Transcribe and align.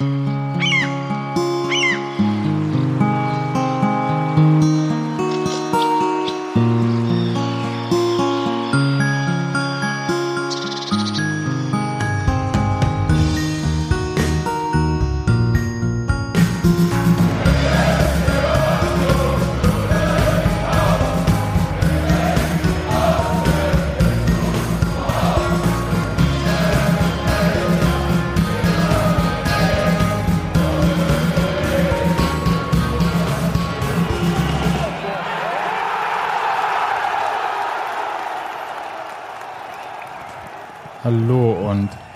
Hallo 0.00 0.37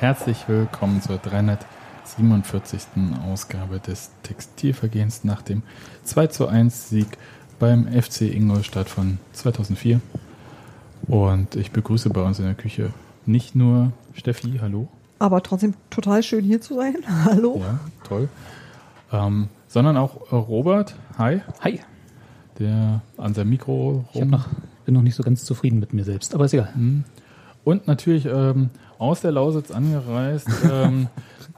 herzlich 0.03 0.49
willkommen 0.49 1.01
zur 1.01 1.17
347. 1.19 2.81
Ausgabe 3.25 3.79
des 3.79 4.11
Textilvergehens 4.25 5.23
nach 5.23 5.43
dem 5.43 5.63
2 6.03 6.27
zu 6.27 6.49
1 6.49 6.89
Sieg 6.89 7.07
beim 7.61 7.87
FC 7.87 8.23
Ingolstadt 8.23 8.89
von 8.89 9.19
2004. 9.33 10.01
Und 11.07 11.55
ich 11.55 11.71
begrüße 11.71 12.11
bei 12.11 12.21
uns 12.21 12.41
in 12.41 12.47
der 12.47 12.57
Küche 12.57 12.91
nicht 13.27 13.55
nur 13.55 13.93
Steffi, 14.15 14.59
hallo. 14.61 14.89
Aber 15.21 15.41
trotzdem 15.41 15.75
total 15.89 16.25
schön 16.25 16.45
hier 16.45 16.61
zu 16.61 16.75
sein. 16.75 16.97
Hallo. 17.25 17.61
Ja, 17.61 17.79
toll. 18.03 18.29
Ähm, 19.13 19.51
sondern 19.69 19.97
auch 19.97 20.33
Robert, 20.33 20.97
hi, 21.17 21.43
Hi. 21.61 21.79
der 22.59 23.03
an 23.19 23.35
seinem 23.35 23.51
Mikro 23.51 24.05
Ich 24.15 24.21
hab 24.21 24.29
noch, 24.29 24.49
bin 24.85 24.95
noch 24.95 25.03
nicht 25.03 25.15
so 25.15 25.23
ganz 25.23 25.45
zufrieden 25.45 25.79
mit 25.79 25.93
mir 25.93 26.03
selbst, 26.03 26.35
aber 26.35 26.47
ist 26.47 26.55
egal. 26.55 26.75
Und 27.63 27.87
natürlich 27.87 28.27
ähm, 28.27 28.71
aus 29.03 29.21
der 29.21 29.33
Lausitz 29.33 29.73
angereist, 29.73 30.49
ähm, 30.73 31.09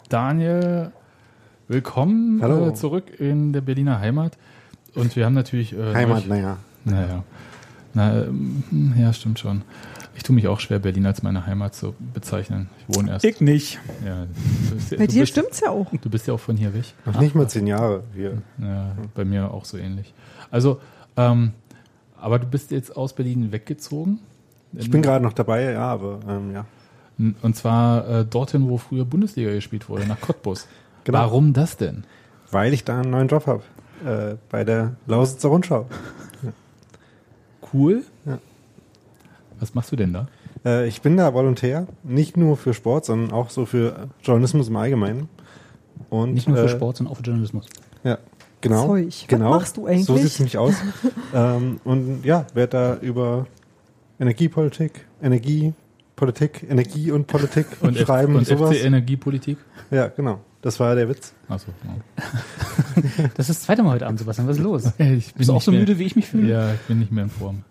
Daniel, 0.09 0.93
willkommen 1.69 2.41
Hallo. 2.43 2.69
äh, 2.69 2.75
zurück 2.75 3.21
in 3.21 3.53
der 3.53 3.61
Berliner 3.61 4.01
Heimat. 4.01 4.39
Und 4.95 5.15
wir 5.15 5.27
haben 5.27 5.35
natürlich. 5.35 5.75
Äh, 5.77 5.93
Heimat, 5.93 6.27
naja. 6.27 6.57
Naja. 6.87 7.23
Na, 7.93 8.23
ähm, 8.25 8.95
ja, 8.97 9.13
stimmt 9.13 9.39
schon. 9.39 9.61
Ich 10.17 10.23
tue 10.23 10.35
mich 10.35 10.49
auch 10.49 10.59
schwer, 10.59 10.79
Berlin 10.79 11.05
als 11.05 11.23
meine 11.23 11.45
Heimat 11.47 11.75
zu 11.75 11.95
bezeichnen. 12.15 12.71
Ich 12.89 12.97
wohne 12.97 13.11
erst. 13.11 13.27
Ich 13.27 13.43
nicht. 13.43 13.79
Ja, 14.07 14.23
ja- 14.23 14.27
Bei 14.97 15.07
dir 15.07 15.21
bist, 15.21 15.33
stimmt's 15.33 15.61
ja 15.61 15.69
auch. 15.69 15.91
Du 16.01 16.09
bist 16.09 16.27
ja 16.27 16.33
auch 16.33 16.41
von 16.41 16.57
hier 16.57 16.73
weg. 16.73 16.95
Noch 17.05 17.21
nicht 17.21 17.35
mal 17.35 17.47
zehn 17.47 17.67
Jahre 17.67 18.05
hier. 18.15 18.41
Ja, 18.59 18.93
bei 19.15 19.27
mir 19.27 19.53
auch 19.53 19.67
so 19.67 19.77
ähnlich. 19.77 20.15
Also, 20.51 20.81
ähm, 21.19 21.53
aber 22.19 22.39
du 22.39 22.47
bist 22.47 22.71
jetzt 22.71 22.97
aus 22.97 23.13
Berlin 23.13 23.53
weggezogen. 23.53 24.21
Ich 24.73 24.91
bin 24.91 25.03
gerade 25.03 25.23
noch 25.23 25.35
dabei, 25.35 25.73
ja, 25.73 25.87
aber 25.93 26.21
ähm, 26.27 26.51
ja. 26.53 26.65
Und 27.19 27.55
zwar 27.57 28.09
äh, 28.09 28.25
dorthin, 28.25 28.69
wo 28.69 28.77
früher 28.79 29.05
Bundesliga 29.05 29.53
gespielt 29.53 29.89
wurde, 29.89 30.07
nach 30.07 30.21
Cottbus. 30.21 30.67
Genau. 31.05 31.19
Warum 31.19 31.53
das 31.53 31.77
denn? 31.77 32.05
Weil 32.51 32.73
ich 32.73 32.85
da 32.85 33.01
einen 33.01 33.11
neuen 33.11 33.29
Job 33.29 33.47
habe. 33.47 33.63
Äh, 34.05 34.37
bei 34.51 34.65
der 34.65 34.97
Lausitzer 35.07 35.49
Rundschau. 35.49 35.87
Cool. 37.73 38.03
Ja. 38.27 38.39
Was 39.61 39.75
machst 39.75 39.93
du 39.93 39.97
denn 39.97 40.13
da? 40.13 40.27
Äh, 40.65 40.89
ich 40.89 41.03
bin 41.03 41.17
da 41.17 41.33
Volontär, 41.35 41.87
nicht 42.03 42.37
nur 42.37 42.57
für 42.57 42.75
Sport, 42.75 43.05
sondern 43.05 43.33
auch 43.33 43.51
so 43.51 43.67
für 43.67 44.09
Journalismus 44.23 44.69
im 44.69 44.77
Allgemeinen. 44.77 45.29
Und, 46.11 46.35
Nicht 46.35 46.49
nur 46.49 46.57
für 46.57 46.65
äh, 46.65 46.69
Sport, 46.69 46.97
sondern 46.97 47.13
auch 47.13 47.17
für 47.19 47.23
Journalismus. 47.25 47.67
Ja, 48.03 48.19
genau. 48.61 48.87
Zeug. 48.89 49.07
Was 49.07 49.27
Genau. 49.29 49.51
machst 49.51 49.77
du 49.77 49.87
eigentlich? 49.87 50.05
So 50.07 50.17
sieht 50.17 50.27
es 50.27 50.39
nämlich 50.39 50.59
aus. 50.59 50.75
ähm, 51.35 51.81
und 51.85 52.25
ja, 52.25 52.47
werde 52.55 52.71
da 52.71 52.97
über 52.97 53.47
Energiepolitik, 54.21 55.07
Energiepolitik, 56.17 56.67
Energie 56.71 57.11
und 57.11 57.27
Politik 57.27 57.67
Und, 57.81 57.97
F 57.97 58.07
schreiben 58.07 58.33
und, 58.35 58.39
und 58.41 58.47
sowas. 58.47 58.77
FC 58.77 58.85
Energiepolitik? 58.85 59.59
Ja, 59.91 60.09
genau. 60.09 60.41
Das 60.63 60.81
war 60.81 60.95
der 60.95 61.09
Witz. 61.09 61.35
Achso. 61.49 61.73
Ja. 61.85 62.23
Das 63.37 63.49
ist 63.51 63.59
das 63.59 63.67
zweite 63.67 63.83
Mal 63.83 63.95
heute 63.95 64.07
Abend, 64.07 64.19
Sebastian. 64.21 64.47
Was 64.49 64.57
ist 64.57 64.63
los? 64.63 64.85
Ich 64.99 64.99
bin 64.99 65.39
Bist 65.39 65.49
du 65.51 65.55
auch 65.55 65.61
so 65.63 65.71
mehr- 65.73 65.81
müde, 65.81 65.99
wie 65.99 66.05
ich 66.05 66.17
mich 66.17 66.27
fühle? 66.27 66.49
Ja, 66.51 66.73
ich 66.73 66.81
bin 66.83 67.01
nicht 67.01 67.13
mehr 67.13 67.25
in 67.25 67.31
Form. 67.31 67.63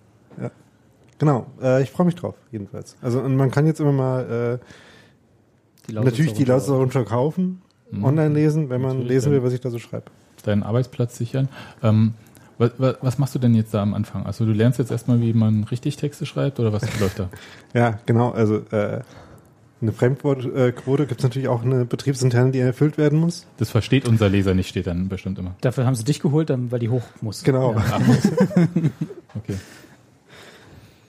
Genau, 1.20 1.46
äh, 1.62 1.82
ich 1.84 1.92
freue 1.92 2.06
mich 2.08 2.16
drauf, 2.16 2.36
jedenfalls. 2.52 2.98
Also 3.02 3.22
und 3.22 3.38
man 3.38 3.50
kann 3.50 3.66
jetzt 3.66 3.80
immer 3.80 3.94
mal 3.94 4.60
äh, 4.60 5.88
Die 5.88 5.94
natürlich 5.94 6.34
die. 6.34 6.44
Lausitzer 6.44 6.74
Rundschau 6.74 7.04
kaufen, 7.06 7.62
online 8.02 8.34
lesen, 8.34 8.70
wenn 8.70 8.82
man 8.82 8.92
Natürlich, 8.98 9.10
lesen 9.10 9.32
will, 9.32 9.44
was 9.44 9.54
ich 9.54 9.62
da 9.62 9.70
so 9.70 9.80
schreibe. 9.80 10.06
Deinen 10.44 10.64
Arbeitsplatz 10.64 11.18
sichern. 11.18 11.48
Ähm, 11.82 12.16
was, 12.64 12.72
was, 12.78 12.96
was 13.02 13.18
machst 13.18 13.36
du 13.36 13.40
denn 13.40 13.54
jetzt 13.56 13.74
da 13.74 13.82
am 13.82 13.94
Anfang? 13.94 14.26
Also 14.26 14.46
du 14.46 14.52
lernst 14.52 14.80
jetzt 14.80 14.92
erstmal, 14.92 15.22
wie 15.22 15.34
man 15.34 15.64
richtig 15.66 15.98
Texte 15.98 16.26
schreibt 16.26 16.60
oder 16.60 16.74
was 16.74 16.84
läuft 17.00 17.20
da? 17.20 17.30
Ja, 17.74 18.00
genau, 18.06 18.32
also 18.32 18.58
äh, 18.72 19.02
eine 19.82 19.92
Fremdwortquote 19.92 21.06
gibt 21.08 21.20
es 21.20 21.24
natürlich 21.24 21.48
auch 21.50 21.64
eine 21.64 21.84
betriebsinterne, 21.86 22.52
die 22.52 22.60
erfüllt 22.60 22.98
werden 22.98 23.20
muss. 23.20 23.46
Das 23.58 23.70
versteht 23.70 24.08
unser 24.08 24.30
Leser 24.30 24.54
nicht, 24.54 24.70
steht 24.70 24.88
dann 24.88 25.10
bestimmt 25.10 25.38
immer. 25.40 25.56
Dafür 25.62 25.86
haben 25.86 25.96
sie 25.96 26.04
dich 26.06 26.20
geholt, 26.22 26.50
dann- 26.50 26.72
weil 26.72 26.80
die 26.80 26.90
hoch 26.90 27.04
muss. 27.22 27.44
Genau. 27.44 27.74
Ja. 27.74 28.00
Okay. 29.36 29.56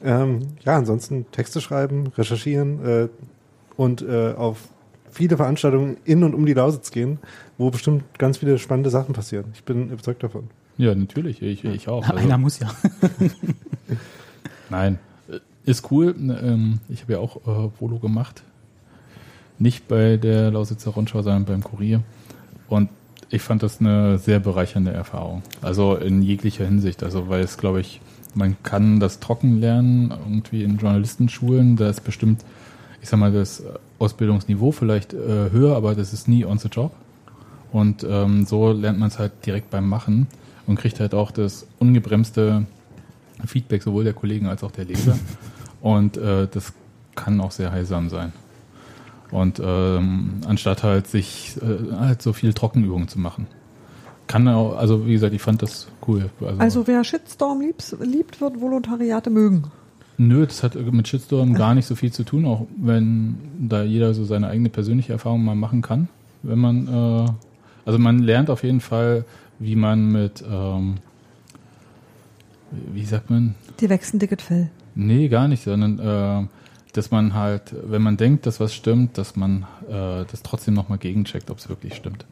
Ähm, 0.02 0.40
ja, 0.64 0.76
ansonsten 0.76 1.26
Texte 1.30 1.60
schreiben, 1.60 2.08
recherchieren 2.16 2.84
äh, 2.84 3.08
und 3.76 4.02
äh, 4.02 4.32
auf 4.32 4.58
viele 5.10 5.36
Veranstaltungen 5.36 5.96
in 6.04 6.24
und 6.24 6.34
um 6.34 6.44
die 6.46 6.52
Lausitz 6.54 6.90
gehen, 6.90 7.18
wo 7.58 7.70
bestimmt 7.70 8.02
ganz 8.18 8.38
viele 8.38 8.58
spannende 8.58 8.90
Sachen 8.90 9.14
passieren. 9.14 9.46
Ich 9.54 9.64
bin 9.64 9.90
überzeugt 9.90 10.22
davon. 10.22 10.48
Ja, 10.76 10.94
natürlich. 10.94 11.40
Ich, 11.42 11.64
ich 11.64 11.88
auch. 11.88 12.02
Also- 12.04 12.16
Einer 12.16 12.38
muss 12.38 12.58
ja. 12.58 12.70
Nein, 14.70 14.98
ist 15.64 15.90
cool. 15.90 16.14
Ähm, 16.18 16.80
Ich 16.88 17.02
habe 17.02 17.12
ja 17.14 17.18
auch 17.20 17.36
äh, 17.46 17.70
Volo 17.80 17.98
gemacht. 17.98 18.42
Nicht 19.58 19.86
bei 19.88 20.16
der 20.16 20.50
Lausitzer 20.50 20.90
Rundschau, 20.90 21.22
sondern 21.22 21.44
beim 21.44 21.62
Kurier. 21.62 22.02
Und 22.68 22.88
ich 23.30 23.42
fand 23.42 23.62
das 23.62 23.80
eine 23.80 24.18
sehr 24.18 24.40
bereichernde 24.40 24.92
Erfahrung. 24.92 25.42
Also 25.62 25.94
in 25.96 26.22
jeglicher 26.22 26.64
Hinsicht. 26.64 27.02
Also 27.02 27.28
weil 27.28 27.42
es, 27.42 27.56
glaube 27.56 27.80
ich, 27.80 28.00
man 28.34 28.56
kann 28.64 28.98
das 28.98 29.20
trocken 29.20 29.60
lernen, 29.60 30.10
irgendwie 30.28 30.64
in 30.64 30.78
Journalistenschulen. 30.78 31.76
Da 31.76 31.88
ist 31.88 32.02
bestimmt, 32.02 32.44
ich 33.00 33.08
sag 33.08 33.20
mal, 33.20 33.32
das 33.32 33.62
Ausbildungsniveau 34.00 34.72
vielleicht 34.72 35.14
äh, 35.14 35.50
höher, 35.52 35.76
aber 35.76 35.94
das 35.94 36.12
ist 36.12 36.26
nie 36.26 36.44
on 36.44 36.58
the 36.58 36.68
job. 36.68 36.92
Und 37.72 38.04
ähm, 38.08 38.44
so 38.44 38.72
lernt 38.72 38.98
man 38.98 39.08
es 39.08 39.18
halt 39.18 39.32
direkt 39.46 39.70
beim 39.70 39.88
Machen 39.88 40.26
und 40.66 40.76
kriegt 40.76 41.00
halt 41.00 41.14
auch 41.14 41.30
das 41.30 41.66
ungebremste 41.78 42.66
Feedback 43.46 43.82
sowohl 43.82 44.04
der 44.04 44.14
Kollegen 44.14 44.46
als 44.46 44.62
auch 44.62 44.70
der 44.70 44.84
Leser. 44.84 45.18
Und 45.80 46.16
äh, 46.16 46.48
das 46.50 46.72
kann 47.14 47.40
auch 47.42 47.50
sehr 47.50 47.70
heilsam 47.70 48.08
sein. 48.08 48.32
Und 49.30 49.60
ähm, 49.62 50.40
anstatt 50.46 50.82
halt 50.82 51.06
sich 51.06 51.58
äh, 51.60 51.94
halt 51.94 52.22
so 52.22 52.32
viel 52.32 52.54
Trockenübungen 52.54 53.08
zu 53.08 53.18
machen. 53.18 53.46
Kann 54.26 54.48
auch, 54.48 54.76
also 54.76 55.06
wie 55.06 55.12
gesagt, 55.12 55.34
ich 55.34 55.42
fand 55.42 55.62
das 55.62 55.88
cool. 56.08 56.30
Also 56.58 56.86
wer 56.86 57.04
Shitstorm 57.04 57.60
liebt, 57.60 57.96
liebt, 58.00 58.40
wird 58.40 58.60
Volontariate 58.60 59.28
mögen. 59.28 59.64
Nö, 60.16 60.46
das 60.46 60.62
hat 60.62 60.76
mit 60.76 61.08
Shitstorm 61.08 61.54
gar 61.54 61.74
nicht 61.74 61.86
so 61.86 61.96
viel 61.96 62.12
zu 62.12 62.22
tun, 62.22 62.46
auch 62.46 62.66
wenn 62.76 63.36
da 63.58 63.82
jeder 63.82 64.14
so 64.14 64.24
seine 64.24 64.48
eigene 64.48 64.68
persönliche 64.68 65.12
Erfahrung 65.12 65.44
mal 65.44 65.56
machen 65.56 65.82
kann. 65.82 66.08
Wenn 66.42 66.58
man, 66.58 66.88
äh, 66.88 67.30
also 67.84 67.98
man 67.98 68.20
lernt 68.20 68.48
auf 68.48 68.62
jeden 68.62 68.80
Fall, 68.80 69.24
wie 69.58 69.76
man 69.76 70.10
mit, 70.10 70.42
ähm, 70.48 70.96
wie 72.92 73.04
sagt 73.04 73.30
man, 73.30 73.54
Die 73.80 73.88
wechseln 73.88 74.18
dicket 74.18 74.42
Fell. 74.42 74.70
Nee, 74.94 75.28
gar 75.28 75.48
nicht, 75.48 75.64
sondern 75.64 75.98
äh, 75.98 76.46
dass 76.92 77.10
man 77.10 77.34
halt, 77.34 77.74
wenn 77.84 78.02
man 78.02 78.16
denkt, 78.16 78.46
dass 78.46 78.60
was 78.60 78.74
stimmt, 78.74 79.18
dass 79.18 79.36
man 79.36 79.66
äh, 79.88 80.24
das 80.30 80.42
trotzdem 80.42 80.74
nochmal 80.74 80.98
gegencheckt, 80.98 81.50
ob 81.50 81.58
es 81.58 81.68
wirklich 81.68 81.94
stimmt. 81.94 82.24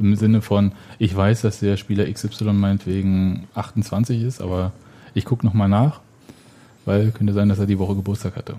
Im 0.00 0.14
Sinne 0.16 0.42
von, 0.42 0.72
ich 0.98 1.14
weiß, 1.16 1.42
dass 1.42 1.60
der 1.60 1.76
Spieler 1.76 2.10
XY 2.12 2.52
meinetwegen 2.52 3.48
28 3.54 4.22
ist, 4.22 4.40
aber 4.40 4.72
ich 5.14 5.24
gucke 5.24 5.44
nochmal 5.46 5.68
nach, 5.68 6.00
weil 6.84 7.10
könnte 7.10 7.32
sein, 7.32 7.48
dass 7.48 7.58
er 7.58 7.66
die 7.66 7.78
Woche 7.78 7.94
Geburtstag 7.96 8.36
hatte. 8.36 8.56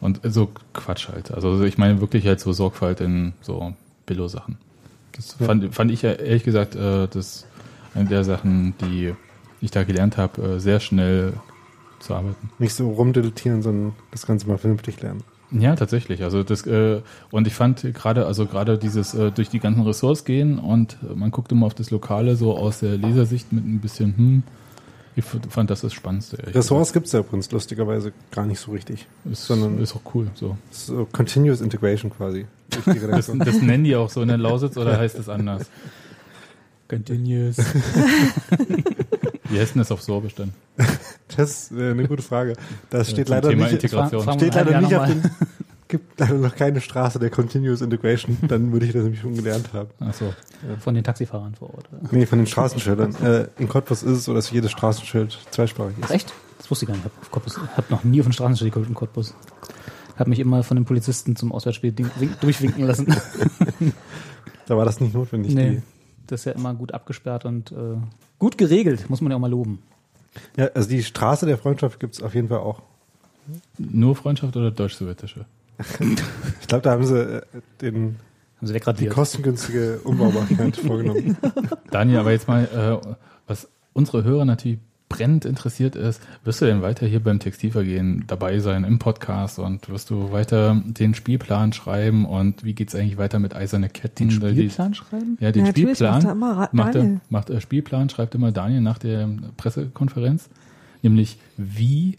Und 0.00 0.20
so 0.22 0.50
Quatsch 0.74 1.08
halt. 1.08 1.32
Also 1.32 1.62
ich 1.64 1.76
meine 1.76 2.00
wirklich 2.00 2.26
halt 2.26 2.40
so 2.40 2.52
Sorgfalt 2.52 3.00
in 3.00 3.32
so 3.42 3.74
Billo-Sachen. 4.06 4.56
Das 5.12 5.36
Ja. 5.40 5.46
fand, 5.46 5.74
fand 5.74 5.90
ich 5.90 6.02
ja 6.02 6.12
ehrlich 6.12 6.44
gesagt, 6.44 6.76
äh, 6.76 7.08
das 7.08 7.46
der 8.06 8.22
Sachen, 8.24 8.74
die 8.80 9.14
ich 9.60 9.70
da 9.70 9.82
gelernt 9.84 10.16
habe, 10.16 10.42
äh, 10.42 10.60
sehr 10.60 10.78
schnell 10.80 11.32
zu 11.98 12.14
arbeiten. 12.14 12.50
Nicht 12.58 12.74
so 12.74 12.90
rumdilettieren, 12.90 13.62
sondern 13.62 13.94
das 14.12 14.26
Ganze 14.26 14.46
mal 14.46 14.58
vernünftig 14.58 15.00
lernen. 15.02 15.24
Ja, 15.50 15.74
tatsächlich. 15.74 16.22
Also 16.22 16.42
das 16.42 16.66
äh, 16.66 17.00
und 17.30 17.46
ich 17.46 17.54
fand 17.54 17.82
gerade, 17.94 18.26
also 18.26 18.44
gerade 18.46 18.76
dieses 18.78 19.14
äh, 19.14 19.32
durch 19.32 19.48
die 19.48 19.58
ganzen 19.60 19.82
Ressorts 19.82 20.24
gehen 20.24 20.58
und 20.58 20.98
äh, 21.02 21.14
man 21.14 21.30
guckt 21.30 21.50
immer 21.50 21.66
auf 21.66 21.74
das 21.74 21.90
Lokale 21.90 22.36
so 22.36 22.56
aus 22.56 22.80
der 22.80 22.98
Lesersicht 22.98 23.50
mit 23.52 23.64
ein 23.66 23.80
bisschen, 23.80 24.14
hm, 24.16 24.42
Ich 25.16 25.24
fand 25.24 25.70
das 25.70 25.80
das 25.80 25.94
Spannendste. 25.94 26.36
Ressorts 26.54 26.92
gibt 26.92 27.06
es 27.06 27.12
ja 27.12 27.20
übrigens 27.20 27.50
lustigerweise 27.50 28.12
gar 28.30 28.44
nicht 28.46 28.60
so 28.60 28.72
richtig. 28.72 29.06
Ist, 29.24 29.46
sondern- 29.46 29.78
ist 29.80 29.96
auch 29.96 30.14
cool. 30.14 30.28
So. 30.34 30.56
So 30.70 31.08
Continuous 31.10 31.60
Integration 31.62 32.12
quasi. 32.12 32.46
Das, 33.10 33.32
das 33.34 33.62
nennen 33.62 33.84
die 33.84 33.96
auch 33.96 34.10
so 34.10 34.20
in 34.20 34.28
der 34.28 34.36
Lausitz 34.36 34.76
oder 34.76 34.98
heißt 34.98 35.18
es 35.18 35.28
anders? 35.30 35.62
Continuous. 36.88 37.58
Wie 39.50 39.58
heißt 39.58 39.74
denn 39.74 39.80
das 39.80 39.90
auf 39.92 40.02
Sorbisch 40.02 40.34
dann? 40.34 40.52
Das 41.36 41.70
ist 41.70 41.72
äh, 41.72 41.90
eine 41.90 42.06
gute 42.08 42.22
Frage. 42.22 42.54
Das 42.90 43.10
steht 43.10 43.26
zum 43.26 43.36
leider 43.36 43.50
Thema 43.50 43.64
nicht, 43.64 43.74
Integration. 43.74 44.32
Steht 44.34 44.54
leider 44.54 44.80
nicht 44.80 44.94
auf 44.94 45.06
den, 45.06 45.22
gibt 45.88 46.18
leider 46.20 46.34
noch 46.34 46.54
keine 46.56 46.80
Straße 46.80 47.18
der 47.18 47.30
Continuous 47.30 47.80
Integration. 47.80 48.38
Dann 48.48 48.72
würde 48.72 48.86
ich 48.86 48.92
das 48.92 49.02
nämlich 49.02 49.20
schon 49.20 49.34
gelernt 49.34 49.72
haben. 49.72 49.90
Achso. 50.00 50.26
nochmal. 50.62 50.78
Von 50.80 50.94
den 50.94 51.04
Taxifahrern 51.04 51.54
vor 51.54 51.74
Ort. 51.74 51.88
oder? 51.92 52.08
Nee, 52.10 52.26
von 52.26 52.38
den 52.38 52.46
Straßenschildern. 52.46 53.14
äh, 53.22 53.46
in 53.58 53.68
Cottbus 53.68 54.02
ist 54.02 54.12
es 54.18 54.24
so, 54.24 54.34
dass 54.34 54.50
jedes 54.50 54.70
Straßenschild 54.70 55.38
zweisprachig 55.50 55.96
Ach, 56.00 56.10
ist. 56.10 56.14
echt? 56.14 56.34
Das 56.58 56.70
wusste 56.70 56.84
ich 56.84 56.88
gar 56.88 56.94
nicht. 56.94 57.06
Ich 57.06 57.12
habe 57.12 57.30
Cottbus, 57.30 57.58
hab 57.76 57.90
noch 57.90 58.04
nie 58.04 58.20
auf 58.20 58.26
den 58.26 58.32
Straßenschild 58.32 58.72
geguckt 58.72 58.88
in 58.88 58.94
Cottbus. 58.94 59.34
Habe 60.18 60.30
mich 60.30 60.40
immer 60.40 60.62
von 60.64 60.76
den 60.76 60.84
Polizisten 60.84 61.36
zum 61.36 61.52
Auswärtsspiel 61.52 61.94
durchwinken 62.40 62.84
lassen. 62.84 63.14
Da 64.66 64.76
war 64.76 64.84
das 64.84 65.00
nicht 65.00 65.14
notwendig. 65.14 65.54
nee, 65.54 65.80
das 66.28 66.40
ist 66.40 66.44
ja 66.44 66.52
immer 66.52 66.74
gut 66.74 66.94
abgesperrt 66.94 67.44
und 67.44 67.72
äh, 67.72 67.96
gut 68.38 68.56
geregelt, 68.58 69.10
muss 69.10 69.20
man 69.20 69.30
ja 69.30 69.36
auch 69.36 69.40
mal 69.40 69.50
loben. 69.50 69.82
Ja, 70.56 70.66
also 70.74 70.88
die 70.88 71.02
Straße 71.02 71.46
der 71.46 71.58
Freundschaft 71.58 71.98
gibt 72.00 72.14
es 72.14 72.22
auf 72.22 72.34
jeden 72.34 72.48
Fall 72.48 72.58
auch. 72.58 72.82
Nur 73.78 74.14
Freundschaft 74.14 74.56
oder 74.56 74.70
deutsch-sowjetische? 74.70 75.44
Ich 76.60 76.66
glaube, 76.66 76.82
da 76.82 76.90
haben 76.90 77.06
sie 77.06 77.18
äh, 77.18 77.42
den, 77.80 78.16
Haben 78.58 78.66
sie 78.66 78.80
die 78.98 79.06
kostengünstige 79.06 80.00
Umbaumaßnahme 80.04 80.72
vorgenommen. 80.86 81.36
Daniel, 81.90 82.18
aber 82.18 82.32
jetzt 82.32 82.46
mal, 82.46 82.64
äh, 83.04 83.14
was 83.46 83.68
unsere 83.94 84.24
Hörer 84.24 84.44
natürlich 84.44 84.78
brennend 85.08 85.44
interessiert 85.44 85.96
ist, 85.96 86.20
wirst 86.44 86.60
du 86.60 86.66
denn 86.66 86.82
weiter 86.82 87.06
hier 87.06 87.20
beim 87.20 87.38
Textilvergehen 87.40 88.24
dabei 88.26 88.58
sein 88.58 88.84
im 88.84 88.98
Podcast 88.98 89.58
und 89.58 89.88
wirst 89.88 90.10
du 90.10 90.32
weiter 90.32 90.82
den 90.84 91.14
Spielplan 91.14 91.72
schreiben 91.72 92.26
und 92.26 92.62
wie 92.64 92.74
geht's 92.74 92.94
eigentlich 92.94 93.16
weiter 93.18 93.38
mit 93.38 93.54
Eiserne 93.56 93.88
Ketten? 93.88 94.28
den 94.28 94.42
Weil 94.42 94.54
die- 94.54 94.68
Spielplan 94.70 94.94
schreiben? 94.94 95.38
Ja, 95.40 95.50
den 95.52 95.64
Ja, 95.66 95.70
Spielplan 95.70 96.12
macht 96.12 96.24
er 96.26 96.32
immer 96.32 96.68
macht, 96.72 96.94
er, 96.94 97.20
macht 97.30 97.50
er 97.50 97.60
Spielplan, 97.60 98.08
schreibt 98.10 98.34
immer 98.34 98.52
Daniel 98.52 98.80
nach 98.82 98.98
der 98.98 99.28
Pressekonferenz, 99.56 100.48
nämlich 101.02 101.38
wie 101.56 102.18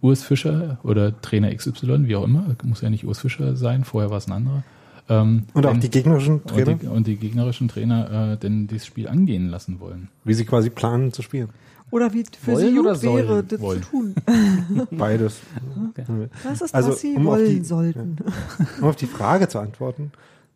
Urs 0.00 0.22
Fischer 0.22 0.78
oder 0.82 1.20
Trainer 1.20 1.54
XY, 1.54 2.06
wie 2.06 2.16
auch 2.16 2.24
immer, 2.24 2.44
muss 2.64 2.80
ja 2.80 2.90
nicht 2.90 3.06
Urs 3.06 3.18
Fischer 3.20 3.56
sein, 3.56 3.84
vorher 3.84 4.10
war 4.10 4.18
es 4.18 4.26
ein 4.26 4.32
anderer. 4.32 4.62
Ähm, 5.08 5.44
Und 5.54 5.64
auch 5.66 5.70
denn- 5.70 5.80
die 5.80 5.90
gegnerischen 5.90 6.40
und 6.40 6.48
Trainer, 6.48 6.74
die, 6.74 6.86
und 6.88 7.06
die 7.06 7.16
gegnerischen 7.16 7.68
Trainer 7.68 8.32
äh, 8.32 8.36
denn 8.36 8.66
dieses 8.66 8.86
Spiel 8.86 9.06
angehen 9.08 9.48
lassen 9.48 9.78
wollen. 9.80 10.08
wie 10.24 10.34
sie 10.34 10.44
quasi 10.44 10.68
planen 10.70 11.12
zu 11.12 11.22
spielen. 11.22 11.48
Oder 11.90 12.12
wie 12.12 12.24
für 12.40 12.52
Wollen 12.52 12.68
sie 12.68 12.74
gut 12.74 13.02
wäre, 13.02 13.44
das 13.44 13.60
Wollen. 13.60 13.82
zu 13.82 13.88
tun. 13.90 14.14
Beides. 14.90 15.38
Das 16.44 16.60
ist, 16.60 16.74
Also, 16.74 16.90
was 16.90 17.00
sie 17.00 17.14
um 17.14 17.26
auf 17.28 17.34
wollen 17.34 17.46
die- 17.60 17.64
sollten. 17.64 18.16
Um 18.80 18.88
auf 18.88 18.96
die 18.96 19.06
Frage 19.06 19.48
zu 19.48 19.58
antworten, 19.60 20.10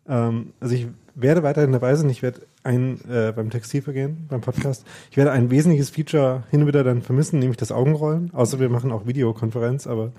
ähm, 0.07 0.53
also 0.59 0.75
ich 0.75 0.87
werde 1.15 1.43
weiterhin 1.43 1.71
dabei 1.71 1.95
sein. 1.95 2.09
Ich 2.09 2.21
werde 2.21 2.41
ein 2.63 2.99
äh, 3.09 3.31
beim 3.35 3.49
Textilvergehen, 3.49 4.27
beim 4.29 4.41
Podcast, 4.41 4.85
ich 5.09 5.17
werde 5.17 5.31
ein 5.31 5.49
wesentliches 5.49 5.89
Feature 5.89 6.43
hin 6.51 6.61
und 6.61 6.67
wieder 6.67 6.83
dann 6.83 7.01
vermissen, 7.01 7.39
nämlich 7.39 7.57
das 7.57 7.71
Augenrollen. 7.71 8.29
Außer 8.33 8.59
wir 8.59 8.69
machen 8.69 8.91
auch 8.91 9.05
Videokonferenz, 9.07 9.87
aber 9.87 10.11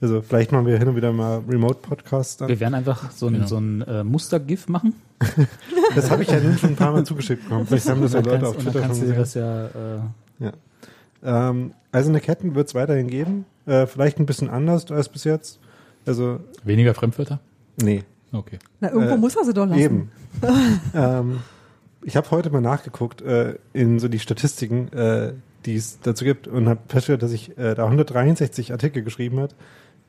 also 0.00 0.22
vielleicht 0.22 0.52
machen 0.52 0.66
wir 0.66 0.78
hin 0.78 0.88
und 0.88 0.96
wieder 0.96 1.12
mal 1.12 1.42
Remote-Podcasts 1.48 2.36
dann. 2.38 2.48
Wir 2.48 2.60
werden 2.60 2.74
einfach 2.74 3.10
so 3.10 3.26
ein, 3.26 3.34
Genau. 3.34 3.46
so 3.46 3.56
ein 3.58 3.82
äh, 3.82 4.04
Muster-GIF 4.04 4.68
machen. 4.68 4.94
Das 5.94 6.10
habe 6.10 6.22
ich 6.22 6.30
ja 6.30 6.38
nun 6.40 6.56
schon 6.58 6.70
ein 6.70 6.76
paar 6.76 6.92
Mal 6.92 7.04
zugeschickt 7.04 7.42
bekommen. 7.44 7.66
Vielleicht 7.66 7.88
haben 7.88 8.00
das 8.02 8.12
ja 8.12 8.20
Leute 8.20 8.46
auf 8.48 8.54
kannst, 8.56 8.66
und 8.66 8.72
Twitter 8.72 8.80
dann 8.80 8.82
schon 8.82 8.82
kannst 8.82 9.02
du 9.02 9.06
dir 9.06 9.14
gesehen. 9.14 9.18
das 9.18 9.34
ja 9.34 9.66
äh, 9.66 10.00
Ähm, 11.22 11.74
Eiserne 11.92 12.20
Ketten 12.20 12.54
wird 12.54 12.68
es 12.68 12.74
weiterhin 12.74 13.08
geben. 13.08 13.44
Äh, 13.66 13.86
vielleicht 13.86 14.18
ein 14.18 14.26
bisschen 14.26 14.48
anders 14.48 14.90
als 14.90 15.08
bis 15.08 15.24
jetzt. 15.24 15.60
Also, 16.06 16.40
Weniger 16.64 16.94
Fremdwörter? 16.94 17.40
nee. 17.80 18.04
Okay. 18.32 18.60
Na, 18.78 18.92
irgendwo 18.92 19.14
Äh, 19.14 19.18
muss 19.18 19.34
er 19.34 19.44
sie 19.44 19.52
doch 19.52 19.66
lassen. 19.66 19.80
Eben. 19.80 20.12
ähm, 20.94 21.40
ich 22.04 22.16
habe 22.16 22.30
heute 22.30 22.48
mal 22.50 22.60
nachgeguckt 22.60 23.22
äh, 23.22 23.56
in 23.72 23.98
so 23.98 24.06
die 24.06 24.20
Statistiken, 24.20 24.86
äh, 24.92 25.32
die 25.66 25.74
es 25.74 25.98
dazu 26.00 26.24
gibt 26.24 26.46
und 26.46 26.68
habe 26.68 26.78
festgestellt, 26.86 27.24
dass 27.24 27.32
ich 27.32 27.58
äh, 27.58 27.74
da 27.74 27.86
163 27.86 28.70
Artikel 28.70 29.02
geschrieben 29.02 29.40
hat, 29.40 29.56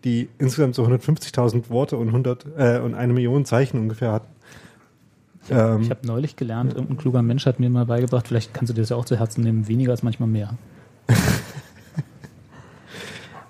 die 0.04 0.30
insgesamt 0.38 0.76
so 0.76 0.84
150.000 0.86 1.72
Worte 1.72 1.98
und 1.98 2.10
100 2.10 2.46
äh, 2.58 2.80
und 2.80 2.94
eine 2.94 3.12
Million 3.12 3.44
Zeichen 3.46 3.80
ungefähr 3.80 4.12
hatten. 4.12 4.28
Ähm, 5.52 5.82
Ich 5.82 5.90
habe 5.90 6.06
neulich 6.08 6.36
gelernt, 6.36 6.74
irgendein 6.74 6.98
kluger 6.98 7.22
Mensch 7.22 7.46
hat 7.46 7.60
mir 7.60 7.70
mal 7.70 7.86
beigebracht, 7.86 8.28
vielleicht 8.28 8.54
kannst 8.54 8.70
du 8.70 8.74
dir 8.74 8.82
das 8.82 8.90
ja 8.90 8.96
auch 8.96 9.06
zu 9.06 9.18
Herzen 9.18 9.44
nehmen, 9.44 9.68
weniger 9.68 9.94
ist 9.94 10.04
manchmal 10.04 10.30
mehr. 10.30 10.58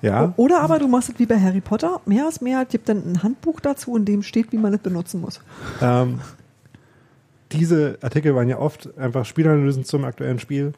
ja, 0.02 0.34
Oder 0.38 0.62
aber 0.62 0.80
du 0.80 0.88
machst 0.88 1.10
es 1.10 1.20
wie 1.20 1.26
bei 1.26 1.40
Harry 1.40 1.62
Potter. 1.62 2.02
Mehr 2.06 2.28
ist 2.28 2.42
mehr, 2.42 2.66
gibt 2.66 2.90
dann 2.90 3.04
ein 3.06 3.24
Handbuch 3.24 3.60
dazu, 3.60 3.96
in 3.96 4.06
dem 4.06 4.24
steht, 4.24 4.52
wie 4.52 4.58
man 4.58 4.74
es 4.74 4.80
benutzen 4.80 5.22
muss. 5.22 5.42
ähm, 5.82 6.20
diese 7.52 7.98
Artikel 8.02 8.34
waren 8.34 8.48
ja 8.48 8.58
oft 8.58 8.98
einfach 8.98 9.26
Spielanalysen 9.26 9.84
zum 9.84 10.06
aktuellen 10.06 10.40
Spiel. 10.40 10.72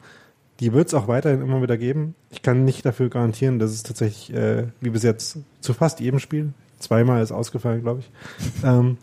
Die 0.60 0.72
wird 0.72 0.88
es 0.88 0.94
auch 0.94 1.08
weiterhin 1.08 1.40
immer 1.40 1.62
wieder 1.62 1.76
geben. 1.76 2.14
Ich 2.30 2.42
kann 2.42 2.64
nicht 2.64 2.84
dafür 2.84 3.08
garantieren, 3.08 3.58
dass 3.58 3.70
es 3.70 3.82
tatsächlich, 3.84 4.34
äh, 4.34 4.66
wie 4.80 4.90
bis 4.90 5.02
jetzt, 5.04 5.38
zu 5.60 5.72
fast 5.72 6.00
jedem 6.00 6.18
Spiel, 6.18 6.52
zweimal 6.80 7.22
ist 7.22 7.32
ausgefallen, 7.32 7.82
glaube 7.82 8.00
ich, 8.00 8.10
ähm, 8.64 8.98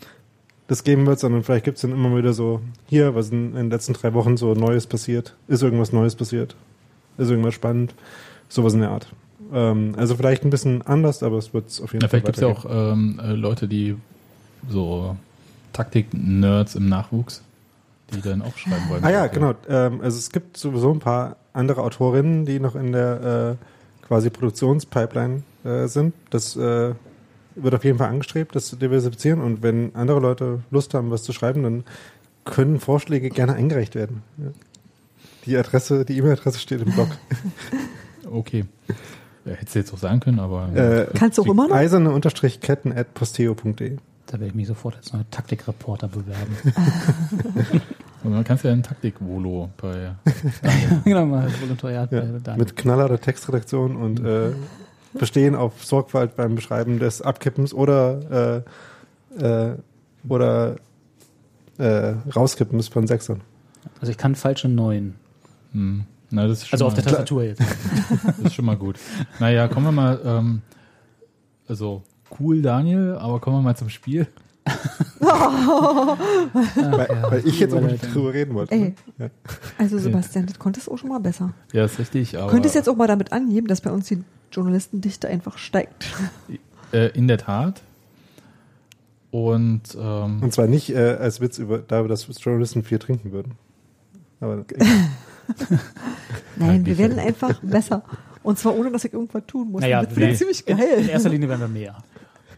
das 0.72 0.86
geben 0.86 1.06
wird, 1.06 1.20
sondern 1.20 1.44
vielleicht 1.44 1.66
gibt 1.66 1.76
es 1.76 1.82
dann 1.82 1.92
immer 1.92 2.16
wieder 2.16 2.32
so, 2.32 2.62
hier, 2.88 3.14
was 3.14 3.30
in, 3.30 3.50
in 3.50 3.56
den 3.56 3.70
letzten 3.70 3.92
drei 3.92 4.14
Wochen 4.14 4.38
so 4.38 4.54
Neues 4.54 4.88
passiert, 4.88 5.36
ist 5.50 5.64
irgendwas 5.64 5.92
Neues 5.92 6.16
passiert, 6.16 6.56
ist 7.18 7.30
irgendwas 7.30 7.54
spannend, 7.54 7.94
sowas 8.48 8.74
in 8.74 8.80
der 8.80 8.92
Art. 8.92 9.08
Ähm, 9.52 9.96
also 9.98 10.16
vielleicht 10.16 10.46
ein 10.46 10.50
bisschen 10.50 10.82
anders, 10.84 11.24
aber 11.24 11.40
es 11.40 11.54
wird 11.54 11.68
es 11.68 11.82
auf 11.82 11.92
jeden 11.92 12.04
Ja, 12.04 12.08
Fall 12.08 12.22
vielleicht 12.22 12.26
gibt 12.26 12.38
es 12.38 12.42
ja 12.42 12.48
auch 12.48 12.94
ähm, 12.94 13.20
äh, 13.22 13.34
Leute, 13.34 13.68
die 13.68 13.98
so 14.70 15.18
Taktik-Nerds 15.74 16.76
im 16.76 16.88
Nachwuchs, 16.88 17.42
die 18.14 18.22
dann 18.22 18.42
auch 18.42 18.56
schreiben 18.56 18.88
wollen. 18.88 19.04
Ah 19.04 19.12
ja, 19.12 19.28
genau. 19.28 19.56
Ähm, 19.68 20.00
also 20.02 20.18
es 20.18 20.32
gibt 20.32 20.56
sowieso 20.56 20.94
ein 20.94 21.00
paar 21.00 21.36
andere 21.52 21.82
Autorinnen, 21.82 22.46
die 22.46 22.62
noch 22.62 22.76
in 22.76 22.94
der 22.94 23.58
äh, 23.60 24.06
quasi 24.08 24.30
Produktionspipeline 24.30 25.44
äh, 25.66 25.88
sind. 25.88 26.14
Das 26.30 26.56
äh, 26.56 26.94
wird 27.56 27.74
auf 27.76 27.84
jeden 27.84 27.98
Fall 27.98 28.10
angestrebt, 28.10 28.56
das 28.56 28.68
zu 28.68 28.76
diversifizieren. 28.76 29.42
Und 29.42 29.62
wenn 29.64 29.96
andere 29.96 30.20
Leute 30.20 30.60
Lust 30.72 30.94
haben, 30.94 31.12
was 31.12 31.24
zu 31.24 31.34
schreiben, 31.34 31.64
dann 31.64 31.84
können 32.46 32.80
Vorschläge 32.80 33.30
gerne 33.30 33.54
eingereicht 33.54 33.96
werden. 33.96 34.24
Ja. 34.38 34.46
Die 35.46 35.58
Adresse, 35.58 36.06
die 36.06 36.18
E-Mail-Adresse 36.18 36.60
steht 36.60 36.82
im 36.82 36.92
Blog. 36.92 37.08
Okay. 38.34 38.64
Ja, 39.44 39.54
hättest 39.54 39.76
du 39.76 39.80
jetzt 39.80 39.94
auch 39.94 39.98
sagen 39.98 40.20
können, 40.22 40.40
aber 40.40 40.70
Äh, 40.74 41.08
Kannst 41.16 41.38
du 41.38 41.42
auch 41.42 41.48
immer 41.48 41.68
noch? 41.68 41.76
eiserne 41.76 42.12
Unterstrich 42.12 42.62
ketten 42.62 42.94
at 42.94 43.14
posteo.de. 43.14 43.98
Da 44.28 44.34
werde 44.34 44.46
ich 44.46 44.54
mich 44.56 44.68
sofort 44.68 44.96
als 44.96 45.12
neuer 45.12 45.26
Taktikreporter 45.32 46.08
bewerben. 46.08 46.56
Und 48.24 48.32
man 48.34 48.44
kannst 48.44 48.64
ja 48.64 48.72
ein 48.72 48.84
Taktik-Volo 48.84 49.70
bei 49.82 50.12
genau, 51.04 51.26
mal 51.26 51.50
Volontariat 51.60 52.12
Ja, 52.12 52.22
bei 52.22 52.40
Daniel. 52.40 52.58
mit 52.64 52.76
knallerter 52.78 53.20
Textredaktion 53.20 53.96
und 53.96 54.20
äh, 54.24 54.52
bestehen 55.14 55.56
auf 55.56 55.84
Sorgfalt 55.84 56.36
beim 56.36 56.56
Beschreiben 56.56 57.00
des 57.00 57.22
Abkippens 57.22 57.74
oder 57.74 58.64
äh, 59.38 59.44
äh, 59.44 59.76
oder 60.28 60.76
äh, 61.78 62.14
Rauskippens 62.36 62.88
von 62.88 63.08
Sechsern. 63.08 63.42
Also 64.00 64.12
ich 64.12 64.18
kann 64.18 64.36
falsche 64.36 64.68
Neun. 64.68 65.16
Hm. 65.74 66.06
Na, 66.30 66.48
das 66.48 66.60
ist 66.60 66.68
schon 66.68 66.78
Also 66.78 66.86
auf 66.86 66.94
der 66.94 67.04
Tastatur 67.04 67.44
jetzt. 67.44 67.62
das 68.26 68.40
ist 68.40 68.54
schon 68.54 68.66
mal 68.66 68.78
gut. 68.78 68.98
Naja, 69.40 69.68
kommen 69.68 69.88
wir 69.88 69.92
mal, 69.92 70.22
ähm, 70.24 70.62
also 71.68 72.04
cool, 72.40 72.62
Daniel, 72.62 73.18
aber 73.20 73.40
kommen 73.40 73.58
wir 73.58 73.62
mal 73.62 73.76
zum 73.76 73.90
Spiel. 73.90 74.28
weil, 75.20 77.10
weil 77.30 77.48
ich 77.48 77.60
jetzt 77.60 77.74
auch 77.74 77.82
nicht 77.82 78.14
drüber 78.14 78.34
reden 78.34 78.54
wollte. 78.54 78.74
Ey. 78.74 78.96
Ja. 79.18 79.30
Also 79.78 79.98
Sebastian, 79.98 80.46
das 80.46 80.60
konntest 80.60 80.88
du 80.88 80.92
auch 80.92 80.98
schon 80.98 81.10
mal 81.10 81.20
besser. 81.20 81.54
Ja, 81.74 81.84
ist 81.84 82.00
richtig, 82.00 82.38
aber 82.38 82.52
Könntest 82.52 82.76
jetzt 82.76 82.88
auch 82.88 82.96
mal 82.96 83.08
damit 83.08 83.34
angeben, 83.34 83.68
dass 83.68 83.82
bei 83.82 83.92
uns 83.92 84.08
die 84.08 84.24
Journalistendichte 84.52 85.28
einfach 85.28 85.58
steigt. 85.58 86.06
äh, 86.94 87.08
in 87.18 87.28
der 87.28 87.38
Tat. 87.38 87.82
Und 89.32 89.84
ähm, 89.98 90.42
Und 90.44 90.54
zwar 90.54 90.68
nicht 90.68 90.90
äh, 90.90 91.16
als 91.20 91.40
Witz 91.40 91.58
über 91.58 91.78
darüber, 91.80 92.10
dass 92.10 92.28
Journalisten 92.44 92.84
viel 92.84 93.00
trinken 93.00 93.32
würden. 93.32 93.54
Aber 94.42 94.66
Nein, 96.58 96.86
wir 96.86 96.98
werden 96.98 97.20
einfach 97.20 97.60
besser. 97.62 98.04
Und 98.44 98.58
zwar 98.60 98.76
ohne, 98.76 98.92
dass 98.92 99.06
ich 99.06 99.14
irgendwas 99.14 99.44
tun 99.48 99.72
muss. 99.72 99.82
Naja, 99.82 100.04
das 100.04 100.16
nee. 100.18 100.34
ziemlich 100.34 100.68
In, 100.68 100.78
in 100.78 100.84
geil. 100.84 101.10
erster 101.10 101.30
Linie 101.30 101.48
werden 101.48 101.62
wir 101.62 101.68
mehr. 101.68 102.04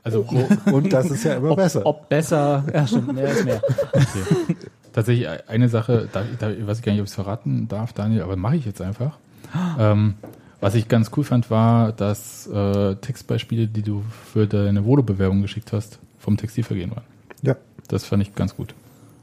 also 0.03 0.25
wo, 0.29 0.71
und 0.71 0.91
das 0.91 1.11
ist 1.11 1.23
ja 1.25 1.35
immer 1.35 1.51
Ob 1.51 1.57
besser. 1.57 1.85
ob 1.85 2.09
besser, 2.09 2.63
ja 2.73 2.87
stimmt, 2.87 3.13
mehr 3.13 3.29
ist 3.31 3.45
mehr. 3.45 3.61
Okay. 3.91 4.55
Tatsächlich 4.93 5.27
eine 5.49 5.69
Sache, 5.69 6.07
da, 6.11 6.23
da 6.39 6.47
weiß 6.67 6.79
ich 6.79 6.83
gar 6.85 6.91
nicht, 6.93 7.01
ob 7.01 7.05
ich 7.05 7.11
es 7.11 7.15
verraten 7.15 7.67
darf, 7.67 7.93
Daniel, 7.93 8.21
aber 8.23 8.35
mache 8.35 8.55
ich 8.55 8.65
jetzt 8.65 8.81
einfach. 8.81 9.17
Ähm, 9.77 10.15
was 10.63 10.75
ich 10.75 10.87
ganz 10.87 11.11
cool 11.15 11.23
fand, 11.23 11.49
war, 11.49 11.91
dass 11.91 12.47
äh, 12.47 12.95
Textbeispiele, 12.95 13.67
die 13.67 13.81
du 13.81 14.03
für 14.31 14.47
deine 14.47 14.85
Volo-Bewerbung 14.85 15.41
geschickt 15.41 15.73
hast, 15.73 15.99
vom 16.19 16.37
Textilvergehen 16.37 16.91
waren. 16.91 17.03
Ja. 17.41 17.55
Das 17.87 18.05
fand 18.05 18.23
ich 18.23 18.33
ganz 18.33 18.55
gut. 18.55 18.73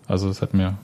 Also 0.06 0.28
das 0.28 0.42
hat 0.42 0.54
mir 0.54 0.76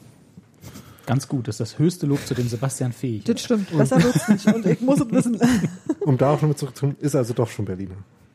Ganz 1.06 1.28
gut, 1.28 1.46
das 1.46 1.60
ist 1.60 1.60
das 1.60 1.78
höchste 1.78 2.06
Lob, 2.06 2.18
zu 2.26 2.34
dem 2.34 2.48
Sebastian 2.48 2.92
fähig 2.92 3.22
Das 3.25 3.40
stimmt. 3.40 3.70
Besser 3.76 4.02
wird's 4.02 4.28
nicht. 4.28 4.46
Und 4.52 4.66
ich 4.66 4.80
muss 4.80 5.00
es 5.00 5.10
wissen. 5.10 5.38
Um 6.00 6.16
darauf 6.18 6.40
nochmal 6.42 6.56
zurückzukommen, 6.56 6.96
ist 7.00 7.14
also 7.14 7.32
doch 7.34 7.48
schon 7.48 7.64
Berliner. 7.64 7.94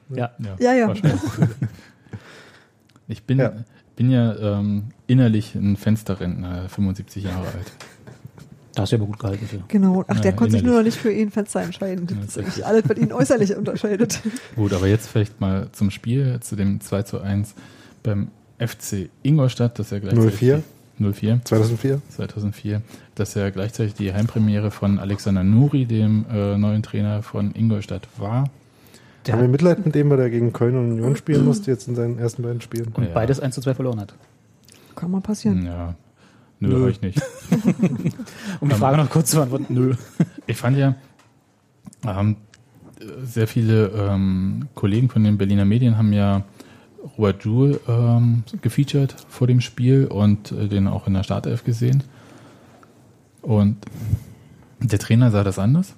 Ja. 0.09 0.31
Ja, 0.59 0.73
ja. 0.73 0.87
wahrscheinlich. 0.87 1.21
Ich 3.07 3.23
bin 3.23 3.39
Ja. 3.39 3.51
bin 3.97 4.09
ja 4.09 4.35
ähm, 4.37 4.85
innerlich 5.07 5.53
ein 5.55 5.75
Fensterrentner, 5.75 6.69
75 6.69 7.25
Jahre 7.25 7.45
alt. 7.47 7.71
Da 8.73 8.83
hast 8.83 8.91
du 8.91 8.95
aber 8.95 9.05
gut 9.05 9.19
gehalten 9.19 9.45
für. 9.47 9.59
Genau. 9.67 10.05
Ach, 10.07 10.19
der 10.21 10.31
Ja, 10.31 10.37
konnte 10.37 10.53
sich 10.53 10.63
nur 10.63 10.77
noch 10.77 10.83
nicht 10.83 10.97
für 10.97 11.11
ihn 11.11 11.29
Fenster 11.29 11.61
entscheiden. 11.61 12.07
Ja, 12.09 12.15
Das 12.15 12.25
ist 12.25 12.37
das 12.37 12.43
eigentlich 12.45 12.65
alles, 12.65 12.83
was 12.87 12.97
ihn 12.97 13.11
äußerlich 13.13 13.55
unterscheidet. 13.57 14.21
Gut, 14.55 14.71
aber 14.73 14.87
jetzt 14.87 15.07
vielleicht 15.07 15.41
mal 15.41 15.67
zum 15.73 15.91
Spiel, 15.91 16.39
zu 16.39 16.55
dem 16.55 16.79
2 16.79 17.03
zu 17.03 17.19
1 17.21 17.53
beim 18.03 18.29
FC 18.59 19.09
Ingolstadt, 19.23 19.77
das 19.79 19.89
ja 19.89 19.99
gleichzeitig 19.99 20.35
04? 20.39 20.63
04 20.99 21.41
2004? 21.43 22.01
2004, 22.09 22.81
das 23.15 23.33
ja 23.33 23.49
gleichzeitig 23.49 23.95
die 23.95 24.13
Heimpremiere 24.13 24.71
von 24.71 24.99
Alexander 24.99 25.43
Nuri, 25.43 25.85
dem 25.85 26.25
äh, 26.31 26.57
neuen 26.57 26.83
Trainer 26.83 27.23
von 27.23 27.53
Ingolstadt, 27.55 28.07
war. 28.17 28.49
Der 29.25 29.33
Haben 29.35 29.41
wir 29.41 29.47
Mitleid 29.49 29.85
mit 29.85 29.95
dem, 29.95 30.09
weil 30.09 30.19
er 30.19 30.29
gegen 30.29 30.53
Köln 30.53 30.75
und 30.77 30.91
Union 30.93 31.15
spielen 31.15 31.43
musste, 31.45 31.69
jetzt 31.71 31.87
in 31.87 31.95
seinen 31.95 32.17
ersten 32.19 32.41
beiden 32.43 32.61
Spielen? 32.61 32.87
und 32.93 33.03
Ja. 33.03 33.09
beides 33.13 33.39
1 33.39 33.53
zu 33.55 33.61
2 33.61 33.73
verloren 33.73 33.99
hat. 33.99 34.13
Kann 34.95 35.11
mal 35.11 35.21
passieren. 35.21 35.65
Ja, 35.65 35.95
nö, 36.61 36.69
Nö. 36.69 36.89
ich 36.89 37.01
nicht. 37.01 37.21
Um 38.61 38.69
die 38.69 38.73
Ähm, 38.75 38.79
Frage 38.79 38.97
noch 38.97 39.09
kurz 39.09 39.31
zu 39.31 39.37
beantworten, 39.37 39.67
nö. 39.69 39.95
Ich 40.47 40.57
fand 40.57 40.77
ja, 40.77 40.95
ähm, 42.07 42.37
sehr 43.23 43.47
viele 43.47 43.87
ähm, 43.87 44.67
Kollegen 44.75 45.09
von 45.09 45.23
den 45.23 45.37
Berliner 45.37 45.65
Medien 45.65 45.97
haben 45.97 46.13
ja 46.13 46.43
Robert 47.17 47.43
Joule 47.43 47.79
ähm, 47.87 48.43
gefeatured 48.61 49.15
vor 49.27 49.47
dem 49.47 49.59
Spiel 49.59 50.05
und 50.05 50.51
äh, 50.51 50.67
den 50.67 50.87
auch 50.87 51.07
in 51.07 51.13
der 51.13 51.23
Startelf 51.23 51.63
gesehen. 51.63 52.03
Und 53.41 53.77
der 54.79 54.99
Trainer 54.99 55.31
sah 55.31 55.43
das 55.43 55.57
anders. 55.59 55.95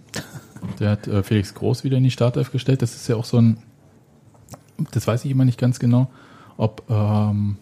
Der 0.80 0.92
hat 0.92 1.08
äh, 1.08 1.24
Felix 1.24 1.54
Groß 1.54 1.84
wieder 1.84 1.98
in 1.98 2.04
die 2.04 2.12
Startelf 2.12 2.52
gestellt. 2.52 2.82
Das 2.82 2.96
ist 2.96 3.08
ja 3.10 3.18
auch 3.18 3.26
so 3.26 3.38
ein, 3.38 3.58
das 4.92 5.06
weiß 5.08 5.26
ich 5.26 5.32
immer 5.32 5.44
nicht 5.46 5.60
ganz 5.60 5.78
genau, 5.80 6.10
ob 6.56 6.84
ähm, 6.90 7.58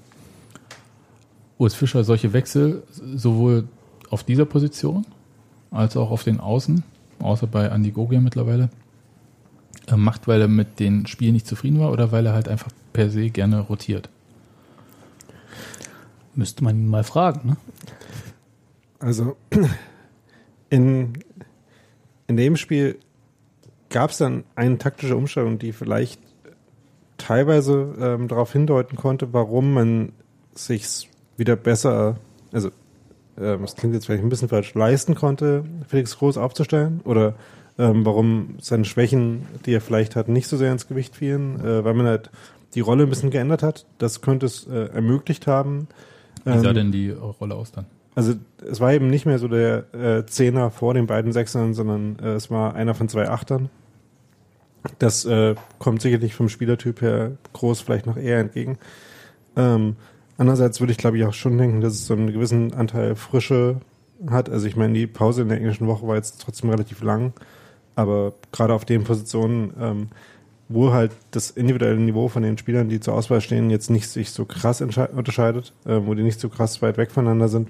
Urs 1.62 1.75
Fischer 1.75 2.03
solche 2.03 2.34
Wechsel 2.34 2.82
sowohl 2.89 3.68
auf 4.10 4.24
dieser 4.24 4.46
Position 4.46 5.06
als 5.70 5.96
auch 5.96 6.10
auf 6.10 6.24
den 6.24 6.39
Außen, 6.39 6.84
außer 7.20 7.46
bei 7.46 7.68
Andy 7.68 7.91
Gogia 7.91 8.20
mittlerweile, 8.20 8.70
äh, 9.88 9.96
macht, 9.96 10.27
weil 10.27 10.41
er 10.41 10.48
mit 10.48 10.80
den 10.80 11.06
Spielen 11.06 11.34
nicht 11.34 11.46
zufrieden 11.46 11.80
war 11.80 11.91
oder 11.91 12.12
weil 12.12 12.25
er 12.25 12.34
halt 12.34 12.50
einfach 12.50 12.72
per 12.94 13.12
se 13.12 13.30
gerne 13.30 13.60
rotiert. 13.60 14.10
Müsste 16.34 16.63
man 16.63 16.77
ihn 16.77 16.88
mal 16.88 17.03
fragen, 17.03 17.50
ne? 17.50 17.58
Also 18.98 19.38
in, 20.72 21.13
in 22.25 22.38
dem 22.38 22.58
Spiel 22.58 22.98
gab 23.89 24.10
es 24.10 24.18
dann 24.18 24.46
eine 24.56 24.80
taktische 24.80 25.15
Umstellung, 25.15 25.60
die 25.60 25.74
vielleicht 25.74 26.20
teilweise 27.20 27.94
ähm, 28.00 28.27
darauf 28.27 28.51
hindeuten 28.51 28.98
konnte, 28.98 29.32
warum 29.32 29.74
man 29.74 30.12
sich 30.56 31.11
wieder 31.38 31.56
besser, 31.56 32.18
also 32.52 32.70
ähm, 33.38 33.62
das 33.62 33.76
klingt 33.76 33.94
jetzt 33.94 34.06
vielleicht 34.06 34.24
ein 34.24 34.30
bisschen 34.30 34.50
falsch, 34.50 34.74
leisten 34.74 35.16
konnte, 35.16 35.64
Felix 35.88 36.18
Groß 36.18 36.38
aufzustellen 36.38 37.02
oder 37.04 37.36
ähm, 37.78 38.06
warum 38.06 38.56
seine 38.62 38.86
Schwächen, 38.86 39.48
die 39.66 39.74
er 39.74 39.82
vielleicht 39.82 40.16
hat, 40.16 40.28
nicht 40.28 40.48
so 40.48 40.58
sehr 40.58 40.72
ins 40.72 40.88
Gewicht 40.88 41.16
fielen, 41.16 41.60
äh, 41.60 41.84
weil 41.84 41.94
man 41.94 42.06
halt 42.06 42.30
die 42.76 42.82
Rolle 42.82 43.04
ein 43.04 43.10
bisschen 43.10 43.32
geändert 43.32 43.64
hat. 43.64 43.86
Das 43.98 44.22
könnte 44.22 44.46
es 44.46 44.68
äh, 44.68 44.88
ermöglicht 44.94 45.48
haben. 45.48 45.88
Wie 46.46 46.58
sah 46.60 46.70
Ähm, 46.70 46.76
denn 46.76 46.92
die 46.92 47.12
Rolle 47.12 47.56
aus 47.56 47.72
dann? 47.72 47.86
also 48.16 48.34
es 48.70 48.80
war 48.80 48.94
eben 48.94 49.10
nicht 49.10 49.26
mehr 49.26 49.40
so 49.40 49.48
der 49.48 49.94
äh, 49.94 50.26
Zehner 50.26 50.70
vor 50.72 50.94
den 50.94 51.08
beiden 51.08 51.32
Sechsern, 51.32 51.74
sondern 51.74 52.18
äh, 52.20 52.34
es 52.34 52.52
war 52.52 52.76
einer 52.76 52.94
von 52.94 53.10
zwei 53.10 53.30
Achtern. 53.30 53.70
Das 55.00 55.26
äh, 55.26 55.56
kommt 55.80 56.02
sicherlich 56.02 56.34
vom 56.34 56.50
Spielertyp 56.50 57.02
her 57.02 57.34
groß 57.54 57.82
vielleicht 57.82 58.08
noch 58.08 58.18
eher 58.18 58.40
entgegen. 58.40 58.78
Ähm, 59.56 59.96
andererseits 60.42 60.80
würde 60.80 60.92
ich 60.92 60.98
glaube 60.98 61.18
ich 61.18 61.24
auch 61.24 61.34
schon 61.34 61.58
denken, 61.58 61.82
dass 61.82 61.94
es 61.94 62.08
so 62.08 62.16
einen 62.16 62.34
gewissen 62.34 62.74
Anteil 62.74 63.16
Frische 63.16 63.78
hat. 64.28 64.50
Also 64.50 64.68
ich 64.68 64.76
meine, 64.76 64.94
die 64.94 65.06
Pause 65.06 65.44
in 65.44 65.50
der 65.50 65.58
englischen 65.58 65.86
Woche 65.86 66.08
war 66.08 66.16
jetzt 66.16 66.42
trotzdem 66.42 66.72
relativ 66.72 67.04
lang, 67.04 67.34
aber 67.96 68.34
gerade 68.52 68.74
auf 68.74 68.84
den 68.84 69.04
Positionen, 69.04 69.72
ähm, 69.80 70.08
wo 70.68 70.94
halt 70.94 71.12
das 71.30 71.52
individuelle 71.52 71.98
Niveau 71.98 72.28
von 72.28 72.42
den 72.42 72.58
Spielern, 72.58 72.90
die 72.90 73.00
zur 73.00 73.14
Auswahl 73.14 73.42
stehen, 73.42 73.70
jetzt 73.70 73.92
nicht 73.92 74.08
sich 74.10 74.32
so 74.32 74.46
krass 74.46 74.82
unterscheidet, 74.82 75.74
äh, 75.86 76.00
wo 76.04 76.16
die 76.16 76.24
nicht 76.24 76.40
so 76.40 76.50
krass 76.50 76.82
weit 76.82 76.98
weg 76.98 77.12
voneinander 77.12 77.48
sind, 77.48 77.70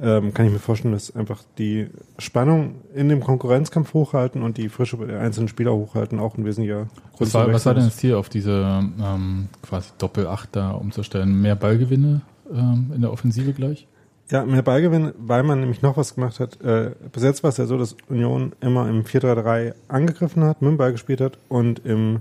ähm, 0.00 0.34
kann 0.34 0.46
ich 0.46 0.52
mir 0.52 0.58
vorstellen, 0.58 0.92
dass 0.92 1.14
einfach 1.14 1.42
die 1.58 1.88
Spannung 2.18 2.76
in 2.94 3.08
dem 3.08 3.22
Konkurrenzkampf 3.22 3.94
hochhalten 3.94 4.42
und 4.42 4.56
die 4.56 4.68
Frische 4.68 4.96
der 4.96 5.20
einzelnen 5.20 5.48
Spieler 5.48 5.72
hochhalten 5.74 6.18
auch 6.18 6.36
ein 6.36 6.44
wesentlicher 6.44 6.88
Grund 7.16 7.20
Was 7.20 7.34
war, 7.34 7.52
was 7.52 7.66
war 7.66 7.74
denn 7.74 7.84
das 7.84 7.96
Ziel, 7.96 8.14
auf 8.14 8.28
diese 8.28 8.82
ähm, 9.00 9.48
quasi 9.62 9.90
Doppel-8 9.98 10.48
da 10.52 10.70
umzustellen? 10.72 11.40
Mehr 11.40 11.54
Ballgewinne 11.54 12.22
ähm, 12.52 12.92
in 12.94 13.02
der 13.02 13.12
Offensive 13.12 13.52
gleich? 13.52 13.86
Ja, 14.30 14.44
mehr 14.44 14.62
Ballgewinn, 14.62 15.12
weil 15.18 15.42
man 15.42 15.60
nämlich 15.60 15.82
noch 15.82 15.96
was 15.96 16.14
gemacht 16.14 16.40
hat. 16.40 16.60
Äh, 16.62 16.92
bis 17.12 17.22
jetzt 17.22 17.42
war 17.42 17.50
es 17.50 17.58
ja 17.58 17.66
so, 17.66 17.76
dass 17.76 17.94
Union 18.08 18.52
immer 18.60 18.88
im 18.88 19.04
4-3-3 19.04 19.74
angegriffen 19.88 20.44
hat, 20.44 20.62
mit 20.62 20.70
dem 20.70 20.78
Ball 20.78 20.92
gespielt 20.92 21.20
hat 21.20 21.38
und 21.48 21.84
im 21.84 22.20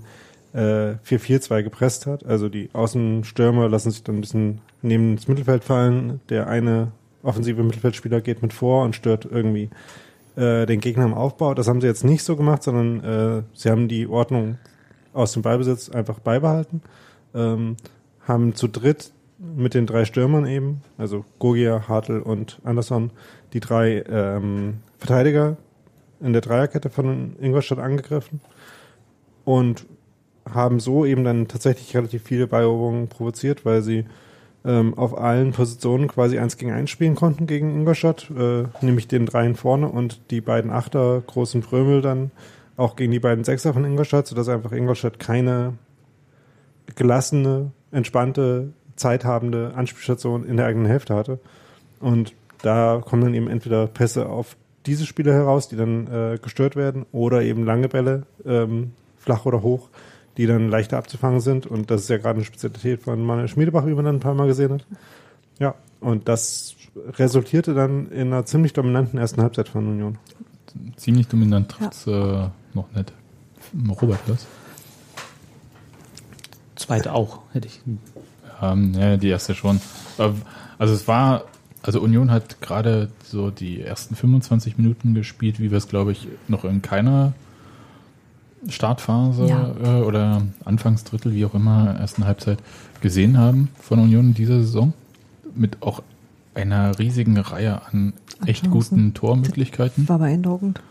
äh, 0.53 0.95
4-4-2 1.07 1.63
gepresst 1.63 2.05
hat. 2.05 2.25
Also 2.25 2.49
die 2.49 2.69
Außenstürmer 2.73 3.69
lassen 3.69 3.91
sich 3.91 4.03
dann 4.03 4.17
ein 4.17 4.21
bisschen 4.21 4.61
neben 4.81 5.15
das 5.15 5.29
Mittelfeld 5.29 5.63
fallen. 5.63 6.19
Der 6.27 6.47
eine 6.47 6.91
offensive 7.23 7.63
Mittelfeldspieler 7.63 8.21
geht 8.21 8.41
mit 8.41 8.53
vor 8.53 8.83
und 8.83 8.95
stört 8.95 9.25
irgendwie 9.25 9.69
äh, 10.35 10.65
den 10.65 10.79
Gegner 10.79 11.05
im 11.05 11.13
Aufbau. 11.13 11.53
Das 11.53 11.67
haben 11.67 11.81
sie 11.81 11.87
jetzt 11.87 12.03
nicht 12.03 12.23
so 12.23 12.35
gemacht, 12.35 12.63
sondern 12.63 13.03
äh, 13.03 13.43
sie 13.53 13.69
haben 13.69 13.87
die 13.87 14.07
Ordnung 14.07 14.57
aus 15.13 15.33
dem 15.33 15.41
Ballbesitz 15.41 15.89
einfach 15.89 16.19
beibehalten. 16.19 16.81
Ähm, 17.33 17.77
haben 18.27 18.55
zu 18.55 18.67
dritt 18.67 19.11
mit 19.37 19.73
den 19.73 19.85
drei 19.85 20.05
Stürmern 20.05 20.45
eben, 20.45 20.81
also 20.97 21.25
Gogia, 21.39 21.87
Hartl 21.87 22.19
und 22.19 22.59
Anderson, 22.63 23.11
die 23.53 23.59
drei 23.59 24.03
ähm, 24.07 24.75
Verteidiger 24.97 25.57
in 26.21 26.31
der 26.31 26.41
Dreierkette 26.41 26.89
von 26.89 27.35
Ingolstadt 27.39 27.79
angegriffen 27.79 28.39
und 29.43 29.85
haben 30.49 30.79
so 30.79 31.05
eben 31.05 31.23
dann 31.23 31.47
tatsächlich 31.47 31.95
relativ 31.95 32.23
viele 32.23 32.47
Balleroberungen 32.47 33.07
provoziert, 33.07 33.65
weil 33.65 33.81
sie 33.81 34.05
ähm, 34.65 34.97
auf 34.97 35.17
allen 35.17 35.51
Positionen 35.51 36.07
quasi 36.07 36.39
eins 36.39 36.57
gegen 36.57 36.71
eins 36.71 36.89
spielen 36.89 37.15
konnten 37.15 37.47
gegen 37.47 37.73
Ingolstadt, 37.75 38.29
äh, 38.37 38.63
nämlich 38.81 39.07
den 39.07 39.25
dreien 39.25 39.55
vorne 39.55 39.87
und 39.87 40.21
die 40.31 40.41
beiden 40.41 40.71
Achter, 40.71 41.21
großen 41.25 41.63
Frömel 41.63 42.01
dann 42.01 42.31
auch 42.77 42.95
gegen 42.95 43.11
die 43.11 43.19
beiden 43.19 43.43
Sechser 43.43 43.73
von 43.73 43.85
Ingolstadt, 43.85 44.27
sodass 44.27 44.49
einfach 44.49 44.71
Ingolstadt 44.71 45.19
keine 45.19 45.73
gelassene, 46.95 47.71
entspannte, 47.91 48.73
zeithabende 48.95 49.73
Anspielstation 49.75 50.45
in 50.45 50.57
der 50.57 50.65
eigenen 50.65 50.87
Hälfte 50.87 51.15
hatte. 51.15 51.39
Und 51.99 52.33
da 52.61 53.01
kommen 53.03 53.23
dann 53.23 53.33
eben 53.33 53.47
entweder 53.47 53.87
Pässe 53.87 54.27
auf 54.27 54.55
diese 54.85 55.05
Spieler 55.05 55.33
heraus, 55.33 55.69
die 55.69 55.75
dann 55.75 56.07
äh, 56.07 56.37
gestört 56.41 56.75
werden, 56.75 57.05
oder 57.11 57.41
eben 57.41 57.65
lange 57.65 57.89
Bälle, 57.89 58.23
ähm, 58.45 58.91
flach 59.17 59.45
oder 59.45 59.61
hoch, 59.61 59.89
die 60.37 60.47
dann 60.47 60.69
leichter 60.69 60.97
abzufangen 60.97 61.39
sind. 61.39 61.65
Und 61.65 61.91
das 61.91 62.01
ist 62.01 62.09
ja 62.09 62.17
gerade 62.17 62.37
eine 62.37 62.45
Spezialität 62.45 63.01
von 63.01 63.23
Manuel 63.23 63.47
Schmiedebach, 63.47 63.85
wie 63.85 63.93
man 63.93 64.05
dann 64.05 64.15
ein 64.17 64.21
paar 64.21 64.33
Mal 64.33 64.47
gesehen 64.47 64.73
hat. 64.73 64.85
Ja, 65.59 65.75
und 65.99 66.27
das 66.27 66.75
resultierte 67.17 67.73
dann 67.73 68.09
in 68.11 68.27
einer 68.27 68.45
ziemlich 68.45 68.73
dominanten 68.73 69.19
ersten 69.19 69.41
Halbzeit 69.41 69.69
von 69.69 69.87
Union. 69.87 70.17
Ziemlich 70.95 71.27
dominant 71.27 71.69
trifft's 71.69 72.07
äh, 72.07 72.47
noch 72.73 72.91
nicht. 72.95 73.13
Robert, 74.01 74.19
was? 74.27 74.45
Zweite 76.75 77.13
auch, 77.13 77.39
hätte 77.53 77.67
ich. 77.67 77.81
Ähm, 78.61 78.93
ja, 78.93 79.17
die 79.17 79.29
erste 79.29 79.53
schon. 79.55 79.79
Äh, 80.17 80.29
Also 80.77 80.93
es 80.93 81.07
war, 81.07 81.45
also 81.81 82.01
Union 82.01 82.31
hat 82.31 82.59
gerade 82.61 83.09
so 83.23 83.51
die 83.51 83.81
ersten 83.81 84.15
25 84.15 84.77
Minuten 84.77 85.13
gespielt, 85.13 85.59
wie 85.59 85.71
wir 85.71 85.77
es, 85.77 85.87
glaube 85.87 86.11
ich, 86.11 86.27
noch 86.47 86.65
in 86.65 86.81
keiner 86.81 87.33
Startphase 88.69 89.45
Ja. 89.47 89.73
äh, 89.83 90.01
oder 90.03 90.41
Anfangsdrittel, 90.65 91.33
wie 91.33 91.45
auch 91.45 91.53
immer, 91.53 91.95
ersten 91.99 92.25
Halbzeit 92.25 92.59
gesehen 93.01 93.37
haben 93.37 93.69
von 93.79 93.99
Union 93.99 94.27
in 94.27 94.33
dieser 94.33 94.59
Saison. 94.59 94.93
Mit 95.55 95.81
auch 95.81 96.01
einer 96.55 96.97
riesigen 96.99 97.37
Reihe 97.37 97.81
an 97.87 98.13
An 98.39 98.47
echt 98.47 98.63
Chancen. 98.63 98.71
guten 98.71 99.13
Tormöglichkeiten. 99.13 100.07
War 100.09 100.19
beeindruckend. 100.19 100.81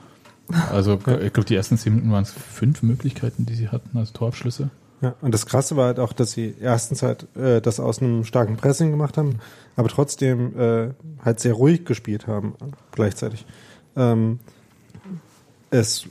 Also 0.71 0.95
ich 0.95 1.33
glaube, 1.33 1.45
die 1.45 1.55
ersten 1.57 1.79
10 1.79 1.95
Minuten 1.95 2.13
waren 2.13 2.25
es 2.25 2.33
fünf 2.33 2.83
Möglichkeiten, 2.83 3.47
die 3.47 3.55
sie 3.55 3.69
hatten 3.69 3.97
als 3.97 4.13
Torabschlüsse. 4.13 4.71
Ja, 5.01 5.15
und 5.21 5.33
das 5.35 5.47
Krasse 5.47 5.77
war 5.77 5.87
halt 5.87 5.99
auch, 5.99 6.13
dass 6.13 6.33
sie 6.33 6.55
ersten 6.61 6.95
Zeit 6.95 7.27
äh, 7.37 7.61
das 7.61 7.81
aus 7.81 8.01
einem 8.01 8.25
starken 8.25 8.57
Pressing 8.57 8.91
gemacht 8.91 9.17
haben, 9.19 9.37
aber 9.77 9.89
trotzdem 9.89 10.57
äh, 10.59 10.91
halt 11.25 11.41
sehr 11.41 11.55
ruhig 11.55 11.85
gespielt 11.85 12.27
haben 12.27 12.55
gleichzeitig. 12.93 13.45
Ähm, 13.97 14.39
es 15.71 16.07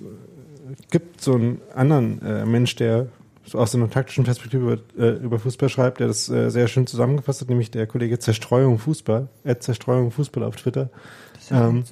gibt 0.90 1.22
so 1.22 1.34
einen 1.34 1.62
anderen 1.74 2.22
äh, 2.22 2.46
Mensch, 2.46 2.76
der 2.76 3.08
so 3.46 3.58
aus 3.58 3.74
einer 3.76 3.90
taktischen 3.90 4.24
Perspektive 4.24 4.64
über, 4.96 5.04
äh, 5.04 5.18
über 5.18 5.40
Fußball 5.40 5.70
schreibt, 5.70 6.00
der 6.00 6.08
das 6.08 6.30
äh, 6.30 6.50
sehr 6.50 6.68
schön 6.68 6.88
zusammengefasst 6.88 7.42
hat, 7.42 7.50
nämlich 7.50 7.72
der 7.72 7.88
Kollege 7.88 8.20
Zerstreuung 8.20 8.78
Fußball, 8.80 9.28
äh, 9.44 9.56
Zerstreuung 9.58 10.12
Fußball 10.12 10.44
auf 10.44 10.56
Twitter, 10.56 10.90
Ähm, 11.50 11.84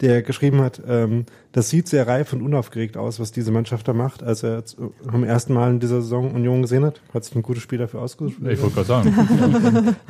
der 0.00 0.22
geschrieben 0.22 0.60
hat, 0.60 0.80
ähm, 0.86 1.26
das 1.52 1.68
sieht 1.68 1.88
sehr 1.88 2.06
reif 2.06 2.32
und 2.32 2.42
unaufgeregt 2.42 2.96
aus, 2.96 3.20
was 3.20 3.32
diese 3.32 3.50
Mannschaft 3.50 3.86
da 3.88 3.92
macht. 3.92 4.22
Als 4.22 4.42
er 4.42 4.62
am 5.06 5.24
ersten 5.24 5.52
Mal 5.52 5.70
in 5.72 5.80
dieser 5.80 6.00
Saison 6.00 6.32
Union 6.32 6.62
gesehen 6.62 6.84
hat, 6.84 7.00
hat 7.12 7.24
sich 7.24 7.34
ein 7.34 7.42
gutes 7.42 7.62
Spiel 7.62 7.78
dafür 7.78 8.00
ausgesucht. 8.00 8.36
Ich 8.48 8.62
wollte 8.62 8.74
gerade 8.74 8.86
sagen. 8.86 9.96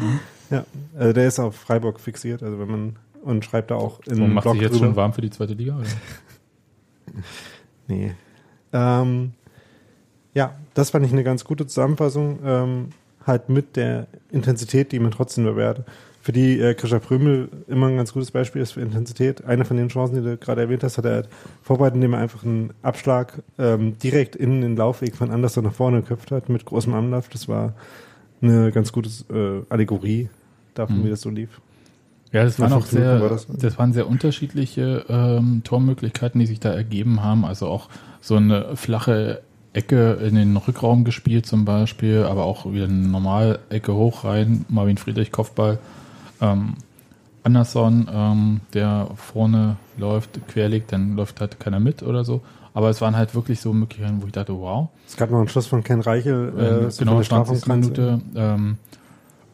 Ja, 0.51 0.65
also 0.99 1.13
der 1.13 1.29
ist 1.29 1.39
auf 1.39 1.55
Freiburg 1.55 2.01
fixiert, 2.01 2.43
also 2.43 2.59
wenn 2.59 2.69
man 2.69 2.97
und 3.23 3.45
schreibt 3.45 3.71
da 3.71 3.77
auch 3.77 4.01
in 4.07 4.21
Und 4.21 4.33
macht 4.35 4.43
Blog 4.43 4.55
sich 4.55 4.63
jetzt 4.63 4.73
drüber. 4.73 4.87
schon 4.87 4.97
warm 4.97 5.13
für 5.13 5.21
die 5.21 5.31
zweite 5.31 5.55
Liga? 5.55 5.77
Oder? 5.77 5.87
Nee. 7.91 8.13
Ähm, 8.73 9.33
ja, 10.35 10.55
das 10.75 10.91
fand 10.91 11.05
ich 11.05 11.13
eine 11.13 11.25
ganz 11.25 11.45
gute 11.45 11.67
Zusammenfassung, 11.67 12.39
ähm, 12.45 12.89
halt 13.27 13.49
mit 13.49 13.77
der 13.77 14.07
Intensität, 14.31 14.93
die 14.93 14.99
man 15.01 15.11
trotzdem 15.11 15.45
bewertet. 15.45 15.87
Für 16.23 16.33
die 16.33 16.61
äh, 16.61 16.75
Krischer 16.75 17.01
Prömel 17.01 17.49
immer 17.67 17.87
ein 17.89 17.97
ganz 17.97 18.13
gutes 18.13 18.31
Beispiel 18.31 18.61
ist 18.63 18.73
für 18.73 18.81
Intensität. 18.83 19.45
Eine 19.45 19.65
von 19.65 19.77
den 19.77 19.89
Chancen, 19.89 20.17
die 20.17 20.23
du 20.23 20.37
gerade 20.37 20.61
erwähnt 20.61 20.85
hast, 20.85 20.99
hat 20.99 21.07
er 21.07 21.15
halt 21.15 21.29
vorbereitet, 21.63 21.97
indem 21.97 22.13
er 22.13 22.21
einfach 22.21 22.45
einen 22.45 22.73
Abschlag 22.83 23.43
ähm, 23.59 23.99
direkt 23.99 24.37
in 24.37 24.61
den 24.61 24.77
Laufweg 24.77 25.17
von 25.17 25.31
Anderson 25.31 25.65
nach 25.65 25.73
vorne 25.73 26.03
geköpft 26.03 26.31
hat 26.31 26.49
mit 26.49 26.65
großem 26.67 26.93
Anlauf. 26.95 27.29
Das 27.31 27.49
war 27.49 27.73
eine 28.43 28.71
ganz 28.71 28.93
gute 28.93 29.09
äh, 29.35 29.65
Allegorie 29.73 30.29
davon, 30.75 31.01
Mhm. 31.01 31.05
wie 31.07 31.11
das 31.11 31.23
so 31.23 31.31
lief. 31.31 31.61
Ja, 32.33 32.45
das 32.45 32.61
waren 32.61 32.73
auch 32.73 32.87
sehr, 32.87 33.21
war 33.21 33.29
das? 33.29 33.47
das. 33.49 33.79
waren 33.79 33.93
sehr 33.93 34.09
unterschiedliche 34.09 35.05
ähm, 35.09 35.63
Tormöglichkeiten, 35.65 36.39
die 36.39 36.47
sich 36.47 36.61
da 36.61 36.71
ergeben 36.71 37.23
haben. 37.23 37.45
Also 37.45 37.67
auch 37.67 37.89
so 38.21 38.37
eine 38.37 38.77
flache 38.77 39.43
Ecke 39.73 40.13
in 40.15 40.37
den 40.37 40.57
Rückraum 40.57 41.05
gespielt 41.05 41.47
zum 41.47 41.65
Beispiel, 41.65 42.25
aber 42.25 42.45
auch 42.45 42.73
wieder 42.73 42.85
eine 42.85 43.09
normale 43.09 43.61
Ecke 43.69 43.95
hoch 43.95 44.25
rein, 44.25 44.65
Marvin 44.69 44.97
Friedrich 44.97 45.33
Kopfball. 45.33 45.79
Ähm, 46.41 46.75
Anderson, 47.43 48.09
ähm, 48.13 48.61
der 48.75 49.09
vorne 49.17 49.77
läuft, 49.97 50.47
querlegt, 50.49 50.93
dann 50.93 51.17
läuft 51.17 51.41
halt 51.41 51.59
keiner 51.59 51.81
mit 51.81 52.03
oder 52.03 52.25
so. 52.25 52.43
Aber 52.75 52.91
es 52.91 53.01
waren 53.01 53.17
halt 53.17 53.35
wirklich 53.35 53.61
so 53.61 53.73
Möglichkeiten, 53.73 54.23
wo 54.23 54.27
ich 54.27 54.33
dachte, 54.33 54.57
wow, 54.57 54.89
Es 55.07 55.17
gab 55.17 55.31
noch 55.31 55.39
einen 55.39 55.49
Schluss 55.49 55.67
von 55.67 55.83
Ken 55.83 56.01
Reichel, 56.01 56.53
äh, 56.57 56.87
äh, 56.87 56.91
so 56.91 57.01
genau, 57.01 57.13
von 57.13 57.21
der 57.21 57.29
20. 57.29 57.59
Strafraumgrenze. 57.59 58.01
Minute. 58.01 58.21
Ähm, 58.37 58.77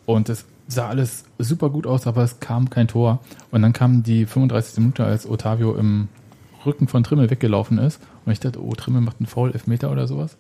und 0.05 0.29
es 0.29 0.45
sah 0.69 0.89
alles 0.89 1.25
super 1.39 1.71
gut 1.71 1.87
aus, 1.87 2.07
aber 2.07 2.23
es 2.23 2.41
kam 2.41 2.71
kein 2.71 2.89
Tor. 2.89 3.21
Und 3.51 3.63
dann 3.63 3.73
kam 3.73 4.03
die 4.03 4.27
35. 4.27 4.79
Minute, 4.79 5.05
als 5.05 5.29
Otavio 5.29 5.77
im 5.77 6.09
Rücken 6.65 6.89
von 6.89 7.05
Trimmel 7.05 7.31
weggelaufen 7.31 7.79
ist. 7.79 8.01
Und 8.25 8.33
ich 8.33 8.41
dachte, 8.41 8.63
oh, 8.63 8.73
Trimmel 8.75 9.01
macht 9.01 9.21
einen 9.21 9.27
Foul, 9.27 9.53
Elfmeter 9.53 9.91
oder 9.91 10.09
sowas. 10.09 10.37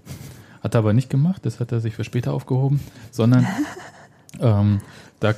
Hat 0.63 0.75
er 0.75 0.81
aber 0.81 0.93
nicht 0.93 1.11
gemacht, 1.11 1.47
das 1.47 1.61
hat 1.61 1.71
er 1.71 1.81
sich 1.81 1.95
für 1.95 2.05
später 2.05 2.33
aufgehoben, 2.33 2.81
sondern 3.13 3.47
ähm, 4.41 4.81
da 5.21 5.35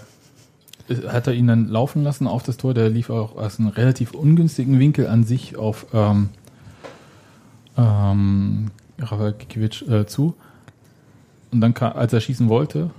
hat 1.09 1.27
er 1.27 1.35
ihn 1.35 1.47
dann 1.47 1.69
laufen 1.69 2.03
lassen 2.03 2.27
auf 2.27 2.43
das 2.43 2.57
Tor. 2.57 2.73
Der 2.73 2.89
lief 2.89 3.11
auch 3.11 3.37
aus 3.37 3.59
einem 3.59 3.69
relativ 3.69 4.13
ungünstigen 4.13 4.79
Winkel 4.79 5.07
an 5.07 5.25
sich 5.25 5.57
auf 5.57 5.87
ähm, 5.93 6.31
ähm, 7.77 8.71
Rafael 8.99 9.35
Kikiewicz 9.35 9.83
äh, 9.83 10.07
zu. 10.07 10.35
Und 11.51 11.61
dann, 11.61 11.75
kam, 11.75 11.93
als 11.93 12.13
er 12.13 12.21
schießen 12.21 12.49
wollte, 12.49 12.91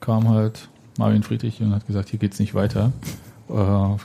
kam 0.00 0.28
halt 0.28 0.68
Marvin 0.98 1.22
Friedrich 1.22 1.60
und 1.62 1.74
hat 1.74 1.86
gesagt, 1.86 2.10
hier 2.10 2.18
geht's 2.18 2.38
nicht 2.38 2.54
weiter. 2.54 2.92
Äh, 3.48 3.96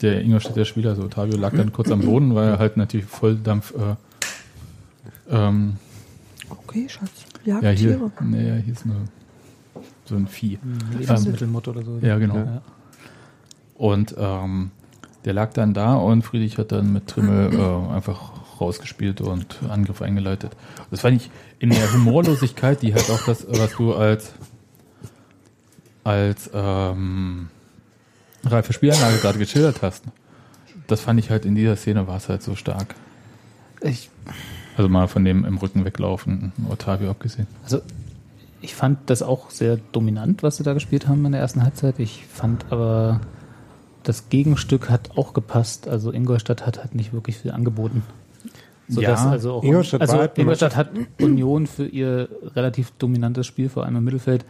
der 0.00 0.22
Ingolstädter 0.22 0.64
Spieler, 0.64 0.90
also 0.90 1.02
Otavio, 1.02 1.36
lag 1.36 1.52
dann 1.54 1.72
kurz 1.72 1.90
am 1.90 2.00
Boden, 2.00 2.34
weil 2.34 2.48
er 2.48 2.58
halt 2.58 2.76
natürlich 2.76 3.06
Volldampf 3.06 3.74
äh, 3.74 3.96
ähm, 5.30 5.76
Okay, 6.48 6.88
Schatz. 6.88 7.10
ja, 7.44 7.60
hier, 7.60 7.70
Jagdtiere. 7.70 8.10
nee, 8.20 8.62
hier 8.64 8.72
ist 8.72 8.84
eine, 8.84 8.94
so 10.04 10.16
ein 10.16 10.26
Vieh. 10.26 10.58
Lebensmittelmotto 10.98 11.70
oder 11.70 11.82
so. 11.82 11.98
Ja, 12.02 12.18
genau. 12.18 12.36
Ja. 12.36 12.62
Und 13.74 14.14
ähm, 14.18 14.70
der 15.24 15.32
lag 15.32 15.52
dann 15.52 15.72
da 15.74 15.94
und 15.94 16.22
Friedrich 16.22 16.58
hat 16.58 16.72
dann 16.72 16.92
mit 16.92 17.06
Trimmel 17.06 17.54
äh, 17.54 17.94
einfach 17.94 18.32
rausgespielt 18.60 19.20
und 19.20 19.60
Angriff 19.68 20.02
eingeleitet. 20.02 20.52
Das 20.90 21.00
fand 21.00 21.16
ich 21.16 21.30
in 21.58 21.70
der 21.70 21.92
Humorlosigkeit, 21.92 22.82
die 22.82 22.92
halt 22.94 23.08
auch 23.10 23.24
das, 23.24 23.46
was 23.48 23.72
du 23.76 23.94
als 23.94 24.32
als 26.04 26.50
ähm, 26.52 27.48
reife 28.44 28.72
Spielanlage 28.72 29.18
gerade 29.18 29.38
geschildert 29.38 29.82
hast. 29.82 30.04
Das 30.86 31.00
fand 31.00 31.20
ich 31.20 31.30
halt 31.30 31.44
in 31.44 31.54
dieser 31.54 31.76
Szene 31.76 32.06
war 32.06 32.16
es 32.16 32.28
halt 32.28 32.42
so 32.42 32.56
stark. 32.56 32.94
Ich, 33.80 34.10
Also 34.76 34.88
mal 34.88 35.08
von 35.08 35.24
dem 35.24 35.44
im 35.44 35.58
Rücken 35.58 35.84
weglaufen, 35.84 36.52
Otavio 36.68 37.10
abgesehen. 37.10 37.46
also 37.64 37.80
ich 38.60 38.76
fand 38.76 39.10
das 39.10 39.22
auch 39.22 39.50
sehr 39.50 39.78
dominant, 39.90 40.44
was 40.44 40.56
sie 40.56 40.62
da 40.62 40.72
gespielt 40.72 41.08
haben 41.08 41.26
in 41.26 41.32
der 41.32 41.40
ersten 41.40 41.64
Halbzeit. 41.64 41.98
Ich 41.98 42.24
fand 42.26 42.66
aber 42.70 43.20
das 44.04 44.28
Gegenstück 44.28 44.88
hat 44.88 45.10
auch 45.16 45.34
gepasst. 45.34 45.88
Also 45.88 46.12
Ingolstadt 46.12 46.64
hat 46.64 46.78
halt 46.78 46.94
nicht 46.94 47.12
wirklich 47.12 47.38
viel 47.38 47.50
angeboten. 47.50 48.02
Sodass 48.88 49.24
Ja, 49.24 49.30
also 49.30 49.52
auch 49.54 49.64
Ingolstadt 49.64 50.00
also 50.00 50.18
halt 50.18 50.38
Ingolstadt 50.38 50.76
hat 50.76 50.90
Union 51.20 51.66
für 51.66 51.86
ihr 51.86 52.28
relativ 52.54 52.92
dominantes 52.92 53.46
Spiel, 53.46 53.68
vor 53.68 53.84
allem 53.84 53.96
im 53.96 54.04
Mittelfeld, 54.04 54.44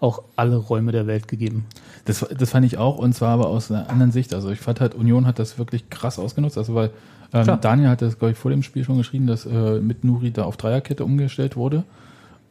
auch 0.00 0.22
alle 0.36 0.56
Räume 0.56 0.92
der 0.92 1.06
Welt 1.06 1.28
gegeben. 1.28 1.66
Das, 2.04 2.26
das 2.36 2.50
fand 2.50 2.66
ich 2.66 2.78
auch, 2.78 2.98
und 2.98 3.14
zwar 3.14 3.30
aber 3.30 3.48
aus 3.48 3.70
einer 3.70 3.88
anderen 3.88 4.12
Sicht. 4.12 4.34
Also 4.34 4.50
ich 4.50 4.60
fand 4.60 4.80
halt, 4.80 4.94
Union 4.94 5.26
hat 5.26 5.38
das 5.38 5.58
wirklich 5.58 5.90
krass 5.90 6.18
ausgenutzt. 6.18 6.58
Also 6.58 6.74
weil 6.74 6.90
ähm. 7.32 7.58
Daniel 7.60 7.88
hat 7.88 8.02
das, 8.02 8.18
glaube 8.18 8.32
ich, 8.32 8.38
vor 8.38 8.50
dem 8.50 8.62
Spiel 8.62 8.84
schon 8.84 8.98
geschrieben, 8.98 9.26
dass 9.26 9.46
äh, 9.46 9.80
mit 9.80 10.04
Nuri 10.04 10.30
da 10.30 10.44
auf 10.44 10.56
Dreierkette 10.56 11.04
umgestellt 11.04 11.56
wurde. 11.56 11.84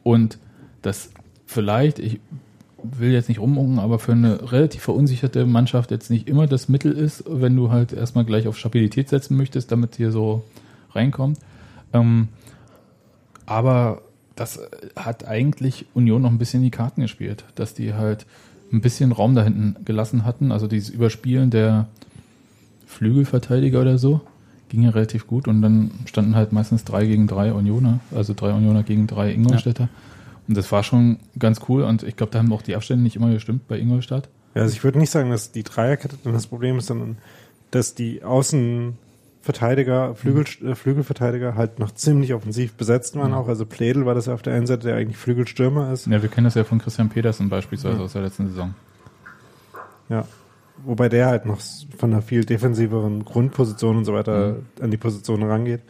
Und 0.03 0.38
das 0.81 1.12
vielleicht, 1.45 1.99
ich 1.99 2.19
will 2.84 3.12
jetzt 3.12 3.29
nicht 3.29 3.39
rumungen, 3.39 3.79
aber 3.79 3.99
für 3.99 4.12
eine 4.12 4.51
relativ 4.51 4.84
verunsicherte 4.84 5.45
Mannschaft 5.45 5.91
jetzt 5.91 6.10
nicht 6.10 6.27
immer 6.27 6.47
das 6.47 6.69
Mittel 6.69 6.91
ist, 6.91 7.23
wenn 7.27 7.55
du 7.55 7.71
halt 7.71 7.93
erstmal 7.93 8.25
gleich 8.25 8.47
auf 8.47 8.58
Stabilität 8.58 9.10
setzen 9.10 9.38
möchtest, 9.38 9.71
damit 9.71 9.95
hier 9.95 10.12
so 10.12 10.43
reinkommt. 10.91 11.39
Ähm, 11.93 12.27
aber 13.45 14.01
das 14.36 14.60
hat 14.95 15.28
eigentlich 15.28 15.86
Union 15.93 16.21
noch 16.21 16.30
ein 16.30 16.38
bisschen 16.38 16.62
die 16.63 16.71
Karten 16.71 17.02
gespielt, 17.02 17.45
dass 17.56 17.74
die 17.74 17.93
halt 17.93 18.26
ein 18.71 18.82
bisschen 18.82 19.12
Raum 19.12 19.36
da 19.36 19.43
hinten 19.43 19.76
gelassen 19.86 20.26
hatten. 20.26 20.52
Also 20.52 20.67
dieses 20.67 20.89
Überspielen 20.89 21.50
der 21.50 21.88
Flügelverteidiger 22.86 23.82
oder 23.82 23.98
so 23.98 24.21
ging 24.69 24.84
ja 24.84 24.89
relativ 24.89 25.28
gut 25.28 25.48
und 25.48 25.62
dann 25.62 25.91
standen 26.06 26.36
halt 26.36 26.52
meistens 26.52 26.84
drei 26.84 27.06
gegen 27.06 27.28
drei 27.28 27.54
Unioner, 27.54 28.00
also 28.13 28.34
drei 28.34 28.52
Unioner 28.52 28.84
gegen 28.84 29.08
drei 29.08 29.32
Ingolstädter. 29.32 29.89
Und 30.48 30.58
das 30.58 30.71
war 30.71 30.84
schon 30.84 31.17
ganz 31.39 31.62
cool 31.69 31.84
und 31.84 32.04
ich 32.04 32.15
glaube, 32.15 32.32
da 32.32 32.39
haben 32.39 32.52
auch 32.52 32.62
die 32.62 32.76
Abstände 32.76 33.04
nicht 33.04 33.15
immer 33.15 33.32
gestimmt 33.32 33.67
bei 33.67 33.80
Ingolstadt. 33.80 34.28
Ja, 34.54 34.63
also 34.63 34.74
ich 34.74 34.84
würde 34.84 35.00
nicht 35.00 35.12
sagen, 35.12 35.30
dass 35.30 35.52
die 35.52 35.63
Dreierkette 35.63 36.17
dann 36.24 36.34
das 36.34 36.48
Problem 36.48 36.78
ist, 36.78 36.88
sondern 36.88 37.17
dass 37.71 37.95
die 37.95 38.24
Außenverteidiger, 39.47 40.15
Flügel, 40.15 40.43
äh, 40.65 40.73
Flügelverteidiger 40.75 41.53
halt 41.55 41.77
noch 41.77 41.91
ziemlich 41.93 42.34
offensiv 42.34 42.73
besetzt 42.73 43.15
waren 43.15 43.31
Ja. 43.31 43.38
auch. 43.38 43.47
Also 43.47 43.65
Pledel 43.67 44.05
war 44.05 44.15
das 44.15 44.25
ja 44.25 44.34
auf 44.34 44.41
der 44.41 44.53
einen 44.55 44.65
Seite, 44.65 44.88
der 44.88 44.95
eigentlich 44.95 45.17
Flügelstürmer 45.17 45.91
ist. 45.93 46.08
Ja, 46.08 46.21
wir 46.23 46.29
kennen 46.29 46.45
das 46.45 46.55
ja 46.55 46.63
von 46.63 46.79
Christian 46.79 47.10
Petersen 47.10 47.47
beispielsweise 47.49 47.97
Ja. 47.97 48.03
aus 48.03 48.13
der 48.13 48.23
letzten 48.23 48.47
Saison. 48.49 48.73
Ja. 50.10 50.25
Wobei 50.84 51.10
der 51.10 51.27
halt 51.27 51.45
noch 51.45 51.60
von 51.97 52.12
einer 52.12 52.21
viel 52.23 52.43
defensiveren 52.43 53.23
Grundposition 53.23 53.97
und 53.97 54.05
so 54.05 54.13
weiter 54.13 54.58
an 54.81 54.91
die 54.91 54.97
Position 54.97 55.43
rangeht. 55.43 55.81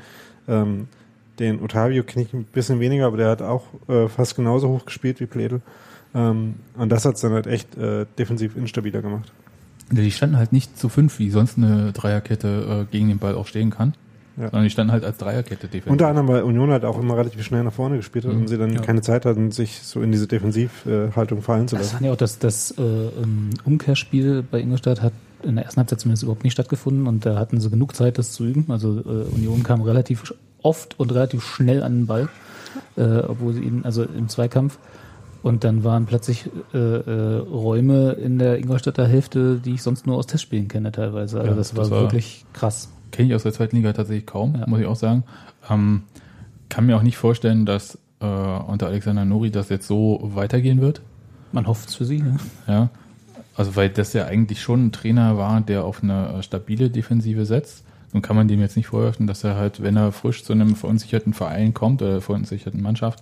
Ähm, 0.48 0.88
den 1.40 1.62
Otavio 1.62 2.04
kenne 2.04 2.26
ich 2.26 2.34
ein 2.34 2.44
bisschen 2.46 2.80
weniger, 2.82 3.08
aber 3.08 3.18
der 3.18 3.30
hat 3.30 3.42
auch 3.42 3.64
äh, 3.88 4.08
fast 4.10 4.36
genauso 4.36 4.68
hoch 4.70 4.86
gespielt 4.86 5.20
wie 5.22 5.26
Pledel. 5.28 5.62
Ähm, 6.14 6.56
und 6.78 6.90
das 6.92 7.04
hat's 7.06 7.22
dann 7.22 7.32
halt 7.32 7.48
echt 7.48 7.78
äh, 7.78 8.06
defensiv 8.18 8.56
instabiler 8.58 9.02
gemacht. 9.02 9.32
Die 9.92 10.12
standen 10.12 10.38
halt 10.38 10.52
nicht 10.52 10.78
zu 10.80 10.90
fünf, 10.90 11.20
wie 11.20 11.30
sonst 11.30 11.58
eine 11.58 11.92
Dreierkette 11.92 12.86
äh, 12.90 12.92
gegen 12.92 13.08
den 13.08 13.20
Ball 13.20 13.36
auch 13.36 13.46
stehen 13.48 13.70
kann, 13.70 13.94
Ja. 14.36 14.46
sondern 14.46 14.64
die 14.64 14.70
standen 14.72 14.92
halt 14.92 15.04
als 15.04 15.18
Dreierkette 15.18 15.68
defensiv. 15.68 15.92
Unter 15.92 16.08
anderem, 16.08 16.28
weil 16.28 16.42
Union 16.44 16.72
halt 16.72 16.86
auch 16.86 17.00
immer 17.00 17.16
relativ 17.18 17.44
schnell 17.44 17.64
nach 17.64 17.74
vorne 17.74 17.98
gespielt 17.98 18.26
hat 18.26 18.34
Mhm. 18.34 18.42
und 18.42 18.48
sie 18.48 18.58
dann 18.58 18.74
Ja. 18.74 18.82
keine 18.82 19.02
Zeit 19.02 19.26
hatten, 19.26 19.52
sich 19.52 19.82
so 19.84 20.02
in 20.02 20.12
diese 20.12 20.26
Defensivhaltung 20.28 21.42
fallen 21.44 21.68
zu 21.68 21.76
Das 21.76 21.86
lassen. 21.86 21.94
fand 21.98 22.06
ich 22.08 22.12
auch, 22.12 22.18
dass 22.18 22.40
das 22.40 22.72
äh, 22.72 22.82
ähm, 22.82 23.52
Umkehrspiel 23.64 24.44
bei 24.50 24.60
Ingolstadt 24.60 25.02
hat 25.02 25.14
in 25.44 25.56
der 25.56 25.66
ersten 25.66 25.78
Halbzeit 25.80 26.00
zumindest 26.00 26.24
überhaupt 26.24 26.44
nicht 26.44 26.54
stattgefunden 26.54 27.06
und 27.06 27.24
da 27.26 27.38
hatten 27.38 27.60
sie 27.60 27.70
genug 27.70 27.96
Zeit, 27.96 28.18
das 28.18 28.32
zu 28.32 28.46
üben. 28.46 28.66
Also 28.70 29.00
äh, 29.02 29.36
Union 29.36 29.62
kam 29.62 29.82
relativ 29.84 30.34
oft 30.64 31.00
und 31.00 31.14
relativ 31.14 31.44
schnell 31.46 31.84
an 31.84 31.94
den 32.00 32.06
Ball, 32.08 32.28
äh, 32.98 33.20
obwohl 33.20 33.54
sie 33.54 33.62
ihn, 33.62 33.82
also 33.84 34.02
im 34.04 34.28
Zweikampf. 34.30 34.80
Und 35.46 35.64
dann 35.64 35.84
waren 35.84 36.08
plötzlich 36.08 36.50
äh, 36.74 36.78
äh, 36.78 37.38
Räume 37.38 38.14
in 38.14 38.40
der 38.40 38.58
Ingolstädter 38.58 39.06
Hälfte, 39.08 39.60
die 39.64 39.76
ich 39.76 39.84
sonst 39.84 40.08
nur 40.08 40.18
aus 40.18 40.26
Testspielen 40.26 40.68
kenne 40.68 40.92
teilweise. 40.92 41.38
Also 41.40 41.52
Ja, 41.52 41.56
das 41.56 41.76
war 41.76 41.84
das 41.84 41.92
war- 41.92 42.02
wirklich 42.02 42.46
krass. 42.54 42.92
Kenne 43.12 43.30
ich 43.30 43.36
aus 43.36 43.44
der 43.44 43.54
zweiten 43.54 43.76
Liga 43.76 43.94
tatsächlich 43.94 44.26
kaum, 44.26 44.56
Ja. 44.60 44.66
muss 44.68 44.80
ich 44.80 44.88
auch 44.88 44.96
sagen. 44.96 45.24
Ähm, 45.70 46.02
kann 46.68 46.88
mir 46.88 46.98
auch 46.98 47.04
nicht 47.04 47.18
vorstellen, 47.18 47.68
dass 47.68 48.00
äh, 48.22 48.26
unter 48.26 48.88
Alexander 48.88 49.24
Nuri 49.24 49.52
das 49.52 49.70
jetzt 49.70 49.86
so 49.88 50.20
weitergehen 50.34 50.82
wird. 50.82 51.02
Man 51.52 51.68
hofft 51.68 51.90
es 51.90 51.96
für 51.96 52.06
sie. 52.06 52.24
Ne? 52.24 52.38
Ja. 52.68 52.90
Also 53.56 53.76
weil 53.76 53.90
das 53.90 54.14
ja 54.14 54.26
eigentlich 54.26 54.64
schon 54.64 54.88
ein 54.88 54.92
Trainer 54.92 55.38
war, 55.38 55.62
der 55.62 55.84
auf 55.84 56.02
eine 56.02 56.40
äh, 56.40 56.42
stabile 56.42 56.90
Defensive 56.90 57.46
setzt. 57.46 57.84
Nun 58.14 58.24
kann 58.24 58.36
man 58.36 58.48
dem 58.48 58.62
jetzt 58.62 58.78
nicht 58.78 58.88
vorwerfen, 58.88 59.28
dass 59.28 59.44
er 59.44 59.58
halt, 59.58 59.84
wenn 59.84 59.96
er 59.96 60.12
frisch 60.12 60.44
zu 60.44 60.54
einem 60.54 60.76
verunsicherten 60.76 61.34
Verein 61.34 61.76
kommt 61.76 62.02
oder 62.02 62.20
verunsicherten 62.20 62.82
Mannschaft, 62.82 63.22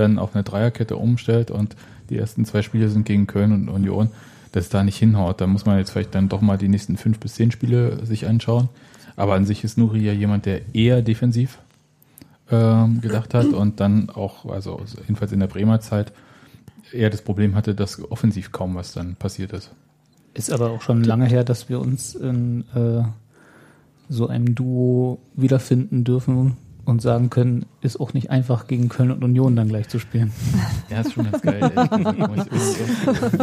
dann 0.00 0.18
auf 0.18 0.34
eine 0.34 0.44
Dreierkette 0.44 0.96
umstellt 0.96 1.50
und 1.50 1.76
die 2.08 2.18
ersten 2.18 2.44
zwei 2.44 2.62
Spiele 2.62 2.88
sind 2.88 3.04
gegen 3.04 3.26
Köln 3.26 3.52
und 3.52 3.68
Union, 3.68 4.10
dass 4.52 4.68
da 4.68 4.82
nicht 4.82 4.96
hinhaut. 4.96 5.40
Da 5.40 5.46
muss 5.46 5.66
man 5.66 5.78
jetzt 5.78 5.90
vielleicht 5.90 6.14
dann 6.14 6.28
doch 6.28 6.40
mal 6.40 6.58
die 6.58 6.68
nächsten 6.68 6.96
fünf 6.96 7.20
bis 7.20 7.34
zehn 7.34 7.50
Spiele 7.50 8.04
sich 8.04 8.26
anschauen. 8.26 8.68
Aber 9.16 9.34
an 9.34 9.46
sich 9.46 9.64
ist 9.64 9.78
Nuri 9.78 10.00
ja 10.00 10.12
jemand, 10.12 10.46
der 10.46 10.74
eher 10.74 11.02
defensiv 11.02 11.58
ähm, 12.50 13.00
gedacht 13.00 13.34
hat 13.34 13.46
und 13.46 13.80
dann 13.80 14.10
auch, 14.10 14.46
also 14.46 14.82
jedenfalls 15.02 15.32
in 15.32 15.40
der 15.40 15.46
Bremer 15.46 15.80
Zeit, 15.80 16.12
eher 16.92 17.10
das 17.10 17.22
Problem 17.22 17.54
hatte, 17.54 17.74
dass 17.74 18.02
offensiv 18.10 18.50
kaum 18.50 18.74
was 18.74 18.92
dann 18.92 19.14
passiert 19.14 19.52
ist. 19.52 19.70
Ist 20.34 20.50
aber 20.52 20.70
auch 20.70 20.82
schon 20.82 21.04
lange 21.04 21.26
her, 21.26 21.44
dass 21.44 21.68
wir 21.68 21.80
uns 21.80 22.14
in 22.14 22.64
äh, 22.74 23.02
so 24.08 24.26
einem 24.26 24.54
Duo 24.54 25.20
wiederfinden 25.34 26.02
dürfen 26.02 26.56
und 26.90 27.00
sagen 27.00 27.30
können, 27.30 27.66
ist 27.80 28.00
auch 28.00 28.12
nicht 28.14 28.30
einfach 28.30 28.66
gegen 28.66 28.88
Köln 28.88 29.12
und 29.12 29.22
Union 29.22 29.54
dann 29.54 29.68
gleich 29.68 29.88
zu 29.88 30.00
spielen. 30.00 30.32
Ja, 30.90 31.00
ist 31.00 31.12
schon 31.12 31.30
ganz 31.30 31.40
geil. 31.40 31.70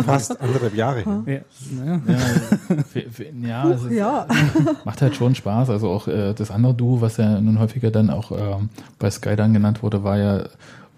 Fast 0.05 0.39
anderthalb 0.41 0.75
Jahre. 0.75 0.99
Ja, 1.25 1.39
naja. 1.71 2.01
ja, 2.07 2.77
für, 2.83 3.09
für, 3.09 3.25
ja, 3.41 3.69
es 3.69 3.83
ist, 3.83 3.91
Ja, 3.93 4.27
macht 4.83 5.01
halt 5.01 5.15
schon 5.15 5.33
Spaß. 5.33 5.69
Also 5.69 5.89
auch 5.89 6.09
äh, 6.09 6.33
das 6.33 6.51
andere 6.51 6.73
Duo, 6.73 6.99
was 6.99 7.15
ja 7.17 7.39
nun 7.39 7.57
häufiger 7.57 7.89
dann 7.89 8.09
auch 8.09 8.31
ähm, 8.31 8.69
bei 8.99 9.09
Sky 9.09 9.37
dann 9.37 9.53
genannt 9.53 9.81
wurde, 9.81 10.03
war 10.03 10.17
ja 10.17 10.39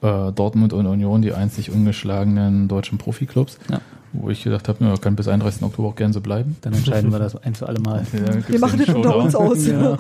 äh, 0.02 0.32
Dortmund 0.32 0.74
und 0.74 0.88
Union, 0.88 1.22
die 1.22 1.34
einzig 1.34 1.70
ungeschlagenen 1.70 2.68
deutschen 2.68 2.98
Profiklubs. 2.98 3.60
Ja. 3.70 3.80
Wo 4.12 4.32
ich 4.32 4.44
gedacht 4.44 4.68
habe, 4.68 4.84
ja, 4.84 4.98
kann 4.98 5.16
bis 5.16 5.28
31. 5.28 5.62
Oktober 5.62 5.90
auch 5.90 5.96
gerne 5.96 6.14
so 6.16 6.22
bleiben. 6.22 6.58
Dann 6.62 6.74
entscheiden 6.74 7.12
wir 7.12 7.20
das 7.20 7.36
ein 7.36 7.54
für 7.54 7.68
alle 7.68 7.80
Mal. 7.80 8.08
Ja, 8.12 8.50
wir 8.50 8.60
machen 8.60 8.80
den 8.80 8.88
das 8.88 8.96
unter 8.96 9.16
uns 9.18 9.36
aus. 9.36 9.68
Ja. 9.68 10.00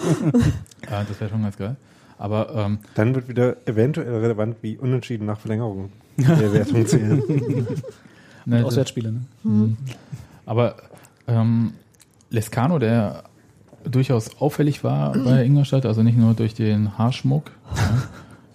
Ja, 0.89 1.03
das 1.07 1.19
wäre 1.19 1.29
schon 1.29 1.43
ganz 1.43 1.55
geil. 1.55 1.75
Aber 2.19 2.53
ähm, 2.53 2.79
Dann 2.95 3.15
wird 3.15 3.27
wieder 3.29 3.55
eventuell 3.65 4.13
relevant, 4.17 4.57
wie 4.61 4.77
unentschieden 4.77 5.25
nach 5.25 5.39
Verlängerung 5.39 5.89
der 6.17 6.53
Wertung 6.53 6.85
zählen. 6.85 7.23
ne, 8.45 8.65
Auswärtsspiele, 8.65 9.11
ne? 9.13 9.21
Mhm. 9.43 9.77
Aber 10.45 10.75
ähm, 11.27 11.71
Lescano, 12.29 12.77
der 12.77 13.23
durchaus 13.89 14.39
auffällig 14.41 14.83
war 14.83 15.13
bei 15.13 15.45
Ingolstadt, 15.45 15.85
also 15.85 16.03
nicht 16.03 16.17
nur 16.17 16.33
durch 16.35 16.53
den 16.53 16.97
Haarschmuck. 16.97 17.51
Ja. 17.75 18.03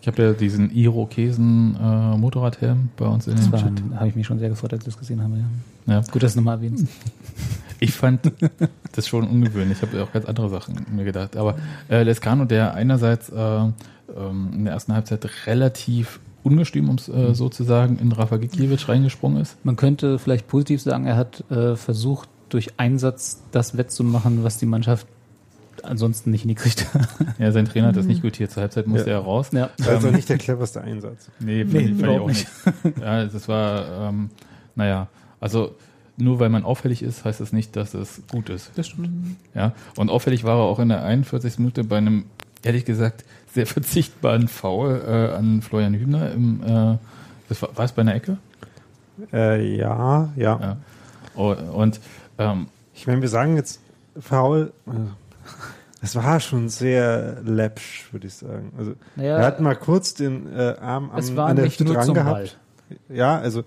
Ich 0.02 0.08
habe 0.08 0.22
ja 0.22 0.32
diesen 0.34 0.70
Irokesen 0.70 1.76
äh, 1.82 2.18
Motorradhelm 2.18 2.90
bei 2.98 3.06
uns 3.06 3.26
in 3.26 3.36
Das 3.36 3.44
dem 3.44 3.52
war, 3.52 3.60
Chat. 3.60 3.72
habe 3.94 4.08
ich 4.08 4.14
mich 4.14 4.26
schon 4.26 4.38
sehr 4.38 4.50
gefreut, 4.50 4.74
als 4.74 4.82
ich 4.82 4.84
das 4.92 4.98
gesehen 4.98 5.22
habe. 5.22 5.38
Ja. 5.86 5.94
Ja. 5.94 6.02
Gut, 6.12 6.22
dass 6.22 6.34
du 6.34 6.40
nochmal 6.40 6.56
erwähnst. 6.56 6.86
Ich 7.84 7.92
fand 7.92 8.32
das 8.92 9.06
schon 9.08 9.28
ungewöhnlich. 9.28 9.78
Ich 9.82 9.88
habe 9.88 10.02
auch 10.02 10.12
ganz 10.12 10.24
andere 10.26 10.48
Sachen 10.48 10.86
mir 10.94 11.04
gedacht. 11.04 11.36
Aber 11.36 11.56
äh, 11.90 12.02
Lescano, 12.02 12.44
der 12.46 12.74
einerseits 12.74 13.28
äh, 13.28 13.36
ähm, 13.36 13.72
in 14.54 14.64
der 14.64 14.74
ersten 14.74 14.94
Halbzeit 14.94 15.28
relativ 15.46 16.20
ungestüm, 16.42 16.88
um 16.88 16.96
es 16.96 17.08
äh, 17.08 17.34
so 17.34 17.48
zu 17.48 17.64
sagen, 17.64 17.98
in 18.00 18.12
Rafa 18.12 18.36
Gikiewicz 18.38 18.88
reingesprungen 18.88 19.40
ist. 19.40 19.56
Man 19.64 19.76
könnte 19.76 20.18
vielleicht 20.18 20.46
positiv 20.48 20.80
sagen, 20.82 21.06
er 21.06 21.16
hat 21.16 21.44
äh, 21.50 21.76
versucht, 21.76 22.28
durch 22.50 22.70
Einsatz 22.78 23.42
das 23.52 23.76
wettzumachen, 23.76 24.44
was 24.44 24.58
die 24.58 24.66
Mannschaft 24.66 25.06
ansonsten 25.82 26.30
nicht 26.30 26.42
hingekriegt 26.42 26.94
hat. 26.94 27.08
Ja, 27.38 27.50
sein 27.52 27.64
Trainer 27.66 27.88
hat 27.88 27.96
das 27.96 28.06
nicht 28.06 28.22
gutiert. 28.22 28.50
Zur 28.52 28.62
Halbzeit 28.62 28.86
musste 28.86 29.10
Ja. 29.10 29.16
er 29.16 29.22
raus. 29.22 29.48
ja. 29.52 29.70
Also 29.86 30.10
nicht 30.10 30.28
der 30.28 30.38
cleverste 30.38 30.80
Einsatz. 30.80 31.30
Nee, 31.40 31.64
Nee, 31.64 31.64
fand 31.64 31.74
ich, 31.74 31.88
fand 31.88 31.90
ich 31.90 31.98
überhaupt 32.00 32.20
auch 32.22 32.28
nicht. 32.28 32.46
Ja, 33.00 33.24
das 33.26 33.48
war, 33.48 34.08
ähm, 34.08 34.30
naja, 34.76 35.08
also 35.40 35.74
nur 36.16 36.38
weil 36.40 36.48
man 36.48 36.64
auffällig 36.64 37.02
ist, 37.02 37.24
heißt 37.24 37.40
das 37.40 37.52
nicht, 37.52 37.76
dass 37.76 37.94
es 37.94 38.22
gut 38.30 38.48
ist. 38.48 38.70
Das 38.76 38.88
stimmt. 38.88 39.36
Ja, 39.54 39.72
und 39.96 40.10
auffällig 40.10 40.44
war 40.44 40.56
er 40.58 40.62
auch 40.64 40.78
in 40.78 40.88
der 40.88 41.02
41. 41.04 41.58
Minute 41.58 41.84
bei 41.84 41.98
einem, 41.98 42.24
ehrlich 42.62 42.84
gesagt, 42.84 43.24
sehr 43.52 43.66
verzichtbaren 43.66 44.48
Foul 44.48 45.02
äh, 45.06 45.36
an 45.36 45.62
Florian 45.62 45.94
Hübner. 45.94 46.32
Im, 46.32 46.62
äh, 46.62 46.98
das 47.48 47.62
war, 47.62 47.76
war 47.76 47.84
es 47.84 47.92
bei 47.92 48.02
einer 48.02 48.14
Ecke? 48.14 48.38
Äh, 49.32 49.76
ja, 49.76 50.32
ja, 50.36 50.58
Ja. 50.60 50.76
Oh, 51.36 51.52
und 51.72 52.00
ähm, 52.38 52.66
Ich 52.94 53.06
meine, 53.06 53.20
wir 53.22 53.28
sagen 53.28 53.56
jetzt 53.56 53.80
faul. 54.18 54.72
äh, 54.86 54.90
Es 56.00 56.14
war 56.16 56.38
schon 56.40 56.68
sehr 56.68 57.40
läppsch, 57.44 58.12
würde 58.12 58.26
ich 58.26 58.34
sagen. 58.34 58.72
Also 58.78 58.94
Naja, 59.16 59.38
er 59.38 59.46
hat 59.46 59.60
mal 59.60 59.74
kurz 59.74 60.14
den 60.14 60.52
äh, 60.52 60.74
Arm 60.80 61.10
am, 61.10 61.18
es 61.18 61.34
war 61.34 61.46
an 61.48 61.56
der 61.56 61.64
nicht 61.64 61.72
Hüfte 61.74 61.84
nur 61.84 61.94
dran 61.94 62.04
zum 62.06 62.14
gehabt. 62.14 62.58
Ball. 62.88 63.16
Ja, 63.16 63.38
also 63.38 63.62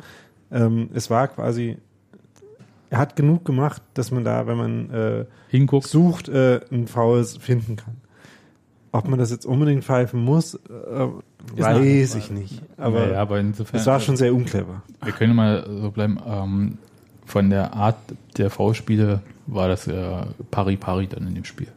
ähm, 0.52 0.90
es 0.94 1.10
war 1.10 1.28
quasi. 1.28 1.78
Er 2.90 3.00
hat 3.00 3.16
genug 3.16 3.44
gemacht, 3.46 3.82
dass 3.94 4.12
man 4.12 4.24
da, 4.24 4.48
wenn 4.48 4.58
man 4.58 4.90
äh, 4.92 5.26
hinguckt, 5.50 5.88
sucht, 5.88 6.30
äh, 6.30 6.62
ein 6.72 6.88
Fouls 6.88 7.38
finden 7.38 7.76
kann. 7.76 7.96
Ob 8.94 9.08
man 9.10 9.20
das 9.20 9.30
jetzt 9.32 9.46
unbedingt 9.46 9.84
pfeifen 9.84 10.24
muss, 10.24 10.56
äh, 10.56 10.60
weiß 11.58 12.16
ich 12.16 12.32
nicht. 12.32 12.62
Aber 12.78 13.02
naja, 13.08 13.22
aber 13.22 13.40
insofern, 13.40 13.80
es 13.80 13.86
war 13.86 14.00
schon 14.00 14.16
sehr 14.16 14.34
unclever. 14.34 14.82
wir 15.04 15.12
können 15.12 15.36
mal 15.36 15.66
so 15.82 15.92
bleiben, 15.92 16.18
ähm, 16.26 16.78
von 17.26 17.50
der 17.50 17.74
Art 17.74 17.98
der 18.38 18.50
V-Spiele 18.50 19.22
war 19.48 19.68
das 19.68 19.88
äh, 19.88 20.22
pari-pari 20.50 21.08
dann 21.08 21.28
in 21.28 21.36
dem 21.36 21.44
Spiel. 21.44 21.68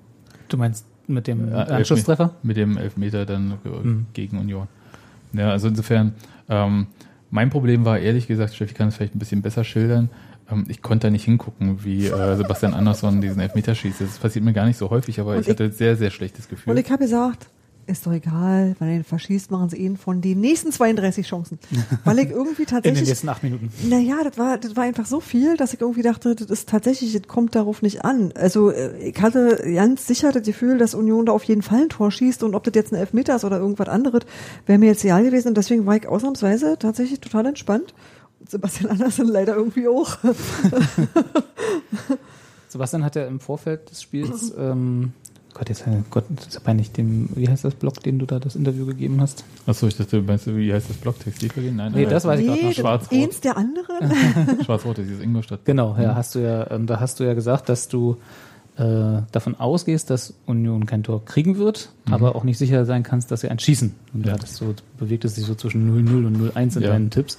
Du 0.48 0.56
meinst 0.56 0.86
mit 1.08 1.26
dem 1.26 1.52
Anschlusstreffer? 1.52 2.34
Mit 2.44 2.56
dem 2.56 2.76
Elfmeter 2.78 3.26
dann 3.26 3.54
äh, 3.64 3.68
Mhm. 3.68 4.06
gegen 4.12 4.38
Union. 4.38 4.68
Ja, 5.32 5.50
also 5.50 5.66
insofern, 5.68 6.14
ähm, 6.48 6.86
mein 7.30 7.50
Problem 7.50 7.84
war 7.84 7.98
ehrlich 7.98 8.28
gesagt, 8.28 8.54
Steffi 8.54 8.74
kann 8.74 8.88
es 8.88 8.96
vielleicht 8.96 9.14
ein 9.16 9.18
bisschen 9.18 9.42
besser 9.42 9.64
schildern. 9.64 10.08
Ähm, 10.50 10.64
ich 10.68 10.82
konnte 10.82 11.06
da 11.06 11.10
nicht 11.10 11.24
hingucken, 11.24 11.84
wie 11.84 12.06
äh, 12.06 12.36
Sebastian 12.36 12.74
Andersson 12.74 13.20
diesen 13.20 13.40
Elfmeter 13.40 13.74
schießt. 13.74 14.00
Das 14.00 14.18
passiert 14.18 14.44
mir 14.44 14.52
gar 14.52 14.66
nicht 14.66 14.76
so 14.78 14.90
häufig, 14.90 15.20
aber 15.20 15.32
Und 15.32 15.40
ich 15.40 15.46
ich- 15.48 15.52
hatte 15.52 15.70
sehr, 15.72 15.96
sehr 15.96 16.10
schlechtes 16.10 16.48
Gefühl. 16.48 16.72
Und 16.72 16.78
ich 16.78 16.90
habe 16.90 17.02
gesagt, 17.02 17.48
ist 17.86 18.06
doch 18.06 18.12
egal, 18.12 18.76
wenn 18.78 18.88
er 18.88 18.94
ihn 18.96 19.04
verschießt, 19.04 19.50
machen 19.50 19.68
sie 19.68 19.78
ihn 19.78 19.96
von 19.96 20.20
den 20.20 20.38
nächsten 20.38 20.70
32 20.70 21.26
Chancen. 21.26 21.58
Weil 22.04 22.20
ich 22.20 22.30
irgendwie 22.30 22.62
In 22.62 22.66
den 22.68 22.74
tatsächlich 22.76 23.08
nächsten 23.08 23.28
acht 23.28 23.42
Minuten. 23.42 23.68
Naja, 23.88 24.16
das 24.22 24.38
war, 24.38 24.58
das 24.58 24.76
war 24.76 24.84
einfach 24.84 25.06
so 25.06 25.18
viel, 25.18 25.56
dass 25.56 25.74
ich 25.74 25.80
irgendwie 25.80 26.02
dachte, 26.02 26.36
das 26.36 26.50
ist 26.50 26.68
tatsächlich, 26.68 27.12
das 27.14 27.22
kommt 27.26 27.56
darauf 27.56 27.82
nicht 27.82 28.04
an. 28.04 28.32
Also 28.36 28.70
äh, 28.70 28.96
ich 28.98 29.20
hatte 29.20 29.60
ganz 29.74 30.06
sicher 30.06 30.30
das 30.30 30.44
Gefühl, 30.44 30.78
dass 30.78 30.94
Union 30.94 31.26
da 31.26 31.32
auf 31.32 31.42
jeden 31.44 31.62
Fall 31.62 31.82
ein 31.82 31.88
Tor 31.88 32.12
schießt 32.12 32.44
und 32.44 32.54
ob 32.54 32.62
das 32.62 32.74
jetzt 32.76 32.92
ein 32.92 32.96
Elfmeter 32.96 33.34
ist 33.34 33.44
oder 33.44 33.58
irgendwas 33.58 33.88
anderes, 33.88 34.22
wäre 34.66 34.78
mir 34.78 34.86
jetzt 34.86 35.04
egal 35.04 35.24
gewesen 35.24 35.48
und 35.48 35.56
deswegen 35.56 35.84
war 35.86 35.96
ich 35.96 36.06
ausnahmsweise 36.06 36.76
tatsächlich 36.78 37.18
total 37.18 37.46
entspannt. 37.46 37.92
Sebastian 38.50 38.90
Andersen 38.90 39.28
leider 39.28 39.54
irgendwie 39.54 39.86
auch. 39.88 40.18
Sebastian 42.68 43.04
hat 43.04 43.16
ja 43.16 43.26
im 43.26 43.40
Vorfeld 43.40 43.90
des 43.90 44.02
Spiels, 44.02 44.52
ähm, 44.58 45.12
Gott, 45.54 45.68
jetzt, 45.68 45.84
Gott, 46.10 46.24
das 46.30 46.46
ist 46.48 46.54
ja 46.54 46.60
peinlich, 46.60 46.92
dem, 46.92 47.28
wie 47.34 47.48
heißt 47.48 47.64
das 47.64 47.74
Blog, 47.74 48.00
den 48.02 48.18
du 48.20 48.26
da 48.26 48.38
das 48.38 48.54
Interview 48.54 48.86
gegeben 48.86 49.20
hast? 49.20 49.44
Achso, 49.66 49.88
ich 49.88 49.96
dachte, 49.96 50.22
meinst 50.22 50.46
du, 50.46 50.56
wie 50.56 50.72
heißt 50.72 50.88
das 50.88 50.96
Blog? 50.96 51.18
Textilvergehen? 51.18 51.76
Nein, 51.76 51.92
Nee, 51.92 52.04
äh, 52.04 52.08
das 52.08 52.24
weiß 52.24 52.38
ich 52.40 52.46
gerade 52.46 52.60
noch. 52.62 52.68
das 52.68 52.76
Schwarz-Rot. 52.76 53.18
eins 53.18 53.40
der 53.40 53.56
anderen. 53.56 54.14
Schwarz-Rot, 54.64 54.98
das 54.98 55.06
ist 55.06 55.20
Ingolstadt. 55.22 55.64
Genau, 55.64 55.96
ja, 56.00 56.14
hast 56.14 56.34
du 56.36 56.38
ja, 56.40 56.70
ähm, 56.70 56.86
da 56.86 57.00
hast 57.00 57.18
du 57.18 57.24
ja 57.24 57.34
gesagt, 57.34 57.68
dass 57.68 57.88
du 57.88 58.16
äh, 58.76 59.22
davon 59.32 59.56
ausgehst, 59.58 60.08
dass 60.10 60.34
Union 60.46 60.86
kein 60.86 61.02
Tor 61.02 61.24
kriegen 61.24 61.58
wird, 61.58 61.90
aber 62.10 62.36
auch 62.36 62.44
nicht 62.44 62.58
sicher 62.58 62.84
sein 62.86 63.02
kannst, 63.02 63.32
dass 63.32 63.40
sie 63.40 63.48
eins 63.48 63.62
schießen. 63.64 63.92
Und 64.14 64.22
da 64.24 64.28
Ja. 64.28 64.34
hattest 64.34 64.54
so, 64.56 64.72
bewegt 64.98 65.24
es 65.24 65.34
sich 65.34 65.44
so 65.44 65.56
zwischen 65.56 65.88
0-0 65.90 66.26
und 66.26 66.36
0-1 66.54 66.76
in 66.76 66.82
Ja. 66.84 66.90
deinen 66.90 67.10
Tipps. 67.10 67.36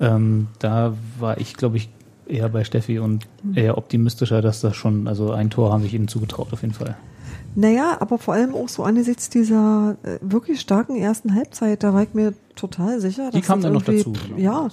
Ähm, 0.00 0.48
da 0.58 0.94
war 1.18 1.38
ich, 1.38 1.54
glaube 1.54 1.76
ich, 1.76 1.88
eher 2.28 2.48
bei 2.48 2.64
Steffi 2.64 2.98
und 2.98 3.26
eher 3.54 3.78
optimistischer, 3.78 4.42
dass 4.42 4.60
das 4.60 4.76
schon, 4.76 5.06
also 5.08 5.30
ein 5.30 5.50
Tor 5.50 5.72
habe 5.72 5.86
ich 5.86 5.94
ihnen 5.94 6.08
zugetraut, 6.08 6.52
auf 6.52 6.62
jeden 6.62 6.74
Fall. 6.74 6.96
Naja, 7.58 7.96
aber 8.00 8.18
vor 8.18 8.34
allem 8.34 8.54
auch 8.54 8.68
so 8.68 8.82
angesichts 8.82 9.30
dieser 9.30 9.96
äh, 10.02 10.18
wirklich 10.20 10.60
starken 10.60 10.94
ersten 10.94 11.34
Halbzeit, 11.34 11.82
da 11.82 11.94
war 11.94 12.02
ich 12.02 12.12
mir 12.12 12.34
total 12.54 13.00
sicher. 13.00 13.30
Die 13.30 13.38
dass 13.38 13.46
kam 13.46 13.60
das 13.60 13.64
dann 13.64 13.72
noch 13.72 13.82
dazu. 13.82 14.12
genau. 14.12 14.38
Ja, 14.38 14.58
und 14.58 14.72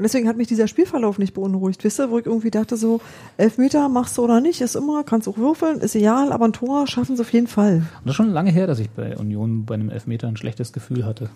deswegen 0.00 0.26
hat 0.26 0.36
mich 0.36 0.48
dieser 0.48 0.66
Spielverlauf 0.66 1.18
nicht 1.18 1.32
beunruhigt. 1.34 1.84
Wisst 1.84 2.00
ihr, 2.00 2.10
wo 2.10 2.18
ich 2.18 2.26
irgendwie 2.26 2.50
dachte 2.50 2.76
so, 2.76 3.00
Elfmeter 3.36 3.88
machst 3.88 4.18
du 4.18 4.24
oder 4.24 4.40
nicht, 4.40 4.60
ist 4.60 4.74
immer, 4.74 5.04
kannst 5.04 5.28
auch 5.28 5.38
würfeln, 5.38 5.78
ist 5.78 5.94
egal, 5.94 6.32
aber 6.32 6.46
ein 6.46 6.52
Tor 6.52 6.88
schaffen 6.88 7.14
sie 7.14 7.22
auf 7.22 7.32
jeden 7.32 7.46
Fall. 7.46 7.74
Und 7.76 7.86
das 8.04 8.12
ist 8.12 8.16
schon 8.16 8.32
lange 8.32 8.50
her, 8.50 8.66
dass 8.66 8.80
ich 8.80 8.90
bei 8.90 9.16
Union 9.16 9.64
bei 9.64 9.74
einem 9.74 9.90
Elfmeter 9.90 10.26
ein 10.26 10.36
schlechtes 10.36 10.72
Gefühl 10.72 11.06
hatte. 11.06 11.30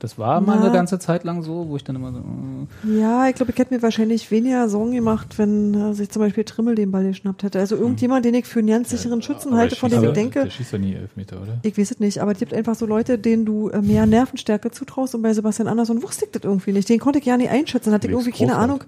Das 0.00 0.18
war 0.18 0.40
mal 0.40 0.56
Na. 0.58 0.66
eine 0.66 0.72
ganze 0.72 0.98
Zeit 0.98 1.24
lang 1.24 1.42
so, 1.42 1.68
wo 1.68 1.76
ich 1.76 1.82
dann 1.84 1.96
immer 1.96 2.12
so, 2.12 2.18
äh, 2.18 3.00
Ja, 3.00 3.28
ich 3.28 3.34
glaube, 3.34 3.52
ich 3.52 3.58
hätte 3.58 3.74
mir 3.74 3.82
wahrscheinlich 3.82 4.30
weniger 4.30 4.68
Sorgen 4.68 4.92
gemacht, 4.92 5.38
wenn 5.38 5.74
äh, 5.74 5.94
sich 5.94 6.08
zum 6.10 6.22
Beispiel 6.22 6.44
Trimmel 6.44 6.74
den 6.76 6.92
Ball 6.92 7.04
geschnappt 7.04 7.42
hätte. 7.42 7.58
Also 7.58 7.76
irgendjemand, 7.76 8.24
den 8.24 8.34
ich 8.34 8.46
für 8.46 8.60
einen 8.60 8.68
ganz 8.68 8.90
sicheren 8.90 9.22
Schützen 9.22 9.54
halte, 9.56 9.74
von 9.76 9.90
dem 9.90 10.04
ich 10.04 10.12
denke, 10.12 10.44
Der 10.44 10.50
schießt 10.50 10.72
ja 10.72 10.78
nie 10.78 10.94
Elfmeter, 10.94 11.40
oder? 11.42 11.58
ich 11.62 11.76
weiß 11.76 11.90
es 11.90 12.00
nicht, 12.00 12.18
aber 12.22 12.32
es 12.32 12.38
gibt 12.38 12.54
einfach 12.54 12.74
so 12.74 12.86
Leute, 12.86 13.18
denen 13.18 13.44
du 13.44 13.70
äh, 13.70 13.80
mehr 13.82 14.06
Nervenstärke 14.06 14.70
zutraust 14.70 15.14
und 15.14 15.22
bei 15.22 15.32
Sebastian 15.32 15.68
Andersson 15.68 16.02
wusste 16.02 16.26
ich 16.26 16.30
das 16.32 16.44
irgendwie 16.44 16.72
nicht. 16.72 16.88
Den 16.88 17.00
konnte 17.00 17.18
ich 17.18 17.24
ja 17.24 17.36
nicht 17.36 17.50
einschätzen, 17.50 17.92
hatte 17.92 18.06
ich 18.06 18.12
irgendwie 18.12 18.30
keine 18.30 18.56
halt. 18.56 18.86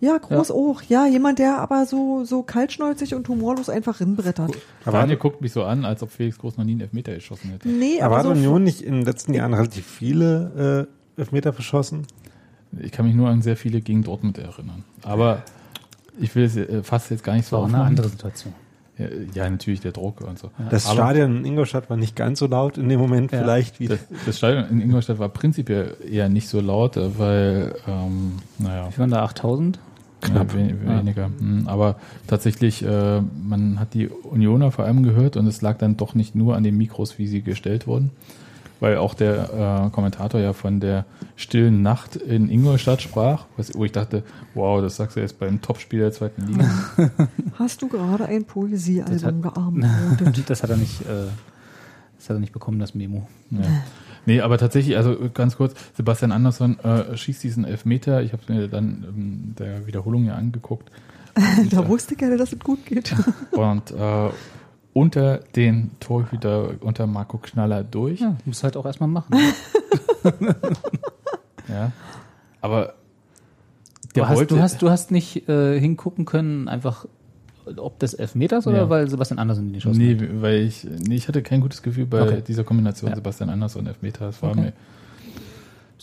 Ja, 0.00 0.16
groß 0.16 0.50
auch. 0.52 0.82
Ja, 0.82 1.06
jemand, 1.06 1.38
der 1.40 1.58
aber 1.58 1.84
so, 1.86 2.24
so 2.24 2.42
kaltschnäuzig 2.42 3.14
und 3.14 3.28
humorlos 3.28 3.68
einfach 3.68 3.98
rinbrettert. 4.00 4.52
Aber 4.84 4.98
Daniel 4.98 5.16
guckt 5.18 5.40
mich 5.40 5.52
so 5.52 5.64
an, 5.64 5.84
als 5.84 6.02
ob 6.02 6.10
Felix 6.10 6.38
Groß 6.38 6.56
noch 6.56 6.64
nie 6.64 6.72
einen 6.72 6.82
Elfmeter 6.82 7.14
geschossen 7.14 7.50
hätte. 7.50 7.68
Nee, 7.68 7.96
Aber 8.00 8.06
aber 8.06 8.16
hat 8.18 8.24
so 8.24 8.30
Union 8.30 8.62
nicht 8.62 8.80
in 8.80 8.94
den 8.94 9.04
letzten 9.04 9.34
Jahren 9.34 9.54
relativ 9.54 9.84
viele 9.86 10.88
äh, 11.16 11.20
Elfmeter 11.20 11.52
verschossen? 11.52 12.06
Ich 12.78 12.92
kann 12.92 13.06
mich 13.06 13.14
nur 13.14 13.28
an 13.28 13.42
sehr 13.42 13.56
viele 13.56 13.80
gegen 13.80 14.04
Dortmund 14.04 14.38
erinnern. 14.38 14.84
Aber 15.02 15.42
ich 16.20 16.34
will 16.36 16.44
es 16.44 16.56
äh, 16.56 16.82
fast 16.82 17.10
jetzt 17.10 17.24
gar 17.24 17.34
nicht 17.34 17.46
so 17.46 17.56
war 17.56 17.64
auch 17.64 17.68
eine 17.68 17.82
andere 17.82 18.08
Situation. 18.08 18.52
Ja, 18.98 19.06
ja, 19.32 19.48
natürlich 19.50 19.80
der 19.80 19.92
Druck 19.92 20.20
und 20.22 20.38
so. 20.38 20.50
Das 20.70 20.86
Aber 20.86 20.94
Stadion 20.96 21.38
in 21.38 21.44
Ingolstadt 21.44 21.88
war 21.88 21.96
nicht 21.96 22.16
ganz 22.16 22.40
so 22.40 22.46
laut 22.46 22.78
in 22.78 22.88
dem 22.88 22.98
Moment 22.98 23.30
Ja. 23.30 23.38
vielleicht 23.38 23.78
wie 23.78 23.86
Das, 23.86 24.00
das 24.26 24.38
Stadion 24.38 24.68
in 24.68 24.80
Ingolstadt 24.80 25.20
war 25.20 25.28
prinzipiell 25.28 25.96
eher 26.10 26.28
nicht 26.28 26.48
so 26.48 26.60
laut, 26.60 26.96
weil, 26.96 27.76
ähm, 27.86 28.38
naja, 28.58 28.88
Wie 28.92 28.98
waren 28.98 29.10
da 29.10 29.22
8000? 29.22 29.78
Knapp 30.20 30.54
we 30.54 30.74
weniger. 30.84 31.30
Hm, 31.38 31.66
Aber 31.66 31.96
tatsächlich, 32.26 32.84
äh, 32.84 33.20
man 33.20 33.78
hat 33.78 33.94
die 33.94 34.08
Unioner 34.08 34.70
vor 34.70 34.84
allem 34.84 35.02
gehört 35.02 35.36
und 35.36 35.46
es 35.46 35.62
lag 35.62 35.78
dann 35.78 35.96
doch 35.96 36.14
nicht 36.14 36.34
nur 36.34 36.56
an 36.56 36.62
den 36.62 36.76
Mikros, 36.76 37.18
wie 37.18 37.26
sie 37.26 37.42
gestellt 37.42 37.86
wurden, 37.86 38.10
weil 38.80 38.96
auch 38.96 39.14
der 39.14 39.86
äh, 39.86 39.90
Kommentator 39.90 40.40
ja 40.40 40.52
von 40.52 40.80
der 40.80 41.04
stillen 41.36 41.82
Nacht 41.82 42.16
in 42.16 42.48
Ingolstadt 42.48 43.02
sprach, 43.02 43.46
was, 43.56 43.74
wo 43.74 43.84
ich 43.84 43.92
dachte, 43.92 44.22
wow, 44.54 44.80
das 44.80 44.96
sagst 44.96 45.16
du 45.16 45.20
jetzt 45.20 45.38
beim 45.38 45.60
Topspiel 45.60 46.00
der 46.00 46.12
zweiten 46.12 46.46
Liga. 46.46 46.68
Hast 47.58 47.82
du 47.82 47.88
gerade 47.88 48.26
ein 48.26 48.44
Poesiealbum 48.44 49.42
gearbeitet? 49.42 50.44
Das 50.48 50.62
hat 50.62 50.70
er 50.70 50.76
nicht, 50.76 51.02
äh, 51.02 51.26
das 52.16 52.28
hat 52.28 52.36
er 52.36 52.40
nicht 52.40 52.52
bekommen, 52.52 52.78
das 52.78 52.94
Memo. 52.94 53.28
Ja. 53.50 53.60
Nee, 54.26 54.40
aber 54.40 54.58
tatsächlich, 54.58 54.96
also 54.96 55.16
ganz 55.32 55.56
kurz, 55.56 55.74
Sebastian 55.96 56.32
Andersson 56.32 56.78
äh, 56.80 57.16
schießt 57.16 57.42
diesen 57.42 57.64
Elfmeter. 57.64 58.22
Ich 58.22 58.32
habe 58.32 58.42
mir 58.48 58.68
dann 58.68 59.04
ähm, 59.08 59.54
der 59.58 59.86
Wiederholung 59.86 60.24
ja 60.24 60.34
angeguckt. 60.34 60.90
da 61.70 61.88
wusste 61.88 62.14
ich 62.14 62.20
ja, 62.20 62.36
dass 62.36 62.52
es 62.52 62.58
gut 62.58 62.84
geht. 62.86 63.14
Und 63.52 63.90
äh, 63.90 64.30
unter 64.92 65.38
den 65.54 65.92
Torhüter, 66.00 66.74
unter 66.80 67.06
Marco 67.06 67.38
Knaller 67.38 67.84
durch. 67.84 68.20
Ja, 68.20 68.36
muss 68.44 68.64
halt 68.64 68.76
auch 68.76 68.86
erstmal 68.86 69.08
machen. 69.08 69.36
Ja. 71.68 71.92
Aber 72.62 72.94
Du 74.14 74.26
hast, 74.26 74.50
du, 74.50 74.58
hast, 74.58 74.82
du 74.82 74.90
hast 74.90 75.10
nicht 75.10 75.48
äh, 75.48 75.78
hingucken 75.78 76.24
können, 76.24 76.68
einfach 76.68 77.06
ob 77.76 77.98
des 77.98 78.14
Elfmeters 78.14 78.66
oder 78.66 78.78
Ja. 78.78 78.90
weil 78.90 79.08
Sebastian 79.08 79.38
Andersson 79.38 79.66
den 79.66 79.74
geschossen 79.74 79.98
nee, 79.98 80.14
hat? 80.16 80.42
weil 80.42 80.60
ich, 80.62 80.84
nee, 81.06 81.14
ich 81.16 81.28
hatte 81.28 81.42
kein 81.42 81.60
gutes 81.60 81.82
Gefühl 81.82 82.06
bei 82.06 82.22
Okay. 82.22 82.42
dieser 82.46 82.64
Kombination 82.64 83.10
Ja. 83.10 83.16
Sebastian 83.16 83.50
Andersson 83.50 83.82
und 83.82 83.88
Elfmeter. 83.88 84.26
Das 84.26 84.42
war 84.42 84.50
Okay. 84.50 84.60
mir. 84.60 84.72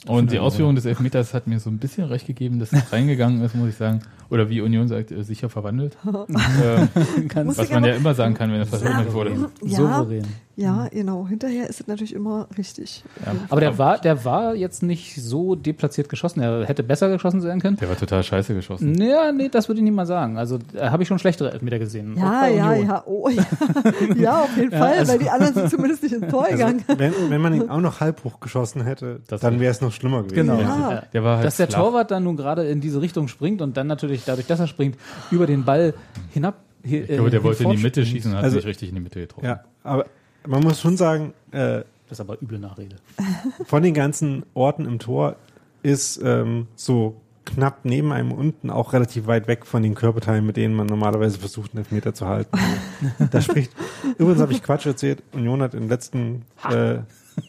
Und 0.08 0.32
die 0.32 0.38
Ausführung 0.38 0.76
des 0.76 0.86
Elfmeters 0.86 1.34
hat 1.34 1.48
mir 1.48 1.60
so 1.60 1.70
ein 1.70 1.80
bisschen 1.80 2.04
recht 2.06 2.28
gegeben, 2.28 2.60
dass 2.60 2.72
es 2.72 2.92
reingegangen 2.94 3.42
ist, 3.42 3.56
muss 3.56 3.70
ich 3.70 3.76
sagen. 3.76 4.02
Oder 4.30 4.50
wie 4.50 4.62
Union 4.62 4.88
sagt, 4.88 5.12
äh, 5.12 5.24
sicher 5.24 5.50
verwandelt. 5.50 5.98
äh, 6.06 7.44
Muss 7.44 7.58
was 7.58 7.72
man 7.72 7.84
ja 7.86 7.96
immer 7.96 8.14
sagen 8.14 8.36
kann, 8.36 8.52
wenn 8.52 8.62
es 8.62 8.70
verwandelt 8.70 9.14
wurde. 9.14 9.50
Ja. 9.64 9.78
souverän. 9.78 10.26
Ja, 10.58 10.88
genau. 10.90 11.28
Hinterher 11.28 11.70
ist 11.70 11.82
es 11.82 11.88
natürlich 11.88 12.14
immer 12.14 12.48
richtig. 12.58 13.04
Ja. 13.26 13.34
Aber 13.50 13.60
der 13.60 13.78
war, 13.78 13.98
der 14.00 14.24
war 14.24 14.56
jetzt 14.56 14.84
nicht 14.84 15.22
so 15.22 15.56
deplatziert 15.56 16.08
geschossen. 16.08 16.40
Er 16.40 16.66
hätte 16.66 16.82
besser 16.82 17.10
geschossen 17.10 17.42
sein 17.42 17.60
können. 17.60 17.76
Der 17.76 17.90
war 17.90 17.98
total 17.98 18.24
scheiße 18.24 18.54
geschossen. 18.54 18.94
Ja, 19.02 19.34
nee, 19.34 19.50
das 19.50 19.68
würde 19.68 19.80
ich 19.80 19.84
nicht 19.84 19.94
mal 19.94 20.06
sagen. 20.06 20.38
Also 20.38 20.58
da 20.74 20.92
habe 20.92 21.04
ich 21.04 21.10
schon 21.10 21.20
schlechtere 21.20 21.52
Elfmeter 21.52 21.78
gesehen. 21.78 22.16
Ja, 22.18 22.48
ja, 22.48 22.70
Union. 22.72 22.88
ja. 22.88 23.04
Oh, 23.06 23.28
ja. 23.30 23.46
ja, 24.16 24.42
auf 24.44 24.56
jeden 24.58 24.72
Fall, 24.72 24.94
also- 25.00 25.12
weil 25.12 25.20
die 25.20 25.30
anderen 25.30 25.54
sind 25.54 25.70
zumindest 25.70 26.04
nicht 26.04 26.14
ins 26.16 26.32
Tor 26.32 26.48
gegangen. 26.48 26.84
Also, 26.88 27.00
wenn, 27.00 27.14
wenn 27.30 27.42
man 27.42 27.54
ihn 27.54 27.70
auch 27.70 27.82
noch 27.82 28.00
halb 28.00 28.24
hoch 28.24 28.40
geschossen 28.40 28.82
hätte, 28.84 29.20
Das 29.28 29.42
dann 29.42 29.56
wär- 29.56 29.60
wäre 29.62 29.72
es 29.72 29.82
noch 29.82 29.92
schlimmer 29.92 30.24
gewesen. 30.24 30.36
Genau. 30.48 30.60
Ja. 30.62 31.04
Der 31.12 31.24
war 31.24 31.36
halt 31.38 31.46
Dass 31.48 31.58
der 31.58 31.68
flach. 31.68 31.80
Torwart 31.82 32.12
dann 32.12 32.24
nun 32.24 32.38
gerade 32.38 32.64
in 32.66 32.80
diese 32.80 33.02
Richtung 33.02 33.28
springt 33.28 33.62
und 33.62 33.76
dann 33.76 33.88
natürlich 33.88 34.24
dadurch, 34.26 34.48
dass 34.48 34.62
er 34.62 34.68
springt, 34.68 34.98
über 35.32 35.48
den 35.48 35.66
Ball 35.66 35.94
hinab. 36.32 36.56
hi- 36.86 37.00
Ich 37.02 37.08
glaube, 37.08 37.30
der 37.30 37.42
äh, 37.42 37.44
wollte 37.44 37.64
in 37.66 37.72
die 37.72 37.78
Mitte 37.84 38.06
schießen 38.06 38.32
und 38.32 38.38
hat 38.38 38.46
Also- 38.46 38.56
nicht 38.56 38.68
richtig 38.68 38.88
in 38.88 38.96
die 38.96 39.02
Mitte 39.02 39.20
getroffen. 39.20 39.46
Ja, 39.46 39.60
aber 39.84 40.06
man 40.48 40.64
muss 40.64 40.80
schon 40.80 40.98
sagen, 40.98 41.34
äh, 41.52 41.84
Das 42.08 42.12
ist 42.12 42.20
aber 42.20 42.42
üble 42.42 42.60
Nachrede. 42.60 42.98
von 43.66 43.84
den 43.84 43.94
ganzen 43.94 44.44
Orten 44.54 44.86
im 44.86 45.00
Tor 45.00 45.36
ist 45.84 46.20
ähm, 46.24 46.68
so 46.76 47.16
knapp 47.46 47.80
neben 47.84 48.12
einem 48.12 48.32
unten 48.32 48.70
auch 48.70 48.94
relativ 48.94 49.28
weit 49.28 49.48
weg 49.48 49.66
von 49.66 49.84
den 49.84 49.96
Körperteilen, 49.96 50.46
mit 50.46 50.58
denen 50.58 50.74
man 50.74 50.88
normalerweise 50.88 51.38
versucht, 51.38 51.72
einen 51.72 51.84
Elfmeter 51.84 52.14
zu 52.14 52.28
halten. 52.28 52.58
da 53.32 53.42
spricht, 53.42 53.72
übrigens 54.18 54.42
habe 54.42 54.52
ich 54.52 54.64
Quatsch 54.64 54.86
erzählt, 54.86 55.22
Union 55.32 55.62
hat 55.62 55.74
in 55.74 55.82
den 55.82 55.90
letzten 55.90 56.44
äh, 56.70 56.98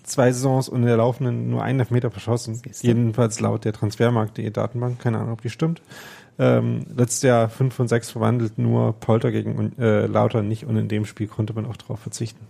zwei 0.02 0.32
Saisons 0.32 0.68
und 0.68 0.82
in 0.82 0.86
der 0.86 0.98
laufenden 0.98 1.50
nur 1.50 1.62
einen 1.62 1.80
Elfmeter 1.80 2.10
verschossen. 2.10 2.60
Jedenfalls 2.82 3.40
laut 3.40 3.64
der 3.64 3.72
Transfermarkt.de 3.72 4.50
Datenbank, 4.50 4.98
keine 4.98 5.18
Ahnung, 5.18 5.32
ob 5.32 5.42
die 5.42 5.50
stimmt. 5.50 5.80
Ähm, 6.38 6.84
letztes 6.94 7.22
Jahr 7.22 7.48
fünf 7.48 7.74
von 7.74 7.88
sechs 7.88 8.10
verwandelt, 8.10 8.58
nur 8.58 8.92
Polter 8.92 9.32
gegen 9.32 9.72
äh, 9.78 10.06
Lauter 10.06 10.42
nicht 10.42 10.66
und 10.66 10.76
in 10.76 10.88
dem 10.88 11.06
Spiel 11.06 11.28
konnte 11.28 11.54
man 11.54 11.64
auch 11.64 11.76
darauf 11.76 12.00
verzichten. 12.00 12.46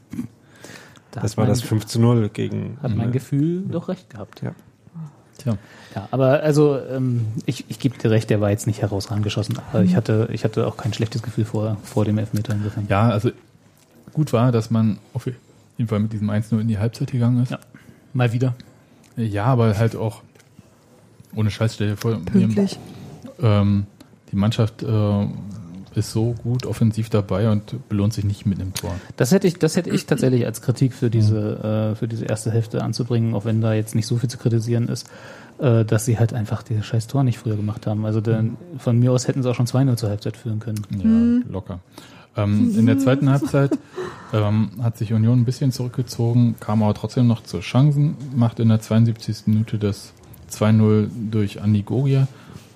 Da 1.12 1.20
Das 1.20 1.37
war 1.37 1.46
das 1.46 1.62
5 1.62 1.87
zu 1.87 2.01
0 2.01 2.29
gegen 2.29 2.79
Hat 2.83 2.94
mein 2.94 3.09
äh, 3.09 3.12
Gefühl 3.12 3.62
doch 3.68 3.88
recht 3.88 4.11
gehabt. 4.11 4.42
Ja. 4.42 4.55
Tja. 5.38 5.57
Ja, 5.94 6.09
aber 6.11 6.42
also 6.42 6.79
ähm, 6.79 7.27
ich, 7.46 7.64
ich 7.68 7.79
gebe 7.79 7.96
dir 7.96 8.11
recht, 8.11 8.29
der 8.29 8.40
war 8.40 8.51
jetzt 8.51 8.66
nicht 8.66 8.83
herausragend 8.83 9.25
geschossen. 9.25 9.59
Aber 9.72 9.83
ich 9.83 9.96
hatte, 9.96 10.29
ich 10.33 10.44
hatte 10.44 10.66
auch 10.66 10.77
kein 10.77 10.92
schlechtes 10.92 11.22
Gefühl 11.22 11.44
vor, 11.44 11.77
vor 11.85 12.05
dem 12.05 12.18
Elfmeter 12.18 12.55
insofern. 12.55 12.87
Ja, 12.88 13.09
also 13.09 13.31
gut 14.12 14.33
war, 14.33 14.53
dass 14.53 14.70
man 14.70 14.99
auf 15.14 15.27
jeden 15.27 15.88
Fall 15.88 16.01
mit 16.01 16.12
diesem 16.12 16.31
1-0 16.31 16.59
in 16.61 16.68
die 16.68 16.79
Halbzeit 16.79 17.12
gegangen 17.12 17.42
ist. 17.42 17.51
Ja. 17.53 17.61
Mal 18.12 18.33
wieder. 18.33 18.55
Ja, 19.16 19.44
aber 19.44 19.77
halt 19.79 19.96
auch 19.96 20.22
ohne 21.35 21.51
Scheiß, 21.51 21.75
stell 21.75 21.90
dir 21.90 21.96
vor, 21.96 22.16
Pünktlich. 22.25 22.79
Ähm, 23.40 23.87
die 24.33 24.37
Mannschaft 24.37 24.83
äh, 24.83 25.27
ist 25.94 26.12
so 26.12 26.35
gut 26.42 26.66
offensiv 26.66 27.09
dabei 27.09 27.51
und 27.51 27.88
belohnt 27.88 28.12
sich 28.12 28.25
nicht 28.25 28.44
mit 28.44 28.61
einem 28.61 28.75
Tor. 28.75 28.94
Das 29.16 29.33
hätte 29.33 29.46
ich, 29.46 29.59
das 29.59 29.77
hätte 29.77 29.90
ich 29.90 30.07
tatsächlich 30.07 30.44
als 30.44 30.61
Kritik 30.61 30.92
für 30.92 31.11
diese, 31.11 31.92
äh, 31.92 31.96
für 31.96 32.07
diese 32.07 32.27
erste 32.27 32.51
Hälfte 32.51 32.83
anzubringen, 32.83 33.35
auch 33.35 33.44
wenn 33.44 33.61
da 33.61 33.72
jetzt 33.72 33.94
nicht 33.94 34.07
so 34.07 34.16
viel 34.16 34.29
zu 34.29 34.37
kritisieren 34.37 34.88
ist, 34.88 35.09
äh, 35.59 35.85
dass 35.85 36.05
sie 36.05 36.18
halt 36.18 36.35
einfach 36.35 36.62
dieses 36.62 36.85
scheiß 36.85 37.07
Tor 37.07 37.25
nicht 37.25 37.38
früher 37.38 37.57
gemacht 37.57 37.87
haben. 37.87 38.05
Also 38.05 38.20
denn, 38.20 38.57
von 38.79 38.99
mir 38.99 39.12
aus 39.12 39.27
hätten 39.27 39.42
sie 39.42 39.51
auch 39.51 39.55
schon 39.55 39.66
2-0 39.66 39.96
zur 39.96 40.11
Halbzeit 40.11 40.37
führen 40.37 40.61
können. 40.61 41.42
Ja, 41.44 41.51
locker. 41.51 41.81
Ähm, 42.37 42.75
in 42.77 42.85
der 42.85 42.99
zweiten 42.99 43.31
Halbzeit 43.31 43.79
ähm, 44.35 44.70
hat 44.83 44.99
sich 44.99 45.12
Union 45.14 45.40
ein 45.40 45.44
bisschen 45.46 45.72
zurückgezogen, 45.72 46.57
kam 46.61 46.83
aber 46.83 46.92
trotzdem 46.92 47.27
noch 47.27 47.42
zu 47.42 47.61
Chancen, 47.61 48.16
macht 48.35 48.61
in 48.61 48.68
der 48.68 48.81
72. 48.81 49.46
Minute 49.46 49.79
das 49.79 50.12
2-0 50.51 51.09
durch 51.31 51.62
Andi 51.62 51.83
Gogia, 51.83 52.29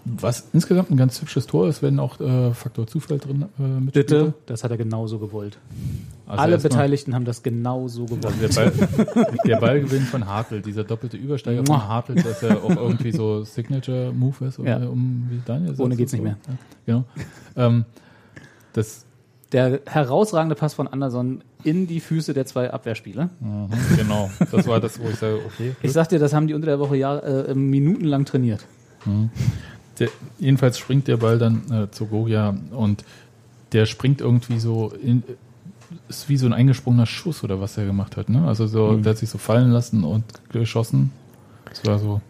was 0.05 0.49
insgesamt 0.53 0.91
ein 0.91 0.97
ganz 0.97 1.21
hübsches 1.21 1.47
Tor 1.47 1.69
ist, 1.69 1.83
wenn 1.83 1.99
auch 1.99 2.21
äh, 2.21 2.53
Faktor 2.55 2.87
Zufall 2.87 3.19
drin 3.19 3.47
äh, 3.59 3.63
mitspielt. 3.63 3.93
Bitte, 4.09 4.35
das 4.47 4.65
hat 4.65 4.71
er 4.71 4.77
genauso 4.77 5.19
gewollt. 5.19 5.59
Also 6.27 6.43
Alle 6.43 6.59
Beteiligten 6.59 7.15
haben 7.15 7.25
das 7.25 7.43
genauso 7.43 8.05
gewollt. 8.07 8.25
Also 8.27 8.39
der, 8.41 8.49
Ball, 8.55 9.37
der 9.47 9.57
Ballgewinn 9.57 10.03
von 10.03 10.27
Hartl, 10.27 10.63
dieser 10.63 10.85
doppelte 10.85 11.17
Übersteiger 11.17 11.65
von. 11.67 11.89
Hartl, 11.89 12.15
dass 12.15 12.43
er 12.43 12.63
auch 12.63 12.71
irgendwie 12.71 13.13
so 13.13 13.43
Signature-Move 13.45 14.45
ist, 14.47 14.59
Ja. 14.61 14.77
um 14.79 15.27
wie 15.31 15.41
Daniel 15.45 15.69
sagt, 15.71 15.81
Ohne 15.81 15.95
so- 15.95 15.99
geht's 15.99 16.13
nicht 16.13 16.23
mehr. 16.23 16.37
Ja, 16.47 16.55
genau. 16.87 17.05
Ähm, 17.57 17.85
das, 18.73 19.05
Der 19.53 19.81
herausragende 19.87 20.55
Pass 20.55 20.75
von 20.75 20.87
Anderson 20.89 21.43
in 21.65 21.87
die 21.87 22.01
Füße 22.01 22.33
der 22.33 22.47
zwei 22.47 22.71
Abwehrspieler. 22.73 23.29
mhm, 23.41 23.69
genau, 23.97 24.31
das 24.51 24.67
war 24.67 24.81
das, 24.81 24.99
wo 24.99 25.09
ich 25.09 25.17
sage, 25.17 25.41
okay. 25.47 25.75
Ich 25.83 25.93
sag 25.93 26.09
dir, 26.09 26.19
das 26.19 26.33
haben 26.33 26.47
die 26.47 26.55
unter 26.55 26.67
der 26.69 26.79
Woche 26.79 26.97
Jahr, 26.97 27.23
äh, 27.23 27.55
minutenlang 27.55 28.25
trainiert. 28.25 28.65
Der, 30.01 30.09
jedenfalls 30.39 30.79
springt 30.79 31.07
der 31.09 31.19
Ball 31.19 31.39
dann 31.39 31.63
äh, 31.71 31.91
zu 31.91 32.07
Gogia 32.07 32.57
und 32.73 33.05
der 33.73 33.87
springt 33.87 34.21
irgendwie 34.21 34.59
so 34.59 34.93
in, 35.03 35.23
ist 36.09 36.29
wie 36.29 36.37
so 36.37 36.47
ein 36.47 36.53
eingesprungener 36.53 37.07
Schuss 37.07 37.45
oder 37.45 37.61
was 37.61 37.77
er 37.79 37.85
gemacht 37.87 38.17
hat, 38.17 38.29
ne? 38.29 38.47
Also 38.49 38.67
so, 38.67 38.93
Mhm. 38.93 39.03
der 39.03 39.11
hat 39.11 39.19
sich 39.19 39.31
so 39.31 39.39
fallen 39.39 39.71
lassen 39.71 40.03
und 40.05 40.25
geschossen. 40.51 41.13
Das 41.67 41.85
war 41.87 41.99
so. 41.99 42.21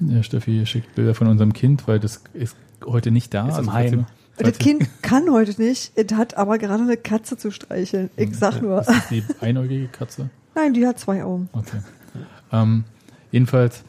Ja, 0.00 0.22
Steffi 0.22 0.64
schickt 0.66 0.94
Bilder 0.94 1.14
von 1.14 1.26
unserem 1.26 1.52
Kind, 1.52 1.86
weil 1.88 1.98
das 2.00 2.22
ist 2.32 2.56
heute 2.84 3.10
nicht 3.10 3.32
da. 3.34 3.48
Ist 3.48 3.58
im 3.58 3.64
falls 3.66 3.92
Heim. 3.92 4.06
Das 4.38 4.58
Kind 4.58 4.88
kann 5.02 5.30
heute 5.30 5.60
nicht, 5.60 5.92
es 5.94 6.12
hat 6.16 6.36
aber 6.36 6.58
gerade 6.58 6.82
eine 6.82 6.96
Katze 6.96 7.36
zu 7.36 7.50
streicheln. 7.50 8.10
Ich 8.16 8.34
sag 8.36 8.62
nur. 8.62 8.80
Ist 8.80 8.88
das 8.88 9.08
die 9.08 9.22
einäugige 9.40 9.88
Katze? 9.88 10.30
Nein, 10.54 10.72
die 10.74 10.86
hat 10.86 10.98
zwei 10.98 11.22
Augen. 11.22 11.48
Okay. 11.52 11.78
Ähm, 12.50 12.84
jedenfalls 13.30 13.82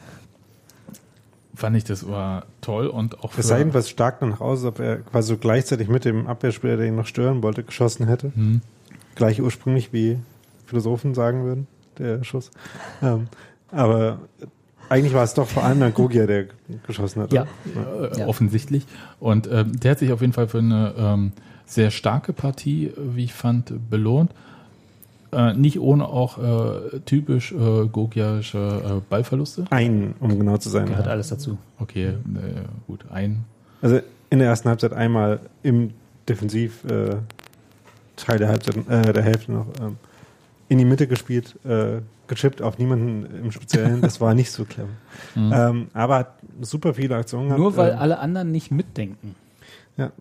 fand 1.54 1.76
ich 1.76 1.84
das 1.84 2.08
war 2.08 2.46
toll 2.60 2.86
und 2.86 3.22
auch 3.22 3.32
Es 3.36 3.48
sah 3.48 3.58
jedenfalls 3.58 3.88
stark 3.88 4.20
danach 4.20 4.40
aus, 4.40 4.60
als 4.60 4.66
ob 4.66 4.80
er 4.80 4.96
quasi 4.98 5.28
so 5.28 5.36
gleichzeitig 5.36 5.88
mit 5.88 6.04
dem 6.04 6.26
Abwehrspieler, 6.26 6.76
der 6.76 6.86
ihn 6.86 6.96
noch 6.96 7.06
stören 7.06 7.42
wollte, 7.42 7.62
geschossen 7.62 8.06
hätte. 8.06 8.32
Hm. 8.34 8.60
Gleich 9.14 9.40
ursprünglich, 9.40 9.92
wie 9.92 10.18
Philosophen 10.66 11.14
sagen 11.14 11.44
würden, 11.44 11.66
der 11.98 12.24
Schuss. 12.24 12.50
Ähm, 13.02 13.28
aber 13.70 14.18
eigentlich 14.88 15.14
war 15.14 15.22
es 15.24 15.34
doch 15.34 15.48
vor 15.48 15.64
allem 15.64 15.80
der 15.80 15.90
Gogia, 15.90 16.26
der 16.26 16.46
geschossen 16.86 17.22
hat. 17.22 17.32
Ja. 17.32 17.46
oder? 17.74 18.12
äh, 18.12 18.20
Ja. 18.20 18.26
offensichtlich. 18.26 18.86
Und 19.20 19.48
ähm, 19.50 19.78
der 19.78 19.92
hat 19.92 19.98
sich 19.98 20.12
auf 20.12 20.20
jeden 20.20 20.32
Fall 20.32 20.48
für 20.48 20.58
eine 20.58 20.94
ähm, 20.96 21.32
sehr 21.66 21.90
starke 21.90 22.32
Partie, 22.32 22.92
wie 22.96 23.24
ich 23.24 23.34
fand, 23.34 23.72
belohnt. 23.90 24.32
Äh, 25.34 25.54
nicht 25.54 25.80
ohne 25.80 26.06
auch 26.06 26.38
äh, 26.38 27.00
typisch 27.04 27.52
äh, 27.52 27.86
Gogiasche 27.86 28.58
äh, 28.58 29.00
Ballverluste. 29.08 29.64
Ein, 29.70 30.14
um 30.20 30.38
genau 30.38 30.56
zu 30.58 30.68
sein. 30.68 30.86
Gehört 30.86 31.08
alles 31.08 31.28
dazu. 31.28 31.58
Okay, 31.78 32.06
äh, 32.06 32.14
gut, 32.86 33.04
ein. 33.10 33.44
Also 33.82 34.00
in 34.30 34.38
der 34.38 34.48
ersten 34.48 34.68
Halbzeit 34.68 34.92
einmal 34.92 35.40
im 35.62 35.90
Defensiv 36.28 36.84
äh, 36.84 37.16
Teil 38.16 38.38
der 38.38 38.48
Halbzeit, 38.48 38.76
äh, 38.88 39.12
der 39.12 39.22
Hälfte 39.22 39.52
noch 39.52 39.66
ähm, 39.80 39.96
in 40.68 40.78
die 40.78 40.84
Mitte 40.84 41.06
gespielt, 41.06 41.56
äh, 41.64 42.00
gechippt 42.28 42.62
auf 42.62 42.78
niemanden 42.78 43.26
im 43.44 43.50
Speziellen. 43.50 44.00
Das 44.00 44.20
war 44.20 44.34
nicht 44.34 44.50
so 44.50 44.64
clever. 44.64 44.88
Mhm. 45.34 45.52
Ähm, 45.52 45.88
aber 45.94 46.18
hat 46.18 46.34
super 46.60 46.94
viele 46.94 47.16
Aktionen 47.16 47.46
gehabt. 47.46 47.60
Nur 47.60 47.76
weil 47.76 47.92
ähm, 47.92 47.98
alle 47.98 48.18
anderen 48.20 48.52
nicht 48.52 48.70
mitdenken. 48.70 49.34
ja. 49.96 50.12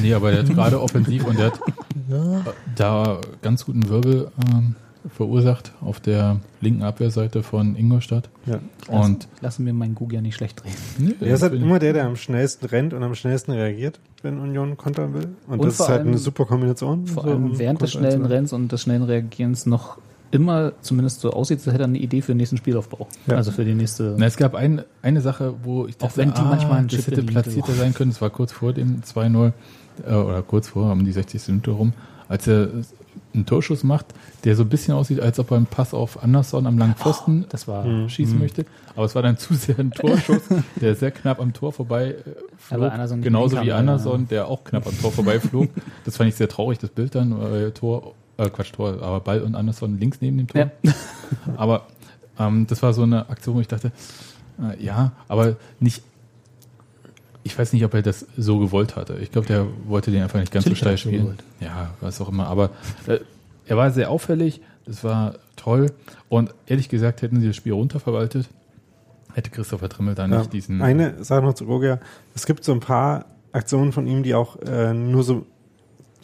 Nee, 0.00 0.14
aber 0.14 0.30
der 0.30 0.40
hat 0.40 0.48
gerade 0.48 0.80
offensiv 0.82 1.26
und 1.26 1.38
der 1.38 1.46
hat 1.46 1.60
äh, 2.10 2.50
da 2.74 3.20
ganz 3.44 3.64
guten 3.66 3.88
Wirbel 3.88 4.32
ähm, 4.52 4.74
verursacht 5.14 5.72
auf 5.82 6.00
der 6.00 6.40
linken 6.60 6.82
Abwehrseite 6.82 7.42
von 7.42 7.76
Ingolstadt. 7.76 8.30
Ja. 8.46 8.58
Und 8.88 9.28
Lassen 9.42 9.66
wir 9.66 9.74
meinen 9.74 9.94
Google 9.94 10.16
ja 10.16 10.22
nicht 10.22 10.34
schlecht 10.34 10.64
drehen. 10.64 10.72
nee, 10.98 11.14
Er 11.20 11.34
ist 11.34 11.42
halt 11.42 11.52
immer 11.52 11.78
der, 11.78 11.92
der 11.92 12.06
am 12.06 12.16
schnellsten 12.16 12.66
rennt 12.66 12.94
und 12.94 13.02
am 13.02 13.14
schnellsten 13.14 13.52
reagiert, 13.52 14.00
wenn 14.22 14.40
Union 14.40 14.76
kontern 14.76 15.12
will. 15.14 15.28
Und, 15.46 15.60
Und 15.60 15.66
das 15.66 15.74
ist 15.74 15.80
halt 15.88 16.00
allem- 16.00 16.08
eine 16.08 16.18
super 16.18 16.46
Kombination. 16.46 17.06
Vor 17.06 17.22
so, 17.22 17.30
allem 17.30 17.58
während 17.58 17.82
des 17.82 17.92
schnellen. 17.92 18.24
Rennens 18.24 18.52
und 18.54 18.72
des 18.72 18.80
schnellen 18.82 19.02
Reagierens 19.02 19.66
noch 19.66 19.98
immer 20.30 20.72
zumindest 20.80 21.20
so 21.20 21.30
aussieht, 21.32 21.58
als 21.58 21.66
hätte 21.66 21.80
er 21.80 21.84
eine 21.84 21.98
Idee 21.98 22.22
für 22.22 22.32
den 22.32 22.38
nächsten 22.38 22.56
Spielaufbau. 22.56 23.06
Ja. 23.26 23.36
Also 23.36 23.52
für 23.52 23.64
die 23.64 23.74
nächste. 23.74 24.16
Na, 24.18 24.26
es 24.26 24.36
gab 24.36 24.54
ein, 24.54 24.82
eine 25.02 25.20
Sache, 25.20 25.54
wo 25.62 25.86
ich 25.86 25.96
dachte, 25.98 26.16
wenn 26.16 26.32
die 26.32 26.40
ah, 26.40 26.44
manchmal 26.48 26.78
einen 26.78 26.88
das 26.88 27.06
hätte 27.06 27.22
platzierter 27.22 27.72
sein 27.74 27.92
können. 27.94 28.10
Es 28.10 28.20
war 28.22 28.30
kurz 28.30 28.52
vor 28.52 28.72
dem 28.72 29.02
2-0 29.02 29.52
äh, 30.06 30.14
oder 30.14 30.42
kurz 30.42 30.68
vor, 30.68 30.90
um 30.90 31.04
die 31.04 31.12
60. 31.12 31.46
Minute 31.48 31.70
rum, 31.72 31.92
als 32.26 32.48
er 32.48 32.68
einen 33.34 33.46
Torschuss 33.46 33.84
macht, 33.84 34.06
der 34.44 34.56
so 34.56 34.62
ein 34.62 34.68
bisschen 34.68 34.94
aussieht, 34.94 35.20
als 35.20 35.38
ob 35.38 35.50
er 35.50 35.56
einen 35.56 35.66
Pass 35.66 35.92
auf 35.92 36.22
Anderson 36.22 36.66
am 36.66 36.78
langen 36.78 36.94
Pfosten 36.94 37.46
Das 37.48 37.66
war. 37.68 37.84
Mhm. 37.84 38.08
schießen 38.08 38.38
möchte. 38.38 38.64
Aber 38.94 39.06
es 39.06 39.14
war 39.14 39.22
dann 39.22 39.36
zu 39.38 39.54
sehr 39.54 39.78
ein 39.78 39.90
Torschuss, 39.90 40.42
der 40.80 40.94
sehr 40.94 41.10
knapp 41.10 41.40
am 41.40 41.52
Tor 41.52 41.72
vorbei 41.72 42.10
äh, 42.10 42.14
flog. 42.56 42.92
Genauso 43.22 43.60
wie 43.60 43.66
ja. 43.66 43.76
Anderson, 43.76 44.28
der 44.28 44.48
auch 44.48 44.64
knapp 44.64 44.86
am 44.86 44.98
Tor 45.00 45.12
vorbei 45.12 45.40
flog. 45.40 45.68
Das 46.04 46.16
fand 46.16 46.28
ich 46.28 46.36
sehr 46.36 46.48
traurig, 46.48 46.78
das 46.78 46.90
Bild 46.90 47.14
dann. 47.14 47.32
Äh, 47.52 47.70
Tor, 47.72 48.14
äh, 48.36 48.48
Quatsch, 48.50 48.72
Tor, 48.72 49.02
aber 49.02 49.20
Ball 49.20 49.42
und 49.42 49.54
Anderson 49.54 49.98
links 49.98 50.18
neben 50.20 50.38
dem 50.38 50.46
Tor. 50.46 50.70
Ja. 50.82 50.92
Aber 51.56 51.86
ähm, 52.38 52.66
das 52.66 52.82
war 52.82 52.92
so 52.92 53.02
eine 53.02 53.28
Aktion, 53.28 53.56
wo 53.56 53.60
ich 53.60 53.68
dachte, 53.68 53.92
äh, 54.60 54.82
ja, 54.82 55.12
aber 55.28 55.56
nicht. 55.80 56.02
Ich 57.46 57.58
weiß 57.58 57.72
nicht, 57.74 57.84
ob 57.84 57.94
er 57.94 58.02
das 58.02 58.26
so 58.36 58.58
gewollt 58.58 58.96
hatte. 58.96 59.18
Ich 59.20 59.30
glaube, 59.30 59.46
der 59.46 59.66
wollte 59.86 60.10
den 60.10 60.22
einfach 60.22 60.40
nicht 60.40 60.50
ganz 60.50 60.64
Natürlich 60.64 60.78
so 60.80 60.84
steil 60.86 60.96
so 60.96 61.08
spielen. 61.08 61.22
gewollt. 61.22 61.44
Ja, 61.60 61.90
was 62.00 62.20
auch 62.20 62.28
immer. 62.30 62.46
Aber 62.48 62.70
äh, 63.06 63.18
er 63.66 63.76
war 63.76 63.90
sehr 63.90 64.10
auffällig. 64.10 64.60
Das 64.86 65.04
war 65.04 65.34
toll. 65.56 65.92
Und 66.28 66.54
ehrlich 66.66 66.88
gesagt, 66.88 67.22
hätten 67.22 67.40
sie 67.40 67.46
das 67.46 67.56
Spiel 67.56 67.72
runterverwaltet, 67.72 68.48
hätte 69.34 69.50
Christopher 69.50 69.88
Trimmel 69.88 70.14
da 70.14 70.26
Ja. 70.26 70.38
nicht 70.38 70.52
diesen. 70.52 70.80
Eine 70.82 71.22
Sache 71.22 71.42
noch 71.42 71.54
zu 71.54 71.66
Gogia. 71.66 72.00
Es 72.34 72.46
gibt 72.46 72.64
so 72.64 72.72
ein 72.72 72.80
paar 72.80 73.26
Aktionen 73.52 73.92
von 73.92 74.06
ihm, 74.06 74.22
die 74.22 74.34
auch 74.34 74.56
äh, 74.62 74.92
nur 74.94 75.22
so, 75.22 75.44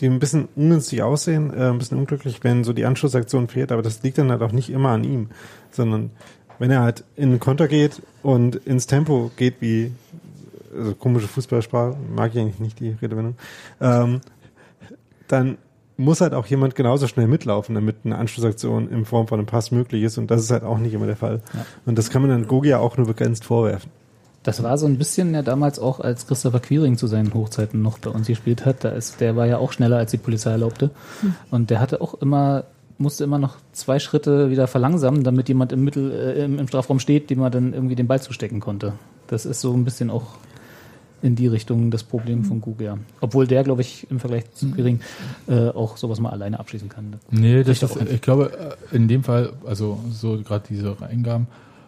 die 0.01 0.07
ein 0.07 0.19
bisschen 0.21 0.49
ungünstig 0.57 1.03
aussehen, 1.03 1.53
äh, 1.53 1.69
ein 1.69 1.79
bisschen 1.79 1.99
unglücklich, 1.99 2.43
wenn 2.43 2.65
so 2.65 2.73
die 2.73 2.87
Anschlussaktion 2.87 3.49
fehlt, 3.49 3.73
aber 3.73 3.83
das 3.83 4.03
liegt 4.03 4.17
dann 4.19 4.31
halt 4.31 4.41
auch 4.43 4.53
nicht 4.53 4.71
immer 4.71 4.89
an 4.91 5.05
ihm, 5.05 5.29
sondern 5.71 6.11
wenn 6.59 6.71
er 6.71 6.81
halt 6.83 7.05
in 7.17 7.31
den 7.31 7.41
Konter 7.41 7.69
geht 7.69 8.03
und 8.23 8.57
ins 8.57 8.87
Tempo 8.87 9.31
geht, 9.37 9.57
wie 9.61 9.93
also 10.77 10.95
komische 10.95 11.29
Fußballsprache, 11.29 11.97
mag 12.15 12.35
ich 12.35 12.41
eigentlich 12.41 12.61
nicht 12.61 12.81
die 12.81 12.91
Redewendung, 12.91 13.37
ähm, 13.81 14.21
dann 15.29 15.59
muss 16.01 16.21
halt 16.21 16.33
auch 16.33 16.47
jemand 16.47 16.75
genauso 16.75 17.07
schnell 17.07 17.27
mitlaufen, 17.27 17.75
damit 17.75 17.97
eine 18.05 18.17
Anschlussaktion 18.17 18.89
in 18.89 19.05
Form 19.05 19.29
von 19.29 19.39
einem 19.39 19.47
Pass 19.47 19.71
möglich 19.71 20.03
ist. 20.03 20.19
Und 20.19 20.31
das 20.31 20.43
ist 20.43 20.51
halt 20.51 20.65
auch 20.65 20.79
nicht 20.79 20.95
immer 20.95 21.07
der 21.07 21.17
Fall. 21.17 21.43
Ja. 21.53 21.67
Und 21.85 21.99
das 21.99 22.11
kann 22.11 22.23
man 22.23 22.31
dann 22.31 22.47
Gogia 22.47 22.79
auch 22.79 22.97
nur 22.97 23.07
begrenzt 23.07 23.45
vorwerfen. 23.45 23.91
Das 24.43 24.63
war 24.63 24.79
so 24.79 24.87
ein 24.87 24.97
bisschen 24.97 25.35
ja 25.35 25.43
damals 25.43 25.79
auch, 25.79 26.01
als 26.01 26.27
Christopher 26.27 26.61
Quiring 26.61 26.97
zu 26.97 27.07
seinen 27.07 27.35
Hochzeiten 27.35 27.83
noch 27.83 27.99
bei 27.99 28.09
uns 28.09 28.27
gespielt 28.27 28.65
hat. 28.65 28.85
Da 28.85 28.89
ist, 28.89 29.21
der 29.21 29.37
war 29.37 29.47
ja 29.47 29.59
auch 29.59 29.73
schneller, 29.73 29.99
als 29.99 30.13
die 30.13 30.17
Polizei 30.17 30.53
erlaubte. 30.53 30.91
Und 31.51 31.69
der 31.69 31.81
hatte 31.81 32.01
auch 32.01 32.15
immer, 32.15 32.65
musste 32.97 33.25
immer 33.25 33.39
noch 33.39 33.57
zwei 33.73 33.99
Schritte 33.99 34.51
wieder 34.51 34.67
verlangsamen, 34.67 35.25
damit 35.25 35.49
jemand 35.49 35.73
im 35.73 35.85
Mittel, 35.85 36.11
äh, 36.11 36.45
im, 36.45 36.59
im 36.59 36.69
Strafraum 36.69 37.01
steht, 37.01 37.29
dem 37.29 37.41
man 37.41 37.53
dann 37.53 37.75
irgendwie 37.75 37.97
den 37.97 38.07
Ball 38.07 38.23
zustecken 38.23 38.61
konnte. 38.61 38.95
Das 39.27 39.45
ist 39.45 39.61
so 39.61 39.75
ein 39.75 39.85
bisschen 39.85 40.09
auch 40.09 40.39
in 41.23 41.37
die 41.37 41.47
Richtung 41.47 41.91
das 41.91 42.03
Problem 42.03 42.45
von 42.45 42.61
Google. 42.61 42.99
Obwohl 43.21 43.47
der, 43.47 43.63
glaube 43.63 43.83
ich, 43.83 44.11
im 44.11 44.21
Vergleich 44.21 44.51
zu 44.53 44.71
Quiring 44.71 45.01
äh, 45.49 45.69
auch 45.69 45.97
sowas 45.97 46.21
mal 46.21 46.31
alleine 46.31 46.59
abschließen 46.59 46.89
kann. 46.89 47.15
Nee, 47.31 47.63
das 47.63 47.83
Ich 47.83 47.83
ist, 47.83 48.13
ich 48.13 48.21
glaube, 48.21 48.77
äh, 48.93 48.97
in 48.97 49.09
dem 49.09 49.23
Fall, 49.23 49.53
also 49.67 49.99
so 50.11 50.41
gerade 50.43 50.65
diese 50.69 50.97
Eingaben, 51.01 51.47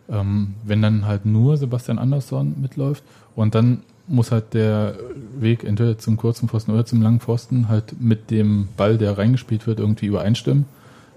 ähm, 0.09 0.55
wenn 0.64 0.83
dann 0.83 1.07
halt 1.07 1.27
nur 1.27 1.57
Sebastian 1.57 1.99
Andersson 1.99 2.55
mitläuft 2.61 3.03
und 3.35 3.55
dann 3.55 3.83
muss 4.09 4.33
halt 4.33 4.53
der 4.55 4.97
Weg 5.38 5.64
entweder 5.64 5.97
zum 5.97 6.16
kurzen 6.16 6.49
Pfosten 6.49 6.73
oder 6.73 6.85
zum 6.85 7.01
langen 7.03 7.21
Pfosten 7.21 7.68
halt 7.68 8.01
mit 8.01 8.31
dem 8.31 8.68
Ball, 8.77 8.99
der 8.99 9.16
reingespielt 9.16 9.66
wird, 9.66 9.79
irgendwie 9.79 10.07
übereinstimmen. 10.07 10.66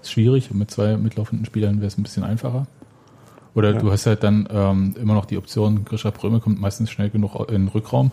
Ist 0.02 0.12
schwierig 0.12 0.50
und 0.50 0.58
mit 0.58 0.70
zwei 0.70 0.96
mitlaufenden 0.96 1.44
Spielern 1.46 1.76
wäre 1.76 1.88
es 1.88 1.98
ein 1.98 2.04
bisschen 2.04 2.24
einfacher. 2.24 2.66
Oder 3.56 3.72
Ja. 3.72 3.78
du 3.80 3.90
hast 3.90 4.06
halt 4.06 4.22
dann 4.22 4.46
ähm, 4.52 4.94
immer 5.00 5.14
noch 5.14 5.24
die 5.24 5.36
Option, 5.38 5.84
Grisha 5.84 6.12
Pröme 6.12 6.38
kommt 6.38 6.60
meistens 6.60 6.90
schnell 6.90 7.10
genug 7.10 7.34
in 7.48 7.54
den 7.62 7.68
Rückraum. 7.68 8.12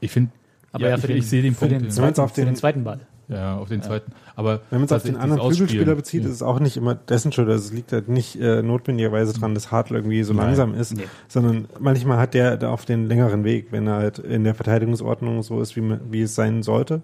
Ich 0.00 0.10
finde, 0.10 0.30
Aber 0.72 0.84
ja, 0.84 0.90
ja, 0.90 0.94
ich, 0.96 1.00
für 1.00 1.06
den, 1.08 1.16
ich 1.18 1.28
sehe 1.28 1.42
den 1.42 1.54
für 1.54 1.60
Punkt. 1.60 1.72
den, 1.74 1.82
den- 1.84 1.90
zweiten, 1.90 2.20
auf 2.20 2.32
den 2.32 2.46
den- 2.46 2.56
zweiten 2.56 2.84
Ball. 2.84 3.00
ja, 3.28 3.56
auf 3.56 3.68
den 3.68 3.82
zweiten. 3.82 4.12
Aber 4.34 4.60
Wenn 4.70 4.80
man 4.80 4.86
es 4.86 4.92
auf 4.92 5.02
den 5.02 5.16
anderen 5.16 5.52
Flügelspieler 5.52 5.94
bezieht, 5.94 6.22
ja. 6.22 6.28
ist 6.28 6.34
es 6.36 6.42
auch 6.42 6.58
nicht 6.60 6.76
immer 6.76 6.94
dessen 6.94 7.30
Schuld. 7.32 7.48
Also 7.48 7.66
es 7.66 7.72
liegt 7.72 7.92
halt 7.92 8.08
nicht 8.08 8.40
äh, 8.40 8.62
notwendigerweise 8.62 9.34
dran, 9.38 9.54
dass 9.54 9.70
Hartl 9.70 9.94
irgendwie 9.94 10.22
so 10.22 10.32
Nein. 10.32 10.46
langsam 10.46 10.74
ist, 10.74 10.96
Nee. 10.96 11.04
sondern 11.28 11.66
manchmal 11.78 12.18
hat 12.18 12.34
der 12.34 12.56
da 12.56 12.70
auf 12.70 12.86
den 12.86 13.06
längeren 13.06 13.44
Weg, 13.44 13.68
wenn 13.70 13.86
er 13.86 13.96
halt 13.96 14.18
in 14.18 14.44
der 14.44 14.54
Verteidigungsordnung 14.54 15.42
so 15.42 15.60
ist, 15.60 15.76
wie, 15.76 15.96
wie 16.10 16.22
es 16.22 16.34
sein 16.34 16.62
sollte. 16.62 17.02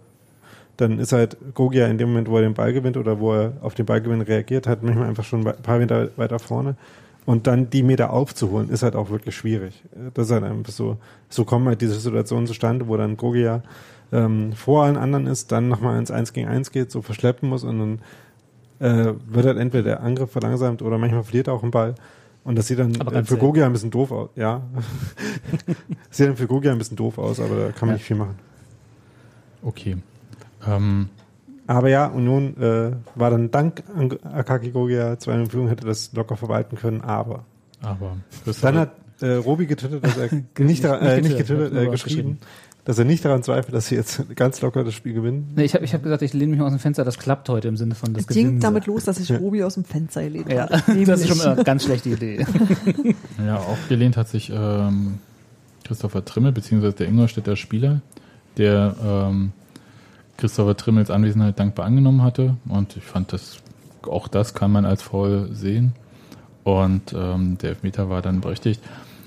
Dann 0.77 0.99
ist 0.99 1.12
halt 1.12 1.37
Gogia 1.55 1.87
in 1.87 1.99
dem 1.99 2.11
Moment, 2.11 2.29
wo 2.29 2.37
er 2.37 2.43
den 2.43 2.55
Ball 2.55 2.73
gewinnt 2.73 2.97
oder 2.97 3.19
wo 3.19 3.33
er 3.33 3.53
auf 3.62 3.75
den 3.75 3.87
Ballgewinn 3.87 4.21
reagiert 4.21 4.67
hat, 4.67 4.83
manchmal 4.83 5.09
einfach 5.09 5.25
schon 5.25 5.47
ein 5.47 5.55
paar 5.62 5.79
Meter 5.79 6.11
weiter 6.17 6.39
vorne. 6.39 6.77
Und 7.25 7.47
dann 7.47 7.71
die 7.71 7.83
Meter 7.83 8.12
aufzuholen, 8.12 8.69
ist 8.71 8.83
halt 8.83 8.95
auch 8.95 9.11
wirklich 9.11 9.35
schwierig. 9.35 9.83
Das 10.15 10.27
ist 10.27 10.33
halt 10.33 10.45
einfach 10.45 10.73
so, 10.73 10.97
so 11.29 11.45
kommen 11.45 11.67
halt 11.67 11.81
diese 11.81 11.99
Situationen 11.99 12.47
zustande, 12.47 12.87
wo 12.87 12.97
dann 12.97 13.17
Gogia 13.17 13.62
ähm, 14.12 14.53
vor 14.53 14.85
allen 14.85 14.97
anderen 14.97 15.27
ist, 15.27 15.51
dann 15.51 15.69
nochmal 15.69 15.99
ins 15.99 16.12
1 16.12 16.33
gegen 16.33 16.47
1 16.49 16.71
geht, 16.71 16.93
so 16.93 17.03
verschleppen 17.03 17.49
muss 17.49 17.65
und 17.65 17.79
dann 18.79 19.09
äh, 19.09 19.15
wird 19.27 19.47
halt 19.47 19.59
entweder 19.59 19.83
der 19.83 20.03
Angriff 20.03 20.31
verlangsamt 20.31 20.83
oder 20.83 20.99
manchmal 20.99 21.25
verliert 21.25 21.49
er 21.49 21.55
auch 21.55 21.62
einen 21.62 21.73
Ball. 21.73 21.95
Und 22.45 22.57
das 22.57 22.69
sieht 22.69 22.79
dann 22.79 22.95
äh, 22.95 23.25
für. 23.25 23.39
Gogia 23.39 23.67
ein 23.67 23.73
bisschen 23.73 23.91
doof 23.91 24.12
aus. 24.12 24.29
Ja. 24.37 24.62
sieht 26.11 26.29
dann 26.29 26.37
für 26.37 26.47
Gogia 26.47 26.71
ein 26.71 26.79
bisschen 26.79 26.97
doof 26.97 27.19
aus, 27.19 27.41
aber 27.41 27.57
da 27.57 27.73
kann 27.73 27.89
man 27.89 27.89
Ja. 27.89 27.95
nicht 27.95 28.05
viel 28.05 28.17
machen. 28.17 28.37
Okay. 29.62 29.97
Ähm, 30.68 31.09
Aber 31.66 31.88
ja, 31.88 32.07
Union 32.07 32.57
äh, 32.61 32.92
war 33.14 33.31
dann 33.31 33.50
dank 33.50 33.83
Akaki 34.24 34.70
Gogia 34.70 35.18
2 35.18 35.33
in 35.35 35.50
Führung, 35.50 35.68
hätte 35.68 35.87
das 35.87 36.12
locker 36.12 36.37
verwalten 36.37 36.76
können, 36.76 37.00
aber 37.00 37.44
aber 37.83 38.16
dann 38.62 38.76
hat 38.79 38.92
äh, 39.20 39.35
Robi 39.35 39.66
getwittert, 39.66 40.05
dass 40.05 40.16
er 40.16 40.29
nicht, 40.64 40.83
daran, 40.85 41.07
äh, 41.07 41.20
nicht 41.20 41.37
getwittert, 41.37 41.74
äh, 41.74 41.87
geschrieben, 41.88 42.38
dass 42.85 42.98
er 42.98 43.05
nicht 43.05 43.24
daran 43.24 43.42
zweifelt, 43.42 43.74
dass 43.74 43.88
sie 43.88 43.96
jetzt 43.96 44.22
ganz 44.37 44.61
locker 44.61 44.85
das 44.85 44.94
Spiel 44.94 45.12
gewinnen. 45.12 45.52
Nee, 45.57 45.64
ich 45.64 45.74
habe 45.74 45.85
ich 45.85 45.92
hab 45.92 46.02
gesagt, 46.02 46.22
ich 46.22 46.33
lehne 46.33 46.50
mich 46.52 46.61
mal 46.61 46.66
aus 46.66 46.72
dem 46.72 46.79
Fenster, 46.79 47.05
das 47.05 47.18
klappt 47.18 47.48
heute 47.48 47.68
im 47.68 47.76
Sinne 47.76 47.94
von 47.94 48.12
das 48.14 48.22
Es 48.22 48.29
ging 48.29 48.44
Gewinnen. 48.44 48.61
damit 48.61 48.87
los, 48.87 49.05
dass 49.05 49.18
ich 49.18 49.31
Robi 49.33 49.62
aus 49.64 49.74
dem 49.74 49.85
Fenster 49.85 50.22
gelehnt 50.22 50.50
Ja, 50.52 50.68
habe. 50.70 51.05
das 51.05 51.20
ist 51.20 51.29
schon 51.29 51.38
mal 51.38 51.48
eine 51.48 51.64
ganz 51.64 51.85
schlechte 51.85 52.11
Idee. 52.11 52.46
Ja, 53.44 53.57
aufgelehnt 53.57 54.16
hat 54.16 54.29
sich 54.29 54.50
ähm, 54.55 55.18
Christopher 55.85 56.24
Trimmel, 56.24 56.52
beziehungsweise 56.52 56.94
der 56.96 57.09
Ingolstädter 57.09 57.57
Spieler, 57.57 58.00
der 58.57 58.94
ähm, 59.05 59.52
Christopher 60.37 60.77
Trimmels 60.77 61.11
Anwesenheit 61.11 61.59
dankbar 61.59 61.87
angenommen 61.87 62.22
hatte. 62.22 62.57
Und 62.68 62.96
ich 62.96 63.05
fand, 63.05 63.33
das, 63.33 63.59
auch 64.07 64.29
das 64.29 64.55
kann 64.55 64.70
man 64.72 64.85
als 64.85 65.03
faul 65.03 65.49
sehen. 65.53 65.92
Und 66.64 67.12
ähm, 67.12 67.59
der 67.59 67.70
Elfmeter 67.70 68.09
war 68.11 68.22
dann 68.22 68.40
berechtigt. 68.40 68.83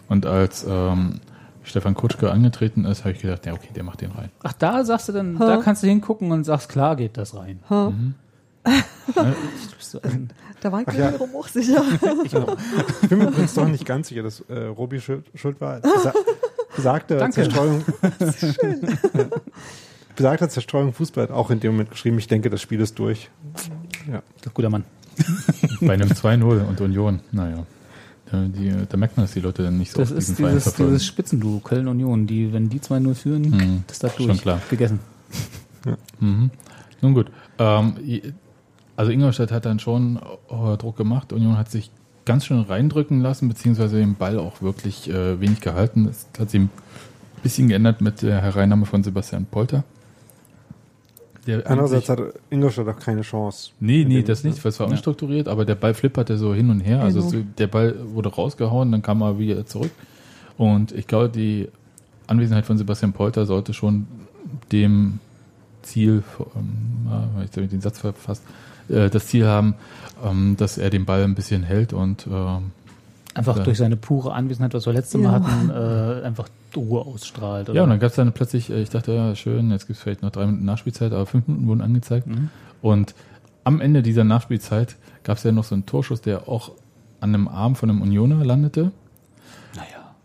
Und 0.08 0.26
als 0.26 0.65
ähm, 0.67 1.19
Stefan 1.63 1.93
Kutschke 1.93 2.32
angetreten 2.32 2.86
ist, 2.86 3.06
habe 3.06 3.13
ich 3.13 3.22
gedacht, 3.22 3.45
ja, 3.45 3.54
okay, 3.54 3.69
der 3.76 3.84
macht 3.84 4.02
den 4.02 4.12
rein. 4.12 4.30
Ach, 4.43 4.54
da 4.54 4.84
sagst 4.84 5.08
du 5.10 5.13
dann, 5.13 5.39
Ha. 5.39 5.45
da 5.45 5.58
kannst 5.58 5.84
du 5.84 5.88
hingucken 5.88 6.32
und 6.32 6.43
sagst, 6.43 6.69
klar 6.69 6.95
geht 6.95 7.15
das 7.17 7.36
rein. 7.36 7.60
So 9.80 10.02
ein- 10.02 10.30
Da 10.62 10.72
war 10.72 10.82
ich 10.82 10.88
mir 10.88 11.00
ja. 11.00 11.13
auch 11.39 11.48
sicher. 11.48 11.82
ich 13.02 13.10
bin 13.10 13.19
mir 13.19 13.28
übrigens 13.28 13.54
doch 13.54 13.67
nicht 13.67 13.86
ganz 13.86 14.10
sicher, 14.10 14.24
dass 14.24 14.41
äh, 14.41 14.65
Robi 14.65 15.00
schuld, 15.00 15.26
schuld 15.36 15.62
war. 15.62 15.80
Besa 15.80 16.13
besagte 16.76 17.17
Danke. 17.19 17.36
Zerstreuung. 17.36 17.84
Ja. 19.13 19.26
Besagte 20.19 20.49
Zerstreuung 20.49 20.91
Fußball 20.91 21.23
hat 21.23 21.32
auch 21.32 21.49
in 21.49 21.62
dem 21.62 21.71
Moment 21.71 21.91
geschrieben, 21.91 22.17
ich 22.17 22.27
denke, 22.27 22.49
das 22.49 22.62
Spiel 22.62 22.82
ist 22.82 22.99
durch. 22.99 23.29
Ja. 24.12 24.21
Guter 24.53 24.69
Mann. 24.69 24.84
Bei 25.79 25.93
einem 25.93 26.10
2-0 26.10 26.65
und 26.67 26.82
Union, 26.82 27.21
naja. 27.32 27.65
Da, 28.29 28.43
die, 28.43 28.73
da 28.89 28.97
merkt 28.97 29.15
man, 29.15 29.23
dass 29.27 29.34
die 29.34 29.39
Leute 29.39 29.63
dann 29.63 29.77
nicht 29.77 29.93
so 29.93 29.99
Das 29.99 30.12
auf 30.12 30.17
ist 30.17 30.38
dieses, 30.38 30.73
dieses 30.75 31.05
Spitzenduo 31.05 31.60
Köln-Union, 31.62 32.27
die, 32.27 32.51
wenn 32.51 32.67
die 32.67 32.82
2-0 32.82 33.13
führen, 33.15 33.45
Hm, 33.45 33.84
das 33.88 33.99
da 33.99 34.10
schon 34.10 34.27
durch. 34.27 34.41
klar. 34.41 34.62
Gegessen. 34.69 34.99
Mhm. 36.19 36.51
Nun 37.01 37.13
gut. 37.13 37.27
Ähm, 37.58 37.93
also 38.97 39.12
Ingolstadt 39.12 39.53
hat 39.53 39.63
dann 39.65 39.79
schon 39.79 40.17
äh, 40.49 40.75
Druck 40.75 40.97
gemacht. 40.97 41.32
Union 41.32 41.58
hat 41.58 41.71
sich 41.71 41.91
ganz 42.26 42.45
schön 42.45 42.59
reindrücken 42.59 43.22
lassen, 43.22 43.47
beziehungsweise 43.47 43.95
den 43.99 44.15
Ball 44.15 44.38
auch 44.38 44.61
wirklich 44.61 45.09
äh, 45.09 45.39
wenig 45.39 45.61
gehalten. 45.61 46.09
Es 46.09 46.28
hat 46.38 46.49
sich 46.49 46.59
ein 46.59 46.70
bisschen 47.41 47.70
geändert 47.70 48.01
mit 48.01 48.22
der 48.22 48.41
Hereinnahme 48.41 48.86
von 48.86 49.01
Sebastian 49.01 49.45
Polter. 49.45 49.86
Der 51.48 51.66
Andererseits 51.70 52.10
hat 52.10 52.20
Ingolstadt 52.50 52.88
auch 52.88 53.00
keine 53.00 53.22
Chance. 53.22 53.72
Nee, 53.80 54.06
nee, 54.08 54.22
das 54.24 54.44
nicht, 54.44 54.64
weil 54.64 54.70
es 54.70 54.80
war 54.80 54.88
Ja. 54.88 54.92
unstrukturiert, 54.94 55.48
aber 55.48 55.66
der 55.66 55.76
Ball 55.76 55.94
flipperte 55.94 56.38
so 56.38 56.54
hin 56.54 56.70
und 56.70 56.82
her. 56.82 57.02
Also 57.02 57.28
Genau. 57.30 57.46
der 57.58 57.68
Ball 57.68 57.96
wurde 58.14 58.30
rausgehauen, 58.30 58.92
dann 58.92 59.02
kam 59.02 59.22
er 59.22 59.40
wieder 59.40 59.66
zurück. 59.66 59.92
Und 60.58 60.92
ich 60.92 61.08
glaube, 61.08 61.30
die 61.30 61.70
Anwesenheit 62.28 62.66
von 62.66 62.78
Sebastian 62.78 63.14
Polter 63.14 63.46
sollte 63.46 63.74
schon 63.74 64.06
dem 64.72 65.20
Ziel, 65.82 66.24
ähm, 66.56 67.08
äh, 67.40 67.46
ich 67.46 67.52
habe 67.56 67.68
den 67.68 67.82
Satz 67.82 68.00
verfasst, 68.00 68.44
äh, 68.90 69.10
das 69.10 69.28
Ziel 69.28 69.48
haben, 69.48 69.76
ähm, 70.24 70.56
dass 70.58 70.78
er 70.78 70.90
den 70.90 71.06
Ball 71.06 71.24
ein 71.24 71.36
bisschen 71.36 71.64
hält 71.64 71.94
und 71.94 72.28
ähm, 72.30 72.72
Einfach 73.36 73.58
Ja. 73.58 73.64
durch 73.64 73.78
seine 73.78 73.96
pure 73.96 74.34
Anwesenheit, 74.34 74.74
was 74.74 74.86
wir 74.88 74.92
letztes 74.94 75.22
Ja. 75.22 75.32
Mal 75.32 75.42
hatten, 75.44 75.70
äh, 75.70 76.26
einfach 76.26 76.50
Ruhe 76.78 77.01
ausstrahlt. 77.05 77.70
ja, 77.70 77.84
und 77.84 77.89
dann 77.89 77.99
gab 77.99 78.09
es 78.09 78.15
dann 78.15 78.32
plötzlich, 78.34 78.70
äh, 78.70 78.82
ich 78.82 78.89
dachte, 78.89 79.13
ja, 79.13 79.36
schön, 79.36 79.72
jetzt 79.72 79.88
gibt 79.88 79.97
es 79.97 80.03
vielleicht 80.03 80.22
noch 80.22 80.32
drei 80.32 80.45
Minuten 80.45 80.65
Nachspielzeit, 80.65 81.11
aber 81.13 81.26
fünf 81.26 81.47
Minuten 81.47 81.67
wurden 81.67 81.82
angezeigt. 81.82 82.28
Mhm. 82.28 82.49
Und 82.82 83.13
am 83.63 83.82
Ende 83.82 84.01
dieser 84.01 84.24
Nachspielzeit 84.24 84.95
gab 85.24 85.38
es 85.38 85.43
ja 85.43 85.51
noch 85.51 85.63
so 85.63 85.76
einen 85.76 85.86
Torschuss, 85.86 86.22
der 86.22 86.47
auch 86.49 86.72
an 87.22 87.34
einem 87.36 87.47
Arm 87.47 87.76
von 87.76 87.89
einem 87.89 88.01
Unioner 88.01 88.43
landete. 88.45 88.91
Naja. 89.76 90.15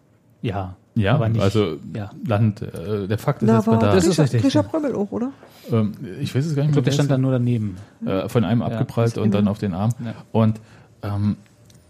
Ja. 0.42 0.76
Ja, 0.97 1.16
aber 1.16 1.28
nicht. 1.28 1.42
also 1.42 1.76
ja. 1.92 2.11
Land, 2.24 2.62
äh, 2.62 3.09
der 3.09 3.18
Fakt 3.18 3.42
ist 3.42 3.49
Da 3.49 3.57
jetzt 3.57 3.66
mal 3.66 3.78
da. 3.80 3.92
Das 3.95 4.05
ist 4.05 4.11
Grisha, 4.11 4.22
richtig, 4.22 4.42
Grisha. 4.42 4.62
Prömmel 4.62 4.95
auch, 4.95 5.11
oder? 5.11 5.32
Ähm, 5.72 5.90
ich 6.20 6.32
weiß 6.32 6.47
es 6.47 6.55
gar 6.55 6.62
Ich 6.62 6.68
nicht 6.68 6.72
glaube, 6.74 6.84
der 6.84 6.92
stand 6.92 7.07
es- 7.07 7.14
da 7.14 7.18
nur 7.18 7.32
daneben. 7.32 7.76
äh, 8.07 8.28
von 8.28 8.45
einem 8.45 8.61
Ja, 8.61 8.68
abgeprallt 8.68 9.18
und 9.18 9.34
dann 9.34 9.49
auf 9.49 9.59
den 9.59 9.74
Arm. 9.74 9.90
Ja. 10.05 10.14
Und 10.30 10.61
ähm, 11.03 11.34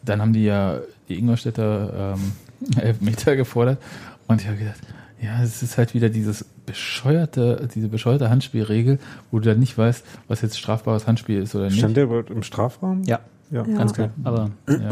dann 0.06 0.22
haben 0.22 0.32
die 0.32 0.44
ja 0.44 0.78
die 1.10 1.18
Ingolstädter 1.18 2.14
ähm, 2.14 2.32
Elfmeter 2.80 3.36
gefordert. 3.36 3.78
Und 4.26 4.40
ich 4.40 4.46
habe 4.46 4.58
gedacht, 4.58 4.80
ja, 5.20 5.42
es 5.42 5.62
ist 5.62 5.78
halt 5.78 5.94
wieder 5.94 6.08
dieses 6.08 6.44
bescheuerte, 6.66 7.68
diese 7.74 7.88
bescheuerte 7.88 8.30
Handspielregel, 8.30 8.98
wo 9.30 9.38
du 9.38 9.48
dann 9.48 9.58
nicht 9.58 9.76
weißt, 9.76 10.04
was 10.28 10.42
jetzt 10.42 10.58
strafbares 10.58 11.06
Handspiel 11.06 11.42
ist 11.42 11.54
oder 11.54 11.66
nicht. 11.66 11.78
Stand 11.78 11.96
der 11.96 12.04
überhaupt 12.04 12.30
im 12.30 12.42
Strafraum? 12.42 13.02
Ja, 13.04 13.20
Ja. 13.50 13.62
Ganz 13.62 13.92
okay. 13.92 14.10
klar. 14.22 14.32
Aber 14.32 14.50
Ja. 14.68 14.90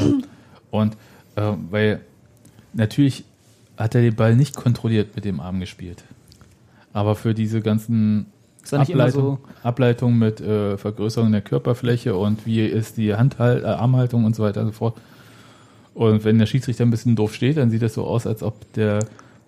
Und 0.71 0.97
äh, 1.37 1.53
weil 1.71 2.01
natürlich 2.73 3.25
hat 3.77 3.95
er 3.95 4.03
den 4.03 4.15
Ball 4.15 4.37
nicht 4.37 4.57
kontrolliert 4.57 5.15
mit 5.15 5.25
dem 5.25 5.41
Arm 5.41 5.61
gespielt. 5.61 6.05
Aber 6.93 7.15
für 7.15 7.35
diese 7.35 7.61
ganzen 7.61 8.27
ist 8.63 8.73
da 8.73 8.79
nicht 8.79 8.91
immer 8.91 9.05
Ableitung, 9.05 9.39
so. 9.43 9.69
Ableitung 9.69 10.19
mit 10.19 10.41
äh, 10.41 10.79
Vergrößerung 10.79 11.33
der 11.33 11.41
Körperfläche 11.41 12.15
und 12.17 12.47
wie 12.47 12.65
ist 12.65 12.97
die 12.97 13.15
Handhal 13.15 13.63
äh, 13.63 13.67
Armhaltung 13.67 14.25
und 14.25 14.37
so 14.37 14.43
weiter 14.43 14.61
und 14.61 14.69
so 14.69 14.73
fort. 14.73 14.97
Und 15.95 16.25
wenn 16.25 16.39
der 16.39 16.47
Schiedsrichter 16.47 16.85
ein 16.85 16.91
bisschen 16.91 17.17
doof 17.17 17.35
steht, 17.35 17.57
dann 17.57 17.71
sieht 17.71 17.83
das 17.83 17.95
so 17.95 18.05
aus, 18.05 18.27
als 18.27 18.43
ob 18.43 18.73
der 18.75 19.01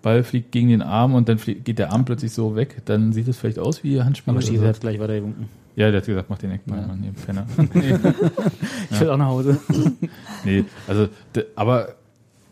Ball 0.05 0.23
fliegt 0.23 0.51
gegen 0.51 0.69
den 0.69 0.83
Arm 0.83 1.15
und 1.15 1.27
dann 1.27 1.39
fliegt, 1.39 1.65
geht 1.65 1.79
der 1.79 1.91
Arm 1.91 2.05
plötzlich 2.05 2.31
so 2.31 2.55
weg. 2.55 2.83
Dann 2.85 3.11
sieht 3.11 3.27
es 3.27 3.37
vielleicht 3.37 3.57
aus 3.57 3.83
wie 3.83 3.99
Handspiel. 4.03 4.31
Aber 4.31 4.41
Schießer 4.43 4.67
hat 4.67 4.79
gleich 4.79 4.99
weitergewunken. 4.99 5.49
Ja, 5.75 5.89
der 5.89 5.99
hat 6.01 6.05
gesagt, 6.05 6.29
mach 6.29 6.37
den 6.37 6.51
Eckball, 6.51 6.79
Ja. 6.79 6.85
Mann, 6.87 7.03
ihr 7.03 7.11
Penner. 7.11 7.47
Ich 8.91 9.01
will 9.01 9.09
auch 9.09 9.17
nach 9.17 9.25
Hause. 9.25 9.57
nee, 10.45 10.63
also, 10.87 11.07
aber 11.55 11.95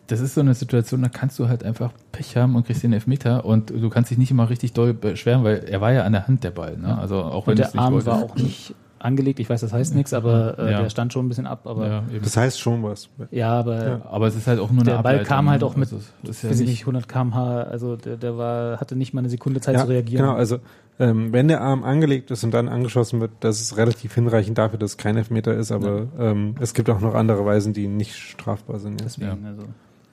das 0.07 0.19
ist 0.19 0.33
so 0.33 0.41
eine 0.41 0.55
Situation, 0.55 1.03
da 1.03 1.09
kannst 1.09 1.37
du 1.37 1.47
halt 1.47 1.63
einfach 1.63 1.91
Pech 2.11 2.35
haben 2.37 2.55
und 2.55 2.65
kriegst 2.65 2.81
den 2.81 2.91
Elfmeter 2.91 3.45
und 3.45 3.69
du 3.69 3.87
kannst 3.91 4.09
dich 4.09 4.17
nicht 4.17 4.31
immer 4.31 4.49
richtig 4.49 4.73
doll 4.73 4.95
beschweren, 4.95 5.43
weil 5.43 5.63
er 5.63 5.79
war 5.79 5.93
ja 5.93 6.05
an 6.05 6.13
der 6.13 6.27
Hand 6.27 6.43
der 6.43 6.51
Ball. 6.51 6.75
Ne? 6.75 6.97
Also 6.97 7.21
auch 7.21 7.45
wenn 7.45 7.53
Und 7.57 7.63
es 7.63 7.71
der 7.71 7.81
Arm 7.81 8.03
war 8.03 8.23
auch 8.23 8.35
nicht 8.35 8.73
angelegt. 9.03 9.39
Ich 9.39 9.49
weiß, 9.49 9.61
das 9.61 9.73
heißt 9.73 9.95
nichts, 9.95 10.13
aber 10.13 10.57
äh, 10.59 10.71
Ja. 10.71 10.81
der 10.81 10.89
stand 10.89 11.11
schon 11.13 11.25
ein 11.25 11.29
bisschen 11.29 11.47
ab. 11.47 11.61
Aber 11.65 11.85
ja, 11.87 11.93
ja. 12.11 12.19
Das 12.23 12.37
heißt 12.37 12.59
schon 12.59 12.81
was. 12.83 13.09
aber 13.17 13.27
Ja. 13.31 14.01
Aber 14.09 14.27
es 14.27 14.35
ist 14.35 14.47
halt 14.47 14.59
auch 14.59 14.71
nur 14.71 14.81
eine 14.83 14.91
Der 14.91 15.01
Ball 15.03 15.23
kam 15.23 15.49
halt 15.49 15.63
auch 15.63 15.75
mit, 15.75 15.91
Also, 15.91 16.03
das 16.23 16.37
ist 16.37 16.43
ja 16.43 16.49
weiß 16.49 16.59
ich 16.59 16.65
nicht, 16.67 16.69
nicht, 16.71 16.81
100 16.81 17.07
km/h. 17.07 17.63
Also 17.63 17.95
der, 17.95 18.17
der 18.17 18.37
war, 18.37 18.79
hatte 18.79 18.95
nicht 18.95 19.13
mal 19.13 19.19
eine 19.19 19.29
Sekunde 19.29 19.61
Zeit 19.61 19.75
Ja, 19.75 19.81
zu 19.81 19.87
reagieren. 19.89 20.25
Genau, 20.25 20.35
also 20.35 20.59
ähm, 20.99 21.33
wenn 21.33 21.47
der 21.47 21.61
Arm 21.61 21.83
angelegt 21.83 22.29
ist 22.31 22.43
und 22.43 22.53
dann 22.53 22.69
angeschossen 22.69 23.19
wird, 23.19 23.31
das 23.39 23.59
ist 23.61 23.77
relativ 23.77 24.13
hinreichend 24.13 24.57
dafür, 24.57 24.77
dass 24.79 24.91
es 24.91 24.97
kein 24.97 25.17
Elfmeter 25.17 25.53
ist, 25.55 25.71
aber 25.71 26.07
ähm, 26.19 26.55
es 26.59 26.73
gibt 26.75 26.89
auch 26.89 26.99
noch 27.01 27.15
andere 27.15 27.45
Weisen, 27.45 27.73
die 27.73 27.87
nicht 27.87 28.15
strafbar 28.15 28.77
sind. 28.79 29.01
Ja. 29.01 29.05
Deswegen, 29.07 29.45
also. 29.45 29.63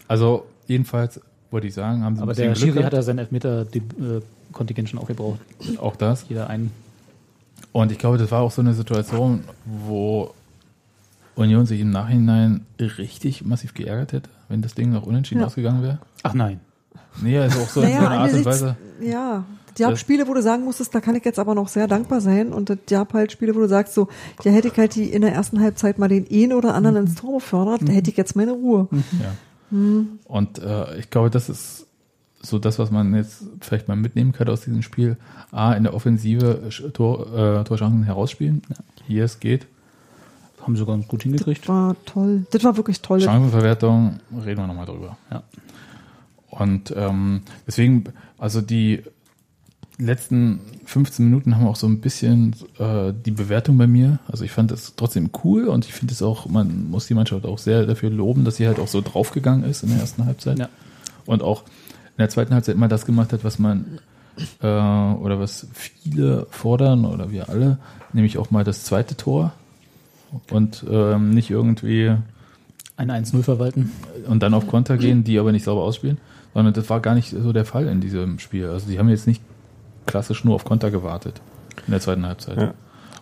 also 0.09 0.47
jedenfalls 0.67 1.21
wollte 1.51 1.67
ich 1.67 1.75
sagen, 1.75 2.03
haben 2.03 2.15
sie 2.17 2.21
ein 2.21 2.23
Aber 2.23 2.31
bisschen 2.33 2.49
der 2.49 2.55
Schiri 2.55 2.83
hat 2.83 2.93
ja 2.95 3.03
sein 3.03 3.19
Elfmeter-Kontingent 3.19 4.89
schon 4.89 4.99
aufgebraucht. 5.01 5.41
auch 5.81 5.97
das. 5.97 6.25
Jeder 6.29 6.49
einen. 6.49 6.71
Und 7.73 7.93
ich 7.93 7.99
glaube, 7.99 8.19
das 8.19 8.31
war 8.31 8.41
auch 8.41 8.51
so 8.51 8.61
eine 8.63 8.75
Situation, 8.75 9.45
wo 9.65 10.33
Union 11.37 11.67
sich 11.67 11.81
im 11.81 11.91
Nachhinein 11.91 12.67
richtig 12.79 13.45
massiv 13.45 13.75
geärgert 13.75 14.13
hätte, 14.13 14.31
wenn 14.49 14.63
das 14.63 14.75
Ding 14.75 14.91
noch 14.91 15.05
unentschieden 15.07 15.41
Ja. 15.41 15.47
ausgegangen 15.47 15.83
wäre. 15.83 15.99
Ach 16.23 16.35
nein. 16.35 16.61
Nee, 17.23 17.39
also 17.39 17.61
auch 17.61 17.69
so 17.69 17.81
in 17.83 17.89
Naja, 17.89 18.01
so 18.01 18.07
einer 18.07 18.21
Art 18.21 18.33
und 18.33 18.45
Weise. 18.45 18.77
Ja, 19.01 19.45
die 19.79 19.83
gab 19.83 19.99
Spiele, 19.99 20.27
wo 20.29 20.35
du 20.35 20.43
sagen 20.43 20.65
musstest, 20.65 20.95
da 20.95 21.01
kann 21.01 21.15
ich 21.15 21.25
jetzt 21.25 21.39
aber 21.39 21.55
noch 21.55 21.69
sehr 21.69 21.87
dankbar 21.87 22.21
sein. 22.21 22.53
Und 22.53 22.71
es 22.71 22.79
gab 22.89 23.15
halt 23.15 23.33
Spiele, 23.33 23.55
wo 23.55 23.61
du 23.61 23.69
sagst, 23.69 23.95
so, 23.95 24.09
ja, 24.45 24.51
hätte 24.51 24.69
ich 24.69 24.77
halt 24.77 24.95
die 24.97 25.05
in 25.11 25.23
der 25.23 25.33
ersten 25.33 25.61
Halbzeit 25.61 25.99
mal 25.99 26.09
den 26.09 26.27
einen 26.31 26.53
oder 26.53 26.75
anderen 26.75 26.97
ins 26.97 27.15
Tor 27.15 27.35
befördert, 27.35 27.83
da 27.89 27.93
hätte 27.93 28.11
ich 28.11 28.17
jetzt 28.17 28.35
meine 28.37 28.53
Ruhe. 28.53 28.89
Ja. 29.21 29.77
Und 30.25 30.59
äh, 30.59 30.99
ich 30.99 31.11
glaube, 31.11 31.31
das 31.31 31.49
ist 31.49 31.87
so 32.43 32.59
das, 32.59 32.79
was 32.79 32.91
man 32.91 33.15
jetzt 33.15 33.45
vielleicht 33.61 33.89
mal 33.89 33.97
mitnehmen 33.97 34.33
kann 34.33 34.49
aus 34.49 34.63
diesem 34.63 34.83
Spiel. 34.83 35.17
A, 35.53 35.75
in 35.75 35.85
der 35.85 35.95
Offensive 35.95 36.71
Tor, 36.93 37.61
äh, 37.61 37.65
Torchancen 37.65 38.03
herausspielen. 38.05 38.63
Hier 39.07 39.25
es 39.25 39.41
geht. 39.41 39.67
Haben 40.63 40.77
sie 40.77 40.85
ganz 40.85 41.09
gut 41.09 41.23
hingekriegt. 41.23 41.63
Das 41.63 41.69
war 41.69 41.97
toll. 42.05 42.47
Das 42.51 42.65
war 42.65 42.77
wirklich 42.77 43.01
toll. 43.01 43.21
Chancenverwertung, 43.21 44.21
reden 44.45 44.61
wir 44.61 44.67
nochmal 44.67 44.87
drüber. 44.87 45.17
Ja. 45.31 45.43
Und 46.51 46.93
ähm, 46.97 47.43
deswegen, 47.67 48.05
also 48.39 48.61
die 48.61 49.03
letzten 49.99 50.61
15 50.87 51.27
Minuten 51.27 51.57
haben 51.57 51.67
auch 51.67 51.77
so 51.77 51.87
ein 51.87 52.01
bisschen 52.01 52.57
äh, 52.79 53.13
die 53.13 53.31
Bewertung 53.31 53.79
bei 53.79 53.87
mir. 53.87 54.19
Also 54.29 54.45
ich 54.45 54.51
fand 54.51 54.71
das 54.71 54.95
trotzdem 54.97 55.31
cool 55.45 55.69
und 55.69 55.85
ich 55.85 55.93
finde 55.93 56.13
es 56.13 56.23
auch, 56.23 56.47
man 56.47 56.91
muss 56.91 57.07
die 57.07 57.15
Mannschaft 57.15 57.45
auch 57.45 57.59
sehr 57.59 57.87
dafür 57.87 58.11
loben, 58.11 58.45
dass 58.45 58.57
sie 58.57 58.67
halt 58.67 58.79
auch 58.79 58.89
so 58.89 59.01
draufgegangen 59.01 59.69
ist 59.69 59.83
in 59.83 59.91
der 59.91 60.01
ersten 60.01 60.25
Halbzeit. 60.25 60.59
Ja. 60.59 60.69
Und 61.27 61.43
auch 61.43 61.65
in 62.21 62.25
der 62.25 62.29
zweiten 62.29 62.53
Halbzeit 62.53 62.75
immer 62.75 62.89
das 62.89 63.07
gemacht 63.07 63.33
hat, 63.33 63.45
was 63.45 63.59
man 63.59 63.99
äh, 64.61 64.67
oder 64.67 65.41
was 65.41 65.67
viele 65.73 66.47
fordern 66.51 67.07
oder 67.07 67.31
wir 67.31 67.49
alle, 67.49 67.79
nämlich 68.13 68.37
auch 68.37 68.51
mal 68.51 68.63
das 68.63 68.85
zweite 68.85 69.17
Tor 69.17 69.55
und 70.51 70.85
ähm, 70.87 71.31
nicht 71.31 71.49
irgendwie 71.49 72.15
Ein 72.99 73.11
1-0 73.11 73.43
verwalten. 73.43 73.91
und 74.27 74.43
dann 74.43 74.53
auf 74.53 74.67
Konter 74.67 74.99
gehen, 74.99 75.25
die 75.25 75.39
aber 75.39 75.51
nicht 75.51 75.65
sauber 75.65 75.81
ausspielen, 75.83 76.19
sondern 76.53 76.75
das 76.75 76.91
war 76.91 77.01
gar 77.01 77.15
nicht 77.15 77.31
so 77.31 77.55
der 77.55 77.65
Fall 77.65 77.87
in 77.87 78.03
diesem 78.03 78.39
Spiel. 78.39 78.67
Also 78.67 78.91
die 78.91 78.99
haben 78.99 79.09
jetzt 79.09 79.27
nicht 79.27 79.41
klassisch 80.05 80.45
nur 80.45 80.57
auf 80.57 80.67
Konter 80.67 80.91
gewartet 80.91 81.41
in 81.87 81.93
der 81.93 82.01
zweiten 82.03 82.27
Halbzeit. 82.27 82.59
Ja. 82.59 82.75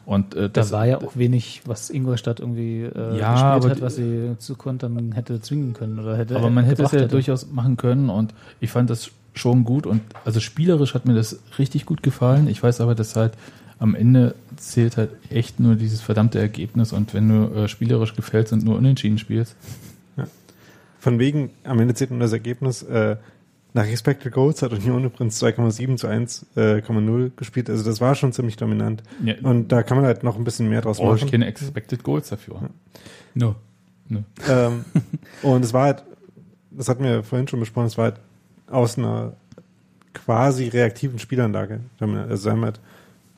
Und 0.09 0.35
äh, 0.35 0.41
Da 0.45 0.49
das 0.49 0.73
war 0.73 0.87
ja 0.87 0.97
auch 1.03 1.17
wenig, 1.17 1.61
was 1.67 1.91
Ingolstadt 1.91 2.41
irgendwie 2.41 2.85
äh, 2.85 3.19
Ja, 3.19 3.59
gespielt 3.59 3.73
hat, 3.77 3.83
was 3.83 3.97
sie 3.97 4.37
zu 4.39 4.55
kontern 4.55 5.13
hätte 5.13 5.39
zwingen 5.43 5.75
können 5.75 5.99
oder 5.99 6.17
hätte. 6.17 6.35
aber 6.35 6.49
man 6.49 6.65
hätte 6.65 6.83
es 6.85 6.93
ja 6.93 7.07
durchaus 7.07 7.51
machen 7.53 7.77
können 7.77 8.09
und 8.09 8.33
ich 8.59 8.71
fand 8.71 8.89
das 8.89 9.11
schon 9.35 9.65
gut 9.65 9.87
und 9.87 10.01
also 10.25 10.41
spielerisch 10.41 10.95
hat 10.95 11.05
mir 11.05 11.15
das 11.15 11.41
richtig 11.59 11.85
gut 11.85 12.03
gefallen. 12.03 12.49
Ich 12.49 12.63
weiß 12.63 12.81
aber, 12.81 12.95
dass 12.95 13.17
halt 13.17 13.35
am 13.79 13.95
Ende 13.95 14.35
zählt 14.57 14.97
halt 14.97 15.11
echt 15.29 15.61
nur 15.61 15.75
dieses 15.75 16.01
verdammte 16.01 16.39
Ergebnis 16.39 16.95
und 16.95 17.13
wenn 17.13 17.29
du 17.29 17.55
äh, 17.55 17.69
spielerisch 17.69 18.17
gefällst 18.17 18.55
und 18.55 18.65
nur 18.65 18.77
unentschieden 18.79 19.19
spielst, 19.19 19.57
Von 21.01 21.19
wegen, 21.19 21.51
am 21.65 21.79
Ende 21.81 21.93
zählt 21.95 22.11
nur 22.13 22.21
das 22.21 22.33
Ergebnis, 22.33 22.83
äh, 22.83 23.17
nach 23.75 23.87
Expected 23.87 24.33
Goals 24.33 24.63
hat 24.63 24.73
Union 24.73 25.05
übrigens 25.05 25.43
2,7 25.43 25.97
zu 25.97 26.09
1,0 26.09 27.31
gespielt. 27.37 27.69
Also 27.69 27.85
das 27.85 28.01
war 28.01 28.15
schon 28.15 28.33
ziemlich 28.33 28.57
dominant. 28.57 29.03
Ja. 29.23 29.35
Und 29.43 29.69
da 29.69 29.83
kann 29.83 29.99
man 29.99 30.07
halt 30.07 30.25
noch 30.25 30.37
ein 30.37 30.45
bisschen 30.45 30.69
mehr 30.69 30.81
draus 30.81 30.99
brauche 30.99 31.17
ich 31.17 31.23
machen. 31.23 31.33
keine 31.33 31.47
Expected 31.47 32.03
Goals 32.03 32.31
dafür. 32.31 32.71
No. 33.35 33.55
Ne. 34.09 34.25
ähm, 34.49 34.85
und 35.43 35.65
es 35.65 35.75
war 35.75 35.85
halt, 35.85 36.03
das 36.71 36.89
hatten 36.89 37.05
wir 37.05 37.23
vorhin 37.23 37.47
schon 37.47 37.61
besprochen, 37.61 37.87
es 37.87 37.99
war 37.99 38.07
halt 38.07 38.21
aus 38.71 38.97
einer 38.97 39.35
quasi 40.15 40.69
reaktiven 40.69 41.19
Spielanlage. 41.19 41.81
Also 42.01 42.37
sie 42.37 42.51
haben 42.51 42.65
halt 42.65 42.81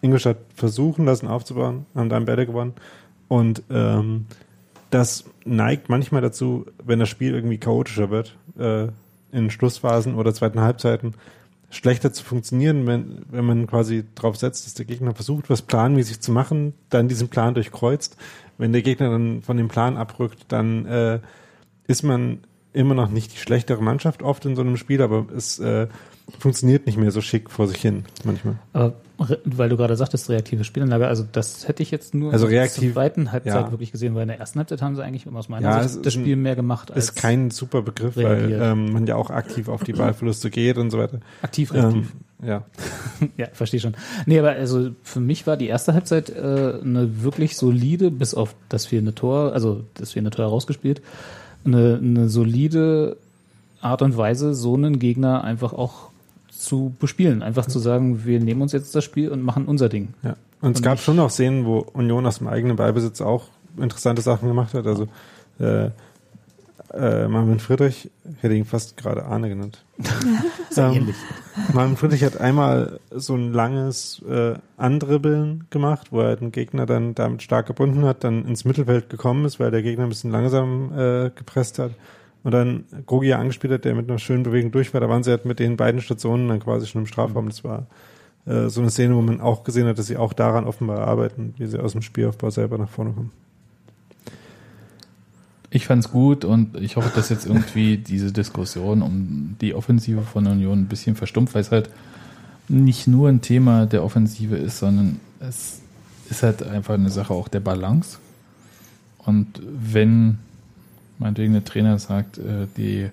Ingolstadt 0.01 0.39
versuchen 0.55 1.07
lassen 1.07 1.27
aufzubauen, 1.27 1.87
haben 1.95 2.09
dann 2.09 2.25
Bälle 2.25 2.47
gewonnen. 2.47 2.75
Und 3.29 3.63
ähm, 3.71 4.27
das 4.91 5.25
neigt 5.45 5.89
manchmal 5.89 6.23
dazu, 6.23 6.67
wenn 6.85 6.99
das 6.99 7.09
Spiel 7.09 7.35
irgendwie 7.35 7.59
chaotischer 7.59 8.11
wird, 8.11 8.37
äh, 8.59 8.89
in 9.33 9.51
Schlussphasen 9.51 10.15
oder 10.15 10.35
zweiten 10.35 10.61
Halbzeiten, 10.61 11.15
schlechter 11.71 12.13
zu 12.13 12.25
funktionieren, 12.25 12.87
wenn, 12.87 13.23
wenn 13.31 13.45
man 13.45 13.67
quasi 13.67 14.05
drauf 14.15 14.37
setzt, 14.37 14.67
dass 14.67 14.75
der 14.75 14.87
Gegner 14.87 15.15
versucht, 15.15 15.49
was 15.51 15.63
planmäßig 15.63 16.21
zu 16.21 16.33
machen, 16.33 16.75
dann 16.89 17.09
diesen 17.09 17.29
Plan 17.29 17.55
durchkreuzt. 17.55 18.17
Wenn 18.59 18.73
der 18.73 18.83
Gegner 18.83 19.11
dann 19.11 19.43
von 19.43 19.57
dem 19.57 19.69
Plan 19.69 19.97
abrückt, 19.97 20.47
dann 20.49 20.85
äh, 20.87 21.21
ist 21.87 22.03
man 22.03 22.41
immer 22.73 22.95
noch 22.95 23.09
nicht 23.09 23.33
die 23.33 23.39
schlechtere 23.39 23.83
Mannschaft 23.83 24.23
oft 24.23 24.45
in 24.45 24.57
so 24.57 24.63
einem 24.63 24.77
Spiel, 24.77 25.03
aber 25.03 25.27
es 25.35 25.59
äh, 25.59 25.89
funktioniert 26.39 26.87
nicht 26.87 26.99
mehr 26.99 27.11
so 27.11 27.21
schick 27.21 27.51
vor 27.51 27.67
sich 27.69 27.79
hin 27.79 28.05
manchmal. 28.25 28.55
Aber 28.73 28.95
weil 29.45 29.69
du 29.69 29.77
gerade 29.77 29.97
sagtest, 29.97 30.31
reaktive 30.31 30.65
Spielanlage, 30.65 31.07
also 31.07 31.27
das 31.31 31.69
hätte 31.69 31.83
ich 31.83 31.91
jetzt 31.91 32.15
nur 32.15 32.33
Also 32.33 32.47
reaktiv- 32.47 32.95
zweiten 32.95 33.33
Halbzeit 33.33 33.67
ja. 33.67 33.71
wirklich 33.71 33.93
gesehen, 33.93 34.15
weil 34.15 34.23
in 34.23 34.29
der 34.29 34.39
ersten 34.41 34.59
Halbzeit 34.59 34.81
haben 34.81 34.97
sie 34.97 35.05
eigentlich 35.05 35.27
aus 35.31 35.49
meiner 35.51 35.69
Ja, 35.69 35.87
Sicht 35.87 36.07
das 36.07 36.15
Spiel 36.15 36.37
mehr 36.37 36.57
gemacht 36.57 36.91
als 36.91 37.05
Ist 37.07 37.17
kein 37.17 37.51
super 37.51 37.83
Begriff, 37.83 38.17
weil 38.17 38.25
reagiert. 38.27 38.61
ähm, 38.63 38.93
man 38.93 39.07
ja 39.07 39.17
auch 39.17 39.29
aktiv 39.31 39.69
auf 39.69 39.85
die 39.85 39.93
Ballverluste 39.93 40.49
geht 40.51 40.79
und 40.79 40.91
so 40.91 40.99
weiter. 40.99 41.21
aktiv 41.43 41.71
Ähm, 41.75 41.81
reaktiv. 41.81 42.13
ja. 42.47 42.65
Ja, 43.37 43.47
verstehe 43.53 43.81
schon. 43.81 43.95
Nee, 44.25 44.39
aber 44.39 44.53
also 44.53 44.91
für 45.03 45.21
mich 45.21 45.47
war 45.47 45.59
die 45.59 45.67
erste 45.69 45.93
Halbzeit 45.93 46.31
äh, 46.31 46.79
eine 46.83 47.23
wirklich 47.23 47.57
solide, 47.59 48.11
bis 48.11 48.33
auf 48.33 48.55
das 48.71 48.87
fehlende 48.87 49.15
Tor, 49.15 49.53
also 49.53 49.83
das 49.95 50.13
fehlende 50.13 50.31
Tor 50.31 50.47
herausgespielt, 50.47 51.03
eine, 51.67 51.99
eine 52.03 52.29
solide 52.31 53.19
Art 53.83 54.01
und 54.01 54.17
Weise, 54.17 54.55
so 54.55 54.75
einen 54.75 54.99
Gegner 54.99 55.45
einfach 55.45 55.73
auch 55.75 56.10
zu 56.61 56.95
bespielen. 56.99 57.43
Einfach 57.43 57.67
zu 57.67 57.79
sagen, 57.79 58.25
wir 58.25 58.39
nehmen 58.39 58.63
uns 58.63 58.73
jetzt 58.73 58.95
das 58.95 59.03
Spiel 59.03 59.31
und 59.31 59.43
machen 59.43 59.67
unser 59.67 59.89
Ding. 59.89 60.09
Ja. 60.23 60.37
Und 60.61 60.77
es 60.77 60.83
gab 60.83 61.01
schon 61.01 61.17
noch 61.17 61.31
Szenen, 61.31 61.65
wo 61.65 61.79
Union 61.79 62.27
aus 62.27 62.39
dem 62.39 62.49
eigenen 62.49 62.77
Ballbesitz 62.77 63.23
auch 63.23 63.45
interessante 63.79 64.21
Sachen 64.21 64.47
gemacht 64.47 64.75
hat. 64.75 64.87
Also 64.87 65.09
äh, 65.59 65.91
äh, 66.93 67.29
Marvin 67.29 67.61
Friedrich, 67.61 68.11
ich 68.25 68.43
hätte 68.43 68.55
ihn 68.55 68.67
fast 68.67 68.97
gerade 68.97 69.25
Arne 69.25 69.49
genannt. 69.49 69.85
Sehr 70.71 70.89
Ähm, 70.89 70.95
ähnlich. 70.95 71.17
Marvin 71.73 71.97
Friedrich 71.97 72.25
hat 72.25 72.39
einmal 72.39 73.01
so 73.11 73.35
ein 73.35 73.53
langes 73.53 74.23
äh, 74.29 74.55
Andribbeln 74.77 75.67
gemacht, 75.71 76.09
wo 76.11 76.21
er 76.21 76.37
den 76.37 76.53
Gegner 76.53 76.85
dann 76.85 77.15
damit 77.15 77.43
stark 77.43 77.67
gebunden 77.67 78.05
hat, 78.05 78.25
dann 78.25 78.45
ins 78.45 78.67
Mittelfeld 78.67 79.09
gekommen 79.09 79.47
ist, 79.47 79.61
weil 79.61 79.71
der 79.71 79.83
Gegner 79.83 80.05
ein 80.05 80.11
bisschen 80.11 80.31
langsam 80.31 80.93
äh, 80.93 81.31
gepresst 81.31 81.79
hat. 81.79 81.93
Und 82.43 82.53
dann 82.53 82.85
Gogia 83.07 83.39
angespielt 83.39 83.73
hat, 83.73 83.85
der 83.85 83.95
mit 83.95 84.09
einer 84.09 84.19
schönen 84.19 84.45
Bewegung 84.45 84.71
durch 84.73 84.95
war. 84.95 85.01
Da 85.01 85.09
waren 85.09 85.23
sie 85.23 85.31
halt 85.31 85.45
mit 85.45 85.59
den 85.59 85.77
beiden 85.77 86.01
Stationen 86.01 86.49
dann 86.49 86.61
quasi 86.61 86.87
schon 86.87 87.03
im 87.03 87.07
Strafraum. 87.07 87.49
Das 87.49 87.65
war 87.65 87.87
äh, 88.47 88.69
so 88.69 88.81
eine 88.81 88.91
Szene, 88.91 89.15
wo 89.15 89.21
man 89.21 89.41
auch 89.41 89.65
gesehen 89.65 89.87
hat, 89.87 89.99
dass 89.99 90.07
sie 90.07 90.17
auch 90.17 90.33
daran 90.33 90.65
offenbar 90.65 91.07
arbeiten, 91.07 91.55
wie 91.59 91.67
sie 91.67 91.79
aus 91.79 91.93
dem 91.93 92.03
Spielaufbau 92.03 92.51
selber 92.51 92.79
nach 92.79 92.89
vorne 92.89 93.13
kommen. 93.13 93.33
Ich 95.73 95.87
fand's 95.87 96.11
gut 96.11 96.45
und 96.45 96.77
ich 96.77 96.97
hoffe, 96.97 97.13
dass 97.15 97.29
jetzt 97.29 97.47
irgendwie 97.47 97.97
diese 97.97 98.33
Diskussion 98.33 99.03
um 99.03 99.57
die 99.61 99.75
Offensive 99.75 100.23
von 100.23 100.47
Union 100.47 100.81
ein 100.81 100.89
bisschen 100.89 101.15
verstummt, 101.15 101.55
weil 101.55 101.61
es 101.61 101.71
halt 101.71 101.91
nicht 102.69 103.07
nur 103.07 103.29
ein 103.29 103.41
Thema 103.41 103.87
der 103.87 104.03
Offensive 104.03 104.57
ist, 104.57 104.79
sondern 104.79 105.21
es 105.39 105.81
ist 106.29 106.43
halt 106.43 106.65
einfach 106.65 106.95
eine 106.95 107.11
Sache 107.11 107.35
auch 107.35 107.47
der 107.47 107.61
Balance. 107.61 108.19
Und 109.19 109.61
wenn 109.65 110.39
meinetwegen 111.21 111.53
der 111.53 111.65
Trainer 111.65 111.99
sagt, 111.99 112.39
äh, 112.39 112.67
die 112.77 113.11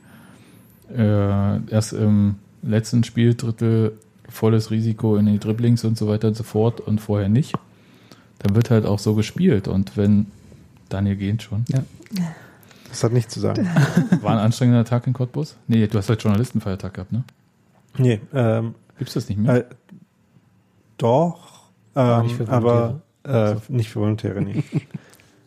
äh, 0.95 1.71
erst 1.71 1.93
im 1.93 2.35
letzten 2.63 3.03
Spieldrittel 3.03 3.97
volles 4.29 4.71
Risiko 4.71 5.17
in 5.17 5.27
die 5.27 5.39
Dribblings 5.39 5.83
und 5.83 5.97
so 5.97 6.07
weiter 6.07 6.29
und 6.29 6.35
so 6.35 6.43
fort 6.43 6.81
und 6.81 6.99
vorher 6.99 7.29
nicht, 7.29 7.53
dann 8.39 8.55
wird 8.55 8.71
halt 8.71 8.85
auch 8.85 8.99
so 8.99 9.13
gespielt. 9.13 9.67
Und 9.67 9.95
wenn 9.95 10.27
Daniel 10.89 11.15
geht 11.15 11.43
schon. 11.43 11.65
Das 12.89 13.03
hat 13.03 13.11
nichts 13.11 13.33
zu 13.33 13.39
sagen. 13.39 13.67
War 14.21 14.33
ein 14.33 14.39
anstrengender 14.39 14.85
Tag 14.85 15.05
in 15.07 15.13
Cottbus? 15.13 15.55
Nee, 15.67 15.87
du 15.87 15.97
hast 15.97 16.09
halt 16.09 16.21
Journalistenfeiertag 16.23 16.93
gehabt, 16.93 17.11
ne? 17.11 17.23
nee, 17.97 18.21
ähm, 18.33 18.75
Gibt's 18.97 19.13
das 19.13 19.29
nicht 19.29 19.37
mehr? 19.37 19.55
äh, 19.57 19.65
doch, 20.97 21.69
Aber 21.93 22.17
ähm, 22.17 22.23
nicht 22.23 22.35
für 22.35 22.49
aber 22.49 23.01
äh, 23.23 23.55
nicht 23.69 23.89
für 23.89 23.99
Volontäre, 23.99 24.41
nee. 24.41 24.63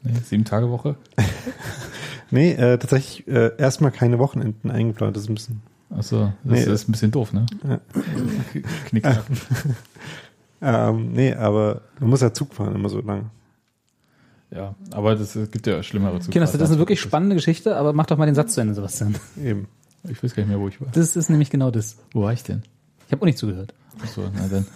Nee, 0.02 0.14
sieben 0.24 0.46
Tage 0.46 0.70
Woche? 0.70 0.96
Nee, 2.30 2.52
äh, 2.52 2.78
tatsächlich 2.78 3.26
äh, 3.28 3.52
erstmal 3.58 3.90
keine 3.90 4.18
Wochenenden 4.18 4.70
eingeplant. 4.70 5.16
Das 5.16 5.24
ist 5.24 5.28
ein 5.28 5.34
bisschen. 5.34 5.62
Achso, 5.90 6.32
das 6.44 6.66
Nee, 6.66 6.72
ist 6.72 6.88
ein 6.88 6.92
bisschen 6.92 7.10
doof, 7.10 7.32
ne? 7.32 7.46
Ja. 7.68 7.80
Knickknack. 8.86 9.24
Ähm, 10.62 11.12
nee, 11.12 11.32
aber 11.32 11.80
man 12.00 12.10
muss 12.10 12.20
ja 12.20 12.34
Zug 12.34 12.52
fahren 12.52 12.74
immer 12.74 12.90
so 12.90 13.00
lange. 13.00 13.30
Ja, 14.50 14.74
aber 14.90 15.14
das 15.16 15.34
es 15.36 15.50
gibt 15.50 15.66
ja 15.66 15.82
schlimmere 15.82 16.14
Zugfahrten. 16.20 16.32
Kinder, 16.32 16.46
das 16.46 16.54
ist 16.60 16.68
eine 16.68 16.78
wirklich 16.78 17.00
spannende 17.00 17.34
Geschichte, 17.34 17.76
aber 17.76 17.92
mach 17.92 18.06
doch 18.06 18.18
mal 18.18 18.26
den 18.26 18.34
Satz 18.34 18.54
zu 18.54 18.60
Ende, 18.60 18.74
Sebastian. 18.74 19.14
Eben. 19.42 19.68
Ich 20.08 20.22
weiß 20.22 20.34
gar 20.34 20.42
nicht 20.42 20.50
mehr, 20.50 20.60
wo 20.60 20.68
ich 20.68 20.80
war. 20.80 20.88
Das 20.92 21.16
ist 21.16 21.30
nämlich 21.30 21.48
genau 21.50 21.70
das. 21.70 21.96
Wo 22.12 22.22
war 22.22 22.32
ich 22.32 22.42
denn? 22.42 22.62
Ich 23.06 23.12
habe 23.12 23.22
auch 23.22 23.26
nicht 23.26 23.38
zugehört. 23.38 23.72
Achso, 24.02 24.22
na 24.34 24.48
dann 24.48 24.66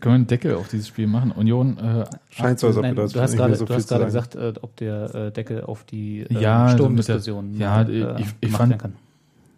wir 0.02 0.10
einen 0.12 0.26
Deckel 0.26 0.54
auf 0.54 0.68
dieses 0.68 0.88
Spiel 0.88 1.06
machen. 1.06 1.32
Union, 1.32 1.78
äh, 1.78 2.04
Scheint 2.30 2.58
so, 2.58 2.66
als 2.68 2.76
ob 2.76 2.82
Nein, 2.82 2.96
wir 2.96 3.06
du 3.08 3.20
hast 3.20 3.36
gerade 3.36 3.54
so 3.56 3.64
du 3.66 3.74
hast 3.74 3.88
gerade 3.88 4.04
gesagt, 4.04 4.34
äh, 4.34 4.52
ob 4.60 4.76
der 4.76 5.14
äh, 5.14 5.30
Deckel 5.32 5.62
auf 5.64 5.84
die 5.84 6.20
äh, 6.28 6.40
Ja, 6.40 6.68
Sturmdiskussion 6.70 7.56
ja, 7.58 7.82
äh, 7.82 8.20
ich- 8.20 8.26
ich 8.40 8.50
gemacht 8.52 8.58
fand- 8.80 8.94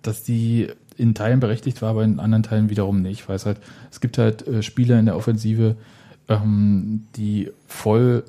dass 0.03 0.23
die 0.23 0.69
in 0.97 1.15
Teilen 1.15 1.41
berechtigt 1.41 1.81
war, 1.83 1.91
aber 1.91 2.05
in 2.05 2.21
anderen 2.21 2.43
Teilen 2.43 2.69
wiederum 2.71 3.01
nicht. 3.01 3.29
Weil 3.29 3.37
es 3.37 3.47
halt, 3.47 3.59
es 3.91 4.01
gibt 4.01 4.19
halt 4.19 4.47
äh, 4.47 4.63
Spieler 4.63 4.99
in 4.99 5.07
der 5.07 5.17
Offensive, 5.17 5.77
ähm, 6.29 7.05
die 7.17 7.51
voll 7.67 8.25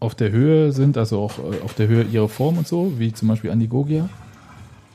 auf 0.00 0.14
der 0.14 0.30
Höhe 0.32 0.72
sind, 0.72 0.98
also 0.98 1.20
auch 1.20 1.38
äh, 1.38 1.60
auf 1.62 1.74
der 1.74 1.86
Höhe 1.88 2.02
ihrer 2.02 2.28
Form 2.28 2.58
und 2.58 2.66
so, 2.66 2.98
wie 2.98 3.12
zum 3.12 3.28
Beispiel 3.28 3.50
Andi 3.50 3.68
Gogia. 3.68 4.08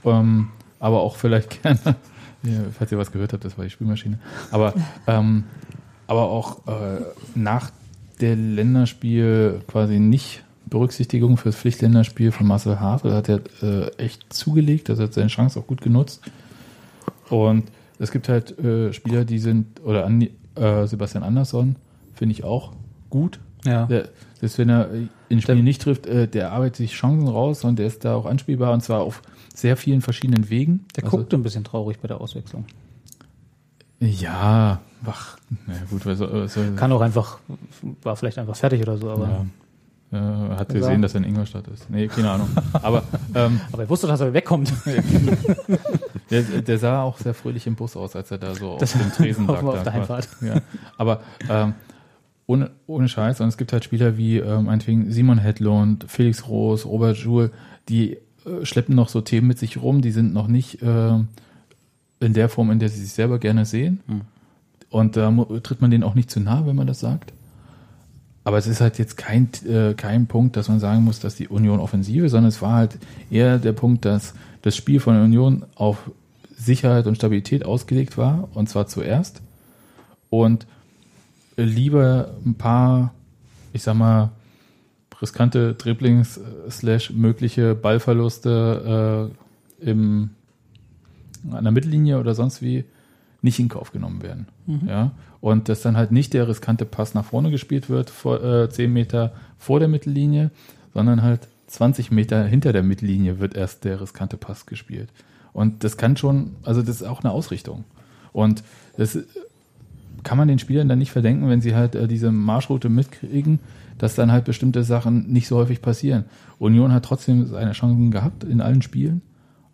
Ähm, 0.05 0.49
aber 0.79 0.99
auch 1.01 1.15
vielleicht 1.15 1.63
gerne, 1.63 1.79
ja, 2.43 2.59
falls 2.77 2.91
ihr 2.91 2.97
was 2.97 3.11
gehört 3.11 3.33
habt, 3.33 3.43
das 3.45 3.57
war 3.57 3.65
die 3.65 3.71
Spülmaschine. 3.71 4.19
Aber, 4.51 4.73
ähm, 5.07 5.43
aber 6.07 6.23
auch 6.29 6.67
äh, 6.67 7.01
nach 7.35 7.71
der 8.21 8.35
Länderspiel 8.35 9.61
quasi 9.67 9.99
nicht 9.99 10.43
Berücksichtigung 10.69 11.37
fürs 11.37 11.55
Pflichtländerspiel 11.55 12.31
von 12.31 12.47
Marcel 12.47 12.79
Havel 12.79 13.13
hat 13.13 13.27
er 13.29 13.41
äh, 13.61 13.87
echt 13.97 14.31
zugelegt, 14.31 14.89
also 14.89 15.03
hat 15.03 15.13
seine 15.13 15.27
Chance 15.27 15.59
auch 15.59 15.67
gut 15.67 15.81
genutzt. 15.81 16.21
Und 17.29 17.71
es 17.97 18.11
gibt 18.11 18.29
halt 18.29 18.57
äh, 18.59 18.93
Spieler, 18.93 19.25
die 19.25 19.39
sind, 19.39 19.81
oder 19.83 20.05
Andi, 20.05 20.31
äh, 20.55 20.85
Sebastian 20.85 21.23
Andersson, 21.23 21.75
finde 22.13 22.33
ich 22.33 22.43
auch 22.43 22.73
gut. 23.09 23.39
Ja. 23.65 23.85
Der, 23.87 24.09
selbst 24.39 24.57
wenn 24.57 24.69
er 24.69 24.89
in 25.27 25.41
Spielen 25.41 25.63
nicht 25.63 25.81
trifft, 25.81 26.05
äh, 26.05 26.27
der 26.27 26.51
arbeitet 26.51 26.77
sich 26.77 26.93
Chancen 26.93 27.27
raus 27.27 27.63
und 27.63 27.79
der 27.79 27.87
ist 27.87 28.05
da 28.05 28.15
auch 28.15 28.25
anspielbar 28.25 28.73
und 28.73 28.81
zwar 28.81 29.01
auf 29.01 29.21
sehr 29.53 29.77
vielen 29.77 30.01
verschiedenen 30.01 30.49
Wegen. 30.49 30.85
Der 30.95 31.03
Also- 31.03 31.17
guckte 31.17 31.35
ein 31.35 31.43
bisschen 31.43 31.63
traurig 31.63 31.99
bei 31.99 32.07
der 32.07 32.21
Auswechslung. 32.21 32.65
Ja, 34.01 34.79
ach, 35.05 35.37
na 35.67 35.73
gut, 35.89 36.05
was 36.05 36.19
was 36.21 36.53
soll, 36.53 36.73
Kann 36.75 36.91
auch 36.93 37.01
einfach, 37.01 37.39
war 38.01 38.15
vielleicht 38.15 38.37
einfach 38.37 38.55
fertig 38.55 38.81
oder 38.81 38.97
so, 38.97 39.09
aber, 39.09 39.27
ja. 39.27 39.45
Äh, 40.11 40.55
hat 40.55 40.69
gesehen, 40.69 41.01
dass 41.03 41.13
er 41.13 41.19
in 41.19 41.25
Ingolstadt 41.25 41.67
ist. 41.67 41.87
Nee, 41.89 42.07
keine 42.07 42.31
Ahnung. 42.31 42.49
Aber 42.73 43.03
ähm, 43.35 43.59
aber 43.71 43.83
er 43.83 43.89
wusste, 43.89 44.07
dass 44.07 44.21
er 44.21 44.33
wegkommt. 44.33 44.71
der, 46.31 46.41
der 46.41 46.77
sah 46.79 47.03
auch 47.03 47.17
sehr 47.19 47.33
fröhlich 47.35 47.67
im 47.67 47.75
Bus 47.75 47.95
aus, 47.95 48.15
als 48.15 48.31
er 48.31 48.37
da 48.39 48.55
so 48.55 48.77
Das 48.79 48.95
auf 48.95 49.01
dem 49.01 49.11
Tresen 49.11 49.45
lag. 49.47 49.61
auf 49.61 49.83
der. 49.83 49.93
Heimfahrt. 49.93 50.27
Ja. 50.41 50.55
Aber 50.97 51.21
ähm, 51.47 51.73
ohne, 52.47 52.71
ohne 52.87 53.07
Scheiß. 53.07 53.41
Und 53.41 53.49
es 53.49 53.57
gibt 53.57 53.71
halt 53.71 53.83
Spieler 53.83 54.17
wie 54.17 54.37
ähm, 54.37 54.67
Simon 55.11 55.37
Hedlund, 55.37 56.05
Felix 56.07 56.47
Roos, 56.47 56.85
Robert 56.87 57.17
Joule, 57.17 57.51
die 57.87 58.17
schleppen 58.63 58.95
noch 58.95 59.09
so 59.09 59.21
Themen 59.21 59.47
mit 59.47 59.59
sich 59.59 59.77
rum, 59.81 60.01
die 60.01 60.11
sind 60.11 60.33
noch 60.33 60.47
nicht 60.47 60.81
äh, 60.81 61.17
in 62.19 62.33
der 62.33 62.49
Form, 62.49 62.71
in 62.71 62.79
der 62.79 62.89
sie 62.89 63.01
sich 63.01 63.13
selber 63.13 63.39
gerne 63.39 63.65
sehen. 63.65 63.99
Hm. 64.07 64.21
Und 64.89 65.15
da 65.15 65.29
mu- 65.31 65.59
tritt 65.59 65.81
man 65.81 65.91
denen 65.91 66.03
auch 66.03 66.15
nicht 66.15 66.31
zu 66.31 66.39
nahe, 66.39 66.65
wenn 66.65 66.75
man 66.75 66.87
das 66.87 66.99
sagt. 66.99 67.33
Aber 68.43 68.57
es 68.57 68.67
ist 68.67 68.81
halt 68.81 68.97
jetzt 68.97 69.17
kein, 69.17 69.49
äh, 69.67 69.93
kein 69.93 70.25
Punkt, 70.25 70.55
dass 70.55 70.69
man 70.69 70.79
sagen 70.79 71.03
muss, 71.03 71.19
dass 71.19 71.35
die 71.35 71.47
Union 71.47 71.79
Offensive, 71.79 72.29
sondern 72.29 72.49
es 72.49 72.61
war 72.61 72.73
halt 72.73 72.97
eher 73.29 73.59
der 73.59 73.73
Punkt, 73.73 74.05
dass 74.05 74.33
das 74.61 74.75
Spiel 74.75 74.99
von 74.99 75.13
der 75.13 75.23
Union 75.23 75.65
auf 75.75 76.09
Sicherheit 76.57 77.05
und 77.05 77.15
Stabilität 77.15 77.63
ausgelegt 77.65 78.17
war, 78.17 78.49
und 78.53 78.67
zwar 78.67 78.87
zuerst. 78.87 79.41
Und 80.29 80.65
lieber 81.57 82.31
ein 82.45 82.55
paar, 82.55 83.13
ich 83.73 83.83
sag 83.83 83.95
mal, 83.95 84.31
riskante 85.21 85.73
Dribblings 85.73 86.37
äh, 86.37 86.69
slash 86.69 87.11
mögliche 87.11 87.75
Ballverluste 87.75 89.31
äh, 89.81 89.89
im, 89.89 90.31
an 91.51 91.63
der 91.63 91.71
Mittellinie 91.71 92.19
oder 92.19 92.35
sonst 92.35 92.61
wie 92.61 92.85
nicht 93.41 93.59
in 93.59 93.69
Kauf 93.69 93.91
genommen 93.91 94.21
werden. 94.21 94.47
Ja? 94.87 95.11
Und 95.41 95.69
dass 95.69 95.81
dann 95.81 95.95
halt 95.95 96.11
nicht 96.11 96.33
der 96.33 96.47
riskante 96.47 96.85
Pass 96.85 97.13
nach 97.13 97.25
vorne 97.25 97.51
gespielt 97.51 97.89
wird, 97.89 98.09
vor, 98.09 98.43
äh, 98.43 98.69
10 98.69 98.91
Meter 98.91 99.31
vor 99.57 99.79
der 99.79 99.87
Mittellinie, 99.87 100.51
sondern 100.93 101.21
halt 101.21 101.47
20 101.67 102.11
Meter 102.11 102.43
hinter 102.43 102.73
der 102.73 102.83
Mittellinie 102.83 103.39
wird 103.39 103.55
erst 103.55 103.85
der 103.85 104.01
riskante 104.01 104.37
Pass 104.37 104.65
gespielt. 104.65 105.09
Und 105.53 105.83
das 105.83 105.97
kann 105.97 106.17
schon, 106.17 106.55
also 106.63 106.81
das 106.81 106.97
ist 106.97 107.03
auch 107.07 107.23
eine 107.23 107.31
Ausrichtung. 107.31 107.85
Und 108.33 108.63
das 108.97 109.15
äh, 109.15 109.23
kann 110.23 110.37
man 110.37 110.47
den 110.47 110.59
Spielern 110.59 110.89
dann 110.89 110.99
nicht 110.99 111.11
verdenken, 111.11 111.49
wenn 111.49 111.61
sie 111.61 111.75
halt 111.75 111.95
äh, 111.95 112.07
diese 112.07 112.31
Marschroute 112.31 112.89
mitkriegen, 112.89 113.59
dass 113.99 114.15
dann 114.15 114.31
halt 114.31 114.45
bestimmte 114.45 114.83
Sachen 114.83 115.31
nicht 115.31 115.47
so 115.47 115.57
häufig 115.57 115.81
passieren. 115.81 116.25
Union 116.57 116.91
hat 116.91 117.05
trotzdem 117.05 117.45
seine 117.45 117.73
Chancen 117.73 118.09
gehabt 118.09 118.43
in 118.43 118.61
allen 118.61 118.81
Spielen, 118.81 119.21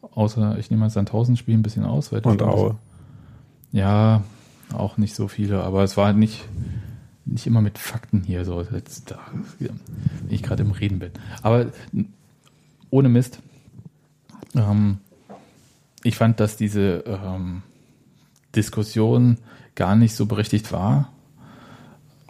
außer 0.02 0.58
ich 0.60 0.70
nehme 0.70 0.82
mal 0.82 0.90
Sandhausen 0.90 1.38
Spiel 1.38 1.56
ein 1.56 1.64
bisschen 1.64 1.86
aus. 1.86 2.12
Weil 2.12 2.22
Und 2.22 2.42
Aue. 2.42 2.76
ja, 3.72 4.24
auch 4.74 4.98
nicht 4.98 5.16
so 5.16 5.28
viele, 5.28 5.64
aber 5.64 5.84
es 5.84 5.96
war 5.96 6.08
halt 6.08 6.18
nicht, 6.18 6.44
nicht 7.24 7.48
immer 7.48 7.62
mit 7.62 7.78
Fakten 7.78 8.24
hier, 8.24 8.44
so 8.44 8.62
jetzt, 8.62 9.12
da, 9.12 9.20
wenn 9.60 9.80
ich 10.30 10.44
gerade 10.44 10.64
im 10.64 10.72
Reden 10.72 11.00
bin. 11.00 11.12
Aber 11.42 11.68
ohne 12.90 13.10
Mist. 13.10 13.40
Ähm, 14.56 14.98
ich 16.04 16.18
fand, 16.18 16.40
dass 16.40 16.56
diese 16.56 17.04
ähm, 17.06 17.64
Diskussion 18.56 19.38
gar 19.76 19.96
nicht 19.96 20.16
so 20.16 20.26
berechtigt 20.26 20.72
war. 20.72 21.12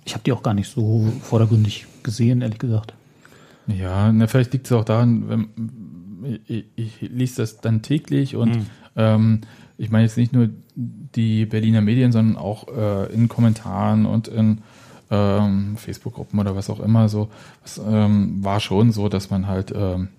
Ich 0.06 0.14
habe 0.14 0.24
die 0.24 0.32
auch 0.32 0.44
gar 0.44 0.54
nicht 0.54 0.70
so 0.70 1.12
vordergründig 1.22 1.88
gesehen, 2.04 2.42
ehrlich 2.42 2.60
gesagt. 2.60 2.94
Ja, 3.68 4.12
na, 4.12 4.28
vielleicht 4.28 4.54
liegt 4.54 4.68
es 4.68 4.72
auch 4.72 4.86
daran, 4.86 5.28
wenn, 5.28 6.40
ich, 6.48 6.66
ich 6.76 7.02
lese 7.02 7.42
das 7.42 7.60
dann 7.62 7.82
täglich 7.82 8.36
und 8.36 8.56
Mhm. 8.56 8.66
ähm, 8.96 9.42
ich 9.78 9.90
meine 9.92 10.04
jetzt 10.06 10.18
nicht 10.18 10.32
nur 10.32 10.50
die 10.76 11.46
Berliner 11.46 11.82
Medien, 11.82 12.12
sondern 12.12 12.38
auch 12.38 12.68
äh, 12.68 13.12
in 13.14 13.28
Kommentaren 13.28 14.06
und 14.06 14.28
in 14.28 14.60
ähm, 15.12 15.76
Facebook-Gruppen 15.78 16.40
oder 16.40 16.56
was 16.56 16.70
auch 16.70 16.80
immer 16.80 17.10
so. 17.10 17.30
Es 17.64 17.80
ähm, 17.86 18.44
war 18.44 18.60
schon 18.60 18.92
so, 18.92 19.10
dass 19.10 19.30
man 19.30 19.48
halt 19.48 19.74
ähm, 19.76 20.10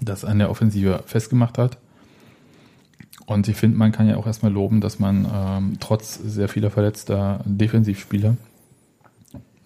das 0.00 0.24
an 0.24 0.38
der 0.38 0.50
Offensive 0.50 1.02
festgemacht 1.06 1.56
hat. 1.58 1.78
Und 3.26 3.48
ich 3.48 3.56
finde, 3.56 3.78
man 3.78 3.90
kann 3.92 4.06
ja 4.08 4.16
auch 4.16 4.26
erstmal 4.26 4.52
loben, 4.52 4.80
dass 4.80 4.98
man 4.98 5.26
ähm, 5.32 5.76
trotz 5.80 6.14
sehr 6.16 6.48
vieler 6.48 6.70
verletzter 6.70 7.40
Defensivspieler 7.46 8.36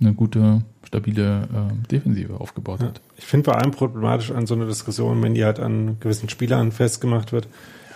eine 0.00 0.14
gute, 0.14 0.62
stabile 0.86 1.48
äh, 1.52 1.88
Defensive 1.90 2.40
aufgebaut 2.40 2.80
hat. 2.80 3.00
Ich 3.16 3.24
finde 3.24 3.44
vor 3.44 3.58
allem 3.58 3.72
problematisch 3.72 4.30
an 4.30 4.46
so 4.46 4.54
einer 4.54 4.66
Diskussion, 4.66 5.22
wenn 5.22 5.34
die 5.34 5.44
halt 5.44 5.58
an 5.58 5.98
gewissen 6.00 6.28
Spielern 6.28 6.72
festgemacht 6.72 7.32
wird. 7.32 7.48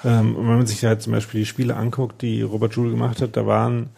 Ähm, 0.05 0.35
und 0.37 0.49
wenn 0.49 0.57
man 0.57 0.67
sich 0.67 0.85
halt 0.85 1.03
zum 1.03 1.13
Beispiel 1.13 1.41
die 1.41 1.47
Spiele 1.47 1.77
anguckt, 1.77 2.23
die 2.23 2.43
Robert 2.43 2.75
Joule 2.75 2.91
gemacht 2.91 3.21
hat, 3.23 3.37
da 3.37 3.47
waren 3.47 3.91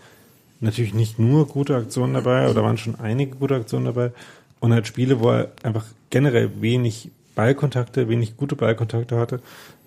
natürlich 0.60 0.94
nicht 0.94 1.18
nur 1.18 1.46
gute 1.46 1.76
Aktionen 1.76 2.14
dabei, 2.14 2.44
aber 2.44 2.54
da 2.54 2.62
waren 2.62 2.78
schon 2.78 2.98
einige 2.98 3.36
gute 3.36 3.54
Aktionen 3.54 3.86
dabei. 3.86 4.12
Und 4.60 4.72
halt 4.72 4.86
Spiele, 4.86 5.20
wo 5.20 5.30
er 5.30 5.52
einfach 5.62 5.84
generell 6.10 6.50
wenig 6.60 7.10
Ballkontakte, 7.34 8.08
wenig 8.08 8.36
gute 8.36 8.56
Ballkontakte 8.56 9.18
hatte, 9.18 9.40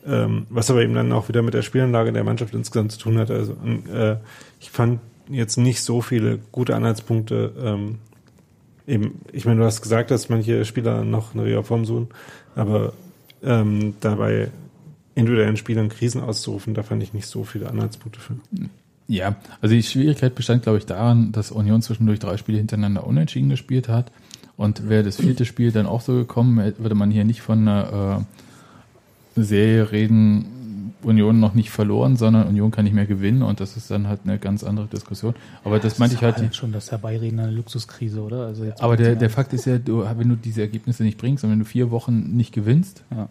ähm, 0.05 0.45
was 0.49 0.69
aber 0.69 0.81
eben 0.81 0.93
dann 0.93 1.11
auch 1.11 1.29
wieder 1.29 1.41
mit 1.41 1.53
der 1.53 1.61
Spielanlage 1.61 2.11
der 2.11 2.23
Mannschaft 2.23 2.53
insgesamt 2.53 2.91
zu 2.91 2.99
tun 2.99 3.17
hat. 3.17 3.31
Also 3.31 3.53
äh, 3.93 4.17
ich 4.59 4.69
fand 4.69 4.99
jetzt 5.29 5.57
nicht 5.57 5.81
so 5.81 6.01
viele 6.01 6.39
gute 6.51 6.75
Anhaltspunkte. 6.75 7.53
Ähm, 7.59 7.99
eben, 8.87 9.21
ich 9.31 9.45
meine, 9.45 9.59
du 9.59 9.65
hast 9.65 9.81
gesagt, 9.81 10.09
dass 10.11 10.29
manche 10.29 10.65
Spieler 10.65 11.03
noch 11.03 11.33
eine 11.33 11.43
Reha-Form 11.43 11.85
suchen, 11.85 12.07
aber 12.55 12.93
ähm, 13.43 13.95
dabei 13.99 14.49
individuellen 15.13 15.57
Spielern 15.57 15.89
Krisen 15.89 16.21
auszurufen, 16.21 16.73
da 16.73 16.83
fand 16.83 17.03
ich 17.03 17.13
nicht 17.13 17.27
so 17.27 17.43
viele 17.43 17.69
Anhaltspunkte 17.69 18.19
für. 18.19 18.35
Ja, 19.07 19.35
also 19.61 19.73
die 19.73 19.83
Schwierigkeit 19.83 20.35
bestand, 20.35 20.63
glaube 20.63 20.77
ich, 20.77 20.85
daran, 20.85 21.31
dass 21.31 21.51
Union 21.51 21.81
zwischendurch 21.81 22.19
drei 22.19 22.37
Spiele 22.37 22.57
hintereinander 22.57 23.05
unentschieden 23.05 23.49
gespielt 23.49 23.89
hat. 23.89 24.11
Und 24.57 24.89
wäre 24.89 25.03
das 25.03 25.17
vierte 25.17 25.45
Spiel 25.45 25.71
dann 25.71 25.85
auch 25.85 26.01
so 26.01 26.13
gekommen, 26.13 26.73
würde 26.77 26.95
man 26.95 27.11
hier 27.11 27.23
nicht 27.23 27.41
von 27.41 27.67
einer 27.67 28.25
äh, 29.35 29.41
Serie 29.41 29.91
reden, 29.91 30.45
Union 31.07 31.39
noch 31.39 31.53
nicht 31.53 31.69
verloren, 31.71 32.17
sondern 32.17 32.47
Union 32.47 32.69
kann 32.69 32.83
nicht 32.83 32.93
mehr 32.93 33.05
gewinnen 33.05 33.41
und 33.41 33.59
das 33.59 33.77
ist 33.77 33.89
dann 33.89 34.07
halt 34.07 34.21
eine 34.25 34.37
ganz 34.37 34.63
andere 34.63 34.87
Diskussion. 34.87 35.33
Aber 35.63 35.79
das, 35.79 35.97
meinte 35.99 36.15
ich 36.15 36.21
halt. 36.21 36.37
jetzt 36.39 36.57
schon 36.57 36.71
das 36.73 36.91
Herbeireden 36.91 37.39
einer 37.39 37.51
Luxuskrise, 37.51 38.21
oder? 38.21 38.45
Also 38.45 38.65
aber 38.79 38.97
der, 38.97 39.15
der 39.15 39.29
Fakt 39.29 39.53
ist 39.53 39.65
ja, 39.65 39.77
du, 39.77 40.05
wenn 40.17 40.29
du 40.29 40.35
diese 40.35 40.61
Ergebnisse 40.61 41.03
nicht 41.03 41.17
bringst 41.17 41.43
und 41.43 41.51
wenn 41.51 41.59
du 41.59 41.65
vier 41.65 41.91
Wochen 41.91 42.35
nicht 42.35 42.53
gewinnst, 42.53 43.03
Ja. 43.15 43.27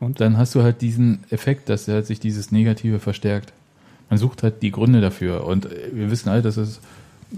und 0.00 0.20
dann 0.20 0.36
hast 0.36 0.54
du 0.54 0.62
halt 0.62 0.82
diesen 0.82 1.24
Effekt, 1.30 1.68
dass 1.68 1.88
halt 1.88 2.06
sich 2.06 2.20
dieses 2.20 2.52
Negative 2.52 2.98
verstärkt. 3.00 3.52
Man 4.10 4.18
sucht 4.18 4.42
halt 4.42 4.62
die 4.62 4.70
Gründe 4.70 5.00
dafür. 5.00 5.44
Und 5.44 5.66
äh, 5.66 5.90
wir 5.92 6.10
wissen 6.10 6.28
alle, 6.28 6.42
dass 6.42 6.56
es 6.56 6.80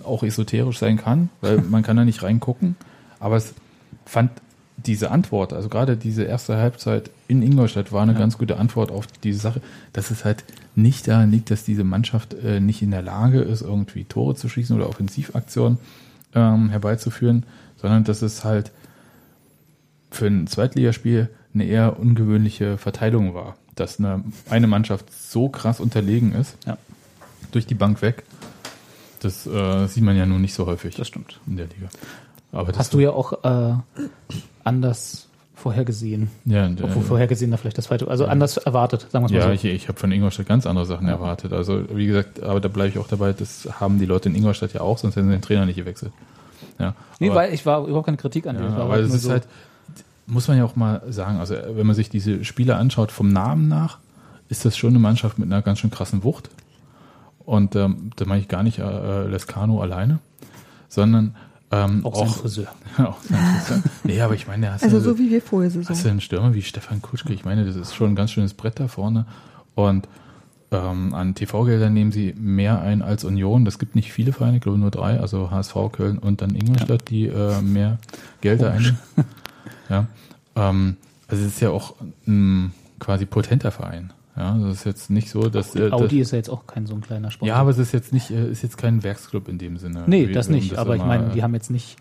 auch 0.04 0.22
esoterisch 0.22 0.78
sein 0.78 0.96
kann, 0.96 1.30
weil 1.40 1.58
man 1.70 1.82
kann 1.82 1.96
da 1.96 2.04
nicht 2.04 2.22
reingucken. 2.22 2.76
Aber 3.18 3.36
es 3.36 3.54
fand 4.04 4.30
diese 4.86 5.10
Antwort, 5.10 5.52
also 5.52 5.68
gerade 5.68 5.96
diese 5.96 6.24
erste 6.24 6.56
Halbzeit 6.56 7.10
in 7.28 7.42
Ingolstadt 7.42 7.92
war 7.92 8.02
eine 8.02 8.12
Ja. 8.12 8.18
ganz 8.18 8.38
gute 8.38 8.58
Antwort 8.58 8.90
auf 8.90 9.06
diese 9.22 9.38
Sache, 9.38 9.60
dass 9.92 10.10
es 10.10 10.24
halt 10.24 10.44
nicht 10.74 11.08
daran 11.08 11.30
liegt, 11.30 11.50
dass 11.50 11.64
diese 11.64 11.84
Mannschaft 11.84 12.34
äh, 12.34 12.60
nicht 12.60 12.82
in 12.82 12.90
der 12.90 13.02
Lage 13.02 13.40
ist, 13.40 13.62
irgendwie 13.62 14.04
Tore 14.04 14.34
zu 14.34 14.48
schießen 14.48 14.74
oder 14.76 14.88
Offensivaktionen 14.88 15.78
ähm, 16.34 16.70
herbeizuführen, 16.70 17.44
sondern 17.80 18.04
dass 18.04 18.22
es 18.22 18.44
halt 18.44 18.70
für 20.10 20.26
ein 20.26 20.46
Zweitligaspiel 20.46 21.28
eine 21.54 21.64
eher 21.64 21.98
ungewöhnliche 21.98 22.78
Verteilung 22.78 23.34
war, 23.34 23.56
dass 23.74 23.98
eine, 23.98 24.22
eine 24.48 24.66
Mannschaft 24.66 25.06
so 25.12 25.48
krass 25.48 25.80
unterlegen 25.80 26.32
ist, 26.32 26.56
Ja. 26.66 26.76
durch 27.52 27.66
die 27.66 27.74
Bank 27.74 28.02
weg. 28.02 28.22
Das 29.20 29.46
äh, 29.46 29.86
sieht 29.86 30.02
man 30.02 30.16
ja 30.16 30.24
nun 30.26 30.40
nicht 30.40 30.54
so 30.54 30.66
häufig 30.66 30.94
Das 30.94 31.08
stimmt. 31.08 31.40
in 31.46 31.56
der 31.56 31.66
Liga. 31.66 31.88
Aber 32.52 32.72
Hast 32.76 32.92
du 32.94 33.00
ja 33.00 33.10
auch 33.10 33.44
äh, 33.44 33.74
anders 34.64 35.28
vorhergesehen. 35.54 36.30
ja, 36.46 36.66
und, 36.66 36.82
Obwohl 36.82 37.02
äh, 37.02 37.06
vorhergesehen 37.06 37.50
da 37.50 37.56
vielleicht 37.58 37.76
das 37.78 37.84
zweite, 37.86 38.08
also 38.08 38.24
anders 38.26 38.56
erwartet, 38.56 39.06
sagen 39.10 39.26
wir 39.28 39.32
mal 39.32 39.38
ja, 39.40 39.46
so. 39.48 39.52
ich, 39.52 39.64
ich 39.66 39.88
habe 39.88 39.98
von 40.00 40.10
Ingolstadt 40.10 40.46
ganz 40.46 40.66
andere 40.66 40.86
Sachen 40.86 41.06
Ja. 41.06 41.12
erwartet. 41.14 41.52
Also 41.52 41.84
wie 41.94 42.06
gesagt, 42.06 42.42
aber 42.42 42.60
da 42.60 42.68
bleibe 42.68 42.88
ich 42.88 42.98
auch 42.98 43.08
dabei, 43.08 43.32
das 43.34 43.68
haben 43.78 43.98
die 43.98 44.06
Leute 44.06 44.30
in 44.30 44.34
Ingolstadt 44.34 44.72
ja 44.72 44.80
auch, 44.80 44.96
sonst 44.98 45.16
hätten 45.16 45.26
sie 45.28 45.32
den 45.34 45.42
Trainer 45.42 45.66
nicht 45.66 45.76
gewechselt. 45.76 46.12
Ja, 46.78 46.94
nee, 47.18 47.26
aber- 47.28 47.36
weil 47.40 47.54
ich 47.54 47.66
war 47.66 47.86
überhaupt 47.86 48.06
keine 48.06 48.16
Kritik 48.16 48.46
an 48.46 48.56
dir. 48.56 48.64
Ja, 48.64 48.76
aber 48.78 48.96
es 48.98 49.12
ist 49.12 49.22
so, 49.24 49.30
halt, 49.30 49.46
muss 50.26 50.48
man 50.48 50.56
ja 50.56 50.64
auch 50.64 50.76
mal 50.76 51.02
sagen, 51.10 51.38
also 51.38 51.54
wenn 51.74 51.86
man 51.86 51.94
sich 51.94 52.08
diese 52.08 52.42
Spieler 52.44 52.78
anschaut 52.78 53.12
vom 53.12 53.28
Namen 53.28 53.68
nach, 53.68 53.98
ist 54.48 54.64
das 54.64 54.76
schon 54.78 54.90
eine 54.90 54.98
Mannschaft 54.98 55.38
mit 55.38 55.46
einer 55.52 55.60
ganz 55.62 55.78
schön 55.80 55.90
krassen 55.90 56.24
Wucht. 56.24 56.48
Und 57.44 57.76
ähm, 57.76 58.10
da 58.16 58.24
meine 58.24 58.40
ich 58.40 58.48
gar 58.48 58.62
nicht 58.62 58.78
äh, 58.78 59.26
Lescano 59.26 59.80
alleine, 59.82 60.20
sondern 60.88 61.34
ähm, 61.72 62.04
auch 62.04 62.16
sein 62.16 62.28
auch, 62.28 62.36
Friseur. 62.36 62.68
auch 62.98 63.16
sein 63.22 63.38
Friseur. 63.64 63.82
Nee, 64.04 64.20
aber 64.20 64.34
ich 64.34 64.46
meine, 64.46 64.72
hast 64.72 64.82
Also 64.82 64.98
du, 64.98 65.04
so 65.04 65.18
wie 65.18 65.30
wir 65.30 65.40
vorher 65.42 65.70
hast 65.70 65.74
Saison. 65.86 65.96
du 66.02 66.08
einen 66.10 66.20
Stürmer 66.20 66.54
wie 66.54 66.62
Stefan 66.62 67.00
Kutschke. 67.02 67.32
Ich 67.32 67.44
meine, 67.44 67.64
das 67.64 67.76
ist 67.76 67.94
schon 67.94 68.10
ein 68.10 68.16
ganz 68.16 68.32
schönes 68.32 68.54
Brett 68.54 68.80
da 68.80 68.88
vorne. 68.88 69.26
Und 69.74 70.08
ähm, 70.72 71.14
an 71.14 71.34
TV-Geldern 71.34 71.92
nehmen 71.92 72.12
sie 72.12 72.32
mehr 72.38 72.80
ein 72.80 73.02
als 73.02 73.24
Union. 73.24 73.64
Das 73.64 73.78
gibt 73.78 73.94
nicht 73.96 74.12
viele 74.12 74.32
Vereine, 74.32 74.56
ich 74.58 74.62
glaube 74.62 74.78
nur 74.78 74.90
drei, 74.90 75.18
also 75.18 75.50
HSV, 75.50 75.74
Köln 75.92 76.18
und 76.18 76.42
dann 76.42 76.54
Ingolstadt, 76.54 77.08
die 77.10 77.26
äh, 77.26 77.60
mehr 77.60 77.98
Gelder 78.40 78.72
einnehmen. 78.72 78.98
ja. 79.88 80.06
Ähm, 80.56 80.96
also 81.28 81.44
es 81.44 81.54
ist 81.54 81.60
ja 81.60 81.70
auch 81.70 81.94
ein 82.26 82.72
quasi 82.98 83.26
potenter 83.26 83.70
Verein. 83.70 84.12
Ja, 84.40 84.56
das 84.58 84.78
ist 84.78 84.84
jetzt 84.86 85.10
nicht 85.10 85.28
so, 85.28 85.50
dass, 85.50 85.74
äh, 85.76 85.90
Audi 85.90 86.18
dass 86.18 86.28
ist 86.28 86.30
ja 86.32 86.38
jetzt 86.38 86.48
auch 86.48 86.66
kein 86.66 86.86
so 86.86 86.94
ein 86.94 87.02
kleiner 87.02 87.30
Sport. 87.30 87.46
ja, 87.46 87.56
aber 87.56 87.70
es 87.70 87.78
ist 87.78 87.92
jetzt 87.92 88.10
nicht, 88.12 88.30
äh, 88.30 88.50
ist 88.50 88.62
jetzt 88.62 88.78
kein 88.78 89.02
Werksclub 89.02 89.48
in 89.48 89.58
dem 89.58 89.76
Sinne. 89.76 90.04
nee, 90.06 90.26
das 90.28 90.48
nicht. 90.48 90.78
aber 90.78 90.94
ich 90.96 91.02
immer- 91.02 91.08
meine, 91.18 91.28
die 91.34 91.42
haben 91.42 91.52
jetzt 91.52 91.70
nicht, 91.70 91.96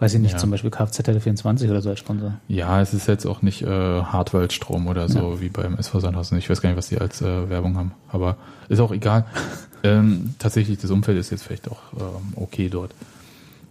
weiß 0.00 0.14
ich 0.14 0.20
nicht, 0.20 0.32
Ja. 0.32 0.38
zum 0.38 0.50
Beispiel 0.50 0.70
Kfz-24 0.70 1.70
oder 1.70 1.80
so 1.82 1.90
als 1.90 2.00
Sponsor. 2.00 2.34
Ja, 2.48 2.80
es 2.80 2.92
ist 2.92 3.06
jetzt 3.06 3.24
auch 3.24 3.40
nicht 3.40 3.62
äh, 3.62 3.66
Hartwaldstrom 4.02 4.88
oder 4.88 5.08
so 5.08 5.40
wie 5.40 5.48
beim 5.48 5.76
SV 5.76 6.00
Sandhausen. 6.00 6.36
Ich 6.38 6.50
weiß 6.50 6.60
gar 6.60 6.70
nicht, 6.70 6.76
was 6.76 6.88
die 6.88 6.98
als 6.98 7.22
äh, 7.22 7.48
Werbung 7.48 7.76
haben, 7.76 7.92
aber 8.08 8.36
ist 8.68 8.80
auch 8.80 8.90
egal. 8.92 9.24
ähm, 9.84 10.34
tatsächlich, 10.40 10.78
das 10.78 10.90
Umfeld 10.90 11.18
ist 11.18 11.30
jetzt 11.30 11.44
vielleicht 11.44 11.70
auch 11.70 11.78
ähm, 12.00 12.32
okay 12.34 12.68
dort. 12.68 12.90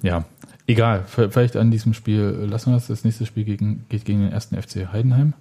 Ja, 0.02 0.24
egal. 0.68 1.04
Vielleicht 1.08 1.58
an 1.58 1.70
diesem 1.70 1.94
Spiel 1.94 2.40
äh, 2.44 2.46
lassen 2.46 2.72
wir 2.72 2.78
es. 2.78 2.88
Das 2.88 3.04
nächste 3.04 3.26
Spiel 3.26 3.44
gegen, 3.44 3.86
geht 3.90 4.06
gegen 4.06 4.22
den 4.22 4.32
ersten 4.32 4.56
FC 4.56 4.88
Heidenheim. 4.94 5.34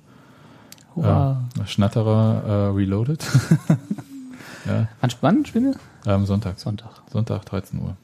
Hurra. 0.97 1.43
Äh, 1.63 1.67
Schnatterer 1.67 2.43
äh, 2.47 2.75
Reloaded. 2.77 3.25
ja, 4.67 4.89
An 5.01 5.11
wann 5.21 5.45
spielen 5.47 5.75
wir? 6.05 6.13
ähm, 6.13 6.27
Sonntag. 6.27 6.59
Sonntag. 6.59 6.91
Sonntag, 7.13 7.45
13 7.47 7.81
Uhr. 7.81 7.97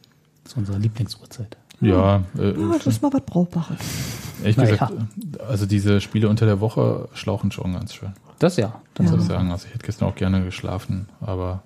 Das 0.44 0.52
ist 0.52 0.58
unsere 0.58 0.78
Lieblingsuhrzeit. 0.78 1.56
Ja, 1.80 2.22
äh, 2.38 2.50
Ja, 2.60 2.72
das 2.76 2.86
ist 2.86 3.02
mal 3.02 3.12
was 3.12 3.22
Brauchbares. 3.22 3.78
ehrlich 4.42 4.56
Na 4.56 4.64
gesagt, 4.64 4.92
äh, 4.92 5.42
also 5.42 5.66
diese 5.66 6.00
Spiele 6.00 6.28
unter 6.28 6.46
der 6.46 6.60
Woche 6.60 7.08
schlauchen 7.14 7.50
schon 7.52 7.72
ganz 7.72 7.94
schön. 7.94 8.12
Das 8.38 8.56
ja. 8.56 8.80
Das 8.94 9.06
muss 9.06 9.14
Ja. 9.14 9.20
ich 9.20 9.26
sagen. 9.28 9.50
Also 9.50 9.66
ich 9.66 9.74
hätte 9.74 9.86
gestern 9.86 10.08
auch 10.08 10.14
gerne 10.14 10.44
geschlafen, 10.44 11.08
aber 11.20 11.62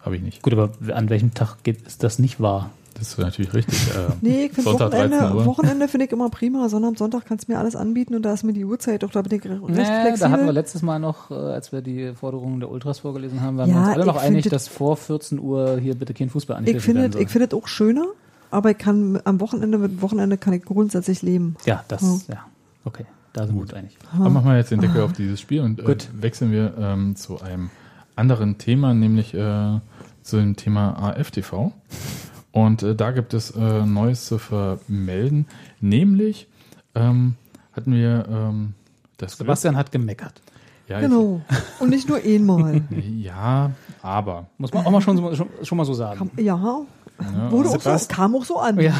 habe 0.00 0.16
ich 0.16 0.22
nicht. 0.22 0.42
Gut, 0.42 0.52
aber 0.52 0.70
an 0.94 1.08
welchem 1.08 1.32
Tag 1.34 1.62
geht, 1.62 1.82
ist 1.86 2.02
das 2.02 2.18
nicht 2.18 2.40
wahr? 2.40 2.70
Das 2.94 3.08
ist 3.08 3.18
natürlich 3.18 3.52
richtig. 3.52 3.88
Äh, 3.88 4.12
Nee, 4.20 4.44
ich 4.46 4.52
finde 4.52 4.70
Sonntag 4.70 4.90
13 4.92 5.10
Wochenende. 5.12 5.44
Wochenende 5.46 5.88
finde 5.88 6.06
ich 6.06 6.12
immer 6.12 6.30
prima. 6.30 6.68
Sonnabend, 6.68 6.98
Sonntag 6.98 7.24
kannst 7.26 7.48
du 7.48 7.52
mir 7.52 7.58
alles 7.58 7.74
anbieten 7.76 8.14
und 8.14 8.22
da 8.22 8.32
ist 8.32 8.44
mir 8.44 8.52
die 8.52 8.64
Uhrzeit 8.64 9.02
doch, 9.02 9.10
da 9.10 9.22
bin 9.22 9.38
ich 9.38 9.44
recht 9.44 9.60
Nee, 9.68 9.74
da 9.76 9.84
flexibel. 10.02 10.30
hatten 10.32 10.44
wir 10.46 10.52
letztes 10.52 10.82
Mal 10.82 10.98
noch, 11.00 11.30
äh, 11.30 11.34
als 11.34 11.72
wir 11.72 11.82
die 11.82 12.12
Forderungen 12.14 12.60
der 12.60 12.70
Ultras 12.70 13.00
vorgelesen 13.00 13.40
haben, 13.42 13.56
waren 13.58 13.68
Ja, 13.68 13.74
wir 13.74 13.80
uns 13.80 13.88
alle 13.96 14.06
noch 14.06 14.16
ich 14.16 14.22
einig, 14.22 14.48
dass 14.48 14.68
vor 14.68 14.96
14 14.96 15.38
Uhr 15.40 15.78
hier 15.78 15.94
bitte 15.96 16.14
kein 16.14 16.30
Fußball 16.30 16.54
ich 16.54 16.58
angepfiffen 16.68 16.94
finde 17.02 17.18
es 17.18 17.34
ich 17.34 17.52
auch 17.54 17.66
schöner, 17.66 18.06
aber 18.50 18.70
ich 18.70 18.78
kann 18.78 19.18
am 19.24 19.40
Wochenende, 19.40 19.78
mit 19.78 20.00
Wochenende 20.00 20.38
kann 20.38 20.52
ich 20.54 20.64
grundsätzlich 20.64 21.22
leben. 21.22 21.56
ja, 21.64 21.84
das, 21.88 22.00
Hm. 22.02 22.20
ja. 22.28 22.44
Okay, 22.84 23.06
da 23.32 23.46
sind 23.46 23.56
wir 23.56 23.62
uns 23.62 23.74
einig. 23.74 23.96
aber 24.14 24.30
machen 24.30 24.46
wir 24.50 24.56
jetzt 24.56 24.70
den 24.70 24.80
Deckel 24.80 25.02
auf 25.02 25.12
dieses 25.12 25.40
Spiel 25.40 25.62
und 25.62 25.80
äh, 25.80 25.96
wechseln 26.20 26.52
wir 26.52 26.74
ähm, 26.78 27.16
zu 27.16 27.40
einem 27.40 27.70
anderen 28.14 28.58
Thema, 28.58 28.94
nämlich 28.94 29.34
äh, 29.34 29.80
zu 30.22 30.36
dem 30.36 30.54
Thema 30.56 30.96
AFTV. 31.02 31.72
Und 32.54 32.84
äh, 32.84 32.94
da 32.94 33.10
gibt 33.10 33.34
es 33.34 33.50
äh, 33.50 33.84
Neues 33.84 34.26
zu 34.26 34.38
vermelden, 34.38 35.46
nämlich 35.80 36.46
ähm, 36.94 37.34
hatten 37.72 37.92
wir 37.92 38.26
ähm, 38.30 38.74
das 39.16 39.36
Sebastian 39.36 39.76
hat 39.76 39.90
gemeckert. 39.90 40.40
Ja, 40.86 41.00
Genau. 41.00 41.40
Und 41.80 41.88
nicht 41.90 42.08
nur 42.08 42.18
einmal. 42.18 42.80
Ich, 42.90 43.08
ja, 43.24 43.72
aber. 44.02 44.46
Muss 44.58 44.72
man 44.72 44.86
auch 44.86 44.90
mal 44.92 45.00
schon, 45.00 45.16
so- 45.16 45.34
schon, 45.34 45.48
schon 45.62 45.78
mal 45.78 45.84
so 45.84 45.94
sagen. 45.94 46.30
Ja, 46.36 46.82
Ja, 47.20 47.50
wurde 47.52 47.68
auch 47.68 47.74
so, 47.74 47.78
Sebastian- 47.78 48.16
kam 48.16 48.34
auch 48.34 48.44
so 48.44 48.58
an. 48.58 48.80
Ja, 48.80 48.92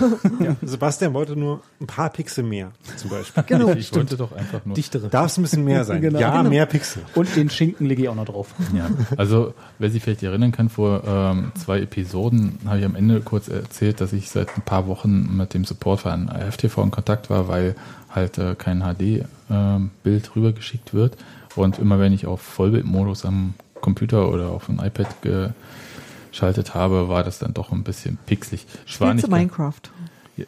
Sebastian 0.62 1.14
wollte 1.14 1.34
nur 1.36 1.62
ein 1.80 1.86
paar 1.88 2.10
Pixel 2.10 2.44
mehr, 2.44 2.70
zum 2.96 3.10
Beispiel. 3.10 3.42
Genau. 3.46 3.70
ich 3.70 3.92
wollte 3.94 4.16
doch 4.16 4.30
einfach 4.32 4.64
nur. 4.64 4.74
dichtere. 4.76 5.08
Darf 5.08 5.26
es 5.26 5.36
ein 5.38 5.42
bisschen 5.42 5.64
mehr 5.64 5.84
sein? 5.84 6.00
Genau. 6.00 6.20
ja, 6.20 6.36
Genau. 6.38 6.48
mehr 6.48 6.64
Pixel. 6.66 7.02
Und 7.16 7.34
den 7.34 7.50
Schinken 7.50 7.86
lege 7.86 8.02
ich 8.04 8.08
auch 8.08 8.14
noch 8.14 8.24
drauf. 8.26 8.54
Ja, 8.72 8.88
also 9.16 9.52
wer 9.80 9.90
sich 9.90 10.02
vielleicht 10.02 10.22
erinnern 10.22 10.52
kann, 10.52 10.68
vor 10.68 11.02
ähm, 11.04 11.50
zwei 11.56 11.80
Episoden 11.80 12.58
habe 12.66 12.78
ich 12.78 12.84
am 12.84 12.94
Ende 12.94 13.20
kurz 13.20 13.48
erzählt, 13.48 14.00
dass 14.00 14.12
ich 14.12 14.30
seit 14.30 14.56
ein 14.56 14.62
paar 14.62 14.86
Wochen 14.86 15.36
mit 15.36 15.52
dem 15.52 15.64
Supportverein 15.64 16.30
FTV 16.52 16.84
in 16.84 16.90
Kontakt 16.92 17.30
war, 17.30 17.48
weil 17.48 17.74
halt 18.10 18.38
äh, 18.38 18.54
kein 18.54 18.80
HD-Bild 19.48 20.36
rübergeschickt 20.36 20.94
wird. 20.94 21.16
Und 21.56 21.78
immer 21.78 21.98
wenn 21.98 22.12
ich 22.12 22.26
auf 22.26 22.40
Vollbildmodus 22.40 23.24
am 23.24 23.54
Computer 23.80 24.28
oder 24.30 24.48
auf 24.50 24.68
ein 24.68 24.78
iPad 24.84 25.08
geschaltet 26.34 26.74
habe, 26.74 27.08
war 27.08 27.22
das 27.22 27.38
dann 27.38 27.54
doch 27.54 27.70
ein 27.70 27.84
bisschen 27.84 28.18
pixelig. 28.26 28.66
Es 28.86 29.00
war 29.00 29.08
Spielst 29.08 29.14
nicht 29.14 29.26
du 29.26 29.30
Minecraft? 29.30 29.80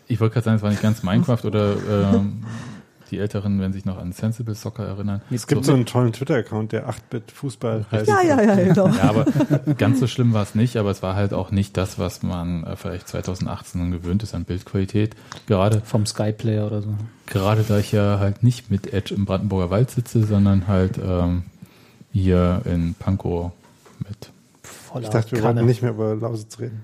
ich 0.09 0.21
wollte 0.21 0.35
gerade 0.35 0.45
sagen, 0.45 0.57
es 0.57 0.63
war 0.63 0.71
nicht 0.71 0.83
ganz 0.83 1.05
Minecraft 1.05 1.45
oder 1.45 1.77
ähm, 1.89 2.45
die 3.13 3.19
Älteren 3.19 3.61
werden 3.61 3.73
sich 3.73 3.85
noch 3.85 3.99
an 3.99 4.11
Sensible 4.11 4.57
Soccer 4.57 4.85
erinnern. 4.85 5.23
Es 5.31 5.47
gibt 5.47 5.65
so, 5.65 5.75
einen 5.75 5.87
tollen 5.87 6.13
Twitter-Account, 6.13 6.73
der 6.73 6.89
8-Bit-Fußball 6.89 7.87
heißt. 7.93 8.09
Ja, 8.09 8.21
ja, 8.21 8.43
ja, 8.43 8.57
genau. 8.57 8.89
Ja, 8.89 9.03
aber 9.05 9.27
ganz 9.79 10.01
so 10.01 10.09
schlimm 10.09 10.33
war 10.33 10.43
es 10.43 10.57
nicht, 10.57 10.77
aber 10.77 10.91
es 10.91 11.03
war 11.05 11.15
halt 11.15 11.33
auch 11.33 11.53
nicht 11.53 11.77
das, 11.77 12.01
was 12.01 12.25
man 12.25 12.65
äh, 12.65 12.75
vielleicht 12.75 13.07
2018 13.07 13.93
gewöhnt 13.93 14.25
ist 14.25 14.35
an 14.35 14.45
Bildqualität. 14.45 15.15
Gerade 15.47 15.83
Vom 15.83 16.05
Sky-Player 16.05 16.67
oder 16.67 16.83
so. 16.83 16.95
Gerade 17.27 17.63
da 17.63 17.79
ich 17.79 17.93
ja 17.93 18.19
halt 18.19 18.43
nicht 18.43 18.73
mit 18.73 18.93
Edge 18.93 19.15
im 19.15 19.25
Brandenburger 19.25 19.71
Wald 19.71 19.93
sitze, 19.93 20.25
sondern 20.25 20.67
halt 20.67 20.99
ähm, 20.99 21.45
hier 22.13 22.63
in 22.65 22.95
Pankow 22.95 23.53
mit. 24.01 24.31
Ich 25.03 25.09
dachte, 25.09 25.33
wir 25.33 25.43
Kanne. 25.43 25.57
wollten 25.57 25.67
nicht 25.67 25.83
mehr 25.83 25.93
über 25.93 26.15
Lausitz 26.15 26.59
reden. 26.59 26.83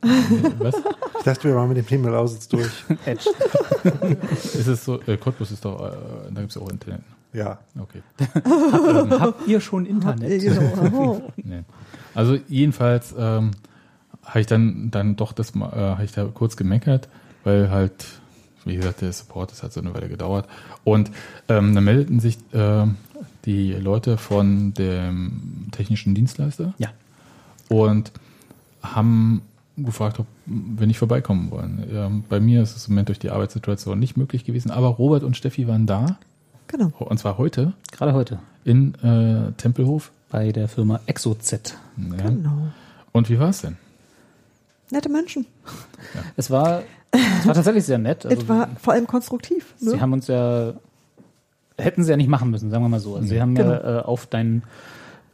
Was? 0.58 0.74
Ich 1.18 1.24
dachte, 1.24 1.48
wir 1.48 1.54
waren 1.56 1.68
mit 1.68 1.76
dem 1.76 1.86
Thema 1.86 2.10
Lausitz 2.10 2.48
durch. 2.48 2.70
Edge. 3.04 3.30
ist 4.32 4.66
es 4.66 4.84
so? 4.84 5.00
Äh, 5.02 5.16
Cottbus 5.16 5.50
ist 5.50 5.64
doch, 5.64 5.80
äh, 5.80 5.92
da 6.32 6.40
gibt 6.40 6.50
es 6.50 6.56
auch 6.56 6.68
Internet. 6.70 7.00
Ja. 7.32 7.58
Okay. 7.78 8.02
ähm, 8.44 9.20
habt 9.20 9.46
ihr 9.46 9.60
schon 9.60 9.86
Internet? 9.86 10.42
Nee. 11.36 11.64
Also 12.14 12.38
jedenfalls 12.48 13.14
ähm, 13.18 13.50
habe 14.24 14.40
ich 14.40 14.46
dann 14.46 14.90
dann 14.90 15.16
doch 15.16 15.32
das 15.32 15.54
mal, 15.54 15.72
äh, 15.72 15.90
habe 15.92 16.04
ich 16.04 16.12
da 16.12 16.24
kurz 16.26 16.56
gemeckert, 16.56 17.08
weil 17.44 17.70
halt 17.70 18.06
wie 18.64 18.76
gesagt 18.76 19.02
der 19.02 19.12
Support 19.12 19.52
das 19.52 19.62
hat 19.62 19.72
so 19.72 19.80
eine 19.80 19.94
Weile 19.94 20.08
gedauert 20.08 20.46
und 20.84 21.10
ähm, 21.48 21.74
dann 21.74 21.84
meldeten 21.84 22.20
sich 22.20 22.38
ähm, 22.52 22.96
die 23.44 23.72
Leute 23.72 24.18
von 24.18 24.74
dem 24.74 25.68
technischen 25.70 26.14
Dienstleister 26.14 26.74
Ja. 26.78 26.90
Und 27.68 28.12
haben 28.82 29.42
gefragt, 29.76 30.18
ob 30.18 30.26
wir 30.46 30.86
nicht 30.86 30.98
vorbeikommen 30.98 31.50
wollen. 31.50 31.86
Ähm, 31.92 32.24
bei 32.28 32.40
mir 32.40 32.62
ist 32.62 32.76
es 32.76 32.88
im 32.88 32.94
Moment 32.94 33.08
durch 33.08 33.18
die 33.18 33.30
Arbeitssituation 33.30 33.98
nicht 33.98 34.16
möglich 34.16 34.44
gewesen, 34.44 34.70
aber 34.70 34.88
Robert 34.88 35.22
und 35.22 35.36
Steffi 35.36 35.68
waren 35.68 35.86
da 35.86 36.18
genau. 36.66 36.90
und 36.98 37.18
zwar 37.18 37.38
heute 37.38 37.72
Gerade 37.92 38.12
heute. 38.12 38.38
in 38.64 38.94
äh, 39.02 39.52
Tempelhof. 39.56 40.10
Bei 40.30 40.52
der 40.52 40.68
Firma 40.68 41.00
ExoZ. 41.06 41.52
Ja. 41.52 42.16
Genau. 42.26 42.68
Und 43.12 43.30
wie 43.30 43.38
war 43.38 43.48
es 43.48 43.62
denn? 43.62 43.76
Nette 44.90 45.08
Menschen. 45.08 45.46
Es 46.36 46.50
war, 46.50 46.82
es 47.12 47.46
war 47.46 47.54
tatsächlich 47.54 47.84
sehr 47.84 47.98
nett. 47.98 48.26
Also, 48.26 48.42
es 48.42 48.48
war 48.48 48.68
vor 48.80 48.92
allem 48.94 49.06
konstruktiv. 49.06 49.74
Ne? 49.80 49.92
Sie 49.92 50.00
haben 50.00 50.12
uns 50.12 50.26
ja, 50.26 50.74
hätten 51.78 52.04
sie 52.04 52.10
ja 52.10 52.16
nicht 52.16 52.28
machen 52.28 52.50
müssen, 52.50 52.70
sagen 52.70 52.84
wir 52.84 52.88
mal 52.88 53.00
so. 53.00 53.16
Also 53.16 53.28
sie 53.28 53.40
haben 53.40 53.54
Genau. 53.54 53.70
ja 53.70 54.00
äh, 54.00 54.02
auf 54.02 54.26
dein, 54.26 54.62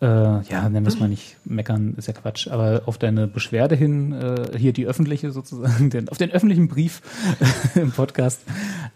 äh, 0.01 0.07
ja, 0.07 0.69
nennen 0.69 0.87
wir 0.87 1.09
nicht 1.09 1.37
meckern, 1.45 1.95
ist 1.97 2.09
ja 2.09 2.15
Quatsch, 2.15 2.49
aber 2.49 2.83
auf 2.87 2.99
deine 2.99 3.27
Beschwerde 3.27 3.77
hin, 3.77 4.13
äh, 4.13 4.59
hier 4.59 4.73
die 4.73 4.87
öffentliche 4.87 5.31
sozusagen, 5.31 5.91
den, 5.91 6.09
auf 6.09 6.19
den 6.19 6.31
öffentlichen 6.31 6.69
Brief 6.69 7.01
im 7.75 7.93
Podcast 7.93 8.43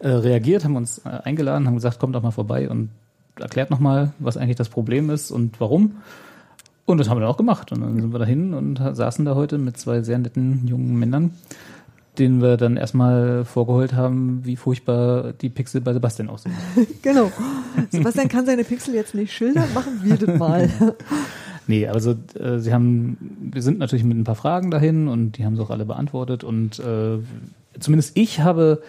äh, 0.01 0.09
reagiert, 0.09 0.64
haben 0.64 0.76
uns 0.76 0.99
äh, 1.05 1.09
eingeladen, 1.24 1.66
haben 1.66 1.74
gesagt, 1.74 1.99
kommt 1.99 2.14
doch 2.14 2.22
mal 2.22 2.30
vorbei 2.30 2.68
und 2.68 2.90
erklärt 3.36 3.70
nochmal, 3.70 4.12
was 4.18 4.36
eigentlich 4.36 4.57
das 4.57 4.68
Problem 4.68 5.11
ist 5.11 5.30
und 5.30 5.61
warum. 5.61 5.99
Und 6.84 6.99
das 6.99 7.09
haben 7.09 7.18
wir 7.18 7.20
dann 7.20 7.30
auch 7.30 7.36
gemacht. 7.36 7.70
Und 7.70 7.82
dann 7.82 8.01
sind 8.01 8.12
wir 8.12 8.18
dahin 8.18 8.55
und 8.55 8.78
saßen 8.78 9.24
da 9.24 9.34
heute 9.34 9.59
mit 9.59 9.76
zwei 9.76 10.01
sehr 10.01 10.18
netten 10.18 10.66
jungen 10.66 10.99
Männern, 10.99 11.32
denen 12.18 12.40
wir 12.42 12.56
dann 12.56 12.76
erstmal 12.76 13.44
vorgeholt 13.44 13.92
haben, 13.94 14.40
wie 14.44 14.56
furchtbar 14.56 15.32
die 15.32 15.48
Pixel 15.48 15.80
bei 15.80 15.92
Sebastian 15.92 16.28
aussehen. 16.28 16.54
Genau. 17.02 17.30
Sebastian 17.90 18.28
kann 18.28 18.46
seine 18.46 18.64
Pixel 18.64 18.94
jetzt 18.94 19.14
nicht 19.14 19.32
schildern, 19.32 19.72
machen 19.74 20.00
wir 20.02 20.16
das 20.16 20.38
mal. 20.38 20.68
Nee, 21.70 21.86
also 21.86 22.14
äh, 22.40 22.58
sie 22.60 22.72
haben, 22.72 23.18
wir 23.52 23.60
sind 23.60 23.78
natürlich 23.78 24.02
mit 24.02 24.16
ein 24.16 24.24
paar 24.24 24.36
Fragen 24.36 24.70
dahin 24.70 25.06
und 25.06 25.32
die 25.32 25.44
haben 25.44 25.54
sie 25.54 25.60
auch 25.62 25.68
alle 25.68 25.84
beantwortet 25.84 26.42
und 26.42 26.78
äh, 26.78 27.18
zumindest 27.78 28.16
ich 28.16 28.40
habe 28.40 28.80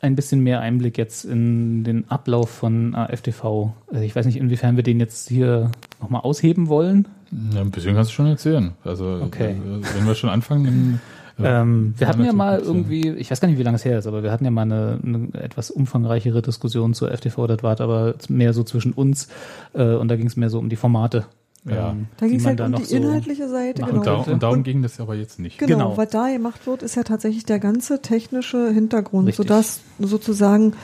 ein 0.00 0.16
bisschen 0.16 0.40
mehr 0.40 0.60
Einblick 0.60 0.96
jetzt 0.96 1.26
in 1.26 1.84
den 1.84 2.10
Ablauf 2.10 2.48
von 2.48 2.94
AFTV. 2.94 3.70
Also 3.92 4.02
ich 4.02 4.16
weiß 4.16 4.24
nicht, 4.24 4.38
inwiefern 4.38 4.76
wir 4.76 4.82
den 4.82 4.98
jetzt 4.98 5.28
hier 5.28 5.70
nochmal 6.00 6.22
ausheben 6.22 6.68
wollen. 6.68 7.06
Ja, 7.52 7.60
ein 7.60 7.70
bisschen 7.70 7.94
kannst 7.94 8.12
du 8.12 8.14
schon 8.14 8.26
erzählen. 8.28 8.72
Also 8.82 9.20
Okay. 9.22 9.50
äh, 9.50 9.84
wenn 9.98 10.06
wir 10.06 10.14
schon 10.14 10.30
anfangen, 10.30 11.00
äh, 11.38 11.42
Ähm, 11.44 11.94
wir 11.96 12.08
hatten 12.08 12.24
ja 12.24 12.32
mal 12.32 12.58
irgendwie, 12.60 13.10
ich 13.10 13.30
weiß 13.30 13.40
gar 13.40 13.48
nicht, 13.48 13.58
wie 13.58 13.62
lange 13.62 13.76
es 13.76 13.84
her 13.84 13.98
ist, 13.98 14.06
aber 14.06 14.22
wir 14.22 14.32
hatten 14.32 14.44
ja 14.44 14.50
mal 14.50 14.62
eine, 14.62 14.98
eine 15.02 15.28
etwas 15.34 15.70
umfangreichere 15.70 16.42
Diskussion 16.42 16.94
zur 16.94 17.10
FTV, 17.10 17.46
das 17.46 17.62
war 17.62 17.80
aber 17.80 18.14
mehr 18.28 18.52
so 18.52 18.62
zwischen 18.64 18.92
uns 18.92 19.28
äh, 19.74 19.94
und 19.94 20.08
da 20.08 20.16
ging 20.16 20.26
es 20.26 20.36
mehr 20.36 20.50
so 20.50 20.58
um 20.58 20.68
die 20.68 20.76
Formate. 20.76 21.26
Ja. 21.68 21.90
ähm, 21.90 22.06
Da 22.16 22.28
ging 22.28 22.38
es 22.38 22.46
halt 22.46 22.60
um 22.60 22.70
noch 22.70 22.78
die 22.78 22.84
so 22.84 22.96
inhaltliche 22.96 23.48
Seite. 23.48 23.82
Genau. 23.82 23.98
und, 23.98 24.06
da, 24.06 24.14
und 24.14 24.42
darum 24.42 24.62
ging 24.62 24.82
das 24.82 25.00
aber 25.00 25.16
jetzt 25.16 25.40
nicht. 25.40 25.58
Genau, 25.58 25.72
Genau. 25.72 25.96
was 25.96 26.10
da 26.10 26.28
gemacht 26.30 26.64
wird, 26.66 26.82
ist 26.84 26.94
ja 26.94 27.02
tatsächlich 27.02 27.44
der 27.44 27.58
ganze 27.58 28.00
technische 28.00 28.70
Hintergrund, 28.70 29.26
Richtig. 29.26 29.48
sodass 29.48 29.80
sozusagen 29.98 30.74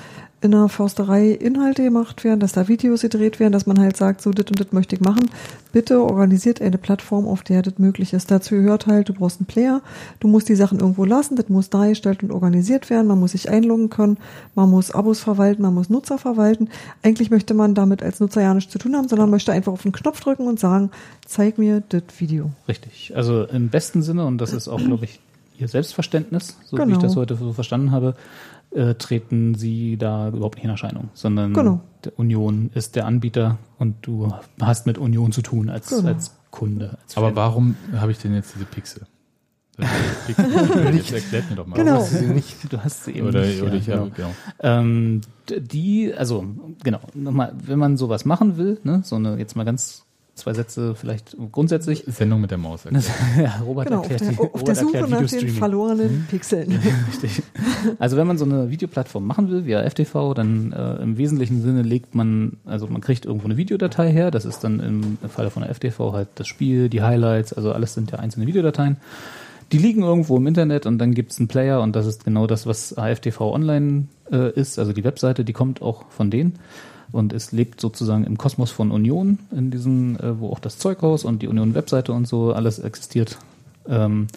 in 0.43 0.51
der 0.51 0.69
Forsterei 0.69 1.31
Inhalte 1.31 1.85
gemacht 1.85 2.25
werden, 2.25 2.41
dass 2.41 2.53
da 2.53 2.67
Videos 2.67 3.03
gedreht 3.03 3.39
werden, 3.39 3.53
dass 3.53 3.67
man 3.67 3.79
halt 3.79 3.97
sagt, 3.97 4.21
so 4.21 4.31
das 4.33 4.47
und 4.47 4.59
das 4.59 4.73
möchte 4.73 4.97
ich 4.97 5.01
machen. 5.01 5.31
Bitte 5.73 6.03
organisiert 6.03 6.61
eine 6.61 6.79
Plattform, 6.79 7.27
auf 7.27 7.43
der 7.43 7.63
das 7.63 7.79
möglich 7.79 8.13
ist. 8.13 8.31
Dazu 8.31 8.57
gehört 8.57 8.87
halt, 8.87 9.09
du 9.09 9.15
brauchst 9.15 9.41
einen 9.41 9.47
Player, 9.47 9.81
du 10.21 10.29
musst 10.29 10.49
die 10.49 10.57
Sachen 10.57 10.81
irgendwo 10.81 11.05
lassen, 11.05 11.37
das 11.37 11.49
muss 11.49 11.71
dargestellt 11.71 12.23
und 12.23 12.33
organisiert 12.33 12.91
werden, 12.91 13.07
man 13.07 13.21
muss 13.21 13.33
sich 13.33 13.49
einloggen 13.49 13.89
können, 13.89 14.19
man 14.55 14.69
muss 14.69 14.91
Abos 14.91 15.21
verwalten, 15.21 15.63
man 15.63 15.75
muss 15.75 15.89
Nutzer 15.89 16.19
verwalten. 16.19 16.69
Eigentlich 17.03 17.31
möchte 17.31 17.55
man 17.55 17.75
damit 17.75 18.03
als 18.03 18.19
Nutzer 18.19 18.43
ja 18.43 18.53
nichts 18.53 18.73
zu 18.73 18.79
tun 18.79 18.97
haben, 18.97 19.09
sondern 19.09 19.31
möchte 19.31 19.53
einfach 19.53 19.73
auf 19.73 19.83
den 19.83 19.93
Knopf 19.93 20.21
drücken 20.21 20.49
und 20.49 20.59
sagen, 20.59 20.91
zeig 21.25 21.57
mir 21.57 21.83
das 21.89 22.03
Video. 22.19 22.51
Richtig. 22.67 23.13
Also 23.15 23.45
im 23.45 23.69
besten 23.69 24.03
Sinne, 24.03 24.27
und 24.27 24.39
das 24.39 24.53
ist 24.53 24.69
auch, 24.69 24.79
glaube 24.79 25.05
ich, 25.05 25.21
Ihr 25.59 25.69
Selbstverständnis, 25.69 26.57
so 26.65 26.77
wie 26.77 26.81
ich 26.83 26.89
Genau. 26.89 27.01
das 27.01 27.15
heute 27.15 27.37
so 27.37 27.53
verstanden 27.53 27.93
habe, 27.93 28.17
äh, 28.75 28.95
treten 28.95 29.55
Sie 29.55 29.97
da 29.97 30.29
überhaupt 30.29 30.57
nicht 30.57 30.65
in 30.65 30.71
Erscheinung, 30.71 31.11
sondern 31.15 31.53
Genau. 31.55 31.81
der 32.05 32.19
Union 32.19 32.71
ist 32.75 32.97
der 32.97 33.07
Anbieter 33.07 33.59
und 33.79 33.97
du 34.03 34.33
hast 34.61 34.87
mit 34.87 34.99
Union 34.99 35.33
zu 35.33 35.43
tun 35.43 35.69
als, 35.71 35.89
Genau. 35.89 36.09
als 36.09 36.37
Kunde. 36.51 36.99
Als 37.03 37.17
Aber 37.17 37.29
Fan. 37.29 37.37
warum 37.37 37.77
habe 37.97 38.13
ich 38.13 38.19
denn 38.19 38.35
jetzt 38.35 38.55
diese 38.55 38.65
Pixel? 38.67 39.03
Jetzt 40.93 41.13
erklärt 41.13 41.49
mir 41.49 41.57
doch 41.57 41.67
mal. 41.67 41.77
Genau. 41.77 42.07
Du 42.69 42.79
hast 42.85 43.05
sie 43.05 43.13
eben 43.13 43.29
Oder, 43.29 43.41
nicht. 43.47 43.63
oder 43.63 43.73
ja, 43.73 43.79
ich 43.79 43.87
genau. 43.87 43.99
habe, 44.01 44.11
genau. 44.11 44.31
Ähm, 44.61 45.21
die, 45.49 46.13
also 46.15 46.45
genau, 46.85 47.01
nochmal, 47.15 47.55
wenn 47.65 47.79
man 47.79 47.97
sowas 47.97 48.27
machen 48.27 48.59
will, 48.59 48.79
ne, 48.85 49.01
so 49.03 49.17
eine, 49.17 49.39
jetzt 49.39 49.57
mal 49.57 49.65
ganz 49.65 50.05
zwei 50.43 50.55
Sätze 50.55 50.95
vielleicht 50.95 51.37
grundsätzlich. 51.53 52.05
Sendung 52.07 52.41
mit 52.41 52.51
der 52.51 52.59
Maus. 52.59 52.85
erklärt. 52.85 53.05
ja, 53.39 53.63
Robert 53.65 53.87
Genau, 53.87 54.01
auf 54.01 54.11
erklärt, 54.11 54.21
der, 54.21 54.31
die, 54.31 54.39
auf 54.39 54.55
Robert 54.55 54.69
der 54.69 54.75
Suche 54.77 54.97
erklärt 54.99 55.23
nach 55.23 55.31
den 55.31 55.49
verlorenen 55.49 56.27
Pixeln. 56.29 56.81
Richtig. 57.09 57.43
Also 57.99 58.17
wenn 58.17 58.27
man 58.27 58.39
so 58.39 58.45
eine 58.45 58.71
Videoplattform 58.71 59.27
machen 59.27 59.51
will, 59.51 59.67
via 59.67 59.89
FTV, 59.89 60.35
dann 60.35 60.73
äh, 60.73 61.03
im 61.03 61.17
wesentlichen 61.17 61.63
Sinne 61.63 61.83
legt 61.83 62.15
man, 62.15 62.59
also 62.65 62.87
man 62.87 63.01
kriegt 63.01 63.25
irgendwo 63.25 63.47
eine 63.47 63.57
Videodatei 63.57 64.11
her, 64.13 64.31
das 64.31 64.45
ist 64.45 64.65
dann 64.65 64.81
im 64.81 65.19
Falle 65.29 65.51
von 65.51 65.63
der 65.63 65.75
FTV 65.75 66.13
halt 66.13 66.29
das 66.35 66.49
Spiel, 66.49 66.89
die 66.89 67.03
Highlights, 67.03 67.53
also 67.53 67.73
alles 67.73 67.95
sind 67.95 68.11
ja 68.11 68.19
einzelne 68.19 68.47
Videodateien. 68.47 68.97
Die 69.71 69.79
liegen 69.79 70.03
irgendwo 70.03 70.37
im 70.37 70.47
Internet 70.47 70.85
und 70.85 70.99
dann 70.99 71.15
gibt's 71.15 71.39
einen 71.39 71.49
Player 71.49 71.81
und 71.81 71.97
das 71.97 72.07
ist 72.07 72.25
genau 72.25 72.47
das, 72.47 72.67
was 72.67 72.97
AFTV 72.97 73.41
online 73.41 74.09
äh, 74.31 74.51
ist, 74.53 74.79
also 74.79 74.93
die 74.93 75.05
Webseite, 75.05 75.45
die 75.45 75.55
kommt 75.55 75.81
auch 75.81 76.05
von 76.11 76.31
denen. 76.31 76.59
Und 77.13 77.33
es 77.33 77.53
lebt 77.53 77.81
sozusagen 77.81 78.25
im 78.25 78.39
Kosmos 78.39 78.71
von 78.71 78.91
Union, 78.91 79.39
in 79.51 79.71
diesem, 79.71 80.17
äh, 80.17 80.41
wo 80.41 80.51
auch 80.51 80.59
das 80.59 80.79
Zeughaus 80.79 81.25
und 81.25 81.43
die 81.43 81.49
Union-Webseite 81.49 82.13
und 82.13 82.27
so 82.27 82.53
alles 82.53 82.79
existiert. 82.79 83.39
Ähm, 83.87 84.29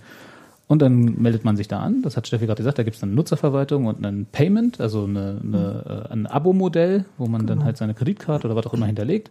und 0.68 0.82
dann 0.82 1.22
meldet 1.22 1.46
man 1.46 1.58
sich 1.58 1.68
da 1.68 1.80
an, 1.80 2.02
das 2.02 2.18
hat 2.18 2.28
Steffi 2.28 2.48
gerade 2.48 2.58
gesagt, 2.58 2.80
da 2.80 2.84
gibt 2.84 2.98
es 2.98 3.04
eine 3.04 3.14
Nutzerverwaltung 3.14 3.86
und 3.86 4.04
ein 4.04 4.26
Payment, 4.32 4.82
also 4.82 5.04
eine, 5.04 5.40
eine, 5.44 6.08
äh, 6.10 6.14
ein 6.14 6.26
Abo-Modell, 6.26 7.06
wo 7.18 7.28
man 7.28 7.46
dann 7.46 7.64
halt 7.64 7.78
seine 7.78 7.94
Kreditkarte 7.94 8.48
oder 8.48 8.56
was 8.56 8.66
auch 8.66 8.74
immer 8.74 8.88
hinterlegt. 8.88 9.30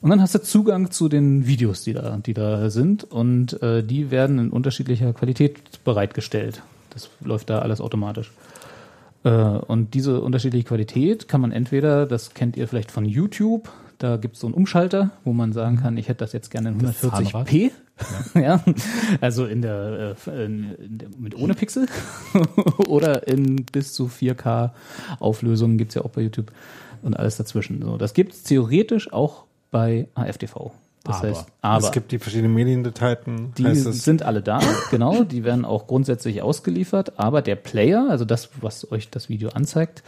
Und 0.00 0.10
dann 0.10 0.20
hast 0.20 0.34
du 0.34 0.42
Zugang 0.42 0.90
zu 0.90 1.08
den 1.08 1.46
Videos, 1.46 1.84
die 1.84 1.94
da, 1.94 2.18
die 2.18 2.34
da 2.34 2.68
sind. 2.70 3.04
Und 3.04 3.62
äh, 3.62 3.82
die 3.82 4.10
werden 4.10 4.38
in 4.38 4.50
unterschiedlicher 4.50 5.12
Qualität 5.12 5.82
bereitgestellt. 5.84 6.62
Das 6.90 7.08
läuft 7.20 7.50
da 7.50 7.60
alles 7.60 7.80
automatisch. 7.80 8.30
Äh, 9.24 9.30
und 9.30 9.94
diese 9.94 10.20
unterschiedliche 10.20 10.66
Qualität 10.66 11.28
kann 11.28 11.40
man 11.40 11.50
entweder, 11.50 12.06
das 12.06 12.34
kennt 12.34 12.56
ihr 12.56 12.68
vielleicht 12.68 12.90
von 12.90 13.04
YouTube, 13.04 13.70
da 13.98 14.16
gibt 14.16 14.34
es 14.34 14.40
so 14.40 14.46
einen 14.46 14.54
Umschalter, 14.54 15.10
wo 15.24 15.32
man 15.32 15.52
sagen 15.52 15.76
kann, 15.76 15.96
ich 15.96 16.08
hätte 16.08 16.18
das 16.18 16.32
jetzt 16.32 16.50
gerne 16.50 16.70
in 16.70 16.78
Das 16.78 17.00
Zahnrad? 17.00 17.48
140p. 17.48 17.70
Ja. 18.34 18.60
also 19.20 19.46
in 19.46 19.62
der, 19.62 20.16
äh, 20.26 20.44
in, 20.44 20.74
in 20.74 20.98
der 20.98 21.08
mit 21.16 21.36
ohne 21.36 21.54
Pixel 21.54 21.86
oder 22.88 23.28
in 23.28 23.64
bis 23.66 23.92
zu 23.92 24.06
4K 24.06 24.72
Auflösungen 25.20 25.78
gibt's 25.78 25.94
ja 25.94 26.02
auch 26.02 26.10
bei 26.10 26.22
YouTube 26.22 26.50
und 27.02 27.14
alles 27.16 27.36
dazwischen. 27.36 27.80
So, 27.82 27.96
das 27.96 28.12
gibt's 28.12 28.42
theoretisch 28.42 29.12
auch 29.12 29.44
bei 29.70 30.08
AFTV. 30.16 30.72
Das 31.04 31.16
Aber. 31.18 31.28
heißt, 31.28 31.46
aber 31.60 31.84
es 31.84 31.92
gibt 31.92 32.12
die 32.12 32.18
verschiedenen 32.18 32.54
Mediendateien. 32.54 33.52
die 33.58 33.74
sind 33.74 34.22
alle 34.22 34.42
da, 34.42 34.58
genau, 34.90 35.22
die 35.22 35.44
werden 35.44 35.64
auch 35.66 35.86
grundsätzlich 35.86 36.40
ausgeliefert, 36.42 37.18
aber 37.18 37.42
der 37.42 37.56
Player, 37.56 38.06
also 38.08 38.24
das, 38.24 38.48
was 38.62 38.90
euch 38.90 39.10
das 39.10 39.28
Video 39.28 39.50
anzeigt, 39.50 40.02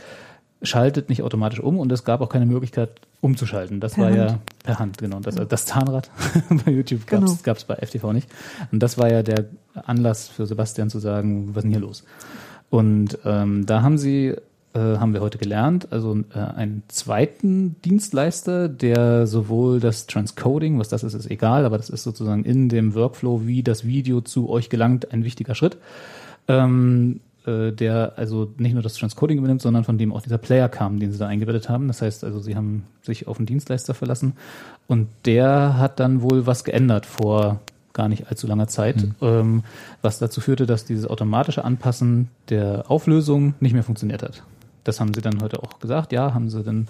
schaltet 0.63 1.11
nicht 1.11 1.23
automatisch 1.23 1.61
um 1.61 1.79
und 1.79 1.93
es 1.93 2.03
gab 2.05 2.23
auch 2.23 2.31
keine 2.31 2.47
Möglichkeit 2.47 2.89
umzuschalten. 3.21 3.79
Das 3.79 3.95
Per 3.95 4.05
war 4.05 4.11
ja 4.11 4.29
Hand. 4.31 4.41
per 4.65 4.79
Hand, 4.79 4.99
genau. 4.99 5.21
Das, 5.21 5.35
das 5.35 5.67
Zahnrad 5.67 6.11
bei 6.65 6.73
YouTube 6.73 7.07
Genau. 7.07 7.37
gab 7.43 7.59
es 7.59 7.65
bei 7.65 7.75
FTV 7.77 8.13
nicht. 8.15 8.29
Und 8.73 8.83
das 8.83 8.97
war 8.97 9.11
ja 9.11 9.23
der 9.23 9.45
Anlass 9.75 10.29
für 10.29 10.47
Sebastian 10.47 10.89
zu 10.89 10.99
sagen, 10.99 11.51
was 11.51 11.59
ist 11.59 11.63
denn 11.65 11.71
hier 11.73 11.81
los? 11.81 12.05
Und 12.71 13.19
ähm, 13.27 13.67
da 13.67 13.83
haben 13.83 13.99
sie 13.99 14.35
äh, 14.77 14.99
haben 14.99 15.15
wir 15.15 15.23
heute 15.23 15.39
gelernt, 15.39 15.89
also 15.91 16.19
äh, 16.35 16.39
einen 16.39 16.83
zweiten 16.89 17.81
Dienstleister, 17.83 18.69
der 18.69 19.27
sowohl 19.27 19.81
das 19.81 20.07
Transcoding, 20.07 20.79
was 20.79 20.89
das 20.89 21.03
ist, 21.03 21.15
ist 21.15 21.31
egal, 21.31 21.65
aber 21.65 21.79
das 21.79 21.89
ist 21.89 22.03
sozusagen 22.03 22.45
in 22.45 22.69
dem 22.69 22.95
Workflow, 22.95 23.47
wie 23.47 23.63
das 23.63 23.87
Video 23.87 24.21
zu 24.21 24.51
euch 24.51 24.69
gelangt, 24.69 25.13
ein 25.13 25.25
wichtiger 25.25 25.55
Schritt. 25.55 25.79
Ähm, 26.47 27.21
äh, 27.47 27.73
der 27.73 28.13
also 28.17 28.53
nicht 28.59 28.75
nur 28.75 28.83
das 28.83 28.95
Transcoding 28.95 29.39
übernimmt, 29.39 29.63
sondern 29.63 29.85
von 29.85 29.97
dem 29.97 30.13
auch 30.13 30.21
dieser 30.21 30.37
Player 30.37 30.69
kam, 30.69 31.01
den 31.01 31.11
sie 31.11 31.19
da 31.19 31.27
eingebettet 31.27 31.71
haben. 31.71 31.89
Das 31.89 32.03
heißt 32.03 32.23
also, 32.23 32.41
sie 32.41 32.55
haben 32.55 32.85
sich 33.03 33.27
auf 33.29 33.39
einen 33.39 33.47
Dienstleister 33.47 33.95
verlassen 33.95 34.35
und 34.89 35.09
der 35.25 35.79
hat 35.79 36.01
dann 36.01 36.21
wohl 36.21 36.47
was 36.47 36.65
geändert 36.65 37.07
vor 37.07 37.61
gar 37.95 38.09
nicht 38.11 38.29
allzu 38.29 38.47
langer 38.47 38.69
Zeit, 38.69 38.97
mhm. 38.97 39.15
ähm, 39.23 39.63
was 40.03 40.19
dazu 40.19 40.43
führte, 40.43 40.67
dass 40.67 40.85
dieses 40.85 41.07
automatische 41.07 41.65
Anpassen 41.65 42.29
der 42.51 42.91
Auflösung 42.91 43.55
nicht 43.61 43.73
mehr 43.73 43.83
funktioniert 43.83 44.23
hat. 44.23 44.43
Das 44.87 45.01
haben 45.01 45.15
sie 45.15 45.23
dann 45.23 45.41
heute 45.43 45.63
auch 45.63 45.79
gesagt. 45.79 46.13
Ja, 46.13 46.35
haben 46.35 46.49
sie 46.51 46.63
dann 46.63 46.89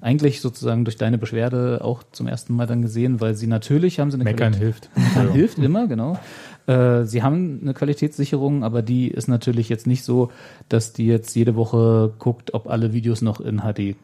eigentlich 0.00 0.40
sozusagen 0.40 0.84
durch 0.84 0.96
deine 0.96 1.18
Beschwerde 1.18 1.80
auch 1.82 2.02
zum 2.12 2.26
ersten 2.26 2.54
Mal 2.54 2.66
dann 2.66 2.82
gesehen, 2.82 3.20
weil 3.20 3.34
sie 3.34 3.46
natürlich 3.46 3.98
haben 3.98 4.10
sie 4.10 4.16
eine 4.16 4.24
Meckern 4.24 4.52
hilft. 4.52 4.88
Meckern 4.96 5.32
hilft 5.32 5.58
immer, 5.58 5.86
genau. 5.88 6.18
Äh, 6.66 7.04
sie 7.04 7.22
haben 7.22 7.60
eine 7.62 7.74
Qualitätssicherung, 7.74 8.62
aber 8.62 8.82
die 8.82 9.08
ist 9.08 9.26
natürlich 9.26 9.68
jetzt 9.68 9.86
nicht 9.86 10.04
so, 10.04 10.30
dass 10.68 10.92
die 10.92 11.06
jetzt 11.06 11.34
jede 11.34 11.56
Woche 11.56 12.12
guckt, 12.18 12.54
ob 12.54 12.68
alle 12.68 12.92
Videos 12.92 13.22
noch 13.22 13.40
in 13.40 13.60
HD 13.60 13.96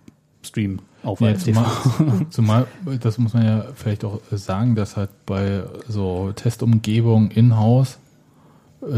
streamen 0.42 0.80
auf 1.02 1.20
ja, 1.20 1.36
zumal, 1.36 1.66
zumal, 2.30 2.66
das 3.00 3.18
muss 3.18 3.34
man 3.34 3.44
ja 3.44 3.66
vielleicht 3.74 4.04
auch 4.04 4.20
sagen, 4.30 4.74
dass 4.74 4.96
halt 4.96 5.10
bei 5.26 5.62
so 5.88 6.32
Testumgebung 6.34 7.30
in-house 7.30 7.98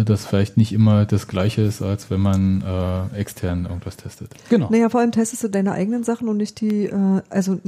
das 0.04 0.26
vielleicht 0.26 0.56
nicht 0.56 0.72
immer 0.72 1.04
das 1.04 1.28
gleiche 1.28 1.62
ist, 1.62 1.82
als 1.82 2.10
wenn 2.10 2.20
man 2.20 2.62
äh, 2.62 3.18
extern 3.18 3.64
irgendwas 3.64 3.96
testet. 3.96 4.30
Genau. 4.48 4.68
Naja, 4.70 4.88
vor 4.88 5.00
allem 5.00 5.12
testest 5.12 5.44
du 5.44 5.48
deine 5.48 5.72
eigenen 5.72 6.04
Sachen 6.04 6.28
und 6.28 6.36
nicht 6.36 6.60
die, 6.60 6.86
äh, 6.86 7.22
also 7.30 7.58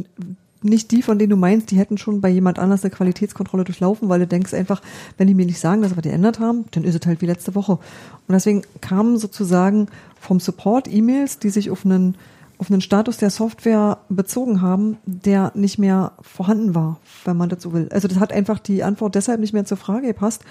nicht 0.63 0.91
die, 0.91 1.03
von 1.03 1.19
denen 1.19 1.31
du 1.31 1.37
meinst, 1.37 1.71
die 1.71 1.79
hätten 1.79 1.99
schon 1.99 2.21
bei 2.21 2.29
jemand 2.29 2.59
anders 2.59 2.83
eine 2.83 2.91
Qualitätskontrolle 2.91 3.65
durchlaufen, 3.65 4.09
weil 4.09 4.21
du 4.21 4.27
denkst 4.27 4.55
einfach, 4.55 4.83
wenn 5.17 5.29
die 5.29 5.35
mir 5.35 5.47
nicht 5.47 5.61
sagen, 5.61 5.83
dass 5.83 5.95
wir 5.95 6.03
die 6.03 6.09
ändert 6.09 6.41
haben, 6.41 6.65
dann 6.73 6.85
ist 6.85 6.97
es 7.01 7.07
halt 7.07 7.21
wie 7.23 7.27
letzte 7.27 7.55
Woche. 7.55 7.73
Und 7.73 8.33
deswegen 8.33 8.63
kamen 8.81 9.19
sozusagen 9.19 9.87
vom 10.21 10.41
Support 10.41 10.93
E-Mails, 10.93 11.39
die 11.39 11.51
sich 11.51 11.71
auf 11.71 11.85
einen 11.85 12.17
auf 12.59 12.71
einen 12.71 12.81
Status 12.81 13.17
der 13.19 13.31
Software 13.31 13.99
bezogen 14.09 14.61
haben, 14.61 14.99
der 15.07 15.53
nicht 15.55 15.79
mehr 15.79 16.13
vorhanden 16.21 16.75
war, 16.75 16.99
wenn 17.25 17.37
man 17.37 17.49
dazu 17.49 17.73
will. 17.73 17.89
Also 17.93 18.09
das 18.09 18.19
hat 18.19 18.33
einfach 18.33 18.59
die 18.59 18.83
Antwort 18.83 19.15
deshalb 19.15 19.41
nicht 19.41 19.53
mehr 19.53 19.65
zur 19.65 19.77
Frage 19.77 20.09
gepasst, 20.09 20.43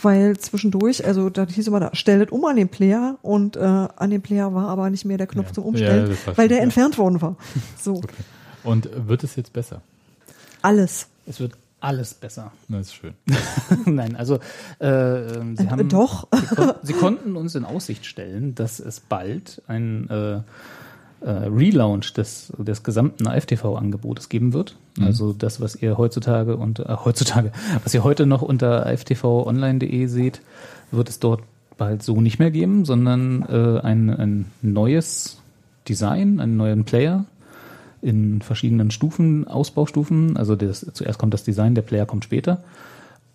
weil 0.00 0.36
zwischendurch, 0.36 1.06
also 1.06 1.30
da 1.30 1.46
hieß 1.46 1.66
immer, 1.66 1.80
da 1.80 1.90
stellt 1.94 2.32
um 2.32 2.44
an 2.44 2.56
den 2.56 2.68
Player 2.68 3.16
und 3.22 3.56
äh, 3.56 3.60
an 3.60 4.10
dem 4.10 4.20
Player 4.20 4.54
war 4.54 4.68
aber 4.68 4.90
nicht 4.90 5.06
mehr 5.06 5.16
der 5.16 5.26
Knopf 5.26 5.48
ja. 5.48 5.52
zum 5.54 5.64
Umstellen, 5.64 6.10
ja, 6.26 6.36
weil 6.36 6.48
der 6.48 6.58
ja. 6.58 6.62
entfernt 6.62 6.98
worden 6.98 7.20
war. 7.20 7.36
So. 7.80 7.96
Okay. 7.96 8.08
Und 8.62 8.88
wird 9.08 9.24
es 9.24 9.36
jetzt 9.36 9.52
besser? 9.52 9.82
Alles. 10.62 11.08
Es 11.26 11.40
wird 11.40 11.52
alles 11.80 12.14
besser. 12.14 12.52
Das 12.68 12.86
ist 12.86 12.94
schön. 12.94 13.14
Nein, 13.84 14.16
also 14.16 14.36
äh, 14.36 14.38
sie 14.78 15.64
äh, 15.64 15.68
haben 15.68 15.88
doch. 15.88 16.28
sie, 16.32 16.54
kon 16.54 16.72
sie, 16.82 16.92
konnten 16.94 17.36
uns 17.36 17.54
in 17.54 17.64
Aussicht 17.64 18.06
stellen, 18.06 18.54
dass 18.54 18.80
es 18.80 19.00
bald 19.00 19.60
ein 19.66 20.08
äh, 20.08 20.40
äh, 21.24 21.30
Relaunch 21.30 22.12
des, 22.12 22.52
des 22.58 22.82
gesamten 22.82 23.26
AFTV-Angebotes 23.26 24.28
geben 24.28 24.52
wird. 24.52 24.76
Mhm. 24.98 25.06
Also 25.06 25.32
das, 25.32 25.60
was 25.60 25.74
ihr 25.76 25.96
heutzutage 25.96 26.56
und 26.56 26.80
äh, 26.80 26.96
heutzutage, 27.04 27.50
was 27.82 27.94
ihr 27.94 28.04
heute 28.04 28.26
noch 28.26 28.42
unter 28.42 28.86
aftvonline.de 28.86 30.06
seht, 30.06 30.42
wird 30.90 31.08
es 31.08 31.18
dort 31.20 31.42
bald 31.76 32.02
so 32.02 32.20
nicht 32.20 32.38
mehr 32.38 32.50
geben, 32.50 32.84
sondern 32.84 33.42
äh, 33.48 33.80
ein, 33.80 34.10
ein 34.10 34.44
neues 34.62 35.40
Design, 35.88 36.40
einen 36.40 36.56
neuen 36.56 36.84
Player, 36.84 37.24
in 38.00 38.42
verschiedenen 38.42 38.90
Stufen, 38.90 39.48
Ausbaustufen. 39.48 40.36
Also 40.36 40.56
das, 40.56 40.86
zuerst 40.92 41.18
kommt 41.18 41.32
das 41.32 41.42
Design, 41.42 41.74
der 41.74 41.82
Player 41.82 42.04
kommt 42.06 42.24
später. 42.24 42.62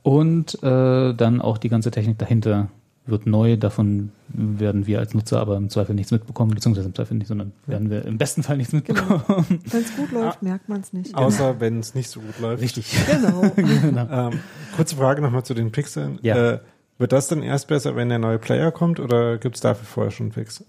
Und 0.04 0.62
äh, 0.64 1.14
dann 1.14 1.42
auch 1.42 1.58
die 1.58 1.70
ganze 1.70 1.92
Technik 1.92 2.20
dahinter 2.20 2.68
wird 3.10 3.26
neu. 3.26 3.58
Davon 3.58 4.12
werden 4.28 4.88
wir 4.88 5.00
als 5.00 5.14
Nutzer 5.14 5.40
aber 5.40 5.58
im 5.58 5.70
Zweifel 5.70 5.96
nichts 5.96 6.12
mitbekommen, 6.12 6.52
beziehungsweise 6.54 6.88
im 6.88 6.96
Zweifel 6.96 7.18
nicht, 7.18 7.28
sondern 7.28 7.52
werden 7.66 7.90
wir 7.90 8.06
im 8.06 8.18
besten 8.18 8.44
Fall 8.44 8.58
nichts 8.58 8.74
mitbekommen. 8.74 9.24
Genau. 9.28 9.46
Wenn 9.48 9.82
es 9.82 9.96
gut 9.96 10.12
läuft, 10.12 10.42
merkt 10.44 10.70
man 10.70 10.82
es 10.82 10.94
nicht. 10.94 11.16
Außer 11.16 11.50
genau. 11.50 11.60
wenn 11.60 11.80
es 11.80 11.96
nicht 11.96 12.10
so 12.10 12.20
gut 12.20 12.40
läuft. 12.40 12.62
Richtig. 12.62 12.96
Genau. 13.10 13.52
genau. 13.56 14.08
Ähm, 14.30 14.40
kurze 14.76 14.96
Frage 14.96 15.22
nochmal 15.22 15.44
zu 15.44 15.54
den 15.54 15.72
Pixeln. 15.72 16.20
Ja. 16.22 16.54
Äh, 16.54 16.60
wird 17.00 17.12
das 17.12 17.28
dann 17.28 17.42
erst 17.42 17.68
besser, 17.68 17.96
wenn 17.96 18.10
der 18.10 18.20
neue 18.20 18.40
Player 18.40 18.72
kommt 18.72 19.00
oder 19.00 19.38
gibt 19.38 19.56
es 19.56 19.62
dafür 19.62 19.86
vorher 19.86 20.12
schon 20.12 20.28
einen 20.28 20.34
Fix? 20.34 20.64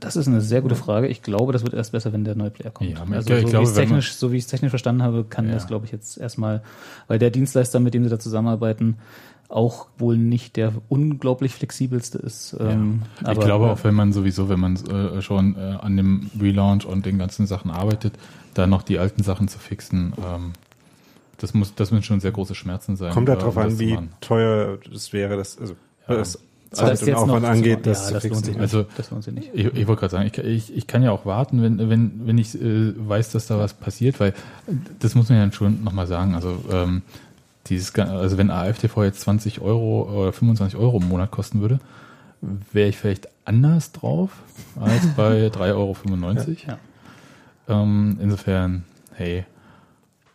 Das 0.00 0.14
ist 0.14 0.28
eine 0.28 0.40
sehr 0.40 0.62
gute 0.62 0.76
Frage. 0.76 1.08
Ich 1.08 1.22
glaube, 1.22 1.52
das 1.52 1.64
wird 1.64 1.74
erst 1.74 1.92
besser, 1.92 2.12
wenn 2.12 2.24
der 2.24 2.36
neue 2.36 2.50
Player 2.50 2.70
kommt. 2.70 2.90
Ja, 2.90 3.04
also 3.10 3.34
ich 3.34 3.42
so, 3.42 3.48
glaube, 3.48 3.68
wie 3.68 3.74
technisch, 3.74 4.14
so 4.14 4.30
wie 4.30 4.36
ich 4.36 4.44
es 4.44 4.48
technisch 4.48 4.70
verstanden 4.70 5.02
habe, 5.02 5.24
kann 5.24 5.48
ja. 5.48 5.54
das, 5.54 5.66
glaube 5.66 5.86
ich, 5.86 5.92
jetzt 5.92 6.18
erstmal, 6.18 6.62
weil 7.08 7.18
der 7.18 7.30
Dienstleister, 7.30 7.80
mit 7.80 7.94
dem 7.94 8.04
sie 8.04 8.10
da 8.10 8.18
zusammenarbeiten, 8.20 8.98
auch 9.48 9.86
wohl 9.96 10.18
nicht 10.18 10.56
der 10.56 10.72
unglaublich 10.88 11.54
flexibelste 11.54 12.18
ist. 12.18 12.56
Ähm, 12.60 13.02
ja. 13.24 13.32
ich 13.32 13.40
glaube 13.40 13.70
auch, 13.70 13.82
wenn 13.82 13.94
man 13.94 14.12
sowieso, 14.12 14.48
wenn 14.48 14.60
man 14.60 14.76
äh, 14.76 15.22
schon 15.22 15.56
äh, 15.56 15.78
an 15.80 15.96
dem 15.96 16.30
Relaunch 16.38 16.84
und 16.84 17.06
den 17.06 17.18
ganzen 17.18 17.46
Sachen 17.46 17.70
arbeitet, 17.70 18.14
da 18.54 18.66
noch 18.66 18.82
die 18.82 18.98
alten 18.98 19.22
Sachen 19.22 19.48
zu 19.48 19.58
fixen, 19.58 20.12
ähm, 20.18 20.52
das 21.38 21.54
muss, 21.54 21.74
das 21.74 21.90
müssen 21.90 22.02
schon 22.02 22.20
sehr 22.20 22.32
große 22.32 22.54
Schmerzen 22.54 22.96
sein. 22.96 23.12
Kommt 23.12 23.28
darauf 23.28 23.56
äh, 23.56 23.60
an, 23.60 23.78
wie 23.78 23.98
teuer 24.20 24.78
das 24.92 25.12
wäre, 25.12 25.36
das, 25.36 25.58
also, 25.58 25.74
ja. 26.08 26.16
das 26.16 26.38
Zeit 26.70 27.02
und 27.02 27.14
Aufwand 27.14 27.46
angeht, 27.46 27.86
das, 27.86 28.10
ja, 28.10 28.14
das 28.14 28.28
lohnt 28.28 28.44
sich 28.44 28.54
nicht. 28.54 28.60
Also, 28.60 28.84
das 28.96 29.10
lohnt 29.10 29.24
sich 29.24 29.32
nicht. 29.32 29.50
Ich, 29.54 29.64
ich 29.64 29.86
wollte 29.86 30.00
gerade 30.00 30.10
sagen, 30.10 30.30
ich, 30.30 30.38
ich, 30.38 30.76
ich 30.76 30.86
kann 30.86 31.02
ja 31.02 31.12
auch 31.12 31.24
warten, 31.24 31.62
wenn, 31.62 31.78
wenn, 31.88 32.26
wenn 32.26 32.36
ich 32.36 32.60
äh, 32.60 32.92
weiß, 32.96 33.32
dass 33.32 33.46
da 33.46 33.58
was 33.58 33.72
passiert, 33.72 34.20
weil 34.20 34.34
das 34.98 35.14
muss 35.14 35.30
man 35.30 35.38
ja 35.38 35.52
schon 35.52 35.82
nochmal 35.82 36.06
sagen. 36.06 36.34
Also, 36.34 36.58
ähm, 36.70 37.02
dieses, 37.68 37.94
also 37.94 38.38
wenn 38.38 38.50
AFTV 38.50 39.04
jetzt 39.04 39.20
20 39.20 39.60
Euro 39.60 40.02
oder 40.02 40.32
25 40.32 40.78
Euro 40.78 40.98
im 40.98 41.08
Monat 41.08 41.30
kosten 41.30 41.60
würde, 41.60 41.80
wäre 42.72 42.88
ich 42.88 42.96
vielleicht 42.96 43.28
anders 43.44 43.92
drauf 43.92 44.30
als 44.80 45.06
bei 45.16 45.48
3,95 45.48 45.74
Euro. 45.74 45.96
Ja. 46.66 46.78
Ähm, 47.68 48.18
insofern, 48.20 48.84
hey. 49.14 49.44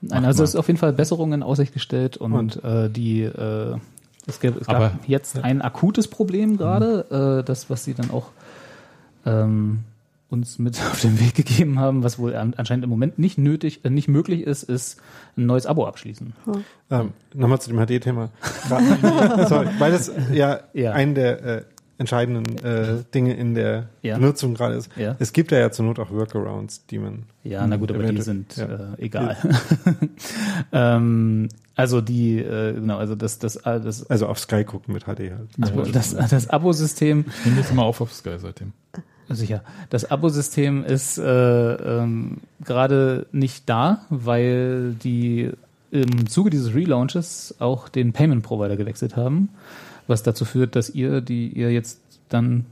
Nein, 0.01 0.25
also 0.25 0.43
es 0.43 0.51
ist 0.51 0.55
auf 0.55 0.67
jeden 0.67 0.79
Fall 0.79 0.93
Besserungen 0.93 1.41
in 1.41 1.43
Aussicht 1.43 1.73
gestellt 1.73 2.17
und, 2.17 2.33
und? 2.33 2.63
Äh, 2.63 2.89
die 2.89 3.21
äh, 3.21 3.77
es, 4.25 4.39
gab, 4.39 4.59
es 4.59 4.67
Aber, 4.67 4.89
gab 4.89 5.07
jetzt 5.07 5.35
ja. 5.35 5.43
ein 5.43 5.61
akutes 5.61 6.07
Problem 6.07 6.57
gerade, 6.57 7.05
mhm. 7.09 7.39
äh, 7.39 7.43
das, 7.43 7.69
was 7.69 7.83
sie 7.83 7.93
dann 7.93 8.11
auch 8.11 8.27
ähm, 9.25 9.83
uns 10.33 10.59
mit 10.59 10.81
auf 10.91 10.99
den 10.99 11.19
Weg 11.19 11.35
gegeben 11.35 11.79
haben, 11.79 12.03
was 12.03 12.19
wohl 12.19 12.35
anscheinend 12.35 12.83
im 12.83 12.89
Moment 12.89 13.19
nicht 13.19 13.37
nötig, 13.37 13.85
äh, 13.85 13.89
nicht 13.89 14.09
möglich 14.09 14.41
ist, 14.41 14.63
ist 14.63 14.99
ein 15.37 15.45
neues 15.45 15.65
Abo 15.65 15.85
abschließen. 15.85 16.33
Hm. 16.43 16.63
Ähm, 16.89 17.13
Nochmal 17.33 17.61
zu 17.61 17.69
dem 17.69 17.79
HD-Thema. 17.79 18.29
Sorry, 19.47 19.67
weil 19.79 19.91
das 19.91 20.11
ja, 20.33 20.59
ja. 20.73 20.91
ein 20.91 21.15
der 21.15 21.43
äh, 21.43 21.63
entscheidenden 21.97 22.57
äh, 22.65 23.03
Dinge 23.13 23.33
in 23.35 23.53
der 23.53 23.89
ja. 24.01 24.17
Benutzung 24.17 24.55
gerade 24.55 24.75
ist. 24.75 24.89
Ja. 24.97 25.15
Es 25.19 25.31
gibt 25.31 25.51
ja, 25.51 25.59
ja 25.59 25.71
zur 25.71 25.85
Not 25.85 25.99
auch 25.99 26.11
Workarounds, 26.11 26.85
die 26.87 26.97
man. 26.97 27.23
Ja, 27.43 27.65
na 27.67 27.77
gut, 27.77 27.91
aber 27.91 28.03
die 28.03 28.21
sind 28.21 28.57
ja. 28.57 28.65
äh, 28.65 28.77
egal. 28.97 29.37
ähm, 30.71 31.49
also 31.75 32.01
die, 32.01 32.39
äh, 32.39 32.73
genau, 32.73 32.97
also 32.97 33.15
das, 33.15 33.39
das, 33.39 33.57
äh, 33.57 33.79
das 33.79 34.09
Also 34.09 34.27
auf 34.27 34.39
Sky 34.39 34.63
gucken 34.63 34.93
mit 34.93 35.03
HD 35.03 35.31
halt. 35.31 35.49
Also 35.61 35.83
das, 35.91 36.15
das 36.15 36.49
Abo-System. 36.49 37.25
Ich 37.27 37.45
nehme 37.45 37.59
jetzt 37.59 37.71
immer 37.71 37.83
auf 37.83 38.01
auf 38.01 38.13
Sky 38.13 38.37
seitdem. 38.37 38.73
Sicher. 39.35 39.63
Das 39.89 40.09
Abo-System 40.09 40.83
ist 40.83 41.17
äh, 41.17 41.73
ähm, 41.73 42.37
gerade 42.63 43.25
nicht 43.31 43.69
da, 43.69 44.01
weil 44.09 44.93
die 44.93 45.51
im 45.91 46.27
Zuge 46.27 46.49
dieses 46.49 46.73
Relaunches 46.73 47.55
auch 47.59 47.87
den 47.87 48.13
Payment-Provider 48.13 48.77
gewechselt 48.77 49.15
haben, 49.15 49.49
was 50.07 50.23
dazu 50.23 50.43
führt, 50.43 50.75
dass 50.75 50.89
ihr, 50.89 51.21
die 51.21 51.49
ihr 51.49 51.71
jetzt 51.71 52.01
dann 52.29 52.65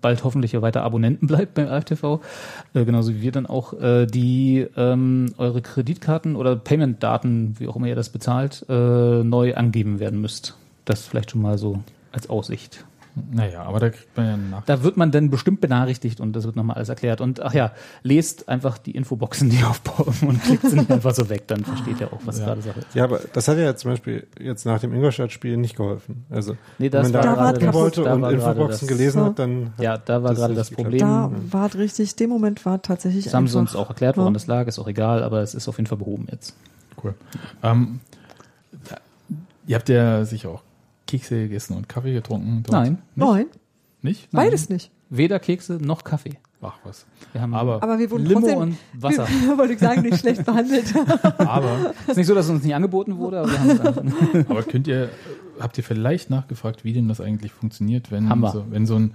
bald 0.00 0.24
hoffentlich 0.24 0.52
ja 0.52 0.62
weiter 0.62 0.82
Abonnenten 0.82 1.26
bleibt 1.28 1.54
beim 1.54 1.68
AFTV, 1.68 2.20
äh, 2.74 2.84
genauso 2.84 3.14
wie 3.14 3.22
wir 3.22 3.32
dann 3.32 3.46
auch, 3.46 3.74
äh, 3.74 4.06
die 4.06 4.66
ähm, 4.76 5.34
eure 5.36 5.62
Kreditkarten 5.62 6.36
oder 6.36 6.56
Payment-Daten, 6.56 7.56
wie 7.58 7.68
auch 7.68 7.76
immer 7.76 7.86
ihr 7.86 7.96
das 7.96 8.08
bezahlt, 8.08 8.64
äh, 8.68 9.22
neu 9.22 9.54
angeben 9.54 10.00
werden 10.00 10.20
müsst. 10.20 10.56
Das 10.84 11.06
vielleicht 11.06 11.30
schon 11.30 11.42
mal 11.42 11.58
so 11.58 11.80
als 12.12 12.30
Aussicht. 12.30 12.84
Naja, 13.30 13.62
aber 13.62 13.78
da 13.78 13.90
kriegt 13.90 14.16
man 14.16 14.26
ja 14.26 14.36
nach. 14.36 14.64
Da 14.64 14.82
wird 14.82 14.96
man 14.96 15.12
dann 15.12 15.30
bestimmt 15.30 15.60
benachrichtigt 15.60 16.20
und 16.20 16.34
das 16.34 16.44
wird 16.44 16.56
nochmal 16.56 16.76
alles 16.76 16.88
erklärt. 16.88 17.20
Und 17.20 17.40
ach 17.40 17.54
ja, 17.54 17.70
lest 18.02 18.48
einfach 18.48 18.76
die 18.76 18.90
Infoboxen, 18.90 19.50
die 19.50 19.62
aufbauen 19.64 20.14
und 20.22 20.42
klickt 20.42 20.68
sie 20.68 20.76
nicht 20.76 20.90
einfach 20.90 21.14
so 21.14 21.28
weg, 21.28 21.46
dann 21.46 21.64
versteht 21.64 22.00
ihr 22.00 22.12
auch, 22.12 22.20
was 22.24 22.40
ja. 22.40 22.46
gerade 22.46 22.62
Sache 22.62 22.80
ist. 22.80 22.94
Ja, 22.94 23.04
aber 23.04 23.20
das 23.32 23.46
hat 23.46 23.58
ja 23.58 23.76
zum 23.76 23.92
Beispiel 23.92 24.26
jetzt 24.40 24.66
nach 24.66 24.80
dem 24.80 24.92
Ingolstadt-Spiel 24.92 25.56
nicht 25.56 25.76
geholfen. 25.76 26.26
Also, 26.28 26.56
nee, 26.78 26.88
das 26.88 27.06
wenn 27.06 27.12
man 27.12 27.36
da, 27.36 27.52
da 27.52 27.72
wollte 27.72 28.04
und 28.04 28.24
Infoboxen 28.24 28.88
gelesen 28.88 29.22
hat, 29.22 29.38
dann. 29.38 29.72
Ja, 29.78 29.96
da 29.96 30.22
war 30.24 30.34
gerade 30.34 30.54
das 30.54 30.70
Problem. 30.72 30.98
Da 30.98 31.30
war 31.50 31.72
richtig, 31.74 32.16
dem 32.16 32.30
Moment 32.30 32.66
war 32.66 32.82
tatsächlich. 32.82 33.24
Das 33.24 33.34
haben 33.34 33.46
sie 33.46 33.58
uns 33.58 33.76
auch 33.76 33.90
erklärt, 33.90 34.16
woran 34.16 34.32
ja. 34.32 34.34
das 34.34 34.48
lag, 34.48 34.66
ist 34.66 34.80
auch 34.80 34.88
egal, 34.88 35.22
aber 35.22 35.40
es 35.40 35.54
ist 35.54 35.68
auf 35.68 35.76
jeden 35.76 35.86
Fall 35.86 35.98
behoben 35.98 36.26
jetzt. 36.32 36.56
Cool. 37.02 37.14
Ähm, 37.62 38.00
ihr 39.68 39.76
habt 39.76 39.88
ja 39.88 40.24
sicher 40.24 40.50
auch 40.50 40.62
Kekse 41.18 41.42
gegessen 41.42 41.76
und 41.76 41.88
Kaffee 41.88 42.12
getrunken? 42.12 42.62
Dort? 42.64 42.72
Nein. 42.72 42.92
Nicht? 42.92 43.02
Nein. 43.16 43.46
Nicht? 44.02 44.32
Nein. 44.32 44.46
Beides 44.46 44.68
nicht. 44.68 44.90
Weder 45.10 45.38
Kekse 45.38 45.74
noch 45.74 46.02
Kaffee. 46.04 46.34
ach 46.60 46.78
was. 46.84 47.06
Wir 47.32 47.40
haben 47.42 47.54
Aber- 47.54 47.82
Aber 47.82 47.98
wir 47.98 48.10
wurden 48.10 48.26
Limo 48.26 48.40
trotzdem, 48.40 48.58
und 48.58 48.76
Wasser. 49.02 49.26
wollte 49.56 49.74
ich 49.74 49.78
sagen, 49.78 50.02
nicht 50.02 50.18
schlecht 50.18 50.44
behandelt. 50.44 50.92
Aber, 51.38 51.92
ist 52.06 52.16
nicht 52.16 52.26
so, 52.26 52.34
dass 52.34 52.46
es 52.46 52.50
uns 52.50 52.64
nicht 52.64 52.74
angeboten 52.74 53.16
wurde, 53.18 53.40
aber 53.40 53.50
wir 53.52 53.58
haben 53.60 53.70
es 53.70 53.80
einfach. 53.80 54.50
aber 54.50 54.62
könnt 54.62 54.86
ihr, 54.88 55.10
habt 55.60 55.76
ihr 55.78 55.84
vielleicht 55.84 56.30
nachgefragt, 56.30 56.84
wie 56.84 56.92
denn 56.94 57.06
das 57.08 57.20
eigentlich 57.20 57.52
funktioniert, 57.52 58.10
wenn, 58.10 58.24
wir. 58.28 58.50
so, 58.50 58.64
wenn 58.70 58.86
so 58.86 58.96
ein 58.98 59.14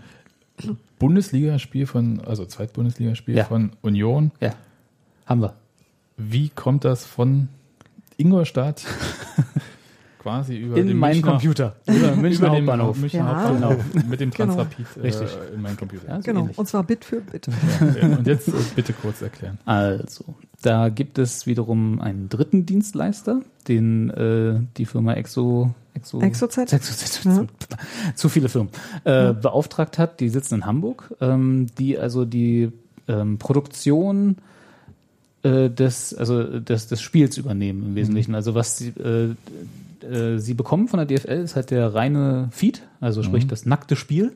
Bundesligaspiel 1.00 1.86
von, 1.88 2.22
also 2.26 2.46
Zweitbundesligaspiel 2.46 3.36
Ja. 3.38 3.46
von 3.46 3.72
Union, 3.82 4.32
Ja, 4.42 4.54
haben 5.26 5.42
wir. 5.42 5.54
wie 6.18 6.50
kommt 6.50 6.86
das 6.86 7.06
von 7.06 7.50
Ingolstadt 8.18 8.86
quasi 10.20 10.58
über 10.58 10.78
In 10.78 10.88
den 10.88 10.98
meinen 10.98 11.14
Münchner, 11.16 11.32
Computer. 11.32 11.76
Über 11.88 12.16
Münchner 12.16 12.48
über 12.48 12.56
den 12.56 12.68
Hauptbahnhof. 12.68 12.98
Münchner 13.00 13.20
Ja. 13.20 13.50
Hauptbahnhof 13.50 13.86
mit 14.08 14.20
dem 14.20 14.30
Genau. 14.32 14.54
Transrapid 14.54 14.86
Richtig. 15.02 15.30
äh, 15.30 15.56
in 15.56 15.62
meinen 15.62 15.78
Computer. 15.78 16.08
Ja, 16.08 16.16
so 16.18 16.22
genau. 16.24 16.40
ähnlich. 16.42 16.58
Und 16.58 16.68
zwar 16.68 16.84
Bit 16.84 17.06
für 17.06 17.22
Bit. 17.22 17.48
Ja, 17.48 18.08
Und 18.18 18.28
jetzt 18.28 18.48
äh, 18.50 18.52
bitte 18.76 18.94
kurz 18.94 19.22
erklären. 19.22 19.58
Also, 19.66 20.26
da 20.62 20.90
gibt 20.90 21.18
es 21.18 21.48
wiederum 21.48 22.02
einen 22.02 22.30
dritten 22.30 22.66
Dienstleister, 22.66 23.42
den 23.68 24.10
äh, 24.10 24.60
die 24.78 24.86
Firma 24.86 25.14
Exo, 25.14 25.74
Exo, 25.94 26.20
Exozet? 26.22 26.72
Exozet 26.74 27.24
Ja. 27.26 27.46
zu 28.16 28.30
viele 28.30 28.50
Firmen 28.50 28.70
äh, 29.06 29.34
beauftragt 29.34 29.98
hat. 29.98 30.20
Die 30.20 30.30
sitzen 30.30 30.56
in 30.56 30.66
Hamburg, 30.66 31.14
ähm, 31.22 31.68
die 31.78 31.98
also 31.98 32.26
die 32.26 32.72
ähm, 33.08 33.38
Produktion 33.38 34.36
äh, 35.44 35.70
des, 35.70 36.14
also 36.14 36.60
des, 36.60 36.88
des 36.88 37.02
Spiels 37.02 37.38
übernehmen 37.38 37.84
im 37.84 37.96
Wesentlichen. 37.96 38.36
Also 38.36 38.54
was 38.56 38.78
sie, 38.78 38.90
äh, 38.90 39.36
äh, 40.04 40.40
sie 40.40 40.54
bekommen 40.54 40.88
von 40.88 40.98
der 40.98 41.06
DFL 41.06 41.42
ist 41.42 41.56
halt 41.56 41.72
der 41.72 41.94
reine 41.94 42.50
Feed, 42.52 42.84
also 43.00 43.24
sprich 43.24 43.48
das 43.48 43.66
nackte 43.66 43.96
Spiel. 43.96 44.36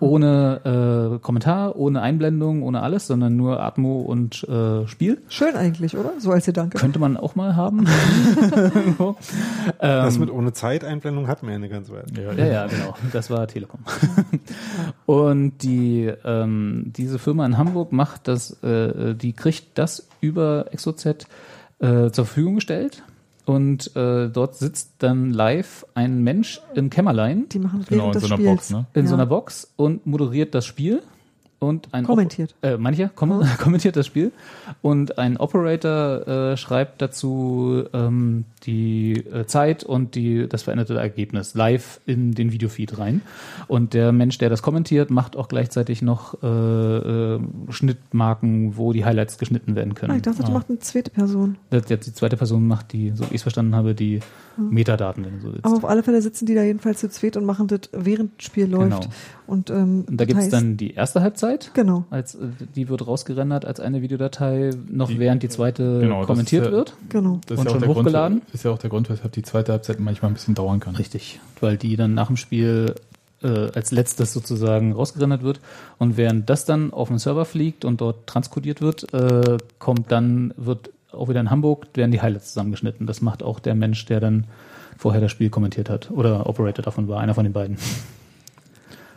Ohne 0.00 1.12
äh, 1.12 1.18
Kommentar, 1.18 1.76
ohne 1.76 2.00
Einblendung, 2.00 2.62
ohne 2.62 2.80
alles, 2.80 3.06
sondern 3.06 3.36
nur 3.36 3.62
Atmo 3.62 4.00
und 4.00 4.48
äh, 4.48 4.86
Spiel. 4.86 5.20
Schön 5.28 5.54
eigentlich, 5.56 5.94
oder? 5.94 6.12
So 6.18 6.30
als 6.30 6.46
Gedanke. 6.46 6.78
Könnte 6.78 6.98
man 6.98 7.18
auch 7.18 7.34
mal 7.34 7.54
haben. 7.54 7.86
So. 8.98 9.16
Das 9.78 10.14
ähm, 10.14 10.20
mit 10.20 10.30
ohne 10.30 10.52
Zeiteinblendung 10.52 11.28
hatten 11.28 11.46
wir 11.46 11.52
ja 11.52 11.56
eine 11.56 11.68
ganze 11.68 11.92
Weile. 11.92 12.06
ja, 12.36 12.46
ja, 12.46 12.66
genau. 12.66 12.94
Das 13.12 13.30
war 13.30 13.46
Telekom. 13.46 13.80
Und 15.06 15.58
die 15.58 16.10
ähm, 16.24 16.84
diese 16.96 17.18
Firma 17.18 17.44
in 17.44 17.58
Hamburg 17.58 17.92
macht 17.92 18.28
das, 18.28 18.62
äh, 18.62 19.14
die 19.14 19.32
kriegt 19.32 19.78
das 19.78 20.08
über 20.20 20.66
ExoZ 20.72 21.06
äh, 21.06 22.10
zur 22.10 22.24
Verfügung 22.24 22.56
gestellt. 22.56 23.02
Und 23.50 23.96
äh, 23.96 24.28
dort 24.28 24.54
sitzt 24.56 24.92
dann 24.98 25.32
live 25.32 25.84
ein 25.94 26.22
Mensch 26.22 26.60
im 26.74 26.88
Kämmerlein 26.88 27.48
Die 27.48 27.58
machen 27.58 27.84
Genau, 27.88 28.04
während 28.04 28.14
in 28.16 28.20
des 28.20 28.28
so 28.28 28.34
einer 28.34 28.42
Spiels. 28.42 28.56
Box, 28.56 28.70
ne? 28.70 28.86
in 28.94 29.06
so 29.06 29.14
Ja. 29.14 29.16
einer 29.18 29.26
Box 29.26 29.72
und 29.76 30.06
moderiert 30.06 30.54
das 30.54 30.66
Spiel. 30.66 31.02
Und 31.60 31.92
ein 31.92 32.04
Kommentiert. 32.04 32.54
Op 32.62 32.68
äh, 32.70 32.76
mancher 32.78 33.10
kom 33.14 33.44
kommentiert 33.58 33.94
das 33.94 34.06
Spiel. 34.06 34.32
Und 34.80 35.18
ein 35.18 35.36
Operator 35.36 36.26
äh, 36.26 36.56
schreibt 36.56 37.02
dazu 37.02 37.84
ähm, 37.92 38.44
die 38.64 39.12
äh, 39.12 39.44
Zeit 39.46 39.84
und 39.84 40.14
die, 40.14 40.48
das 40.48 40.62
veränderte 40.62 40.96
Ergebnis 40.98 41.54
live 41.54 42.00
in 42.06 42.32
den 42.32 42.50
Videofeed 42.52 42.98
rein. 42.98 43.20
Und 43.68 43.92
der 43.92 44.10
Mensch, 44.10 44.38
der 44.38 44.48
das 44.48 44.62
kommentiert, 44.62 45.10
macht 45.10 45.36
auch 45.36 45.48
gleichzeitig 45.48 46.00
noch 46.00 46.42
äh, 46.42 46.46
äh, 46.46 47.40
Schnittmarken, 47.68 48.76
wo 48.78 48.92
die 48.94 49.04
Highlights 49.04 49.36
geschnitten 49.38 49.74
werden 49.76 49.94
können. 49.94 50.12
Ah, 50.12 50.16
ich 50.16 50.22
dachte, 50.22 50.40
das 50.40 50.50
Ah. 50.50 50.54
macht 50.54 50.70
eine 50.70 50.78
zweite 50.78 51.10
Person. 51.10 51.56
Das, 51.68 51.88
jetzt 51.88 52.06
die 52.06 52.14
zweite 52.14 52.36
Person 52.38 52.66
macht 52.66 52.92
die, 52.92 53.10
so 53.14 53.24
wie 53.24 53.34
ich 53.34 53.36
es 53.36 53.42
verstanden 53.42 53.74
habe, 53.74 53.94
die 53.94 54.20
Metadaten, 54.68 55.24
wenn 55.24 55.36
du 55.36 55.40
so 55.40 55.52
willst. 55.52 55.64
Aber 55.64 55.76
auf 55.76 55.84
alle 55.84 56.02
Fälle 56.02 56.20
sitzen 56.20 56.46
die 56.46 56.54
da 56.54 56.62
jedenfalls 56.62 57.00
zu 57.00 57.08
zweit 57.08 57.36
und 57.36 57.44
machen 57.44 57.66
das, 57.68 57.80
während 57.92 58.32
das 58.38 58.46
Spiel 58.46 58.66
läuft. 58.66 59.00
Genau. 59.02 59.12
Und, 59.46 59.70
ähm, 59.70 60.04
Und 60.08 60.20
da 60.20 60.24
gibt's 60.26 60.44
heißt- 60.46 60.50
dann 60.50 60.76
die 60.76 60.94
erste 60.94 61.22
Halbzeit. 61.22 61.70
Genau. 61.74 62.04
Als, 62.10 62.34
äh, 62.34 62.48
die 62.76 62.88
wird 62.88 63.06
rausgerendert 63.06 63.64
als 63.64 63.80
eine 63.80 64.02
Videodatei, 64.02 64.70
noch 64.88 65.08
Die- 65.08 65.18
während 65.18 65.42
die 65.42 65.48
zweite 65.48 66.00
Genau, 66.00 66.18
das 66.18 66.26
kommentiert 66.26 66.62
ist 66.66 66.70
ja- 66.70 66.76
wird. 66.76 66.94
Genau. 67.08 67.40
Das 67.46 67.58
Und 67.58 67.64
ja 67.64 67.70
auch 67.70 67.74
schon 67.74 67.80
der 67.80 67.88
hochgeladen? 67.96 68.38
Grund, 68.40 68.54
ist 68.54 68.64
ja 68.64 68.70
auch 68.70 68.78
der 68.78 68.90
Grund, 68.90 69.08
weshalb 69.10 69.32
die 69.32 69.42
zweite 69.42 69.72
Halbzeit 69.72 69.98
manchmal 70.00 70.30
ein 70.30 70.34
bisschen 70.34 70.54
dauern 70.54 70.80
kann. 70.80 70.94
Richtig, 70.96 71.40
weil 71.60 71.76
die 71.76 71.96
dann 71.96 72.14
nach 72.14 72.26
dem 72.28 72.36
Spiel 72.36 72.94
äh, 73.42 73.70
als 73.74 73.90
letztes 73.90 74.34
sozusagen 74.34 74.92
rausgerendert 74.92 75.42
wird. 75.42 75.60
Und 75.96 76.18
während 76.18 76.50
das 76.50 76.66
dann 76.66 76.92
auf 76.92 77.08
den 77.08 77.16
Server 77.18 77.46
fliegt 77.46 77.86
und 77.86 78.02
dort 78.02 78.26
transkodiert 78.26 78.82
wird, 78.82 79.14
äh, 79.14 79.56
kommt 79.78 80.12
dann, 80.12 80.52
wird 80.58 80.90
auch 81.12 81.28
wieder 81.28 81.40
in 81.40 81.50
Hamburg, 81.50 81.88
werden 81.94 82.10
die 82.10 82.20
Highlights 82.20 82.48
zusammengeschnitten. 82.48 83.06
Das 83.06 83.20
macht 83.20 83.42
auch 83.42 83.60
der 83.60 83.74
Mensch, 83.74 84.04
der 84.06 84.20
dann 84.20 84.46
vorher 84.96 85.20
das 85.20 85.30
Spiel 85.30 85.50
kommentiert 85.50 85.88
hat 85.88 86.10
oder 86.10 86.48
Operator 86.48 86.84
davon 86.84 87.08
war, 87.08 87.20
einer 87.20 87.34
von 87.34 87.44
den 87.44 87.52
beiden. 87.52 87.76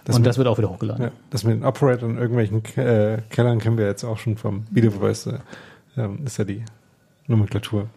Das 0.05 0.15
und 0.15 0.21
mit, 0.21 0.27
das 0.27 0.37
wird 0.37 0.47
auch 0.47 0.57
wieder 0.57 0.69
hochgeladen. 0.69 1.05
ja, 1.05 1.11
das 1.29 1.43
mit 1.43 1.55
den 1.55 1.63
Operatoren 1.63 2.15
in 2.15 2.21
irgendwelchen 2.21 2.63
äh, 2.75 3.21
Kellern 3.29 3.59
kennen 3.59 3.77
wir 3.77 3.85
jetzt 3.85 4.03
auch 4.03 4.17
schon 4.17 4.35
vom 4.35 4.65
Video 4.69 4.91
Voice. 4.91 5.27
Äh, 5.27 5.39
ähm, 5.95 6.19
ist 6.25 6.37
ja 6.37 6.43
die 6.43 6.63
Nomenklatur. 7.27 7.87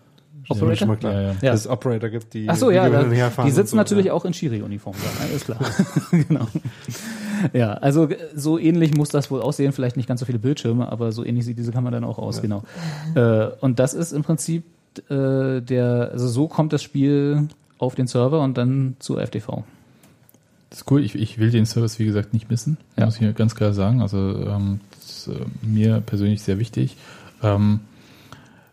Operator? 0.49 0.77
Schon 0.77 0.89
mal 0.89 0.97
klar. 0.97 1.13
Ja, 1.13 1.21
ja. 1.21 1.35
Dass 1.41 1.61
es 1.61 1.67
Operator 1.69 2.09
gibt, 2.09 2.33
die 2.35 2.49
Ach 2.49 2.55
so, 2.55 2.71
ja, 2.71 2.89
da, 2.89 3.03
die 3.03 3.51
sitzen 3.51 3.71
so, 3.71 3.77
natürlich 3.77 4.07
ja. 4.07 4.13
auch 4.13 4.25
in 4.25 4.33
Schiri-Uniform 4.33 4.95
da, 4.95 5.25
alles 5.25 5.45
klar. 5.45 5.59
genau. 6.11 6.47
Ja, 7.53 7.73
also 7.75 8.09
äh, 8.09 8.17
so 8.35 8.59
ähnlich 8.59 8.95
muss 8.97 9.09
das 9.11 9.31
wohl 9.31 9.41
aussehen, 9.43 9.73
vielleicht 9.73 9.97
nicht 9.97 10.09
ganz 10.09 10.21
so 10.21 10.27
viele 10.27 10.39
Bildschirme, 10.39 10.91
aber 10.91 11.13
so 11.13 11.25
ähnlich 11.25 11.45
sieht 11.45 11.59
diese 11.59 11.73
Kamera 11.73 11.93
dann 11.93 12.05
auch 12.05 12.19
aus, 12.19 12.37
Ja. 12.37 12.43
genau. 12.43 12.63
Äh, 13.15 13.51
und 13.61 13.79
das 13.79 13.95
ist 13.95 14.13
im 14.13 14.23
Prinzip 14.23 14.65
äh, 15.11 15.61
der, 15.61 16.11
also 16.13 16.29
so 16.29 16.49
kommt 16.49 16.73
das 16.73 16.83
Spiel 16.83 17.49
auf 17.79 17.95
den 17.95 18.07
Server 18.07 18.41
und 18.41 18.57
dann 18.57 18.97
zur 18.99 19.21
FTV. 19.21 19.65
Das 20.71 20.81
ist 20.81 20.91
cool. 20.91 21.03
Ich, 21.05 21.15
ich 21.15 21.39
will 21.39 21.51
den 21.51 21.65
Service, 21.67 21.99
wie 21.99 22.07
gesagt, 22.07 22.33
nicht 22.33 22.51
missen. 22.51 22.77
Ja. 22.97 23.05
Muss 23.05 23.21
ich 23.21 23.35
ganz 23.37 23.55
klar 23.55 23.73
sagen. 23.73 24.01
Also 24.03 24.17
ähm, 24.19 24.81
das 24.91 25.11
ist 25.11 25.29
äh, 25.29 25.45
mir 25.63 26.01
persönlich 26.01 26.43
sehr 26.43 26.59
wichtig. 26.59 26.97
Ähm, 27.43 27.81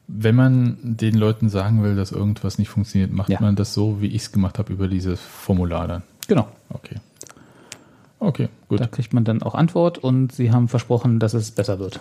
wenn 0.07 0.36
man 0.36 0.78
den 0.82 1.16
Leuten 1.16 1.49
sagen 1.49 1.84
will, 1.84 1.95
dass 1.95 2.11
irgendwas 2.11 2.57
nicht 2.57 2.70
funktioniert, 2.70 3.11
macht 3.11 3.30
Ja. 3.30 3.39
man 3.41 3.55
das 3.55 3.74
so, 3.74 4.01
wie 4.01 4.07
ich 4.07 4.24
es 4.24 4.32
gemacht 4.32 4.59
habe, 4.59 4.74
über 4.74 4.88
dieses 4.88 5.20
Formular 5.22 5.88
dann. 5.88 6.03
Genau. 6.28 6.47
Okay. 6.70 6.95
Okay, 8.26 8.47
gut. 8.69 8.80
Da 8.80 8.88
kriegt 8.88 9.13
man 9.13 9.24
dann 9.26 9.41
auch 9.43 9.53
Antwort 9.55 9.97
und 9.97 10.32
sie 10.32 10.51
haben 10.51 10.67
versprochen, 10.69 11.19
dass 11.19 11.34
es 11.34 11.51
besser 11.51 11.78
wird. 11.80 11.99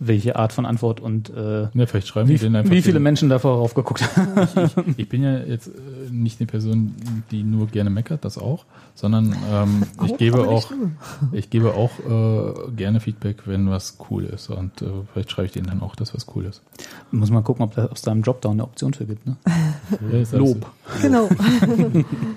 Welche 0.00 0.34
Art 0.36 0.52
von 0.52 0.66
Antwort 0.66 1.00
und 1.00 1.30
äh, 1.30 1.68
Ne, 1.72 1.86
vielleicht 1.86 2.08
schreiben 2.08 2.28
wie, 2.28 2.36
denen 2.36 2.56
einfach. 2.56 2.70
wie 2.72 2.82
viele 2.82 2.94
den- 2.94 3.02
Menschen 3.04 3.28
davor 3.28 3.56
raufgeguckt 3.58 4.02
haben. 4.16 4.94
Ich 4.96 5.08
bin 5.08 5.22
ja 5.22 5.38
jetzt 5.38 5.68
äh, 5.68 5.70
nicht 6.10 6.40
eine 6.40 6.46
Person, 6.48 6.94
die 7.30 7.42
nur 7.44 7.68
gerne 7.68 7.90
meckert, 7.90 8.24
das 8.24 8.36
auch, 8.38 8.64
sondern 8.94 9.36
ähm, 9.52 9.82
ich 10.04 10.16
gebe 10.16 10.48
auch, 10.48 10.70
ich 11.32 11.48
gebe 11.50 11.74
auch 11.74 11.90
äh, 12.00 12.70
gerne 12.76 12.98
Feedback, 13.00 13.42
wenn 13.46 13.70
was 13.70 13.98
cool 14.10 14.24
ist 14.24 14.50
und 14.50 14.82
äh, 14.82 14.86
vielleicht 15.12 15.30
schreibe 15.30 15.46
ich 15.46 15.52
denen 15.52 15.66
dann 15.68 15.80
auch, 15.80 15.94
dass 15.96 16.12
was 16.14 16.26
cool 16.34 16.44
ist. 16.44 16.62
Muss 17.12 17.30
man 17.30 17.44
gucken, 17.44 17.64
ob 17.64 17.74
da 17.74 17.86
aus 17.86 18.02
deinem 18.02 18.22
Dropdown 18.22 18.52
eine 18.54 18.64
Option 18.64 18.94
für 18.94 19.06
gibt. 19.06 19.26
Ne? 19.26 19.36
Ja, 20.12 20.18
ist 20.18 20.32
Lob. 20.32 20.66
Genau. 21.02 21.28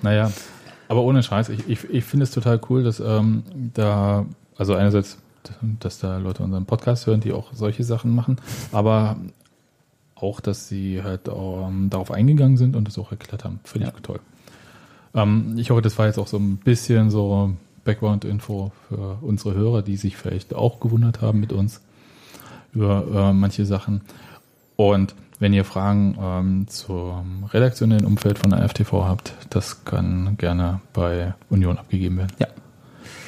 Naja, 0.03 0.31
aber 0.87 1.01
ohne 1.03 1.23
Scheiß, 1.23 1.49
ich, 1.49 1.67
ich, 1.67 1.83
ich 1.89 2.03
finde 2.03 2.23
es 2.23 2.31
total 2.31 2.59
cool, 2.69 2.83
dass 2.83 2.99
ähm, 2.99 3.43
da, 3.73 4.25
also 4.57 4.73
einerseits, 4.75 5.17
dass 5.79 5.99
da 5.99 6.17
Leute 6.17 6.43
unseren 6.43 6.65
Podcast 6.65 7.07
hören, 7.07 7.21
die 7.21 7.31
auch 7.33 7.53
solche 7.53 7.83
Sachen 7.83 8.13
machen, 8.13 8.37
aber 8.71 9.17
auch, 10.15 10.39
dass 10.39 10.67
sie 10.67 11.03
halt 11.03 11.27
ähm, 11.27 11.89
darauf 11.89 12.11
eingegangen 12.11 12.57
sind 12.57 12.75
und 12.75 12.87
das 12.87 12.97
auch 12.97 13.11
erklärt 13.11 13.43
haben. 13.43 13.59
Finde 13.63 13.87
ich 13.87 13.93
Ja. 13.93 13.99
toll. 14.01 14.19
Ähm, 15.13 15.55
ich 15.57 15.69
hoffe, 15.69 15.81
das 15.81 15.97
war 15.97 16.07
jetzt 16.07 16.17
auch 16.17 16.27
so 16.27 16.37
ein 16.37 16.57
bisschen 16.57 17.09
so 17.11 17.53
Background-Info 17.85 18.71
für 18.89 19.17
unsere 19.21 19.53
Hörer, 19.53 19.81
die 19.81 19.95
sich 19.95 20.17
vielleicht 20.17 20.53
auch 20.53 20.79
gewundert 20.79 21.21
haben 21.21 21.39
mit 21.39 21.53
uns 21.53 21.81
über 22.73 23.05
äh, 23.29 23.33
manche 23.33 23.65
Sachen. 23.65 24.01
Und 24.75 25.15
wenn 25.39 25.53
ihr 25.53 25.65
Fragen 25.65 26.17
ähm, 26.19 26.67
zum 26.67 27.43
redaktionellen 27.45 28.05
Umfeld 28.05 28.39
von 28.39 28.51
der 28.51 28.67
FTV 28.67 29.05
habt, 29.05 29.33
das 29.49 29.85
kann 29.85 30.35
gerne 30.37 30.81
bei 30.93 31.33
Union 31.49 31.77
abgegeben 31.77 32.17
werden. 32.17 32.33
Ja. 32.39 32.47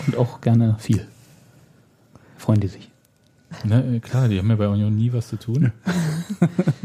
Und 0.07 0.17
auch 0.17 0.41
gerne 0.41 0.75
viel. 0.79 1.07
Freuen 2.37 2.59
die 2.59 2.67
sich. 2.67 2.89
Ne, 3.63 3.99
klar, 3.99 4.27
die 4.27 4.37
haben 4.39 4.49
ja 4.49 4.55
bei 4.55 4.67
Union 4.67 4.95
nie 4.95 5.11
was 5.11 5.27
zu 5.27 5.37
tun. 5.37 5.71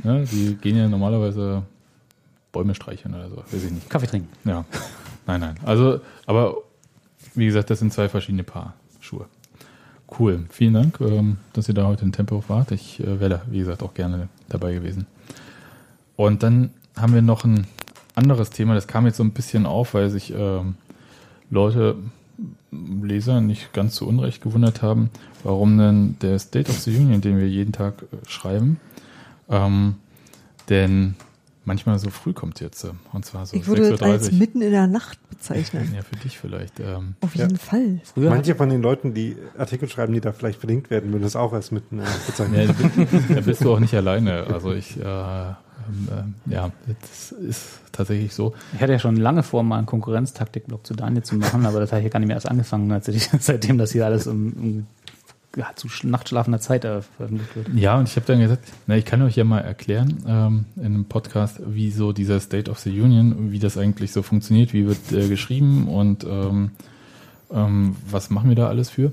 ne, 0.03 0.25
die 0.33 0.57
gehen 0.57 0.77
ja 0.77 0.89
normalerweise 0.89 1.63
Bäume 2.53 2.75
streicheln 2.75 3.15
oder 3.15 3.29
so, 3.29 3.37
weiß 3.37 3.65
ich 3.65 3.71
nicht. 3.71 3.91
Kaffee 3.91 4.07
trinken. 4.07 4.29
Ja, 4.45 4.65
nein, 5.27 5.41
nein. 5.41 5.57
Also, 5.65 6.01
aber 6.27 6.57
wie 7.35 7.47
gesagt, 7.47 7.71
das 7.71 7.81
sind 7.81 7.93
zwei 7.93 8.09
verschiedene 8.09 8.45
Paar 8.45 8.75
Schuhe. 9.01 9.27
Cool. 10.19 10.45
Vielen 10.51 10.75
Dank, 10.75 11.01
ähm, 11.01 11.39
dass 11.53 11.69
ihr 11.69 11.75
da 11.75 11.87
heute 11.87 12.05
in 12.05 12.13
Tempo 12.13 12.45
wart. 12.49 12.71
Ich 12.73 13.01
äh, 13.01 13.21
wäre, 13.21 13.43
wie 13.47 13.59
gesagt, 13.59 13.83
auch 13.83 13.95
gerne 13.95 14.29
dabei 14.49 14.73
gewesen. 14.75 15.07
Und 16.17 16.43
dann 16.43 16.71
haben 16.97 17.15
wir 17.15 17.23
noch 17.23 17.45
ein 17.45 17.67
anderes 18.15 18.51
Thema. 18.51 18.75
Das 18.75 18.87
kam 18.87 19.07
jetzt 19.07 19.17
so 19.17 19.25
ein 19.25 19.33
bisschen 19.33 19.67
auf, 19.67 19.95
weil 19.95 20.11
sich 20.11 20.33
ähm, 20.37 20.77
Leute, 21.51 21.97
Leser 22.71 23.41
nicht 23.41 23.73
ganz 23.73 23.95
zu 23.95 24.07
Unrecht 24.09 24.43
gewundert 24.43 24.83
haben, 24.83 25.11
warum 25.45 25.79
denn 25.79 26.17
der 26.21 26.39
State 26.41 26.71
of 26.71 26.79
the 26.81 26.97
Union, 26.97 27.21
den 27.21 27.39
wir 27.39 27.49
jeden 27.49 27.73
Tag 27.73 28.03
äh, 28.03 28.29
schreiben, 28.29 28.81
ähm, 29.49 29.95
denn 30.69 31.15
manchmal 31.65 31.99
so 32.01 32.11
früh 32.11 32.33
kommt 32.33 32.61
jetzt. 32.61 32.85
äh, 32.85 32.89
Und 33.13 33.25
zwar 33.25 33.47
so 33.47 33.57
Ich 33.57 33.67
würde 33.69 33.83
es 33.89 34.03
als 34.03 34.29
6.30 34.29 34.33
Uhr. 34.33 34.39
mitten 34.39 34.63
in 34.63 34.71
der 34.73 34.87
Nacht 34.89 35.19
bezeichnen. 35.31 35.93
Ja, 35.95 36.03
für 36.03 36.17
dich 36.17 36.39
vielleicht. 36.39 36.81
Ähm, 36.81 37.15
Auf 37.21 37.37
jeden 37.37 37.57
Fall. 37.57 38.01
Früher 38.03 38.31
Manche 38.31 38.55
von 38.57 38.69
den 38.69 38.83
Leuten, 38.83 39.15
die 39.15 39.37
Artikel 39.57 39.89
schreiben, 39.89 40.13
die 40.13 40.21
da 40.21 40.33
vielleicht 40.33 40.59
verlinkt 40.59 40.91
werden, 40.91 41.13
würden 41.13 41.23
das 41.23 41.37
auch 41.37 41.53
als 41.53 41.71
mitten 41.71 42.01
äh, 42.01 42.05
bezeichnen. 42.27 42.55
ja, 42.61 42.67
da 42.67 42.73
bist- 42.73 43.31
da 43.31 43.41
bist 43.41 43.65
du 43.65 43.73
auch 43.73 43.81
nicht 43.81 43.95
alleine. 43.95 44.45
Also 44.49 44.73
ich, 44.73 44.99
äh, 44.99 45.03
ähm, 45.89 46.35
äh, 46.49 46.55
ja, 46.55 46.71
das 47.01 47.33
ist 47.33 47.63
tatsächlich 47.93 48.35
so. 48.35 48.55
Ich 48.75 48.81
hatte 48.81 48.93
ja 48.93 48.99
schon 48.99 49.17
lange 49.17 49.43
vor, 49.43 49.63
mal 49.63 49.79
einen 49.79 49.87
Konkurrenztaktikblock 49.87 50.87
zu 50.87 50.95
Daniel 50.95 51.23
zu 51.23 51.37
machen, 51.37 51.67
aber 51.67 51.81
das 51.81 51.93
habe 51.93 52.01
ich 52.01 52.05
ja 52.05 52.11
gar 52.11 52.19
nicht 52.21 52.29
mehr 52.29 52.37
erst 52.37 52.49
angefangen, 52.49 52.91
als 52.93 53.09
ich, 53.09 53.29
seitdem 53.41 53.79
das 53.79 53.93
hier 53.93 54.05
alles 54.07 54.27
um, 54.27 54.53
um 54.55 54.87
ja, 55.57 55.69
zu 55.77 55.87
sch- 55.87 56.07
nachtschlafender 56.07 56.59
Zeit 56.59 56.83
veröffentlicht 56.83 57.55
wird. 57.55 57.69
Ja, 57.75 57.97
und 57.97 58.09
ich 58.09 58.17
habe 58.17 58.27
dann 58.27 58.41
gesagt, 58.41 58.67
na, 58.89 58.97
ich 58.97 59.05
kann 59.05 59.23
euch 59.23 59.37
ja 59.37 59.45
mal 59.45 59.61
erklären 59.61 60.19
ähm, 60.27 60.65
in 60.77 60.85
einem 60.87 61.05
Podcast, 61.05 61.61
wie 61.67 61.91
so 61.91 62.13
dieser 62.13 62.41
State 62.41 62.69
of 62.71 62.81
the 62.81 62.91
Union, 63.01 63.53
wie 63.53 63.61
das 63.61 63.79
eigentlich 63.79 64.11
so 64.13 64.23
funktioniert, 64.23 64.73
wie 64.73 64.87
wird 64.87 65.13
äh, 65.13 65.29
geschrieben 65.29 65.87
und 65.87 66.25
ähm, 66.25 66.73
ähm, 67.53 67.95
was 68.11 68.31
machen 68.31 68.49
wir 68.49 68.57
da 68.57 68.67
alles 68.69 68.91
für? 68.91 69.13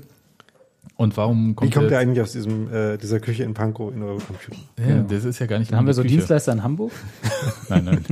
Und 0.96 1.16
warum 1.16 1.50
Wie 1.50 1.54
kommt, 1.54 1.74
kommt 1.74 1.90
der 1.90 1.98
ihr 1.98 2.02
eigentlich 2.02 2.20
aus 2.20 2.32
diesem, 2.32 2.72
äh, 2.72 2.96
dieser 2.98 3.18
Küche 3.18 3.44
in 3.44 3.54
Pankow 3.54 3.92
in 3.92 4.02
eure 4.02 4.18
Computer? 4.18 4.58
Ja, 4.86 5.02
das 5.02 5.24
ist 5.24 5.38
ja 5.38 5.46
gar 5.46 5.58
nicht 5.58 5.70
Dann 5.70 5.78
haben 5.78 5.86
wir 5.86 5.94
so 5.94 6.02
Küche. 6.02 6.14
Dienstleister 6.16 6.52
in 6.52 6.62
Hamburg. 6.62 6.92
Nein, 7.68 7.84
nein. 7.84 8.04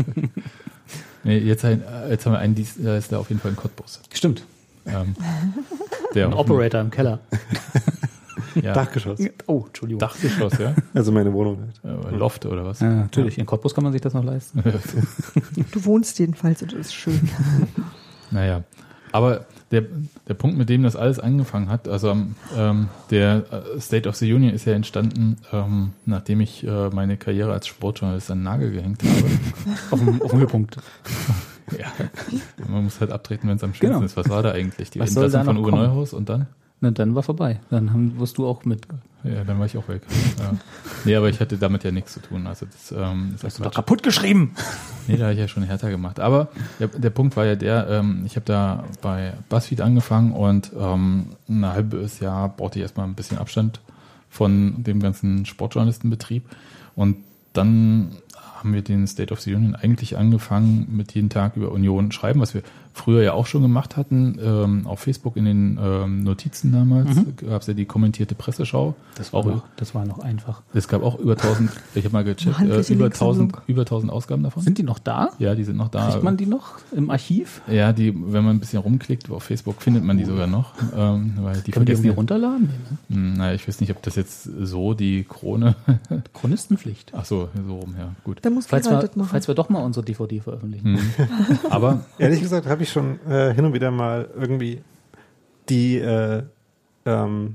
nee, 1.25 1.39
jetzt, 1.39 1.65
ein, 1.65 1.83
jetzt 2.09 2.27
haben 2.27 2.33
wir 2.33 2.39
einen 2.39 2.55
Dienstleister 2.55 3.19
auf 3.21 3.29
jeden 3.29 3.41
Fall 3.41 3.51
in 3.53 3.57
Cottbus. 3.57 4.01
Stimmt. 4.13 4.45
Ähm, 4.87 5.15
der 6.15 6.27
Ein 6.27 6.33
Operator 6.33 6.81
im 6.81 6.91
Keller. 6.91 7.21
Ja, 8.57 8.73
Dachgeschoss. 8.73 9.21
Oh, 9.47 9.65
Entschuldigung. 9.67 10.01
Dachgeschoss, 10.01 10.59
ja. 10.59 10.75
Also 10.93 11.13
meine 11.13 11.33
Wohnung 11.33 11.59
halt. 11.85 12.13
Äh, 12.13 12.17
Loft 12.17 12.47
oder 12.47 12.65
was? 12.65 12.81
Ja, 12.81 12.89
natürlich. 12.89 13.39
In 13.39 13.47
Cottbus 13.47 13.75
kann 13.77 13.85
man 13.85 13.93
sich 13.93 14.03
das 14.03 14.13
noch 14.13 14.25
leisten. 14.25 14.63
Du 15.71 15.85
wohnst 15.85 16.19
jedenfalls 16.19 16.61
und 16.63 16.73
das 16.73 16.81
ist 16.81 16.95
schön. 16.95 17.31
Naja, 18.33 18.65
aber 19.13 19.47
der, 19.71 19.85
der 20.27 20.35
Punkt, 20.35 20.59
mit 20.59 20.69
dem 20.69 20.83
das 20.83 20.97
alles 20.97 21.19
angefangen 21.21 21.69
hat, 21.69 21.87
also 21.87 22.17
ähm, 22.57 22.89
der 23.11 23.45
äh, 23.77 23.81
State 23.81 24.09
of 24.09 24.17
the 24.17 24.33
Union 24.33 24.53
ist 24.53 24.65
ja 24.65 24.73
entstanden, 24.73 25.37
ähm, 25.53 25.93
nachdem 26.07 26.41
ich 26.41 26.67
äh, 26.67 26.89
meine 26.91 27.17
Karriere 27.17 27.53
als 27.53 27.67
Sportjournalist 27.69 28.31
an 28.31 28.39
den 28.39 28.45
Nagel 28.45 28.73
gehängt 28.73 29.03
habe. 29.03 29.15
auf, 29.93 30.01
dem, 30.01 30.23
auf 30.23 30.31
dem 30.31 30.41
Höhepunkt. 30.41 30.77
ja. 31.79 31.87
Man 32.69 32.85
muss 32.85 33.01
halt 33.01 33.13
abtreten, 33.13 33.49
wenn 33.49 33.57
es 33.57 33.65
am 33.65 33.73
schönsten 33.75 33.95
Genau. 33.95 34.05
ist. 34.05 34.17
Was 34.17 34.29
war 34.29 34.43
da 34.43 34.53
eigentlich? 34.53 34.91
Die 34.91 34.99
Was 35.01 35.11
Entlassung 35.15 35.45
von 35.45 35.57
Uwe 35.59 35.71
kommen? 35.71 35.83
Neuhaus 35.85 36.13
und 36.15 36.29
dann? 36.29 36.47
Na, 36.81 36.91
dann 36.91 37.15
war 37.15 37.23
vorbei. 37.23 37.61
Dann 37.69 37.93
haben, 37.93 38.19
wirst 38.19 38.39
du 38.39 38.47
auch 38.47 38.65
mit. 38.65 38.87
Ja, 39.23 39.45
dann 39.45 39.59
war 39.59 39.67
ich 39.67 39.77
auch 39.77 39.87
weg. 39.89 40.03
Ja. 40.39 40.53
Nee, 41.05 41.15
aber 41.15 41.29
ich 41.29 41.41
hatte 41.41 41.59
damit 41.59 41.85
ja 41.85 41.91
nichts 41.91 42.15
zu 42.15 42.21
tun. 42.21 42.47
Also 42.47 42.65
das, 42.65 42.93
ähm, 42.93 43.33
ist 43.35 43.43
ja 43.43 43.49
Hast 43.49 43.59
du 43.59 43.63
doch 43.65 43.75
kaputt 43.75 44.03
geschrieben. 44.03 44.55
Nee, 45.07 45.19
da 45.19 45.25
habe 45.25 45.35
ich 45.35 45.39
ja 45.39 45.49
schon 45.49 45.63
härter 45.63 45.91
gemacht. 45.91 46.21
Aber 46.21 46.49
der, 46.79 46.89
der 46.89 47.11
Punkt 47.11 47.37
war 47.37 47.45
ja 47.45 47.55
der, 47.55 47.89
ähm, 47.89 48.23
ich 48.25 48.37
habe 48.37 48.47
da 48.47 48.85
bei 49.03 49.35
BuzzFeed 49.51 49.83
angefangen 49.83 50.33
und 50.33 50.73
ähm, 50.79 51.37
ein 51.49 51.67
halbes 51.67 52.21
Jahr 52.21 52.49
brauchte 52.49 52.79
ich 52.79 52.83
erstmal 52.83 53.07
ein 53.07 53.15
bisschen 53.15 53.37
Abstand 53.37 53.81
von 54.31 54.83
dem 54.83 55.01
ganzen 55.01 55.45
Sportjournalistenbetrieb. 55.45 56.45
Und 56.97 57.17
dann 57.53 58.17
haben 58.61 58.73
wir 58.73 58.83
den 58.83 59.07
State 59.07 59.33
of 59.33 59.41
the 59.41 59.55
Union 59.55 59.75
eigentlich 59.75 60.17
angefangen 60.17 60.87
mit 60.91 61.13
jeden 61.15 61.29
Tag 61.29 61.57
über 61.57 61.73
Union 61.73 62.13
schreiben, 62.13 62.41
was 62.41 62.55
wir 62.55 62.63
früher 62.93 63.23
ja 63.23 63.33
auch 63.33 63.47
schon 63.47 63.63
gemacht 63.63 63.97
hatten. 63.97 64.39
Ähm, 64.43 64.87
auf 64.87 65.01
Facebook 65.01 65.37
in 65.37 65.45
den 65.45 65.79
ähm, 65.83 66.23
Notizen 66.25 66.73
damals 66.73 67.17
gab 67.37 67.63
es 67.63 67.67
ja 67.67 67.75
die 67.75 67.85
kommentierte 67.85 68.35
Presseschau. 68.35 68.95
Das 69.15 69.33
war, 69.33 69.41
auch, 69.41 69.47
noch, 69.47 69.63
das 69.77 69.95
war 69.95 70.05
noch 70.05 70.21
einfach. 70.21 70.63
es 70.75 70.89
gab 70.89 71.03
auch 71.03 71.19
über 71.19 71.33
1000, 71.33 71.71
ich 71.95 72.05
habe 72.05 72.13
mal 72.13 72.25
gecheckt, 72.25 72.61
äh, 72.61 72.65
über, 72.65 72.77
Linksammlung. 72.77 73.53
1000, 73.55 73.55
über 73.67 73.83
1000 73.83 74.13
Ausgaben 74.13 74.43
davon. 74.43 74.63
Sind 74.63 74.79
die 74.79 74.83
noch 74.83 74.99
da? 74.99 75.31
ja, 75.39 75.55
die 75.55 75.65
sind 75.65 75.77
noch 75.77 75.89
da. 75.89 76.11
Kriegt 76.11 76.23
man 76.23 76.37
die 76.37 76.47
noch 76.47 76.79
im 76.93 77.11
Archiv? 77.11 77.63
Ja, 77.69 77.93
die, 77.93 78.15
wenn 78.15 78.45
man 78.45 78.57
ein 78.57 78.61
bisschen 78.61 78.81
rumklickt 78.81 79.31
auf 79.31 79.45
Facebook, 79.45 79.83
findet 79.83 80.05
man 80.05 80.19
die 80.19 80.25
sogar 80.25 80.47
noch. 80.47 80.73
Ähm, 80.97 81.35
weil 81.41 81.61
die 81.61 81.75
wir 81.75 81.85
die 81.85 81.93
irgendwie 81.93 82.11
runterladen? 82.11 82.71
Ne? 83.09 83.17
Hm, 83.17 83.35
Naja, 83.35 83.55
ich 83.55 83.67
weiß 83.67 83.81
nicht, 83.81 83.91
ob 83.91 84.03
das 84.03 84.17
jetzt 84.17 84.45
so 84.45 84.95
die 84.95 85.25
Krone. 85.25 85.77
Chronistenpflicht. 86.35 87.13
Ach 87.15 87.25
so, 87.25 87.49
so 87.67 87.77
rum, 87.79 87.95
ja, 87.99 88.15
gut. 88.25 88.39
Da 88.43 88.51
muss 88.51 88.67
Falls 88.67 88.87
wir, 88.87 88.93
machen. 88.93 89.29
falls 89.31 89.49
wir 89.49 89.55
doch 89.55 89.69
mal 89.69 89.81
unsere 89.83 90.05
DVD 90.05 90.41
veröffentlichen. 90.41 90.99
Hm. 90.99 91.59
Aber 91.71 92.01
Ehrlich 92.19 92.41
gesagt 92.41 92.67
habe 92.67 92.80
ich 92.83 92.91
schon 92.91 93.19
äh, 93.29 93.53
hin 93.55 93.65
und 93.65 93.73
wieder 93.73 93.91
mal 93.91 94.29
irgendwie 94.39 94.81
die 95.69 95.99
äh, 95.99 96.43
ähm, 97.07 97.55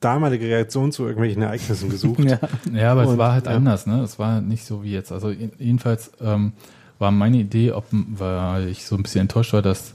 damalige 0.00 0.46
Reaktion 0.46 0.92
zu 0.92 1.02
irgendwelchen 1.04 1.42
Ereignissen 1.42 1.90
gesucht. 1.90 2.20
Ja. 2.24 2.38
Ja, 2.72 2.92
aber 2.92 3.02
es 3.04 3.08
Und, 3.10 3.18
war 3.18 3.32
halt 3.32 3.46
ja. 3.46 3.52
anders, 3.52 3.86
ne? 3.86 4.00
Es 4.02 4.18
war 4.18 4.40
nicht 4.40 4.64
so 4.64 4.82
wie 4.82 4.92
jetzt. 4.92 5.12
Also 5.12 5.30
je- 5.30 5.50
jedenfalls 5.58 6.10
ähm, 6.20 6.52
war 6.98 7.10
meine 7.10 7.38
Idee, 7.38 7.72
ob, 7.72 7.84
weil 7.90 8.68
ich 8.68 8.86
so 8.86 8.96
ein 8.96 9.02
bisschen 9.02 9.22
enttäuscht 9.22 9.52
war, 9.52 9.62
dass, 9.62 9.94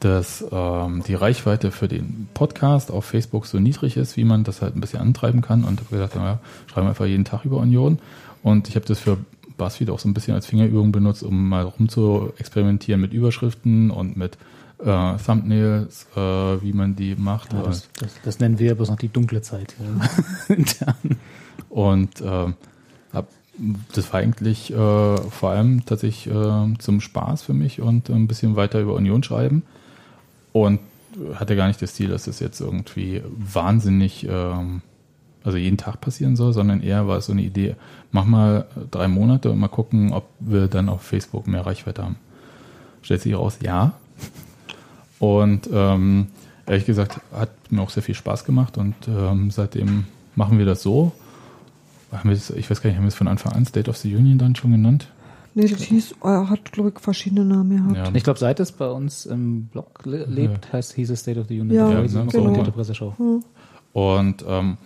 dass 0.00 0.44
ähm, 0.50 1.02
die 1.06 1.14
Reichweite 1.14 1.70
für 1.70 1.88
den 1.88 2.28
Podcast 2.34 2.90
auf 2.90 3.04
Facebook 3.04 3.46
so 3.46 3.58
niedrig 3.58 3.96
ist, 3.96 4.16
wie 4.16 4.24
man 4.24 4.44
das 4.44 4.62
halt 4.62 4.74
ein 4.76 4.80
bisschen 4.80 5.00
antreiben 5.00 5.42
kann. 5.42 5.64
Und 5.64 5.80
habe 5.80 5.90
gedacht, 5.96 6.16
naja, 6.16 6.38
schreiben 6.66 6.86
wir 6.86 6.90
einfach 6.90 7.06
jeden 7.06 7.24
Tag 7.24 7.44
über 7.44 7.58
Union. 7.58 7.98
Und 8.42 8.68
ich 8.68 8.74
habe 8.76 8.86
das 8.86 8.98
für 8.98 9.18
BuzzFeed 9.56 9.90
auch 9.90 9.98
so 9.98 10.08
ein 10.08 10.14
bisschen 10.14 10.34
als 10.34 10.46
Fingerübung 10.46 10.92
benutzt, 10.92 11.22
um 11.22 11.48
mal 11.48 11.64
rum 11.64 11.88
zu 11.88 12.32
experimentieren 12.38 13.00
mit 13.00 13.12
Überschriften 13.12 13.90
und 13.90 14.16
mit 14.16 14.38
äh, 14.84 15.16
Thumbnails, 15.24 16.06
äh, 16.16 16.20
wie 16.20 16.72
man 16.72 16.96
die 16.96 17.14
macht. 17.14 17.52
Ja, 17.52 17.62
das, 17.62 17.88
das, 17.98 18.14
das 18.24 18.40
nennen 18.40 18.58
wir 18.58 18.74
bloß 18.74 18.90
noch 18.90 18.98
die 18.98 19.08
dunkle 19.08 19.42
Zeit. 19.42 19.74
Ja. 20.48 20.96
Und 21.68 22.20
ähm, 22.20 22.54
hab, 23.12 23.28
das 23.94 24.12
war 24.12 24.20
eigentlich 24.20 24.72
äh, 24.72 24.76
vor 24.76 25.50
allem 25.50 25.86
tatsächlich 25.86 26.34
äh, 26.34 26.74
zum 26.78 27.00
Spaß 27.00 27.42
für 27.42 27.54
mich 27.54 27.80
und 27.80 28.10
ein 28.10 28.26
bisschen 28.26 28.56
weiter 28.56 28.80
über 28.80 28.94
Union 28.94 29.22
schreiben. 29.22 29.62
Und 30.52 30.80
hatte 31.34 31.56
gar 31.56 31.68
nicht 31.68 31.80
das 31.80 31.94
Ziel, 31.94 32.08
dass 32.08 32.24
das 32.24 32.40
jetzt 32.40 32.60
irgendwie 32.60 33.22
wahnsinnig, 33.24 34.26
ähm, 34.28 34.82
also 35.44 35.58
jeden 35.58 35.76
Tag 35.76 36.00
passieren 36.00 36.36
soll, 36.36 36.52
sondern 36.52 36.82
eher 36.82 37.06
war 37.06 37.18
es 37.18 37.26
so 37.26 37.32
eine 37.32 37.42
Idee, 37.42 37.76
mach 38.12 38.24
mal 38.24 38.66
drei 38.90 39.08
Monate 39.08 39.50
und 39.50 39.58
mal 39.58 39.68
gucken, 39.68 40.12
ob 40.12 40.28
wir 40.38 40.68
dann 40.68 40.88
auf 40.88 41.02
Facebook 41.02 41.46
mehr 41.48 41.66
Reichweite 41.66 42.04
haben. 42.04 42.16
Stellt 43.02 43.22
sich 43.22 43.34
raus, 43.34 43.58
ja. 43.62 43.94
Und 45.18 45.68
ähm, 45.72 46.28
ehrlich 46.66 46.86
gesagt, 46.86 47.20
hat 47.34 47.50
mir 47.70 47.82
auch 47.82 47.90
sehr 47.90 48.02
viel 48.02 48.14
Spaß 48.14 48.44
gemacht 48.44 48.78
und 48.78 48.94
ähm, 49.08 49.50
seitdem 49.50 50.04
machen 50.36 50.58
wir 50.58 50.66
das 50.66 50.82
so. 50.82 51.12
Haben 52.12 52.28
wir 52.28 52.36
das, 52.36 52.50
ich 52.50 52.70
weiß 52.70 52.82
gar 52.82 52.90
nicht, 52.90 52.98
haben 52.98 53.04
wir 53.04 53.08
es 53.08 53.14
von 53.14 53.28
Anfang 53.28 53.52
an 53.52 53.64
State 53.64 53.88
of 53.88 53.96
the 53.96 54.14
Union 54.14 54.38
dann 54.38 54.54
schon 54.54 54.70
genannt? 54.70 55.08
Nee, 55.54 55.68
das 55.68 55.82
hieß, 55.82 56.14
er 56.22 56.48
hat, 56.48 56.72
glaube 56.72 56.92
ich, 56.94 57.00
verschiedene 57.00 57.44
Namen 57.44 57.76
gehabt. 57.76 58.08
Ja. 58.08 58.14
Ich 58.14 58.24
glaube, 58.24 58.38
seit 58.38 58.58
es 58.60 58.72
bei 58.72 58.88
uns 58.88 59.26
im 59.26 59.66
Blog 59.66 60.00
le 60.04 60.24
lebt, 60.24 60.72
heißt 60.72 60.94
hieß 60.94 61.10
es 61.10 61.20
State 61.20 61.40
of 61.40 61.48
the 61.48 61.60
Union. 61.60 61.76
Ja, 61.76 61.98
also 61.98 62.18
genau. 62.18 62.22
eine 62.22 62.32
kommentierte 62.32 62.72
Presseschau. 62.72 63.14
Und 63.92 64.44
ähm, 64.46 64.78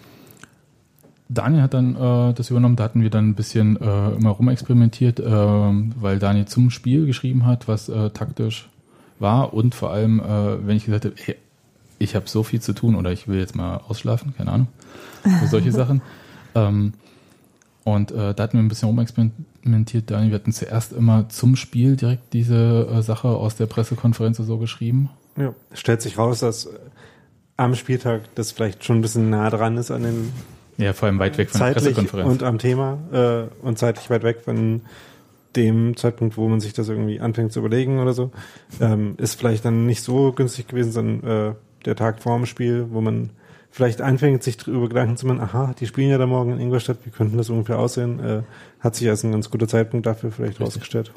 Daniel 1.29 1.63
hat 1.63 1.75
dann 1.75 1.97
äh, 1.97 2.35
das 2.35 2.51
übernommen, 2.51 2.77
da 2.77 2.85
hatten 2.85 3.03
wir 3.03 3.11
dann 3.11 3.31
ein 3.31 3.35
bisschen 3.35 3.77
äh, 3.81 4.11
immer 4.11 4.31
rumexperimentiert, 4.31 5.21
ähm, 5.21 5.93
weil 5.99 6.19
Daniel 6.19 6.47
zum 6.47 6.71
Spiel 6.71 7.07
geschrieben 7.07 7.47
hat, 7.47 7.67
was 7.67 7.89
äh, 7.89 8.11
taktisch 8.11 8.69
war 9.19 9.53
und 9.53 9.75
vor 9.75 9.91
allem, 9.91 10.21
äh, 10.21 10.67
wenn 10.67 10.77
ich 10.77 10.85
gesagt 10.85 11.05
habe, 11.05 11.15
ey, 11.27 11.37
ich 11.99 12.15
habe 12.15 12.29
so 12.29 12.43
viel 12.43 12.61
zu 12.61 12.75
tun 12.75 12.95
oder 12.95 13.11
ich 13.11 13.27
will 13.27 13.39
jetzt 13.39 13.57
mal 13.57 13.81
ausschlafen, 13.89 14.35
keine 14.37 14.53
Ahnung, 14.53 14.69
so 15.41 15.47
solche 15.47 15.73
Sachen. 15.73 16.03
Ähm, 16.55 16.93
und 17.85 18.11
äh, 18.11 18.35
da 18.35 18.43
hatten 18.43 18.59
wir 18.59 18.65
ein 18.65 18.69
bisschen 18.69 18.89
rumexperimentiert, 18.89 20.11
Daniel. 20.11 20.31
Wir 20.31 20.39
hatten 20.41 20.53
zuerst 20.53 20.93
immer 20.93 21.29
zum 21.29 21.57
Spiel 21.57 21.97
direkt 21.97 22.33
diese 22.33 22.89
äh, 22.93 23.03
Sache 23.03 23.29
aus 23.29 23.57
der 23.57 23.67
Pressekonferenz 23.67 24.39
so 24.39 24.59
geschrieben. 24.59 25.09
Ja. 25.37 25.55
Stellt 25.73 26.03
sich 26.03 26.19
raus, 26.19 26.41
dass 26.41 26.67
äh, 26.67 26.71
am 27.57 27.75
Spieltag 27.75 28.23
das 28.35 28.53
vielleicht 28.53 28.85
schon 28.85 28.99
ein 28.99 29.03
bisschen 29.03 29.31
nah 29.31 29.51
dran 29.51 29.77
ist 29.77 29.91
an 29.91 30.03
den 30.03 30.33
Ja, 30.79 30.93
vor 30.93 31.07
allem 31.09 31.19
weit 31.19 31.39
weg 31.39 31.51
von 31.51 31.61
der 31.61 31.73
zeitlich 31.73 31.95
Pressekonferenz. 31.95 32.31
und 32.31 32.43
am 32.43 32.59
Thema 32.59 32.99
äh, 33.13 33.65
und 33.67 33.79
zeitlich 33.79 34.11
weit 34.11 34.23
weg 34.23 34.43
von 34.43 34.83
dem 35.57 35.97
Zeitpunkt, 35.97 36.37
wo 36.37 36.49
man 36.49 36.61
sich 36.61 36.75
das 36.75 36.89
irgendwie 36.89 37.19
anfängt 37.21 37.53
zu 37.53 37.61
überlegen 37.61 37.99
oder 37.99 38.13
so, 38.13 38.31
ähm, 38.81 39.15
ist 39.17 39.39
vielleicht 39.39 39.65
dann 39.65 39.87
nicht 39.87 40.03
so 40.03 40.33
günstig 40.33 40.69
gewesen, 40.69 40.93
sondern 40.93 41.51
äh, 41.51 41.55
der 41.87 41.97
Tag 41.97 42.23
vor 42.23 42.37
dem 42.37 42.47
Spiel, 42.47 42.87
wo 42.91 43.01
man 43.01 43.31
vielleicht 43.71 44.01
anfängt, 44.03 44.43
sich 44.43 44.57
darüber 44.59 44.89
Gedanken 44.89 45.17
zu 45.17 45.27
machen, 45.27 45.41
aha, 45.41 45.75
die 45.79 45.87
spielen 45.87 46.11
ja 46.11 46.19
da 46.19 46.27
morgen 46.27 46.53
in 46.53 46.61
Ingolstadt, 46.61 46.99
wie 47.05 47.11
könnten 47.11 47.37
das 47.39 47.49
ungefähr 47.51 47.79
aussehen, 47.79 48.21
äh, 48.21 48.43
hat 48.81 48.97
sich 48.97 49.09
als 49.09 49.23
ein 49.25 49.33
ganz 49.33 49.51
guter 49.51 49.69
Zeitpunkt 49.69 50.07
dafür 50.07 50.31
vielleicht 50.31 50.61
Richtig. 50.61 50.67
rausgestellt. 50.67 51.13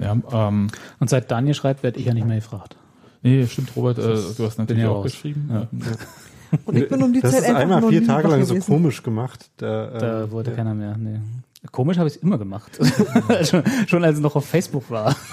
ja, 0.00 0.16
ähm, 0.32 0.68
Und 1.00 1.10
seit 1.10 1.30
Daniel 1.30 1.54
schreibt, 1.54 1.82
werde 1.82 1.98
ich 1.98 2.06
ja 2.06 2.14
nicht 2.14 2.26
mehr 2.26 2.36
gefragt. 2.36 2.76
Nee, 3.22 3.46
stimmt, 3.46 3.74
Robert, 3.74 3.98
äh, 3.98 4.02
du 4.36 4.44
hast 4.44 4.58
natürlich 4.58 4.84
auch 4.84 4.96
raus. 4.96 5.04
geschrieben. 5.04 5.48
Ja. 5.52 5.68
Und 6.64 6.76
ich 6.76 6.88
bin 6.88 7.02
um 7.02 7.12
die 7.12 7.20
das 7.20 7.32
Zeit 7.32 7.40
ist 7.42 7.48
einfach 7.48 7.62
einmal 7.62 7.80
noch 7.80 7.88
vier 7.88 8.06
Tage 8.06 8.28
lang 8.28 8.44
so 8.44 8.54
gewesen. 8.54 8.72
komisch 8.72 9.02
gemacht. 9.02 9.50
Da, 9.56 9.86
Da 9.86 10.24
ähm, 10.24 10.30
wollte 10.30 10.50
ja. 10.50 10.56
keiner 10.56 10.74
mehr. 10.74 10.96
Nee. 10.96 11.20
Komisch 11.72 11.98
habe 11.98 12.08
ich 12.08 12.16
es 12.16 12.22
immer 12.22 12.38
gemacht. 12.38 12.78
schon, 13.42 13.62
schon 13.86 14.04
als 14.04 14.16
es 14.16 14.20
noch 14.22 14.36
auf 14.36 14.46
Facebook 14.46 14.90
war. 14.90 15.16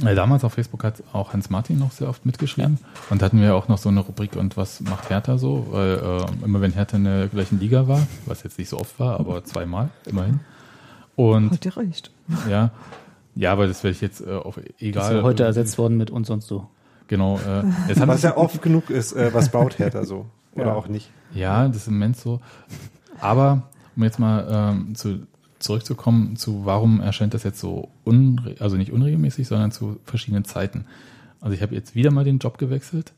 Ja, 0.00 0.14
damals 0.14 0.44
auf 0.44 0.52
Facebook 0.52 0.84
hat 0.84 1.02
auch 1.12 1.32
Hans 1.32 1.50
Martin 1.50 1.78
noch 1.78 1.90
sehr 1.90 2.08
oft 2.08 2.24
mitgeschrieben. 2.24 2.78
Und 3.10 3.20
da 3.20 3.26
hatten 3.26 3.40
wir 3.40 3.56
auch 3.56 3.68
noch 3.68 3.78
so 3.78 3.88
eine 3.88 4.00
Rubrik, 4.00 4.36
und 4.36 4.56
was 4.56 4.80
macht 4.80 5.10
Hertha 5.10 5.38
so? 5.38 5.66
Weil 5.70 5.98
äh, 5.98 6.44
immer 6.44 6.60
wenn 6.60 6.72
Hertha 6.72 6.96
in 6.96 7.04
der 7.04 7.26
gleichen 7.28 7.58
Liga 7.58 7.88
war, 7.88 8.06
was 8.26 8.42
jetzt 8.42 8.58
nicht 8.58 8.68
so 8.68 8.78
oft 8.78 9.00
war, 9.00 9.18
aber 9.18 9.42
zweimal, 9.44 9.88
immerhin. 10.06 10.40
Und 11.16 11.50
Hat 11.50 11.64
dir 11.64 11.76
recht. 11.76 12.10
ja, 12.48 12.70
ja, 13.34 13.52
aber 13.52 13.66
das 13.66 13.82
werde 13.82 13.94
ich 13.94 14.00
jetzt 14.00 14.20
äh, 14.20 14.30
auf 14.30 14.56
Das 14.56 14.64
egal. 14.78 15.16
ist 15.16 15.22
heute 15.22 15.44
ersetzt 15.44 15.78
worden 15.78 15.96
mit 15.96 16.10
und 16.10 16.26
sonst 16.26 16.46
so. 16.46 16.68
Genau. 17.08 17.38
Äh, 17.38 17.64
jetzt 17.88 18.00
haben 18.00 18.08
Was 18.08 18.22
ja 18.22 18.36
oft 18.36 18.62
genug 18.62 18.90
ist, 18.90 19.12
äh, 19.12 19.32
was 19.34 19.50
baut 19.50 19.78
Hertha 19.78 20.04
so? 20.04 20.26
Oder 20.54 20.66
Ja. 20.66 20.74
auch 20.74 20.88
nicht. 20.88 21.10
Ja, 21.34 21.66
das 21.68 21.78
ist 21.78 21.88
im 21.88 21.94
Moment 21.94 22.16
so. 22.16 22.40
Aber 23.20 23.68
um 23.96 24.04
jetzt 24.04 24.18
mal 24.18 24.46
ähm, 24.50 24.94
zu, 24.94 25.26
zurückzukommen 25.58 26.36
zu, 26.36 26.64
warum 26.64 27.00
erscheint 27.00 27.34
das 27.34 27.42
jetzt 27.42 27.58
so 27.60 27.88
unre 28.04 28.54
also 28.60 28.76
nicht 28.76 28.92
unregelmäßig, 28.92 29.48
sondern 29.48 29.72
zu 29.72 29.98
verschiedenen 30.04 30.44
Zeiten. 30.44 30.84
Also 31.40 31.54
ich 31.54 31.62
habe 31.62 31.74
jetzt 31.74 31.94
wieder 31.94 32.10
mal 32.10 32.24
den 32.24 32.38
Job 32.38 32.58
gewechselt 32.58 33.12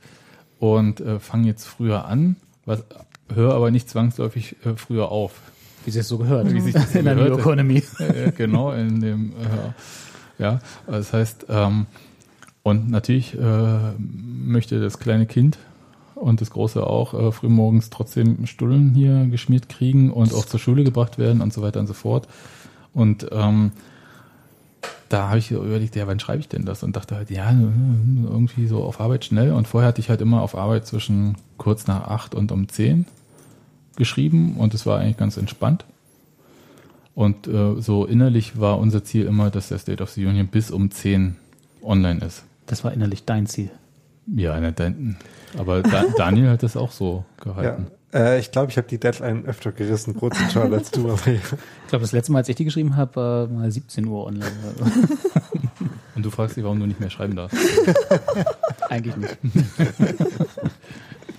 und 0.58 1.00
äh, 1.00 1.18
fange 1.20 1.46
jetzt 1.46 1.66
früher 1.66 2.04
an, 2.06 2.36
was 2.66 2.84
höre 3.32 3.54
aber 3.54 3.70
nicht 3.70 3.88
zwangsläufig 3.88 4.56
äh, 4.64 4.74
früher 4.76 5.10
auf. 5.10 5.32
Wie 5.84 5.90
sich 5.90 6.00
das 6.00 6.08
so 6.08 6.18
gehört. 6.18 6.52
Wie 6.52 6.60
sich 6.60 6.74
das 6.74 6.94
in 6.94 7.04
der 7.06 7.14
New. 7.14 7.38
Economy. 7.38 7.82
Äh, 7.98 8.32
genau, 8.32 8.72
in 8.72 9.00
dem, 9.00 9.32
äh, 9.32 10.42
ja, 10.42 10.58
das 10.86 11.12
heißt, 11.12 11.46
ähm, 11.48 11.86
und 12.70 12.90
natürlich 12.90 13.36
äh, 13.38 13.92
möchte 13.98 14.80
das 14.80 14.98
kleine 14.98 15.26
Kind 15.26 15.58
und 16.14 16.40
das 16.40 16.50
große 16.50 16.86
auch 16.86 17.14
äh, 17.14 17.32
frühmorgens 17.32 17.90
trotzdem 17.90 18.46
Stullen 18.46 18.94
hier 18.94 19.26
geschmiert 19.26 19.68
kriegen 19.68 20.12
und 20.12 20.32
auch 20.34 20.44
zur 20.44 20.60
Schule 20.60 20.84
gebracht 20.84 21.18
werden 21.18 21.40
und 21.40 21.52
so 21.52 21.62
weiter 21.62 21.80
und 21.80 21.86
so 21.86 21.94
fort. 21.94 22.28
Und 22.94 23.26
ähm, 23.32 23.72
da 25.08 25.28
habe 25.28 25.38
ich 25.38 25.50
überlegt, 25.50 25.96
ja, 25.96 26.06
wann 26.06 26.20
schreibe 26.20 26.40
ich 26.40 26.48
denn 26.48 26.64
das? 26.64 26.82
Und 26.82 26.94
dachte 26.94 27.16
halt, 27.16 27.30
ja, 27.30 27.50
irgendwie 27.50 28.66
so 28.68 28.84
auf 28.84 29.00
Arbeit 29.00 29.24
schnell. 29.24 29.52
Und 29.52 29.66
vorher 29.66 29.88
hatte 29.88 30.00
ich 30.00 30.08
halt 30.08 30.20
immer 30.20 30.40
auf 30.42 30.54
Arbeit 30.54 30.86
zwischen 30.86 31.36
kurz 31.58 31.86
nach 31.86 32.04
acht 32.04 32.34
und 32.34 32.52
um 32.52 32.68
zehn 32.68 33.06
geschrieben 33.96 34.56
und 34.56 34.72
es 34.72 34.86
war 34.86 35.00
eigentlich 35.00 35.16
ganz 35.16 35.36
entspannt. 35.36 35.84
Und 37.14 37.48
äh, 37.48 37.80
so 37.80 38.06
innerlich 38.06 38.60
war 38.60 38.78
unser 38.78 39.02
Ziel 39.04 39.26
immer, 39.26 39.50
dass 39.50 39.68
der 39.68 39.78
State 39.78 40.02
of 40.02 40.10
the 40.10 40.24
Union 40.24 40.46
bis 40.46 40.70
um 40.70 40.90
10 40.90 41.36
online 41.82 42.24
ist. 42.24 42.44
Das 42.70 42.84
war 42.84 42.92
innerlich 42.92 43.24
dein 43.24 43.46
Ziel. 43.46 43.70
Ja, 44.26 44.60
ne, 44.60 44.72
dein, 44.72 45.16
aber 45.58 45.82
da, 45.82 46.04
Daniel 46.16 46.50
hat 46.50 46.62
das 46.62 46.76
auch 46.76 46.92
so 46.92 47.24
Ja. 47.38 47.44
gehalten. 47.44 47.86
Äh, 48.12 48.38
ich 48.40 48.50
glaube, 48.52 48.70
ich 48.70 48.76
habe 48.76 48.86
die 48.88 48.98
Deadline 48.98 49.44
öfter 49.46 49.72
gerissen, 49.72 50.14
prozentual 50.14 50.72
als 50.74 50.90
du. 50.90 51.10
Aber 51.10 51.20
ja. 51.30 51.34
Ich 51.34 51.88
glaube, 51.88 52.02
das 52.02 52.12
letzte 52.12 52.32
Mal, 52.32 52.38
als 52.38 52.48
ich 52.48 52.56
die 52.56 52.64
geschrieben 52.64 52.96
habe, 52.96 53.16
war 53.16 53.46
mal 53.48 53.70
17 53.70 54.06
Uhr 54.06 54.26
online. 54.26 54.50
Und 56.16 56.24
du 56.24 56.30
fragst 56.30 56.56
dich, 56.56 56.64
warum 56.64 56.78
du 56.80 56.86
nicht 56.86 57.00
mehr 57.00 57.10
schreiben 57.10 57.34
darfst. 57.36 57.56
Eigentlich 58.88 59.16
nicht. 59.16 59.38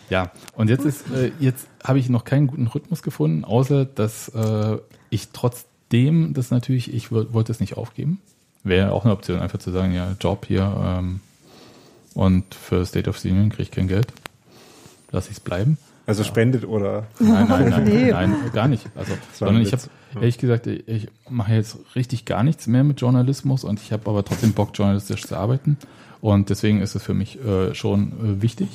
Ja, 0.09 0.31
und 0.55 0.69
jetzt 0.69 0.83
ist, 0.85 1.09
äh, 1.11 1.31
jetzt 1.39 1.67
habe 1.83 1.99
ich 1.99 2.09
noch 2.09 2.25
keinen 2.25 2.47
guten 2.47 2.67
Rhythmus 2.67 3.01
gefunden, 3.01 3.45
außer 3.45 3.85
dass 3.85 4.27
äh, 4.29 4.77
ich 5.09 5.29
trotzdem 5.31 6.33
das 6.33 6.51
natürlich, 6.51 6.93
ich 6.93 7.11
woll- 7.11 7.31
wollte 7.33 7.51
es 7.53 7.59
nicht 7.61 7.77
aufgeben. 7.77 8.19
Wäre 8.63 8.91
auch 8.91 9.05
eine 9.05 9.13
Option, 9.13 9.39
einfach 9.39 9.59
zu 9.59 9.71
sagen, 9.71 9.93
ja, 9.93 10.15
Job 10.19 10.45
hier 10.47 10.71
ähm, 10.83 11.19
und 12.13 12.53
für 12.53 12.85
State 12.85 13.09
of 13.09 13.17
the 13.19 13.31
Union 13.31 13.49
kriege 13.49 13.63
ich 13.63 13.71
kein 13.71 13.87
Geld. 13.87 14.07
Lass 15.11 15.25
ich 15.27 15.33
es 15.33 15.39
bleiben. 15.39 15.77
Also 16.05 16.23
spendet 16.23 16.65
oder 16.65 17.07
Nein, 17.19 17.47
nein, 17.47 17.69
nein, 17.69 17.83
Nee. 17.85 18.11
nein, 18.11 18.35
gar 18.53 18.67
nicht. 18.67 18.85
Also, 18.95 19.13
sondern 19.33 19.61
ich 19.61 19.71
habe 19.71 19.83
ehrlich 20.15 20.37
gesagt, 20.37 20.67
ich, 20.67 20.87
ich 20.87 21.07
mache 21.29 21.53
jetzt 21.53 21.77
richtig 21.95 22.25
gar 22.25 22.43
nichts 22.43 22.67
mehr 22.67 22.83
mit 22.83 22.99
Journalismus 23.01 23.63
und 23.63 23.79
ich 23.79 23.91
habe 23.91 24.09
aber 24.09 24.25
trotzdem 24.25 24.53
Bock, 24.53 24.71
journalistisch 24.73 25.23
zu 25.23 25.35
arbeiten. 25.35 25.77
Und 26.19 26.49
deswegen 26.49 26.81
ist 26.81 26.95
es 26.95 27.03
für 27.03 27.13
mich 27.13 27.43
äh, 27.43 27.73
schon 27.73 28.11
äh, 28.11 28.41
wichtig, 28.41 28.67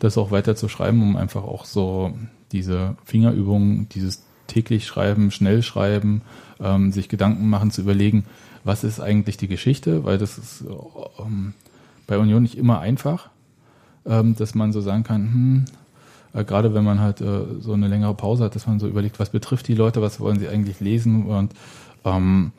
das 0.00 0.18
auch 0.18 0.30
weiter 0.30 0.56
zu 0.56 0.68
schreiben, 0.68 1.02
um 1.02 1.16
einfach 1.16 1.44
auch 1.44 1.64
so 1.64 2.14
diese 2.52 2.96
Fingerübungen, 3.04 3.88
dieses 3.90 4.24
täglich 4.46 4.86
Schreiben, 4.86 5.30
schnell 5.30 5.62
schreiben, 5.62 6.22
ähm, 6.60 6.92
sich 6.92 7.08
Gedanken 7.08 7.48
machen, 7.48 7.70
zu 7.70 7.82
überlegen, 7.82 8.24
was 8.64 8.84
ist 8.84 9.00
eigentlich 9.00 9.36
die 9.36 9.48
Geschichte, 9.48 10.04
weil 10.04 10.18
das 10.18 10.38
ist 10.38 10.64
ähm, 11.18 11.54
bei 12.06 12.18
Union 12.18 12.42
nicht 12.42 12.58
immer 12.58 12.80
einfach, 12.80 13.30
ähm, 14.06 14.36
dass 14.36 14.54
man 14.54 14.72
so 14.72 14.80
sagen 14.80 15.04
kann, 15.04 15.22
hm, 15.22 15.64
äh, 16.34 16.44
gerade 16.44 16.74
wenn 16.74 16.84
man 16.84 17.00
halt 17.00 17.20
äh, 17.20 17.60
so 17.60 17.72
eine 17.72 17.88
längere 17.88 18.14
Pause 18.14 18.44
hat, 18.44 18.54
dass 18.54 18.66
man 18.66 18.80
so 18.80 18.88
überlegt, 18.88 19.18
was 19.18 19.30
betrifft 19.30 19.68
die 19.68 19.74
Leute, 19.74 20.02
was 20.02 20.20
wollen 20.20 20.38
sie 20.38 20.48
eigentlich 20.48 20.80
lesen 20.80 21.26
und 21.26 21.52
ähm, 22.04 22.52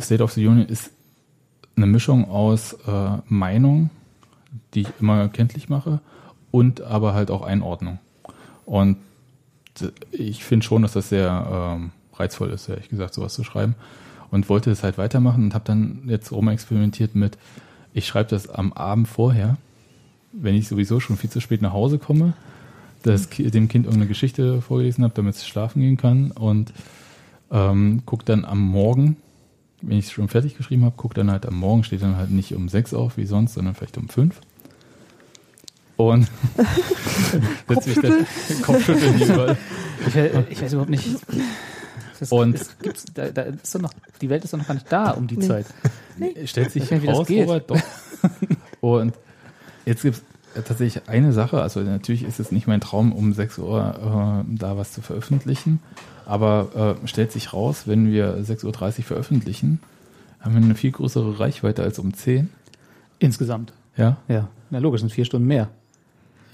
State 0.00 0.22
of 0.22 0.32
the 0.32 0.46
Union 0.46 0.66
ist 0.66 0.90
eine 1.76 1.86
Mischung 1.86 2.28
aus 2.28 2.74
äh, 2.86 3.18
Meinung, 3.26 3.90
die 4.74 4.82
ich 4.82 4.88
immer 5.00 5.28
kenntlich 5.28 5.68
mache 5.68 6.00
und 6.50 6.80
aber 6.80 7.14
halt 7.14 7.30
auch 7.30 7.42
Einordnung. 7.42 7.98
Und 8.66 8.96
äh, 9.80 9.90
ich 10.10 10.44
finde 10.44 10.66
schon, 10.66 10.82
dass 10.82 10.92
das 10.92 11.08
sehr 11.08 11.76
ähm, 11.78 11.90
reizvoll 12.14 12.50
ist, 12.50 12.68
ehrlich 12.68 12.88
gesagt, 12.88 13.14
sowas 13.14 13.34
zu 13.34 13.44
schreiben. 13.44 13.74
Und 14.30 14.48
wollte 14.48 14.70
es 14.70 14.82
halt 14.82 14.98
weitermachen 14.98 15.44
und 15.44 15.54
habe 15.54 15.64
dann 15.64 16.02
jetzt 16.06 16.32
rumexperimentiert 16.32 17.14
mit, 17.14 17.38
ich 17.94 18.06
schreibe 18.06 18.28
das 18.30 18.48
am 18.48 18.72
Abend 18.74 19.08
vorher, 19.08 19.56
wenn 20.32 20.54
ich 20.54 20.68
sowieso 20.68 21.00
schon 21.00 21.16
viel 21.16 21.30
zu 21.30 21.40
spät 21.40 21.62
nach 21.62 21.72
Hause 21.72 21.98
komme, 21.98 22.34
das 23.02 23.30
Ki- 23.30 23.50
dem 23.50 23.68
Kind 23.68 23.86
irgendeine 23.86 24.08
Geschichte 24.08 24.60
vorgelesen 24.60 25.02
habe, 25.04 25.14
damit 25.14 25.34
es 25.36 25.46
schlafen 25.46 25.80
gehen 25.80 25.96
kann 25.96 26.30
und 26.32 26.72
ähm, 27.50 28.02
guck 28.04 28.26
dann 28.26 28.44
am 28.44 28.60
Morgen, 28.60 29.16
wenn 29.80 29.96
ich 29.96 30.06
es 30.06 30.12
schon 30.12 30.28
fertig 30.28 30.56
geschrieben 30.58 30.84
habe, 30.84 30.94
guck 30.98 31.14
dann 31.14 31.30
halt 31.30 31.46
am 31.46 31.54
Morgen, 31.54 31.84
steht 31.84 32.02
dann 32.02 32.16
halt 32.16 32.30
nicht 32.30 32.54
um 32.54 32.68
sechs 32.68 32.92
auf 32.92 33.16
wie 33.16 33.24
sonst, 33.24 33.54
sondern 33.54 33.74
vielleicht 33.74 33.96
um 33.96 34.08
fünf. 34.10 34.40
Und 35.96 36.28
setz 37.68 37.86
mich 37.86 37.98
dann 38.00 38.26
Kopfschütteln 38.62 39.20
überall. 39.22 39.56
Ich, 40.06 40.14
ich 40.52 40.62
weiß 40.62 40.72
überhaupt 40.74 40.90
nicht. 40.90 41.08
Das, 42.20 42.32
Und- 42.32 42.58
da, 43.14 43.28
da 43.30 43.42
ist 43.42 43.74
doch 43.74 43.80
noch, 43.80 43.92
die 44.20 44.28
Welt 44.30 44.44
ist 44.44 44.52
doch 44.52 44.58
noch 44.58 44.66
gar 44.66 44.74
nicht 44.74 44.90
da 44.90 45.10
um 45.12 45.26
die 45.26 45.36
Nee. 45.36 45.46
Zeit. 45.46 45.66
stellt 46.44 46.70
sich 46.72 46.84
Ich 46.84 46.90
weiß 46.90 47.00
nicht, 47.00 47.02
wie 47.02 47.06
das 47.06 47.16
raus, 47.18 47.26
geht. 47.26 47.42
Robert, 47.48 47.70
doch. 47.70 47.80
Und 48.80 49.14
jetzt 49.86 50.02
gibt 50.02 50.16
es 50.54 50.64
tatsächlich 50.64 51.08
eine 51.08 51.32
Sache, 51.32 51.62
also 51.62 51.80
natürlich 51.80 52.24
ist 52.24 52.40
es 52.40 52.50
nicht 52.52 52.66
mein 52.66 52.80
Traum, 52.80 53.12
um 53.12 53.32
6 53.32 53.58
Uhr 53.58 54.44
äh, 54.48 54.56
da 54.56 54.76
was 54.76 54.92
zu 54.92 55.00
veröffentlichen, 55.02 55.80
aber 56.26 56.96
äh, 57.02 57.06
stellt 57.06 57.32
sich 57.32 57.52
raus, 57.52 57.82
wenn 57.86 58.10
wir 58.10 58.38
6.30 58.38 58.64
Uhr 58.98 59.04
veröffentlichen, 59.04 59.80
haben 60.40 60.54
wir 60.54 60.62
eine 60.62 60.74
viel 60.74 60.90
größere 60.92 61.38
Reichweite 61.40 61.82
als 61.82 61.98
um 61.98 62.12
10. 62.14 62.48
Insgesamt. 63.18 63.72
Ja, 63.96 64.16
Ja. 64.28 64.48
Na 64.70 64.78
logisch, 64.80 65.00
sind 65.00 65.10
vier 65.10 65.24
Stunden 65.24 65.46
mehr. 65.48 65.68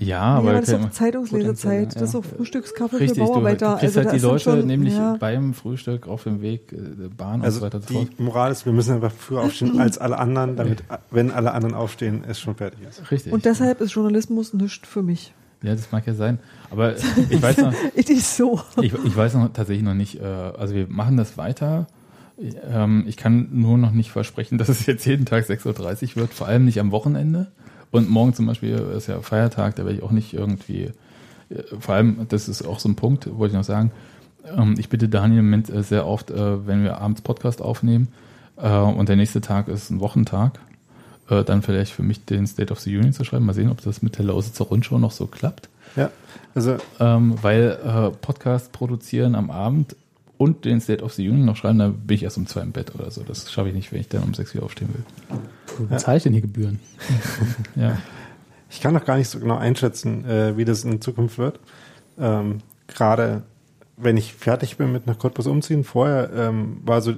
Ja 0.06 0.14
Ja, 0.14 0.22
aber, 0.39 0.52
das 0.52 0.68
ist 0.68 0.74
auch 0.74 0.90
Zeitungslesezeit, 0.90 1.89
Potenziell, 1.89 2.01
das 2.01 2.02
ist 2.02 2.12
ja. 2.14 2.20
auch 2.20 2.24
Frühstückskaffee 2.24 2.97
für 2.97 3.02
richtig, 3.02 3.22
du 3.22 3.26
Bauarbeiter. 3.26 3.76
kriegst 3.78 3.97
also 3.97 4.10
halt 4.10 4.20
die 4.20 4.24
Leute 4.24 4.39
schon, 4.44 4.66
nämlich 4.66 4.94
ja, 4.94 5.16
beim 5.18 5.55
Frühstück 5.55 6.06
auf 6.09 6.22
dem 6.24 6.40
Weg, 6.40 6.72
äh, 6.72 7.09
Bahn 7.09 7.36
und 7.36 7.40
so 7.40 7.47
Also 7.47 7.60
weiter 7.62 7.78
und 7.78 7.89
so 7.89 7.94
fort. 7.94 8.09
die 8.18 8.22
Moral 8.22 8.52
ist, 8.52 8.66
wir 8.66 8.72
müssen 8.72 8.94
einfach 8.94 9.12
früher 9.12 9.40
aufstehen 9.43 9.81
als 9.81 9.98
alle 9.98 10.18
anderen, 10.18 10.56
damit, 10.56 10.85
wenn 11.10 11.31
alle 11.31 11.52
anderen 11.52 11.74
aufstehen, 11.74 12.24
es 12.28 12.39
schon 12.40 12.55
fertig 12.55 12.81
ist. 12.89 13.10
Richtig. 13.10 13.32
Und 13.32 13.44
deshalb 13.44 13.81
ist 13.81 13.93
Journalismus 13.93 14.52
nichts 14.55 14.89
für 14.89 15.02
mich. 15.02 15.32
ja, 15.62 15.72
das 15.74 15.90
mag 15.93 16.06
ja 16.06 16.14
sein. 16.14 16.39
Aber 16.70 16.94
ich 17.31 17.43
weiß 17.43 17.59
noch, 17.59 17.72
Es 17.94 18.10
ist 18.10 18.36
so. 18.36 18.60
Ich, 18.81 18.93
ich 18.93 19.16
weiß 19.16 19.35
noch 19.35 19.52
tatsächlich 19.52 19.85
noch 19.85 19.94
nicht, 19.94 20.20
äh, 20.20 20.24
also 20.24 20.74
wir 20.74 20.86
machen 20.89 21.16
das 21.16 21.36
weiter. 21.39 21.86
Ähm, 22.68 23.05
ich 23.06 23.16
kann 23.16 23.48
nur 23.52 23.78
noch 23.78 23.93
nicht 23.93 24.10
versprechen, 24.10 24.59
dass 24.59 24.68
es 24.68 24.86
jetzt 24.86 25.05
jeden 25.06 25.24
Tag 25.24 25.44
6.30 25.44 26.10
Uhr 26.10 26.16
wird, 26.22 26.35
vor 26.35 26.48
allem 26.48 26.64
nicht 26.64 26.81
am 26.81 26.90
Wochenende. 26.90 27.52
Und 27.94 28.10
morgen 28.10 28.34
zum 28.34 28.46
Beispiel 28.46 28.74
ist 28.96 29.06
ja 29.06 29.20
Feiertag, 29.20 29.76
da 29.76 29.84
werde 29.84 29.98
ich 29.98 30.02
auch 30.02 30.10
nicht 30.10 30.34
irgendwie, 30.34 30.90
äh, 31.48 31.62
vor 31.78 31.94
allem, 31.94 32.26
das 32.28 32.48
ist 32.48 32.66
auch 32.66 32.80
so 32.80 32.88
ein 32.88 32.96
Punkt, 32.96 33.28
wollte 33.38 33.52
ich 33.52 33.56
noch 33.56 33.62
sagen, 33.62 33.92
ähm, 34.44 34.74
ich 34.78 34.88
bitte 34.88 35.08
Daniel 35.08 35.38
im 35.38 35.44
Moment 35.44 35.70
äh, 35.70 35.84
sehr 35.84 36.04
oft, 36.04 36.32
äh, 36.32 36.66
wenn 36.66 36.82
wir 36.82 36.98
abends 36.98 37.22
Podcast 37.22 37.62
aufnehmen 37.62 38.08
und 38.56 39.08
der 39.08 39.16
nächste 39.16 39.40
Tag 39.40 39.66
ist 39.66 39.90
ein 39.90 39.98
Wochentag, 39.98 40.60
dann 41.26 41.62
vielleicht 41.62 41.92
für 41.92 42.04
mich 42.04 42.24
den 42.24 42.46
State 42.46 42.72
of 42.72 42.78
the 42.78 42.96
Union 42.96 43.12
zu 43.12 43.24
schreiben. 43.24 43.44
Mal 43.44 43.52
sehen, 43.52 43.68
ob 43.68 43.82
das 43.82 44.00
mit 44.00 44.16
der 44.16 44.26
Lausitzer 44.26 44.66
Rundschau 44.66 45.00
noch 45.00 45.10
so 45.10 45.26
klappt 45.26 45.68
Ja, 45.96 46.10
also 46.54 46.76
ähm, 47.00 47.36
weil 47.42 47.76
äh, 47.84 48.10
Podcast 48.10 48.70
produzieren 48.70 49.34
am 49.34 49.50
Abend 49.50 49.96
und 50.44 50.66
den 50.66 50.80
State 50.80 51.02
of 51.02 51.14
the 51.14 51.26
Union 51.26 51.46
noch 51.46 51.56
schreiben, 51.56 51.78
da 51.78 51.88
bin 51.88 52.16
ich 52.16 52.22
erst 52.22 52.36
um 52.36 52.46
zwei 52.46 52.60
im 52.60 52.72
Bett 52.72 52.94
oder 52.94 53.10
so. 53.10 53.22
Das 53.22 53.50
schaffe 53.50 53.68
ich 53.68 53.74
nicht, 53.74 53.92
wenn 53.92 54.00
ich 54.00 54.08
dann 54.08 54.22
um 54.22 54.34
sechs 54.34 54.54
Uhr 54.54 54.62
aufstehen 54.62 54.90
will. 54.92 55.38
Wo 55.78 55.84
bezahle 55.86 56.18
ich 56.18 56.22
denn 56.22 56.32
hier 56.32 56.42
Gebühren? 56.42 56.80
Ja, 57.76 57.98
ich 58.70 58.80
kann 58.80 58.92
noch 58.92 59.04
gar 59.04 59.16
nicht 59.16 59.28
so 59.28 59.38
genau 59.40 59.56
einschätzen, 59.56 60.24
äh, 60.26 60.56
wie 60.56 60.64
das 60.64 60.84
in 60.84 61.00
Zukunft 61.00 61.38
wird. 61.38 61.58
Ähm, 62.18 62.58
Gerade 62.86 63.42
wenn 63.96 64.16
ich 64.18 64.34
fertig 64.34 64.76
bin 64.76 64.92
mit 64.92 65.06
nach 65.06 65.18
Cottbus 65.18 65.46
umziehen, 65.46 65.82
vorher 65.82 66.30
ähm, 66.34 66.78
war 66.84 67.00
so, 67.00 67.14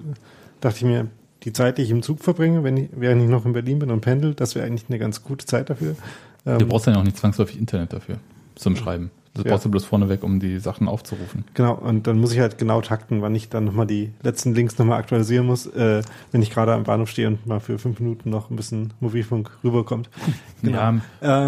dachte 0.61 0.77
ich 0.77 0.85
mir, 0.85 1.09
die 1.43 1.53
Zeit, 1.53 1.79
die 1.79 1.83
ich 1.83 1.91
im 1.91 2.03
Zug 2.03 2.21
verbringe, 2.21 2.63
wenn 2.63 2.77
ich, 2.77 2.89
während 2.95 3.23
ich 3.23 3.29
noch 3.29 3.45
in 3.45 3.53
Berlin 3.53 3.81
bin 3.81 3.91
und 3.91 4.01
pendel, 4.03 4.35
das 4.35 4.55
wäre 4.55 4.67
eigentlich 4.67 4.85
eine 4.89 4.99
ganz 4.99 5.23
gute 5.23 5.47
Zeit 5.47 5.71
dafür. 5.71 5.97
Ähm, 6.45 6.59
du 6.59 6.67
brauchst 6.67 6.87
dann 6.87 6.97
auch 6.97 7.03
nicht 7.03 7.17
zwangsläufig 7.17 7.59
Internet 7.59 7.93
dafür 7.93 8.19
zum 8.55 8.77
Schreiben. 8.77 9.11
Das 9.37 9.45
Ja. 9.45 9.51
brauchst 9.53 9.67
du 9.67 9.71
bloß 9.71 9.85
vorneweg, 9.85 10.23
um 10.25 10.41
die 10.41 10.59
Sachen 10.59 10.89
aufzurufen. 10.89 11.45
Genau, 11.55 11.75
und 11.75 12.07
dann 12.07 12.19
muss 12.19 12.33
ich 12.33 12.41
halt 12.41 12.57
genau 12.59 12.81
takten, 12.81 13.21
wann 13.23 13.35
ich 13.35 13.49
dann 13.51 13.65
nochmal 13.67 13.87
die 13.87 14.13
letzten 14.23 14.55
Links 14.55 14.79
nochmal 14.79 14.99
aktualisieren 14.99 15.47
muss, 15.47 15.67
äh, 15.67 16.03
wenn 16.33 16.41
ich 16.43 16.51
gerade 16.51 16.73
am 16.73 16.85
Bahnhof 16.85 17.11
stehe 17.11 17.29
und 17.29 17.47
mal 17.47 17.61
für 17.61 17.79
fünf 17.79 18.01
Minuten 18.01 18.31
noch 18.31 18.51
ein 18.51 18.57
bisschen 18.57 18.93
Mobilfunk 19.01 19.51
rüberkommt. 19.63 20.09
Genau. 20.63 20.79
Ja, 20.79 20.99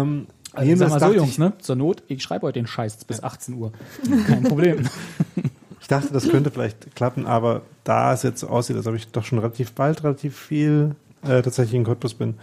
Ähm, 0.01 0.27
Also 0.53 0.75
sag 0.75 0.89
mal 0.89 0.99
so, 0.99 1.13
Jungs, 1.13 1.37
ne? 1.39 1.53
Zur 1.59 1.75
Not, 1.75 2.03
ich 2.07 2.21
schreibe 2.21 2.45
heute 2.47 2.59
den 2.59 2.67
Scheiß 2.67 3.03
bis 3.05 3.23
18 3.23 3.55
Uhr. 3.55 3.71
Kein 4.27 4.43
Problem. 4.43 4.87
ich 5.81 5.87
dachte, 5.87 6.13
das 6.13 6.29
könnte 6.29 6.51
vielleicht 6.51 6.95
klappen, 6.95 7.25
aber 7.25 7.63
da 7.83 8.13
es 8.13 8.21
jetzt 8.23 8.41
so 8.41 8.47
aussieht, 8.47 8.75
als 8.75 8.85
ob 8.87 8.93
ich 8.95 9.07
doch 9.07 9.25
schon 9.25 9.39
relativ 9.39 9.71
bald 9.73 10.03
relativ 10.03 10.37
viel 10.37 10.95
äh, 11.23 11.41
tatsächlich 11.41 11.73
in 11.75 11.83
Cottbus 11.85 12.13
bin, 12.13 12.35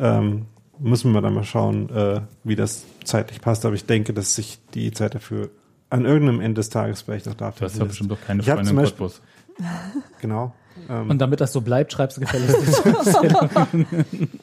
ähm, 0.00 0.46
müssen 0.80 1.12
wir 1.12 1.20
dann 1.20 1.34
mal 1.34 1.44
schauen, 1.44 1.88
äh, 1.90 2.20
wie 2.44 2.56
das 2.56 2.84
zeitlich 3.04 3.40
passt. 3.40 3.64
Aber 3.64 3.74
ich 3.74 3.84
denke, 3.86 4.12
dass 4.12 4.34
sich 4.34 4.58
die 4.74 4.90
Zeit 4.92 5.14
dafür 5.14 5.50
an 5.90 6.04
irgendeinem 6.04 6.40
Ende 6.40 6.54
des 6.60 6.68
Tages 6.68 7.02
vielleicht 7.02 7.26
auch 7.28 7.32
Du 7.34 7.38
dafür. 7.38 7.66
hast 7.68 7.78
ja 7.78 7.84
bestimmt 7.84 8.10
doch 8.10 8.20
keine 8.26 8.40
Ich 8.42 8.46
Freunde 8.48 8.64
zum 8.64 8.78
im 8.78 8.84
Beispiel- 8.84 9.06
Cottbus. 9.06 9.20
Genau. 10.20 10.54
Ähm, 10.88 11.10
Und 11.10 11.18
damit 11.18 11.40
das 11.40 11.52
so 11.52 11.60
bleibt, 11.60 11.92
schreibst 11.92 12.16
du 12.16 12.20
gefälligst. 12.20 12.56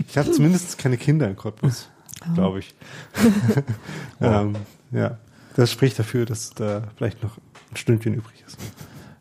ich 0.07 0.17
habe 0.17 0.31
zumindest 0.31 0.77
keine 0.77 0.97
Kinder 0.97 1.27
in 1.29 1.35
Cottbus, 1.37 1.87
glaube 2.33 2.59
ich. 2.59 2.73
ähm, 4.21 4.55
ja, 4.91 5.17
das 5.55 5.71
spricht 5.71 5.97
dafür, 5.97 6.25
dass 6.25 6.49
da 6.51 6.83
vielleicht 6.97 7.23
noch 7.23 7.37
ein 7.71 7.77
Stündchen 7.77 8.13
übrig 8.15 8.43
ist. 8.45 8.57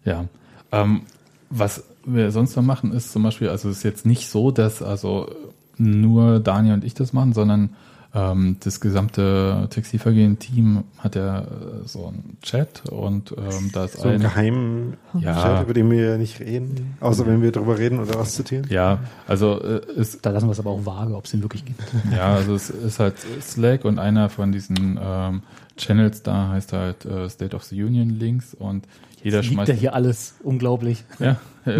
Ja. 0.04 0.24
Ähm, 0.72 1.02
was 1.50 1.84
wir 2.04 2.30
sonst 2.32 2.56
noch 2.56 2.62
machen, 2.64 2.92
ist 2.92 3.12
zum 3.12 3.22
Beispiel, 3.22 3.48
also 3.48 3.68
es 3.68 3.78
ist 3.78 3.82
jetzt 3.84 4.06
nicht 4.06 4.28
so, 4.28 4.50
dass 4.50 4.82
also 4.82 5.30
nur 5.78 6.40
Daniel 6.40 6.74
und 6.74 6.84
ich 6.84 6.94
das 6.94 7.12
machen, 7.12 7.32
sondern 7.32 7.70
ähm, 8.14 8.58
das 8.60 8.80
gesamte 8.80 9.66
Textilvergehen-Team 9.70 10.84
hat 10.98 11.16
ja 11.16 11.40
äh, 11.40 11.44
so 11.84 12.06
einen 12.06 12.38
Chat 12.42 12.84
und 12.88 13.32
ähm, 13.36 13.70
da 13.72 13.86
ist 13.86 13.96
So 13.96 14.04
einen 14.08 14.16
ein, 14.16 14.22
geheimen 14.22 14.96
Ja. 15.18 15.42
Chat, 15.42 15.62
über 15.64 15.74
den 15.74 15.90
wir 15.90 16.16
nicht 16.16 16.38
reden, 16.38 16.96
außer 17.00 17.26
wenn 17.26 17.42
wir 17.42 17.50
darüber 17.50 17.76
reden 17.76 17.98
oder 17.98 18.18
was 18.18 18.34
zitieren. 18.34 18.66
ja, 18.70 19.00
also 19.26 19.60
äh, 19.60 19.80
ist 19.96 20.24
Da 20.24 20.30
lassen 20.30 20.46
wir 20.46 20.52
es 20.52 20.60
aber 20.60 20.70
auch 20.70 20.86
vage, 20.86 21.16
ob 21.16 21.24
es 21.24 21.34
ihn 21.34 21.42
wirklich 21.42 21.64
gibt. 21.64 21.82
Ja, 22.12 22.34
also 22.34 22.54
es 22.54 22.70
ist 22.70 23.00
halt 23.00 23.16
Slack 23.42 23.84
und 23.84 23.98
einer 23.98 24.28
von 24.28 24.52
diesen 24.52 24.96
ähm, 25.02 25.42
Channels 25.76 26.22
da 26.22 26.50
heißt 26.50 26.72
halt 26.72 27.04
äh, 27.04 27.28
State 27.28 27.56
of 27.56 27.64
the 27.64 27.82
Union 27.82 28.10
Links 28.10 28.54
und 28.54 28.84
jeder 29.24 29.40
Liegt 29.40 29.52
schmeißt 29.52 29.68
ja 29.70 29.74
hier 29.74 29.94
alles 29.94 30.34
unglaublich. 30.42 31.04
ja, 31.18 31.38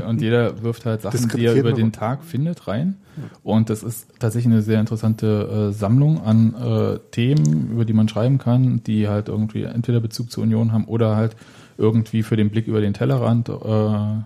und 0.09 0.21
jeder 0.21 0.63
wirft 0.63 0.87
halt 0.87 1.03
Sachen, 1.03 1.29
die 1.29 1.45
er 1.45 1.55
über 1.55 1.73
den 1.73 1.93
Tag 1.93 2.25
findet, 2.25 2.67
rein. 2.67 2.97
Und 3.43 3.71
das 3.71 3.83
ist 3.83 4.09
tatsächlich 4.19 4.53
eine 4.53 4.63
sehr 4.63 4.81
interessante 4.81 5.69
äh, 5.71 5.73
Sammlung 5.73 6.23
an 6.23 6.55
äh, 6.55 6.99
Themen, 7.11 7.71
über 7.71 7.85
die 7.85 7.93
man 7.93 8.09
schreiben 8.09 8.39
kann, 8.39 8.83
die 8.83 9.09
halt 9.09 9.29
irgendwie 9.29 9.63
entweder 9.65 10.01
Bezug 10.01 10.33
zur 10.33 10.43
Union 10.43 10.73
haben 10.73 10.87
oder 10.87 11.15
halt 11.15 11.37
irgendwie 11.77 12.23
für 12.23 12.37
den 12.37 12.51
Blick 12.51 12.67
über 12.67 12.81
den 12.81 12.95
Tellerrand 12.95 13.49
äh, 13.51 14.23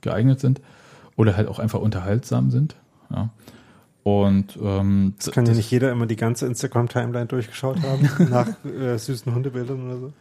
geeignet 0.00 0.40
sind 0.40 0.60
oder 1.16 1.36
halt 1.36 1.48
auch 1.48 1.58
einfach 1.58 1.80
unterhaltsam 1.80 2.50
sind. 2.50 2.74
Ja. 3.14 3.30
Und 4.02 4.58
ähm, 4.60 5.14
Das 5.18 5.30
kann 5.30 5.46
ja 5.46 5.52
nicht 5.52 5.70
jeder 5.70 5.92
immer 5.92 6.06
die 6.06 6.16
ganze 6.16 6.46
Instagram-Timeline 6.46 7.26
durchgeschaut 7.26 7.76
haben, 7.82 8.08
nach 8.30 8.48
äh, 8.64 8.96
süßen 8.96 9.32
Hundebildern 9.32 9.86
oder 9.86 9.98
so. 9.98 10.12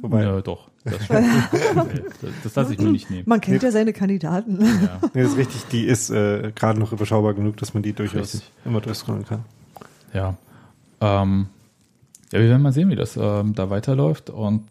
Wobei, 0.00 0.22
Ja, 0.24 0.40
doch. 0.40 0.68
Das, 0.84 1.04
stimmt. 1.04 1.20
Nee, 1.20 2.00
das, 2.20 2.30
das 2.42 2.54
lasse 2.56 2.72
ich 2.72 2.80
mir 2.80 2.90
nicht 2.90 3.10
nehmen. 3.10 3.22
Man 3.26 3.40
kennt 3.40 3.62
ja 3.62 3.70
seine 3.70 3.92
Kandidaten. 3.92 4.60
Ja. 4.60 5.00
nee, 5.14 5.22
das 5.22 5.32
ist 5.32 5.36
richtig, 5.38 5.64
die 5.70 5.84
ist 5.84 6.10
äh, 6.10 6.50
gerade 6.54 6.80
noch 6.80 6.92
überschaubar 6.92 7.34
genug, 7.34 7.56
dass 7.58 7.72
man 7.74 7.82
die 7.82 7.92
durchaus 7.92 8.34
Richtig. 8.34 8.50
immer 8.64 8.80
durchscrollen 8.80 9.24
kann. 9.24 9.44
Ja. 10.12 10.36
Ähm, 11.00 11.46
ja, 12.32 12.40
wir 12.40 12.48
werden 12.48 12.62
mal 12.62 12.72
sehen, 12.72 12.88
wie 12.90 12.96
das 12.96 13.16
ähm, 13.16 13.54
da 13.54 13.70
weiterläuft. 13.70 14.30
Und, 14.30 14.66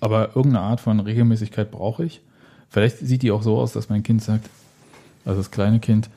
aber 0.00 0.36
irgendeine 0.36 0.60
Art 0.60 0.80
von 0.80 1.00
Regelmäßigkeit 1.00 1.70
brauche 1.70 2.04
ich. 2.04 2.20
Vielleicht 2.68 2.98
sieht 2.98 3.22
die 3.22 3.30
auch 3.30 3.42
so 3.42 3.56
aus, 3.56 3.72
dass 3.72 3.88
mein 3.88 4.02
Kind 4.02 4.22
sagt, 4.22 4.50
also 5.24 5.40
das 5.40 5.50
kleine 5.50 5.80
Kind, 5.80 6.10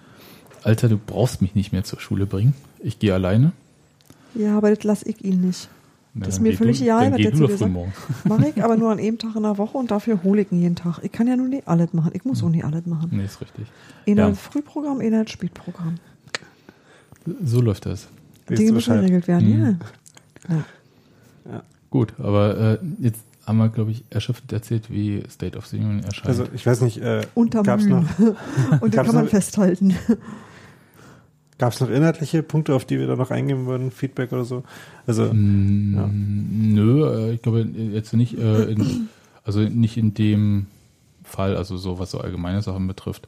Alter, 0.64 0.90
du 0.90 0.98
brauchst 0.98 1.42
mich 1.42 1.56
nicht 1.56 1.72
mehr 1.72 1.84
zur 1.84 2.00
Schule 2.00 2.26
bringen. 2.26 2.54
Ich 2.80 3.00
gehe 3.00 3.14
alleine. 3.14 3.54
Ja, 4.36 4.58
aber 4.58 4.74
das 4.74 4.84
lasse 4.84 5.08
ich 5.08 5.24
ihn 5.24 5.42
nicht. 5.42 5.70
Na, 6.14 6.26
Das 6.26 6.36
ist 6.36 6.42
mir 6.42 6.56
völlig 6.58 6.78
du, 6.80 6.84
egal, 6.84 7.12
was 7.12 7.18
der 7.18 7.32
zu 7.34 7.38
dir 7.44 7.48
früh 7.50 7.58
sagt. 7.58 7.72
morgen. 7.72 7.94
Mache 8.26 8.50
ich 8.50 8.64
aber 8.64 8.76
nur 8.76 8.92
an 8.92 9.00
einem 9.00 9.18
Tag 9.18 9.36
in 9.36 9.44
der 9.44 9.58
Woche 9.58 9.78
und 9.78 9.92
dafür 9.92 10.22
hole 10.24 10.42
ich 10.42 10.52
ihn 10.52 10.62
jeden 10.62 10.76
Tag. 10.76 11.00
Ich 11.04 11.12
kann 11.12 11.28
ja 11.28 11.38
nur 11.38 11.48
nicht 11.48 11.68
alles 11.68 11.94
machen. 11.94 12.12
Ich 12.14 12.26
muss 12.26 12.44
auch 12.44 12.50
nicht 12.50 12.66
alles 12.66 12.86
machen. 12.86 13.10
Nee, 13.14 13.24
ist 13.26 13.40
richtig. 13.40 13.68
Einer 14.06 14.28
Ja. 14.30 14.34
Frühprogramm, 14.34 15.00
einer 15.00 15.20
hat 15.20 15.30
Spätprogramm. 15.30 15.96
So 17.44 17.62
läuft 17.62 17.86
das. 17.86 18.08
Dinge 18.50 18.74
müssen 18.74 18.94
geregelt 18.96 19.28
werden. 19.28 19.48
Mhm. 19.48 19.80
Ja. 21.50 21.64
Gut, 21.90 22.14
aber 22.20 22.58
äh, 22.58 22.78
jetzt 23.00 23.22
haben 23.46 23.58
wir, 23.58 23.70
glaube 23.70 23.92
ich, 23.92 24.04
erschöpfend 24.10 24.52
erzählt, 24.52 24.90
wie 24.92 25.24
State 25.30 25.58
of 25.58 25.66
the 25.68 25.78
Union 25.78 26.04
erscheint. 26.04 26.28
Also 26.28 26.46
ich 26.54 26.66
weiß 26.66 26.82
nicht, 26.82 26.98
äh, 26.98 27.22
Unter 27.36 27.64
gab's 27.64 27.86
noch, 27.86 28.04
Und 28.20 28.36
den 28.82 28.92
Gab's 28.92 29.08
kann 29.08 29.16
man 29.16 29.24
noch- 29.26 29.32
festhalten. 29.32 29.96
Gab's 31.62 31.80
noch 31.80 31.90
inhaltliche 31.90 32.42
Punkte, 32.44 32.74
auf 32.76 32.84
die 32.86 33.00
wir 33.00 33.08
da 33.08 33.16
noch 33.16 33.32
eingehen 33.32 33.68
würden, 33.68 33.92
Feedback 33.92 34.34
oder 34.34 34.44
so? 34.46 34.64
Also 35.08 35.32
Mm, 35.32 35.96
Ja. 35.96 36.10
Nö, 36.12 37.06
äh, 37.30 37.34
ich 37.36 37.42
glaube 37.42 37.62
jetzt 37.62 38.14
nicht, 38.14 38.38
äh, 38.38 38.64
in, 38.64 39.08
also 39.46 39.60
nicht 39.62 39.96
in 39.96 40.14
dem 40.14 40.66
Fall, 41.24 41.56
also 41.56 41.78
so 41.78 42.00
was 42.00 42.12
so 42.12 42.20
allgemeine 42.20 42.62
Sachen 42.62 42.88
betrifft. 42.88 43.28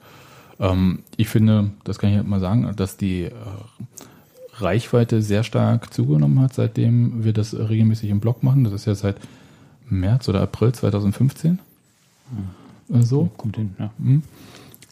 Ähm, 0.59 0.99
ich 1.15 1.29
finde, 1.29 1.69
das 1.83 1.99
kann 1.99 2.09
ich 2.09 2.17
halt 2.17 2.27
mal 2.27 2.39
sagen, 2.39 2.69
dass 2.75 2.97
die 2.97 3.23
äh, 3.25 3.31
Reichweite 4.57 5.21
sehr 5.21 5.43
stark 5.43 5.93
zugenommen 5.93 6.39
hat, 6.41 6.53
seitdem 6.53 7.23
wir 7.23 7.33
das 7.33 7.53
regelmäßig 7.55 8.09
im 8.09 8.19
Blog 8.19 8.43
machen. 8.43 8.63
Das 8.63 8.73
ist 8.73 8.85
ja 8.85 8.95
seit 8.95 9.17
März 9.89 10.27
oder 10.27 10.41
April 10.41 10.71
2015. 10.73 11.59
Äh, 12.91 13.01
So. 13.01 13.29
Kommt 13.37 13.57
hin, 13.57 13.75
ja. 13.79 13.91
Mhm. 13.99 14.23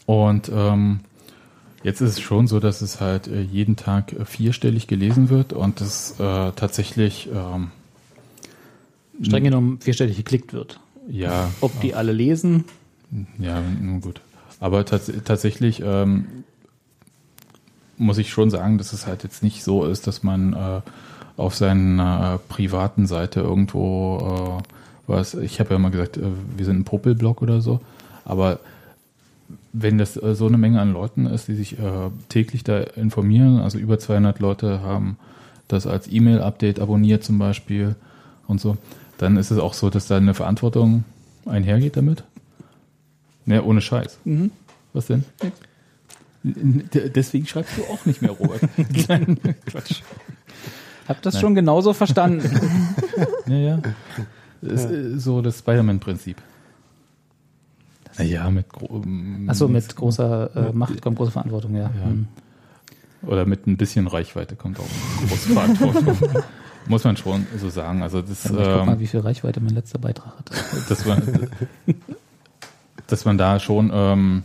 Und 0.06 0.50
ähm, 0.54 1.00
jetzt 1.82 2.00
ist 2.00 2.10
es 2.10 2.20
schon 2.20 2.46
so, 2.46 2.60
dass 2.60 2.82
es 2.82 3.00
halt 3.00 3.28
äh, 3.28 3.40
jeden 3.40 3.76
Tag 3.76 4.12
äh, 4.12 4.24
vierstellig 4.24 4.86
gelesen 4.86 5.30
wird 5.30 5.52
und 5.52 5.80
das 5.80 6.18
äh, 6.18 6.52
tatsächlich 6.52 7.28
ähm, 7.34 7.70
Streng 9.22 9.44
genommen 9.44 9.78
vierstellig 9.80 10.16
geklickt 10.16 10.52
wird. 10.52 10.80
ja 11.08 11.50
Ob 11.60 11.78
die 11.80 11.94
alle 11.94 12.12
lesen, 12.12 12.64
ja 13.38 13.60
nun 13.60 14.00
gut. 14.00 14.20
Aber 14.60 14.84
tats 14.84 15.10
tatsächlich 15.24 15.82
ähm, 15.84 16.44
muss 17.98 18.18
ich 18.18 18.30
schon 18.30 18.50
sagen, 18.50 18.78
dass 18.78 18.92
es 18.92 19.06
halt 19.06 19.22
jetzt 19.22 19.42
nicht 19.42 19.62
so 19.64 19.84
ist, 19.84 20.06
dass 20.06 20.22
man 20.22 20.54
äh, 20.54 20.80
auf 21.36 21.54
seiner 21.54 22.34
äh, 22.34 22.52
privaten 22.52 23.06
Seite 23.06 23.40
irgendwo 23.40 24.60
äh, 24.60 24.68
was, 25.06 25.34
ich 25.34 25.60
habe 25.60 25.74
ja 25.74 25.78
mal 25.78 25.90
gesagt, 25.90 26.18
wir 26.56 26.64
sind 26.64 26.80
ein 26.80 26.84
Popelblog 26.84 27.42
oder 27.42 27.60
so, 27.60 27.80
aber 28.24 28.60
wenn 29.72 29.98
das 29.98 30.16
äh, 30.16 30.34
so 30.34 30.46
eine 30.46 30.58
Menge 30.58 30.80
an 30.80 30.92
Leuten 30.92 31.26
ist, 31.26 31.48
die 31.48 31.54
sich 31.54 31.78
äh, 31.78 32.10
täglich 32.28 32.64
da 32.64 32.78
informieren, 32.80 33.58
also 33.60 33.78
über 33.78 33.98
200 33.98 34.38
Leute 34.40 34.80
haben 34.82 35.16
das 35.68 35.86
als 35.86 36.10
E-Mail-Update 36.10 36.80
abonniert 36.80 37.24
zum 37.24 37.38
Beispiel 37.38 37.94
und 38.46 38.60
so, 38.60 38.76
dann 39.18 39.36
ist 39.36 39.50
es 39.50 39.58
auch 39.58 39.74
so, 39.74 39.88
dass 39.90 40.06
da 40.06 40.16
eine 40.16 40.34
Verantwortung 40.34 41.04
einhergeht 41.46 41.96
damit. 41.96 42.24
Ne, 43.46 43.62
ohne 43.62 43.80
Scheiß. 43.80 44.18
Was 44.92 45.06
denn? 45.06 45.24
N- 46.44 46.88
d- 46.92 47.08
Deswegen 47.08 47.46
schreibst 47.46 47.76
du 47.78 47.82
auch 47.92 48.04
nicht 48.06 48.20
mehr, 48.22 48.32
Robert. 48.32 48.60
Kleinen 48.94 49.38
Quatsch. 49.66 50.02
hab 51.08 51.22
das 51.22 51.34
Nein. 51.34 51.40
schon 51.40 51.54
genauso 51.54 51.92
verstanden. 51.92 52.42
Ja, 53.46 53.56
ja. 53.56 53.78
Das 54.60 54.84
ist 54.84 54.90
äh, 54.90 55.18
so 55.18 55.42
das 55.42 55.58
Spider-Man-Prinzip. 55.58 56.36
Naja, 58.18 58.50
mit, 58.50 58.68
gro- 58.68 59.02
ähm, 59.04 59.46
Achso, 59.48 59.68
mit 59.68 59.94
großer 59.96 60.68
äh, 60.70 60.72
Macht 60.72 61.00
kommt 61.00 61.16
große 61.16 61.30
Verantwortung, 61.32 61.74
ja. 61.74 61.82
Ja. 61.82 62.04
Hm. 62.04 62.28
Oder 63.26 63.46
mit 63.46 63.66
ein 63.66 63.76
bisschen 63.76 64.06
Reichweite 64.08 64.56
kommt 64.56 64.78
auch 64.80 64.88
große 65.28 65.52
Verantwortung. 65.52 66.16
Muss 66.88 67.04
man 67.04 67.16
schon 67.16 67.46
so 67.58 67.70
sagen. 67.70 68.02
Also 68.02 68.20
das, 68.22 68.42
Ja, 68.44 68.50
ich 68.50 68.56
guck 68.56 68.86
mal, 68.86 68.92
ähm, 68.94 69.00
wie 69.00 69.06
viel 69.06 69.20
Reichweite 69.20 69.60
mein 69.60 69.74
letzter 69.74 69.98
Beitrag 70.00 70.36
hat. 70.36 70.50
dass 70.90 71.06
man, 71.06 71.48
dass 73.06 73.24
man 73.24 73.38
da 73.38 73.60
schon, 73.60 73.90
ähm, 73.94 74.42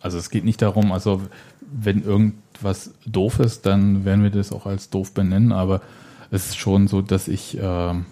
also 0.00 0.18
es 0.18 0.30
geht 0.30 0.44
nicht 0.44 0.60
darum, 0.62 0.90
also 0.90 1.22
wenn 1.60 2.02
irgendwas 2.02 2.90
doof 3.06 3.38
ist, 3.38 3.66
dann 3.66 4.04
werden 4.04 4.24
wir 4.24 4.30
das 4.30 4.52
auch 4.52 4.66
als 4.66 4.90
doof 4.90 5.14
benennen, 5.14 5.52
aber 5.52 5.80
es 6.32 6.48
ist 6.50 6.56
schon 6.58 6.88
so, 6.88 7.00
dass 7.02 7.28
ich 7.28 7.56
ähm, 7.60 8.06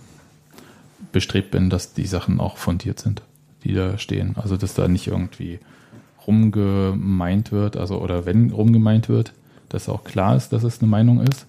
bestrebt 1.13 1.51
bin, 1.51 1.69
dass 1.71 1.93
die 1.93 2.07
Sachen 2.07 2.39
auch 2.41 2.57
fundiert 2.59 3.01
sind, 3.01 3.23
die 3.65 3.75
da 3.75 3.99
stehen. 3.99 4.35
Also 4.37 4.57
dass 4.57 4.75
da 4.75 4.89
nicht 4.89 5.07
irgendwie 5.07 5.59
rumgemeint 6.27 7.53
wird, 7.53 7.77
also 7.77 8.01
oder 8.01 8.27
wenn 8.27 8.51
rumgemeint 8.51 9.09
wird, 9.09 9.33
dass 9.69 9.89
auch 9.89 10.05
klar 10.05 10.37
ist, 10.37 10.53
dass 10.53 10.63
es 10.63 10.81
eine 10.81 10.91
Meinung 10.91 11.21
ist 11.21 11.47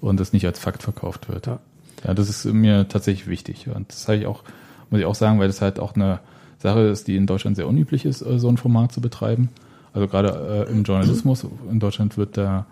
und 0.00 0.20
es 0.20 0.32
nicht 0.32 0.46
als 0.46 0.58
Fakt 0.58 0.82
verkauft 0.82 1.28
wird. 1.28 1.46
Ja. 1.46 1.58
Ja, 2.04 2.14
das 2.14 2.28
ist 2.28 2.44
mir 2.44 2.86
tatsächlich 2.88 3.26
wichtig. 3.26 3.68
Und 3.74 3.88
das 3.88 4.06
habe 4.08 4.18
ich 4.18 4.26
auch, 4.26 4.42
muss 4.90 5.00
ich 5.00 5.06
auch 5.06 5.14
sagen, 5.14 5.38
weil 5.38 5.46
das 5.46 5.62
halt 5.62 5.80
auch 5.80 5.94
eine 5.94 6.20
Sache 6.58 6.80
ist, 6.80 7.08
die 7.08 7.16
in 7.16 7.26
Deutschland 7.26 7.56
sehr 7.56 7.66
unüblich 7.66 8.04
ist, 8.04 8.22
äh, 8.22 8.38
so 8.38 8.48
ein 8.48 8.56
Format 8.56 8.92
zu 8.92 9.00
betreiben. 9.00 9.48
Also 9.92 10.08
gerade 10.08 10.66
äh, 10.68 10.72
im 10.72 10.82
Journalismus 10.82 11.46
in 11.70 11.80
Deutschland 11.80 12.16
wird 12.16 12.36
da 12.36 12.66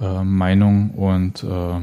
äh, 0.00 0.24
Meinung 0.24 0.90
und 0.90 1.44
äh, 1.44 1.80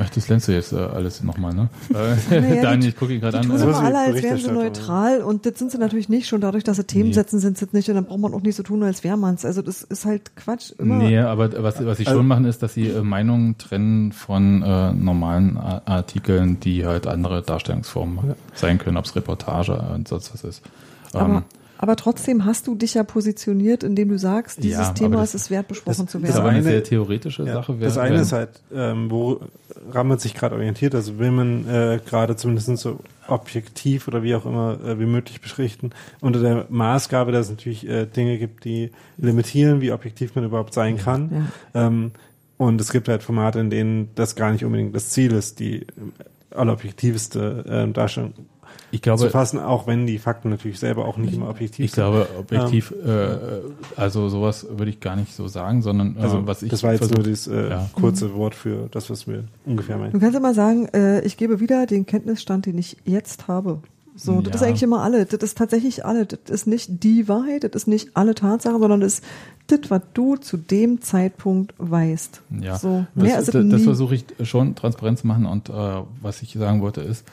Ach, 0.00 0.08
das 0.10 0.28
lernst 0.28 0.48
du 0.48 0.52
jetzt 0.52 0.72
äh, 0.72 0.76
alles 0.76 1.22
nochmal, 1.22 1.54
ne? 1.54 1.68
Äh, 2.30 2.40
Naja, 2.40 2.62
Daniel, 2.62 2.80
die- 2.80 2.88
ich 2.88 2.96
gucke 2.96 3.12
ihn 3.14 3.20
gerade 3.20 3.38
Die 3.38 3.44
an. 3.44 3.46
tun 3.48 3.56
Äh, 3.56 3.58
Sowas 3.58 3.78
immer 3.78 3.86
alle, 3.86 3.98
als 3.98 4.22
wären 4.22 4.38
sie 4.38 4.50
neutral 4.50 5.20
und 5.22 5.46
das 5.46 5.58
sind 5.58 5.70
sie 5.70 5.78
natürlich 5.78 6.08
nicht. 6.08 6.26
Schon 6.28 6.40
dadurch, 6.40 6.64
dass 6.64 6.76
sie 6.76 6.84
Themen 6.84 7.08
Nee. 7.08 7.14
setzen, 7.14 7.38
sind 7.38 7.58
sie 7.58 7.66
nicht 7.72 7.88
und 7.88 7.94
dann 7.94 8.04
braucht 8.04 8.20
man 8.20 8.34
auch 8.34 8.40
nicht 8.42 8.56
so 8.56 8.62
tun, 8.62 8.82
als 8.82 9.04
wäre 9.04 9.16
man's. 9.16 9.44
Also 9.44 9.62
das 9.62 9.82
ist 9.82 10.04
halt 10.04 10.34
Quatsch. 10.36 10.72
Immer. 10.78 10.96
Nee, 10.96 11.18
aber 11.18 11.62
was, 11.62 11.84
was 11.84 11.98
sie 11.98 12.06
Also- 12.06 12.18
schon 12.18 12.26
machen, 12.26 12.44
ist, 12.44 12.62
dass 12.62 12.74
sie 12.74 12.88
äh, 12.88 13.02
Meinungen 13.02 13.56
trennen 13.58 14.12
von 14.12 14.62
äh, 14.62 14.92
normalen 14.92 15.56
Artikeln, 15.58 16.58
die 16.60 16.84
halt 16.86 17.06
andere 17.06 17.42
Darstellungsformen 17.42 18.34
sein 18.54 18.78
können, 18.78 18.96
ob 18.96 19.04
es 19.04 19.14
Reportage 19.16 19.74
und 19.94 20.08
sonst 20.08 20.32
was 20.34 20.44
ist. 20.44 20.62
Ähm, 21.14 21.20
Aber, 21.20 21.42
aber 21.84 21.96
trotzdem 21.96 22.46
hast 22.46 22.66
du 22.66 22.74
dich 22.74 22.94
ja 22.94 23.04
positioniert, 23.04 23.82
indem 23.84 24.08
du 24.08 24.18
sagst, 24.18 24.64
dieses 24.64 24.78
Ja, 24.88 24.92
Thema 24.94 25.16
das- 25.18 25.34
ist 25.34 25.42
es 25.42 25.50
wert, 25.50 25.68
besprochen 25.68 26.04
das- 26.06 26.10
zu 26.12 26.18
das 26.18 26.30
ist 26.30 26.34
werden. 26.36 26.40
aber 26.40 26.48
eine 26.48 26.58
eine- 26.60 26.66
sehr 26.68 26.82
theoretische 26.82 27.44
Ja, 27.44 27.52
Sache. 27.54 27.76
das 27.78 27.96
wer- 27.96 28.02
eine 28.02 28.20
ist 28.22 28.32
halt, 28.32 28.48
ähm, 28.74 29.10
woran 29.10 30.08
man 30.08 30.18
sich 30.18 30.32
gerade 30.34 30.54
orientiert. 30.54 30.94
Also 30.94 31.18
will 31.18 31.30
man 31.30 31.68
äh, 31.68 32.00
gerade 32.08 32.36
zumindest 32.36 32.74
so 32.78 32.98
objektiv 33.28 34.08
oder 34.08 34.22
wie 34.22 34.34
auch 34.34 34.46
immer 34.46 34.78
äh, 34.82 34.98
wie 34.98 35.04
möglich 35.06 35.40
beschrichten. 35.42 35.90
Unter 36.20 36.40
der 36.40 36.66
Maßgabe, 36.70 37.32
dass 37.32 37.46
es 37.46 37.50
natürlich 37.50 37.86
äh, 37.88 38.06
Dinge 38.06 38.38
gibt, 38.38 38.64
die 38.64 38.90
limitieren, 39.18 39.80
wie 39.82 39.92
objektiv 39.92 40.34
man 40.34 40.44
überhaupt 40.44 40.72
sein 40.72 40.96
kann. 40.96 41.50
Ähm, 41.74 42.12
und 42.56 42.80
es 42.80 42.90
gibt 42.92 43.08
halt 43.08 43.22
Formate, 43.22 43.60
in 43.60 43.68
denen 43.68 44.08
das 44.14 44.36
gar 44.36 44.52
nicht 44.52 44.64
unbedingt 44.64 44.94
das 44.96 45.10
Ziel 45.10 45.32
ist, 45.32 45.58
die 45.60 45.82
äh, 45.82 45.84
allerobjektivste 46.54 47.64
äh, 47.88 47.92
Darstellung 47.92 48.32
ich 48.90 49.00
zu 49.00 49.02
glaube, 49.02 49.30
fassen, 49.30 49.58
auch 49.58 49.86
wenn 49.86 50.06
die 50.06 50.18
Fakten 50.18 50.50
natürlich 50.50 50.78
selber 50.78 51.04
auch 51.06 51.16
nicht 51.16 51.34
immer 51.34 51.48
objektiv 51.50 51.84
ich 51.86 51.92
glaube, 51.92 52.28
objektiv, 52.38 52.92
Ähm, 53.04 53.10
äh, 53.10 53.36
also 54.00 54.28
sowas 54.28 54.66
würde 54.70 54.90
ich 54.90 55.00
gar 55.00 55.16
nicht 55.16 55.34
so 55.34 55.48
sagen, 55.48 55.82
sondern 55.82 56.16
äh, 56.16 56.20
Also, 56.20 56.46
was 56.46 56.62
ich 56.62 56.70
das 56.70 56.82
war 56.82 56.92
jetzt 56.92 57.00
versuch- 57.02 57.14
nur 57.16 57.24
dieses 57.24 57.46
äh, 57.48 57.70
Ja. 57.70 57.90
kurze 57.94 58.34
Wort 58.34 58.54
für 58.54 58.88
das, 58.90 59.10
was 59.10 59.26
wir 59.26 59.44
ungefähr 59.64 59.96
meinen. 59.96 60.12
Du 60.12 60.20
kannst 60.20 60.36
immer 60.36 60.54
sagen, 60.54 60.86
äh, 60.94 61.20
ich 61.22 61.36
gebe 61.36 61.60
wieder 61.60 61.86
den 61.86 62.06
Kenntnisstand, 62.06 62.66
den 62.66 62.78
ich 62.78 62.96
jetzt 63.04 63.48
habe. 63.48 63.80
So, 64.16 64.40
das 64.42 64.50
Ja. 64.50 64.54
ist 64.54 64.62
eigentlich 64.62 64.82
immer 64.84 65.02
alle. 65.02 65.26
Das 65.26 65.42
ist 65.42 65.58
tatsächlich 65.58 66.04
alle. 66.04 66.24
Das 66.26 66.38
ist 66.48 66.66
nicht 66.68 67.02
die 67.02 67.26
Wahrheit, 67.26 67.64
das 67.64 67.72
ist 67.74 67.86
nicht 67.88 68.10
alle 68.16 68.36
Tatsachen, 68.36 68.78
sondern 68.80 69.00
das 69.00 69.14
ist 69.14 69.24
das, 69.66 69.80
was 69.90 70.02
du 70.14 70.36
zu 70.36 70.56
dem 70.56 71.00
Zeitpunkt 71.00 71.74
weißt. 71.78 72.40
Ja, 72.60 72.76
So, 72.78 73.06
mehr 73.16 73.36
das, 73.38 73.48
ist 73.48 73.54
es 73.56 73.60
das, 73.62 73.68
das 73.70 73.82
versuche 73.82 74.14
ich 74.14 74.24
schon 74.44 74.76
transparent 74.76 75.18
zu 75.18 75.26
machen 75.26 75.46
und 75.46 75.68
äh, 75.68 75.72
was 76.22 76.42
ich 76.42 76.52
sagen 76.52 76.80
wollte 76.80 77.00
ist, 77.00 77.24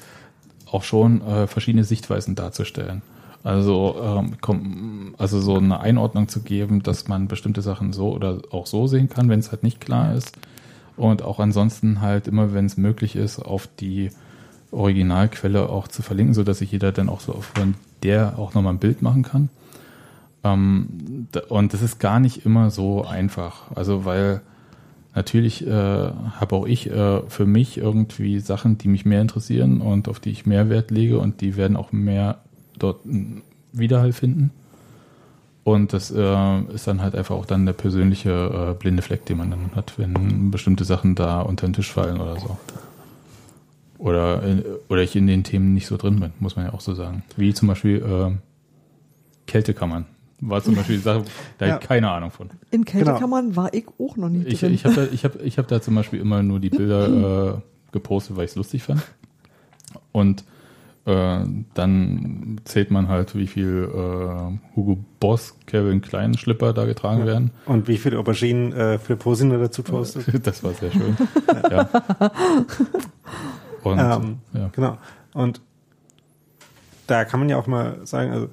auch 0.72 0.84
schon 0.84 1.22
äh, 1.22 1.48
verschiedene 1.48 1.84
Sichtweisen 1.84 2.35
darzustellen. 2.35 3.02
Also, 3.43 3.95
ähm, 4.03 4.34
komm, 4.39 5.15
also 5.18 5.41
so 5.41 5.56
eine 5.56 5.80
Einordnung 5.80 6.27
zu 6.27 6.41
geben, 6.41 6.84
dass 6.84 7.07
man 7.07 7.27
bestimmte 7.27 7.61
Sachen 7.61 7.91
so 7.91 8.11
oder 8.11 8.39
auch 8.52 8.68
so 8.68 8.85
sehen 8.85 9.10
kann, 9.10 9.30
wenn 9.30 9.39
es 9.39 9.52
halt 9.52 9.64
nicht 9.64 9.81
klar 9.81 10.14
ist. 10.14 10.38
Und 10.95 11.23
auch 11.23 11.39
ansonsten 11.39 12.02
halt 12.02 12.27
immer, 12.27 12.53
wenn 12.53 12.65
es 12.65 12.77
möglich 12.77 13.15
ist, 13.15 13.39
auf 13.39 13.68
die 13.80 14.11
Originalquelle 14.72 15.69
auch 15.69 15.88
zu 15.88 16.03
verlinken, 16.03 16.34
so 16.34 16.43
dass 16.43 16.60
sich 16.60 16.72
jeder 16.72 16.91
dann 16.91 17.10
auch 17.10 17.19
so 17.19 17.34
von 17.56 17.76
der 18.03 18.38
auch 18.38 18.53
nochmal 18.53 18.73
ein 18.73 18.80
Bild 18.80 19.02
machen 19.02 19.23
kann. 19.23 19.49
Ähm, 20.43 21.27
und 21.49 21.73
das 21.73 21.81
ist 21.81 21.99
gar 21.99 22.19
nicht 22.19 22.45
immer 22.45 22.69
so 22.69 23.03
einfach. 23.03 23.72
Also 23.76 24.06
weil 24.06 24.41
natürlich 25.16 25.66
äh, 25.66 25.72
habe 25.72 26.56
auch 26.56 26.66
ich 26.66 26.90
äh, 26.90 27.22
für 27.28 27.46
mich 27.46 27.78
irgendwie 27.78 28.40
Sachen, 28.40 28.78
die 28.78 28.88
mich 28.88 29.06
mehr 29.06 29.22
interessieren 29.22 29.82
und 29.82 30.08
auf 30.08 30.20
die 30.20 30.32
ich 30.32 30.46
mehr 30.46 30.70
Wert 30.70 30.92
lege 30.92 31.20
und 31.20 31.42
die 31.42 31.56
werden 31.56 31.78
auch 31.78 31.92
mehr 31.92 32.40
dort 32.78 33.02
Widerhall 33.74 34.14
finden. 34.14 34.52
Und 35.64 35.94
das 35.94 36.10
äh, 36.12 36.62
ist 36.74 36.88
dann 36.88 37.02
halt 37.02 37.16
einfach 37.16 37.36
auch 37.36 37.46
dann 37.46 37.66
der 37.66 37.74
persönliche 37.74 38.72
äh, 38.72 38.74
blinde 38.74 39.04
Fleck, 39.04 39.26
den 39.26 39.38
man 39.38 39.52
dann 39.52 39.76
hat, 39.76 39.98
wenn 39.98 40.50
bestimmte 40.50 40.86
Sachen 40.86 41.14
da 41.14 41.42
unter 41.42 41.68
den 41.68 41.74
Tisch 41.74 41.92
fallen 41.92 42.20
oder 42.20 42.40
so. 42.40 42.58
Oder, 44.00 44.42
in, 44.42 44.64
oder 44.90 45.04
ich 45.04 45.16
in 45.16 45.28
den 45.28 45.44
Themen 45.44 45.76
nicht 45.76 45.86
so 45.86 45.98
drin 45.98 46.20
bin, 46.20 46.32
muss 46.40 46.56
man 46.56 46.66
ja 46.66 46.74
auch 46.74 46.82
so 46.82 46.96
sagen. 46.96 47.24
Wie 47.38 47.54
zum 47.54 47.68
Beispiel 47.68 47.98
äh, 47.98 48.36
Kältekammern. 49.46 50.06
War 50.41 50.63
zum 50.63 50.76
Beispiel 50.76 50.97
die 50.97 51.01
Sache, 51.03 51.23
da 51.59 51.65
Ja. 51.68 51.73
habe 51.73 51.84
ich 51.84 51.88
keine 51.88 52.09
Ahnung 52.11 52.31
von. 52.31 52.49
In 52.72 52.84
Kältekammern 52.84 53.55
war 53.55 53.73
ich 53.73 53.85
auch 53.99 54.18
noch 54.18 54.30
nie 54.30 54.43
Ich, 54.45 54.59
drin. 54.61 54.73
ich 54.73 54.85
habe 54.85 54.95
da, 54.95 55.03
ich 55.11 55.23
hab, 55.23 55.39
ich 55.41 55.57
hab 55.59 55.68
da 55.68 55.81
zum 55.81 55.93
Beispiel 55.95 56.19
immer 56.19 56.41
nur 56.41 56.59
die 56.59 56.69
Bilder 56.72 57.55
äh, 57.57 57.61
gepostet, 57.91 58.35
weil 58.38 58.45
ich 58.45 58.51
es 58.51 58.55
lustig 58.55 58.84
fand. 58.84 59.01
Und 60.11 60.43
äh, 61.05 61.39
dann 61.73 62.61
zählt 62.63 62.91
man 62.91 63.07
halt, 63.07 63.35
wie 63.35 63.47
viel 63.47 63.89
äh, 63.93 64.76
Hugo 64.76 65.03
Boss, 65.19 65.55
Kevin 65.68 66.01
Klein 66.01 66.35
Schlipper 66.38 66.73
da 66.73 66.85
getragen 66.85 67.26
werden. 67.26 67.51
Und 67.65 67.88
wie 67.88 67.97
viele 67.97 68.18
Auberginen 68.19 68.72
äh, 68.73 68.97
Philipp 68.99 69.19
Posiner 69.22 69.57
dazu 69.59 69.84
postet. 69.84 70.26
Das 70.45 70.63
war 70.63 70.73
sehr 70.73 70.91
schön. 70.91 71.18
ja. 71.69 71.88
Und 73.84 73.99
Ähm, 73.99 74.38
ja. 74.53 74.69
Genau. 74.73 74.97
Und 75.34 75.61
da 77.07 77.26
kann 77.26 77.39
man 77.39 77.49
ja 77.49 77.57
auch 77.57 77.68
mal 77.68 78.05
sagen, 78.05 78.31
also 78.31 78.49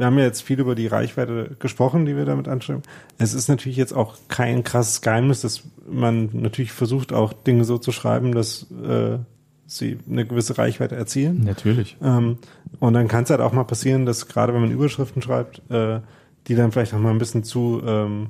wir 0.00 0.06
haben 0.06 0.18
ja 0.18 0.24
jetzt 0.24 0.40
viel 0.40 0.58
über 0.58 0.74
die 0.74 0.86
Reichweite 0.86 1.56
gesprochen, 1.58 2.06
die 2.06 2.16
wir 2.16 2.24
damit 2.24 2.48
anschreiben. 2.48 2.82
Es 3.18 3.34
ist 3.34 3.48
natürlich 3.48 3.76
jetzt 3.76 3.92
auch 3.92 4.16
kein 4.28 4.64
krasses 4.64 5.02
Geheimnis, 5.02 5.42
dass 5.42 5.64
man 5.86 6.30
natürlich 6.32 6.72
versucht, 6.72 7.12
auch 7.12 7.34
Dinge 7.34 7.64
so 7.64 7.76
zu 7.76 7.92
schreiben, 7.92 8.32
dass 8.32 8.66
äh, 8.82 9.18
sie 9.66 9.98
eine 10.10 10.26
gewisse 10.26 10.56
Reichweite 10.56 10.96
erzielen. 10.96 11.44
natürlich. 11.44 11.98
Ähm, 12.02 12.38
und 12.78 12.94
dann 12.94 13.08
kann 13.08 13.24
es 13.24 13.30
halt 13.30 13.42
auch 13.42 13.52
mal 13.52 13.64
passieren, 13.64 14.06
dass 14.06 14.26
gerade 14.26 14.54
wenn 14.54 14.62
man 14.62 14.70
Überschriften 14.70 15.20
schreibt, 15.20 15.60
äh, 15.70 16.00
die 16.46 16.54
dann 16.54 16.72
vielleicht 16.72 16.94
auch 16.94 16.98
mal 16.98 17.10
ein 17.10 17.18
bisschen 17.18 17.44
zu 17.44 17.82
ähm, 17.84 18.28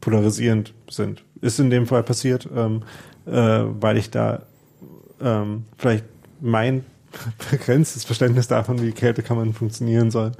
polarisierend 0.00 0.72
sind. 0.88 1.22
Ist 1.42 1.60
in 1.60 1.68
dem 1.68 1.86
Fall 1.86 2.02
passiert, 2.02 2.48
ähm, 2.56 2.82
äh, 3.26 3.30
weil 3.32 3.98
ich 3.98 4.10
da 4.10 4.40
ähm, 5.20 5.66
vielleicht 5.76 6.06
mein 6.40 6.82
begrenztes 7.50 8.04
Verständnis 8.04 8.48
davon, 8.48 8.82
wie 8.82 8.92
Kältekammern 8.92 9.52
funktionieren 9.52 10.10
soll, 10.10 10.32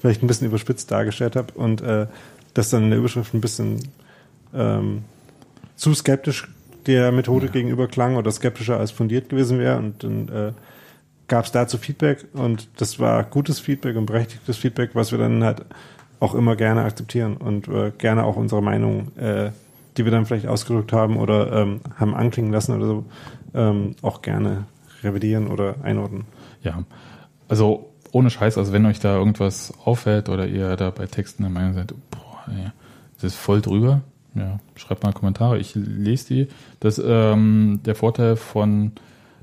vielleicht 0.00 0.22
ein 0.22 0.26
bisschen 0.26 0.46
überspitzt 0.46 0.90
dargestellt 0.90 1.36
habe 1.36 1.52
und 1.54 1.80
äh, 1.80 2.06
das 2.54 2.70
dann 2.70 2.84
in 2.84 2.90
der 2.90 2.98
Überschrift 2.98 3.34
ein 3.34 3.40
bisschen 3.40 3.88
ähm, 4.54 5.04
zu 5.76 5.94
skeptisch 5.94 6.48
der 6.86 7.12
Methode 7.12 7.48
gegenüber 7.48 7.86
klang 7.86 8.16
oder 8.16 8.30
skeptischer 8.30 8.78
als 8.78 8.90
fundiert 8.90 9.28
gewesen 9.28 9.58
wäre 9.58 9.78
und 9.78 10.02
dann 10.02 10.28
äh, 10.28 10.52
gab 11.28 11.44
es 11.44 11.52
dazu 11.52 11.76
Feedback 11.76 12.26
und 12.32 12.68
das 12.78 12.98
war 12.98 13.22
gutes 13.24 13.60
Feedback 13.60 13.96
und 13.96 14.06
berechtigtes 14.06 14.56
Feedback, 14.56 14.90
was 14.94 15.12
wir 15.12 15.18
dann 15.18 15.44
halt 15.44 15.64
auch 16.20 16.34
immer 16.34 16.56
gerne 16.56 16.82
akzeptieren 16.82 17.36
und 17.36 17.68
äh, 17.68 17.92
gerne 17.96 18.24
auch 18.24 18.36
unsere 18.36 18.62
Meinung, 18.62 19.16
äh, 19.16 19.50
die 19.96 20.04
wir 20.04 20.10
dann 20.10 20.26
vielleicht 20.26 20.46
ausgedrückt 20.46 20.92
haben 20.92 21.16
oder 21.16 21.52
ähm, 21.52 21.80
haben 21.96 22.14
anklingen 22.14 22.52
lassen 22.52 22.74
oder 22.74 22.86
so, 22.86 23.04
ähm, 23.54 23.94
auch 24.02 24.22
gerne 24.22 24.64
revidieren 25.02 25.48
oder 25.48 25.76
einordnen. 25.82 26.24
Ja, 26.62 26.82
also 27.48 27.90
ohne 28.12 28.30
Scheiß, 28.30 28.58
also 28.58 28.72
wenn 28.72 28.86
euch 28.86 29.00
da 29.00 29.16
irgendwas 29.16 29.72
auffällt 29.84 30.28
oder 30.28 30.46
ihr 30.46 30.76
da 30.76 30.90
bei 30.90 31.06
Texten 31.06 31.42
der 31.42 31.50
Meinung 31.50 31.74
seid, 31.74 31.94
boah, 32.10 32.44
ey, 32.48 32.70
das 33.14 33.24
ist 33.24 33.36
voll 33.36 33.60
drüber, 33.60 34.00
ja, 34.34 34.60
schreibt 34.76 35.02
mal 35.02 35.12
Kommentare, 35.12 35.58
ich 35.58 35.74
lese 35.74 36.26
die. 36.28 36.48
Das 36.80 37.00
ähm, 37.04 37.80
der 37.84 37.94
Vorteil 37.94 38.36
von 38.36 38.92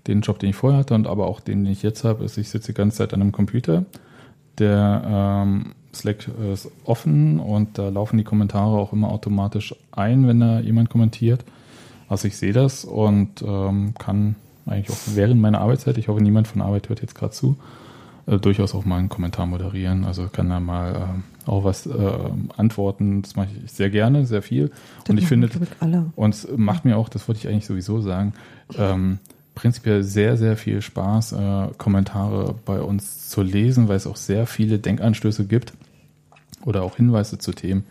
den 0.07 0.21
Job, 0.21 0.39
den 0.39 0.51
ich 0.51 0.55
vorher 0.55 0.79
hatte 0.79 0.93
und 0.93 1.07
aber 1.07 1.27
auch 1.27 1.39
den, 1.39 1.63
den 1.63 1.73
ich 1.73 1.83
jetzt 1.83 2.03
habe, 2.03 2.23
ist, 2.23 2.37
ich 2.37 2.49
sitze 2.49 2.71
die 2.71 2.77
ganze 2.77 2.97
Zeit 2.97 3.13
an 3.13 3.21
einem 3.21 3.31
Computer. 3.31 3.85
Der 4.57 5.03
ähm, 5.05 5.73
Slack 5.93 6.29
ist 6.51 6.69
offen 6.85 7.39
und 7.39 7.77
da 7.77 7.89
laufen 7.89 8.17
die 8.17 8.23
Kommentare 8.23 8.77
auch 8.77 8.93
immer 8.93 9.11
automatisch 9.11 9.75
ein, 9.91 10.27
wenn 10.27 10.39
da 10.39 10.59
jemand 10.59 10.89
kommentiert. 10.89 11.43
Also 12.07 12.27
ich 12.27 12.37
sehe 12.37 12.53
das 12.53 12.85
und 12.85 13.41
ähm, 13.41 13.93
kann 13.97 14.35
eigentlich 14.65 14.89
auch 14.89 15.15
während 15.15 15.41
meiner 15.41 15.61
Arbeitszeit, 15.61 15.97
ich 15.97 16.07
hoffe, 16.07 16.21
niemand 16.21 16.47
von 16.47 16.61
Arbeit 16.61 16.89
hört 16.89 17.01
jetzt 17.01 17.15
gerade 17.15 17.33
zu, 17.33 17.57
äh, 18.25 18.37
durchaus 18.37 18.73
auch 18.73 18.85
mal 18.85 18.97
einen 18.97 19.09
Kommentar 19.09 19.45
moderieren. 19.45 20.05
Also 20.05 20.27
kann 20.31 20.49
da 20.49 20.59
mal 20.59 20.95
äh, 20.95 21.49
auch 21.49 21.63
was 21.63 21.85
äh, 21.85 22.11
antworten. 22.57 23.21
Das 23.21 23.35
mache 23.35 23.49
ich 23.63 23.71
sehr 23.71 23.89
gerne, 23.89 24.25
sehr 24.25 24.41
viel. 24.41 24.69
Das 25.03 25.09
und 25.11 25.17
ich 25.17 25.27
finde, 25.27 25.49
und 26.15 26.33
es 26.33 26.47
macht 26.55 26.85
mir 26.85 26.97
auch, 26.97 27.09
das 27.09 27.27
wollte 27.27 27.39
ich 27.39 27.47
eigentlich 27.47 27.65
sowieso 27.65 28.01
sagen, 28.01 28.33
ähm, 28.77 29.19
prinzipiell 29.53 30.03
sehr, 30.03 30.37
sehr 30.37 30.57
viel 30.57 30.81
Spaß, 30.81 31.33
äh, 31.33 31.67
Kommentare 31.77 32.55
bei 32.65 32.81
uns 32.81 33.29
zu 33.29 33.41
lesen, 33.41 33.87
weil 33.87 33.97
es 33.97 34.07
auch 34.07 34.17
sehr 34.17 34.47
viele 34.47 34.79
Denkanstöße 34.79 35.45
gibt 35.45 35.73
oder 36.65 36.83
auch 36.83 36.97
Hinweise 36.97 37.37
zu 37.37 37.53
Themen 37.53 37.85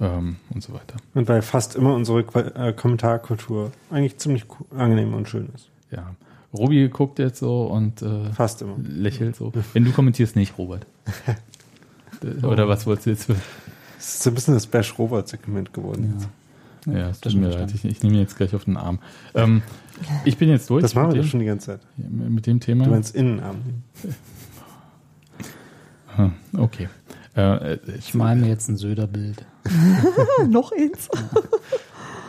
ähm, 0.00 0.36
und 0.50 0.62
so 0.62 0.72
weiter. 0.72 0.96
Und 1.14 1.28
weil 1.28 1.42
fast 1.42 1.76
immer 1.76 1.94
unsere 1.94 2.20
äh, 2.20 2.72
Kommentarkultur 2.72 3.70
eigentlich 3.90 4.18
ziemlich 4.18 4.44
angenehm 4.76 5.14
und 5.14 5.28
schön 5.28 5.48
ist. 5.54 5.70
Ja. 5.94 6.14
Robi 6.56 6.88
guckt 6.88 7.18
jetzt 7.18 7.40
so 7.40 7.64
und 7.66 8.00
äh, 8.02 8.30
Fast 8.32 8.62
immer. 8.62 8.76
lächelt 8.78 9.34
so. 9.36 9.52
Wenn 9.72 9.84
du 9.84 9.90
kommentierst 9.92 10.36
nicht, 10.36 10.56
Robert. 10.58 10.86
Oder 12.42 12.68
was 12.68 12.86
wolltest 12.86 13.06
du 13.06 13.10
jetzt? 13.10 13.24
für- 13.24 13.36
Es 13.98 14.14
ist 14.14 14.22
so 14.22 14.30
ein 14.30 14.34
bisschen 14.34 14.54
das 14.54 14.66
Bash 14.66 14.96
Robot 14.98 15.28
Segment 15.28 15.72
geworden. 15.74 16.14
Ja, 16.86 17.08
es 17.08 17.20
das 17.20 17.32
tut 17.32 17.40
mir 17.42 17.50
stimmt. 17.50 17.70
leid. 17.72 17.74
Ich, 17.74 17.84
ich 17.84 18.02
nehme 18.02 18.14
ihn 18.16 18.20
jetzt 18.20 18.36
gleich 18.36 18.54
auf 18.54 18.64
den 18.66 18.76
Arm. 18.76 18.98
Ähm, 19.34 19.62
ich 20.24 20.36
bin 20.38 20.48
jetzt 20.48 20.68
durch. 20.70 20.82
Das 20.82 20.94
machen 20.94 21.12
wir 21.14 21.22
doch 21.22 21.28
schon 21.28 21.40
die 21.40 21.46
ganze 21.46 21.66
Zeit. 21.66 21.80
mit 21.96 22.46
dem 22.46 22.60
Thema. 22.60 22.84
Du 22.84 22.90
meinst 22.90 23.14
Innenarm. 23.16 23.56
Hm, 26.16 26.32
Okay. 26.56 26.88
Äh, 27.36 27.78
Ich 27.98 28.14
male 28.14 28.38
mir 28.40 28.48
jetzt 28.48 28.68
ein 28.68 28.76
Söder-Bild. 28.76 29.44
Noch 30.48 30.70
eins. 30.72 31.08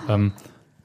Ähm, 0.10 0.32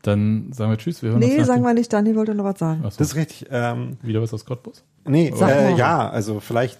Dann 0.03 0.53
sagen 0.53 0.71
wir 0.71 0.79
Tschüss. 0.79 1.03
Wir 1.03 1.11
hören 1.11 1.19
Nee, 1.19 1.39
uns 1.39 1.47
sagen 1.47 1.63
wir 1.63 1.75
nicht. 1.75 1.93
Daniel 1.93 2.17
wollte 2.17 2.35
noch 2.35 2.45
was 2.45 2.59
sagen. 2.59 2.85
Achso, 2.85 2.99
Das 2.99 3.09
ist 3.09 3.17
richtig. 3.17 3.47
Ähm, 3.51 3.99
wieder 4.03 4.23
was 4.23 4.33
aus 4.33 4.45
Cottbus? 4.45 4.83
Nee, 5.05 5.33
äh, 5.41 5.75
ja, 5.77 6.09
also 6.09 6.41
vielleicht 6.41 6.79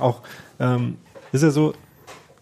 auch. 0.00 0.22
Ähm, 0.58 0.96
ist 1.32 1.42
ja 1.42 1.50
so, 1.50 1.74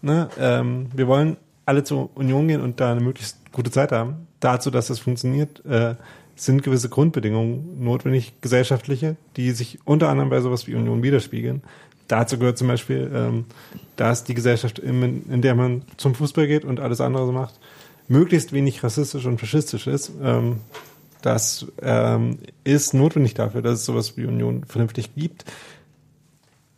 ne, 0.01 0.29
ähm, 0.39 0.87
wir 0.95 1.07
wollen 1.07 1.37
alle 1.65 1.83
zur 1.83 2.09
Union 2.15 2.47
gehen 2.47 2.61
und 2.61 2.79
da 2.79 2.91
eine 2.91 3.01
möglichst 3.01 3.37
gute 3.51 3.69
Zeit 3.71 3.91
haben. 3.91 4.27
Dazu, 4.39 4.71
dass 4.71 4.87
das 4.87 4.99
funktioniert, 4.99 5.63
äh, 5.65 5.95
sind 6.35 6.63
gewisse 6.63 6.89
Grundbedingungen 6.89 7.83
notwendig, 7.83 8.33
gesellschaftliche, 8.41 9.17
die 9.35 9.51
sich 9.51 9.79
unter 9.85 10.09
anderem 10.09 10.29
bei 10.29 10.39
sowas 10.41 10.67
wie 10.67 10.75
Union 10.75 11.03
widerspiegeln. 11.03 11.63
Dazu 12.07 12.37
gehört 12.39 12.57
zum 12.57 12.67
Beispiel, 12.69 13.11
ähm, 13.13 13.45
dass 13.97 14.23
die 14.23 14.33
Gesellschaft, 14.33 14.79
in, 14.79 15.29
in 15.29 15.41
der 15.41 15.55
man 15.55 15.81
zum 15.97 16.15
Fußball 16.15 16.47
geht 16.47 16.63
und 16.63 16.79
alles 16.79 17.01
andere 17.01 17.25
so 17.25 17.31
macht, 17.31 17.59
möglichst 18.07 18.53
wenig 18.53 18.83
rassistisch 18.83 19.25
und 19.25 19.39
faschistisch 19.39 19.87
ist. 19.87 20.11
Ähm, 20.21 20.61
das 21.21 21.65
ähm, 21.81 22.39
ist 22.63 22.93
notwendig 22.93 23.33
dafür, 23.33 23.61
dass 23.61 23.79
es 23.79 23.85
sowas 23.85 24.17
wie 24.17 24.25
Union 24.25 24.63
vernünftig 24.65 25.15
gibt. 25.15 25.45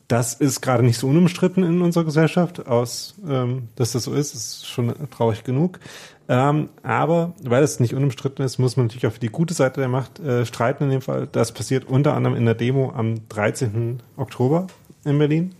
Das 0.08 0.34
ist 0.34 0.62
gerade 0.62 0.82
nicht 0.82 0.98
so 0.98 1.08
unumstritten 1.08 1.64
in 1.64 1.82
unserer 1.84 2.04
Gesellschaft, 2.04 2.66
aus, 2.66 3.16
ähm, 3.28 3.68
dass 3.76 3.92
das 3.92 4.04
so 4.04 4.14
ist, 4.14 4.34
ist 4.34 4.66
schon 4.68 4.92
traurig 5.12 5.44
genug. 5.44 5.80
Ähm, 6.28 6.70
aber 6.84 7.34
weil 7.44 7.64
es 7.64 7.80
nicht 7.80 7.94
unumstritten 7.94 8.44
ist, 8.44 8.58
muss 8.58 8.76
man 8.78 8.88
natürlich 8.88 9.06
auch 9.06 9.12
für 9.12 9.20
die 9.20 9.30
gute 9.30 9.54
Seite 9.54 9.82
der 9.82 9.90
Macht 9.90 10.20
äh, 10.20 10.46
streiten 10.46 10.86
in 10.86 10.90
dem 10.90 11.02
Fall. 11.02 11.28
Das 11.32 11.52
passiert 11.52 11.86
unter 11.86 12.16
anderem 12.16 12.36
in 12.36 12.46
der 12.46 12.56
Demo 12.56 12.92
am 12.96 13.28
13. 13.30 14.02
Oktober 14.18 14.68
in 15.06 15.20
Berlin, 15.20 15.54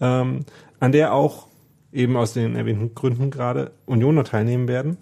ähm, 0.00 0.44
an 0.80 0.92
der 0.92 1.12
auch 1.12 1.48
eben 1.94 2.16
aus 2.16 2.34
den 2.34 2.56
erwähnten 2.56 2.94
Gründen 2.94 3.30
gerade 3.30 3.70
Unioner 3.86 4.24
teilnehmen 4.24 4.68
werden. 4.68 4.98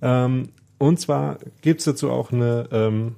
Ähm, 0.00 0.50
und 0.78 0.98
zwar 0.98 1.38
gibt 1.60 1.80
es 1.80 1.84
dazu 1.84 2.10
auch 2.10 2.32
eine, 2.32 2.68
ähm, 2.72 3.16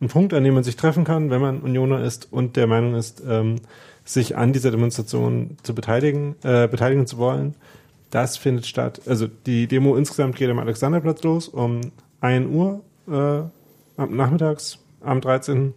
einen 0.00 0.10
Punkt, 0.10 0.34
an 0.34 0.44
dem 0.44 0.54
man 0.54 0.64
sich 0.64 0.76
treffen 0.76 1.04
kann, 1.04 1.30
wenn 1.30 1.40
man 1.40 1.60
Unioner 1.60 2.02
ist 2.04 2.32
und 2.32 2.56
der 2.56 2.66
Meinung 2.66 2.94
ist, 2.94 3.22
ähm, 3.26 3.56
sich 4.04 4.36
an 4.36 4.52
dieser 4.52 4.70
Demonstration 4.70 5.56
zu 5.62 5.74
beteiligen, 5.74 6.36
äh, 6.42 6.68
beteiligen 6.68 7.06
zu 7.06 7.18
wollen. 7.18 7.54
Das 8.10 8.36
findet 8.36 8.66
statt, 8.66 9.02
also 9.06 9.26
die 9.26 9.66
Demo 9.66 9.96
insgesamt 9.96 10.36
geht 10.36 10.50
am 10.50 10.58
Alexanderplatz 10.58 11.22
los 11.22 11.48
um 11.48 11.80
1 12.20 12.46
Uhr 12.48 12.82
äh, 13.08 13.42
nachmittags 13.96 14.78
am 15.00 15.20
13. 15.20 15.74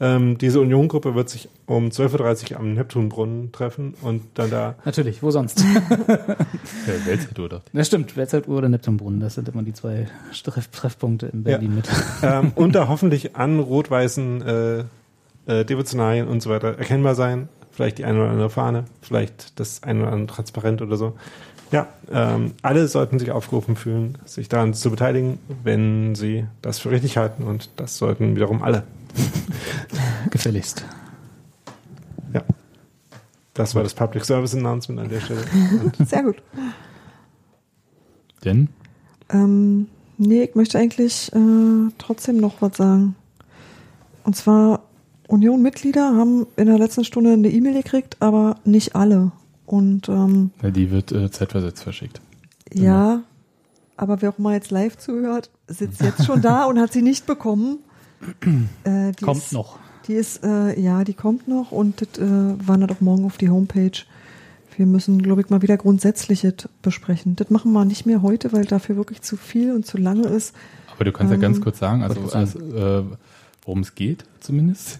Ähm, 0.00 0.38
diese 0.38 0.60
Union-Gruppe 0.60 1.14
wird 1.14 1.28
sich 1.28 1.48
um 1.66 1.86
12.30 1.86 2.52
Uhr 2.52 2.58
am 2.58 2.74
Neptunbrunnen 2.74 3.52
treffen 3.52 3.94
und 4.02 4.22
dann 4.34 4.50
da 4.50 4.74
Natürlich, 4.84 5.22
wo 5.22 5.30
sonst? 5.30 5.64
Ja, 6.86 7.06
Welttour 7.06 7.48
dachte 7.48 7.70
Das 7.72 7.86
stimmt, 7.86 8.16
Weltzeituhr 8.16 8.58
oder 8.58 8.68
Neptunbrunnen, 8.68 9.20
das 9.20 9.34
sind 9.34 9.48
immer 9.48 9.62
die 9.62 9.72
zwei 9.72 10.08
Treff 10.42 10.68
Treffpunkte 10.68 11.26
in 11.26 11.44
Berlin 11.44 11.76
mit. 11.76 11.88
ähm, 12.22 12.52
und 12.54 12.74
da 12.74 12.88
hoffentlich 12.88 13.36
an 13.36 13.60
rot-weißen 13.60 14.42
äh, 14.42 14.84
äh, 15.46 15.64
Devotionalien 15.64 16.26
und 16.26 16.42
so 16.42 16.50
weiter 16.50 16.78
erkennbar 16.78 17.14
sein. 17.14 17.48
Vielleicht 17.70 17.98
die 17.98 18.04
eine 18.04 18.20
oder 18.20 18.30
andere 18.30 18.50
Fahne, 18.50 18.84
vielleicht 19.00 19.58
das 19.58 19.82
eine 19.82 20.02
oder 20.02 20.12
andere 20.12 20.34
Transparent 20.34 20.82
oder 20.82 20.96
so. 20.96 21.14
Ja, 21.72 21.88
ähm, 22.12 22.52
alle 22.62 22.86
sollten 22.86 23.18
sich 23.18 23.30
aufgerufen 23.32 23.74
fühlen, 23.74 24.18
sich 24.26 24.48
daran 24.48 24.74
zu 24.74 24.90
beteiligen, 24.90 25.38
wenn 25.64 26.14
sie 26.14 26.46
das 26.62 26.78
für 26.78 26.90
richtig 26.90 27.16
halten. 27.16 27.42
Und 27.42 27.70
das 27.76 27.98
sollten 27.98 28.36
wiederum 28.36 28.62
alle. 28.62 28.84
Gefälligst. 30.30 30.84
Ja. 32.32 32.42
Das 33.54 33.74
war 33.74 33.82
das 33.82 33.94
Public 33.94 34.24
Service 34.24 34.54
Announcement 34.54 35.00
an 35.00 35.08
der 35.08 35.20
Stelle. 35.20 35.44
Sehr 36.04 36.22
gut. 36.22 36.36
Denn 38.44 38.68
Ähm, 39.30 39.86
nee, 40.18 40.42
ich 40.42 40.54
möchte 40.54 40.78
eigentlich 40.78 41.32
äh, 41.32 41.90
trotzdem 41.98 42.38
noch 42.38 42.60
was 42.60 42.76
sagen. 42.76 43.14
Und 44.24 44.36
zwar, 44.36 44.82
Union-Mitglieder 45.28 46.16
haben 46.16 46.46
in 46.56 46.66
der 46.66 46.78
letzten 46.78 47.04
Stunde 47.04 47.32
eine 47.32 47.48
E-Mail 47.48 47.74
gekriegt, 47.74 48.16
aber 48.20 48.56
nicht 48.64 48.94
alle. 48.96 49.32
Und 49.66 50.08
ähm, 50.08 50.50
ja, 50.62 50.70
die 50.70 50.90
wird 50.90 51.12
äh, 51.12 51.30
zeitversetzt 51.30 51.82
verschickt. 51.82 52.20
ja, 52.72 53.22
aber 53.96 54.20
wer 54.20 54.30
auch 54.30 54.38
mal 54.38 54.54
jetzt 54.54 54.70
live 54.70 54.98
zuhört, 54.98 55.50
sitzt 55.68 56.00
jetzt 56.00 56.26
schon 56.26 56.42
da 56.42 56.64
und 56.64 56.78
hat 56.78 56.92
sie 56.92 57.02
nicht 57.02 57.26
bekommen. 57.26 57.78
Äh, 58.84 59.12
die 59.12 59.24
Kommt 59.24 59.42
ist, 59.42 59.52
noch. 59.52 59.78
Die 60.06 60.14
ist, 60.14 60.44
äh, 60.44 60.78
ja, 60.78 61.04
die 61.04 61.14
kommt 61.14 61.48
noch 61.48 61.72
und 61.72 62.00
das 62.02 62.18
äh, 62.18 62.24
wandert 62.66 62.92
auch 62.92 63.00
morgen 63.00 63.24
auf 63.24 63.38
die 63.38 63.48
Homepage. 63.48 63.92
Wir 64.76 64.86
müssen, 64.86 65.22
glaube 65.22 65.40
ich, 65.40 65.50
mal 65.50 65.62
wieder 65.62 65.76
Grundsätzliches 65.76 66.68
besprechen. 66.82 67.36
Das 67.36 67.48
machen 67.50 67.72
wir 67.72 67.84
nicht 67.84 68.06
mehr 68.06 68.22
heute, 68.22 68.52
weil 68.52 68.64
dafür 68.64 68.96
wirklich 68.96 69.22
zu 69.22 69.36
viel 69.36 69.72
und 69.72 69.86
zu 69.86 69.98
lange 69.98 70.26
ist. 70.26 70.54
Aber 70.94 71.04
du 71.04 71.12
kannst 71.12 71.30
ja 71.30 71.36
Ähm, 71.36 71.40
ganz 71.40 71.60
kurz 71.60 71.78
sagen, 71.78 72.02
also, 72.02 72.20
also 72.32 72.58
äh, 72.58 73.04
worum 73.64 73.80
es 73.80 73.94
geht 73.94 74.24
zumindest. 74.40 74.98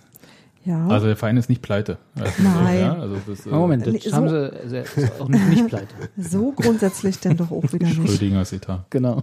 Ja. 0.64 0.86
Also 0.88 1.06
der 1.06 1.16
Verein 1.16 1.36
ist 1.36 1.50
nicht 1.50 1.60
pleite. 1.60 1.98
Also, 2.14 2.32
Nein. 2.42 2.78
ja, 2.80 2.94
also 2.94 3.16
das, 3.26 3.44
äh, 3.46 3.50
Moment, 3.50 3.86
das 3.86 3.92
Nee, 3.92 4.00
so- 4.02 4.12
haben 4.12 4.28
sie 4.30 4.52
also, 4.62 4.76
ist 4.76 5.20
auch 5.20 5.28
nicht, 5.28 5.48
nicht 5.48 5.66
pleite. 5.66 5.94
So 6.16 6.52
grundsätzlich 6.52 7.18
denn 7.18 7.36
doch 7.36 7.50
auch 7.50 7.70
wieder 7.72 7.86
nicht. 7.86 7.96
Schrödingers 8.08 8.52
Etat. 8.52 8.86
Genau. 8.90 9.22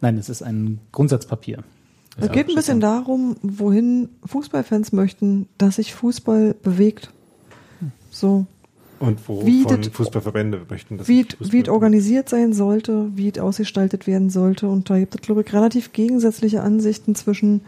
Nein, 0.00 0.16
es 0.16 0.28
ist 0.30 0.42
ein 0.42 0.78
Grundsatzpapier. 0.92 1.62
Es 2.18 2.30
geht 2.30 2.48
ein 2.48 2.54
bisschen 2.54 2.80
darum, 2.80 3.36
wohin 3.42 4.10
Fußballfans 4.24 4.92
möchten, 4.92 5.48
dass 5.58 5.76
sich 5.76 5.94
Fußball 5.94 6.54
bewegt. 6.54 7.10
So, 8.10 8.46
Und 9.00 9.26
wo 9.26 9.44
Wie 9.46 9.64
Fußballverbände 9.64 10.66
möchten 10.68 10.98
das 10.98 11.08
wie, 11.08 11.22
Fußball- 11.24 11.52
wie 11.52 11.60
es 11.62 11.68
organisiert 11.68 12.28
sein 12.28 12.52
sollte, 12.52 13.10
wie 13.16 13.30
es 13.30 13.38
ausgestaltet 13.38 14.06
werden 14.06 14.30
sollte. 14.30 14.68
Und 14.68 14.90
da 14.90 14.98
gibt 14.98 15.14
es, 15.14 15.22
glaube 15.22 15.42
ich, 15.42 15.52
relativ 15.52 15.92
gegensätzliche 15.92 16.62
Ansichten 16.62 17.14
zwischen 17.14 17.62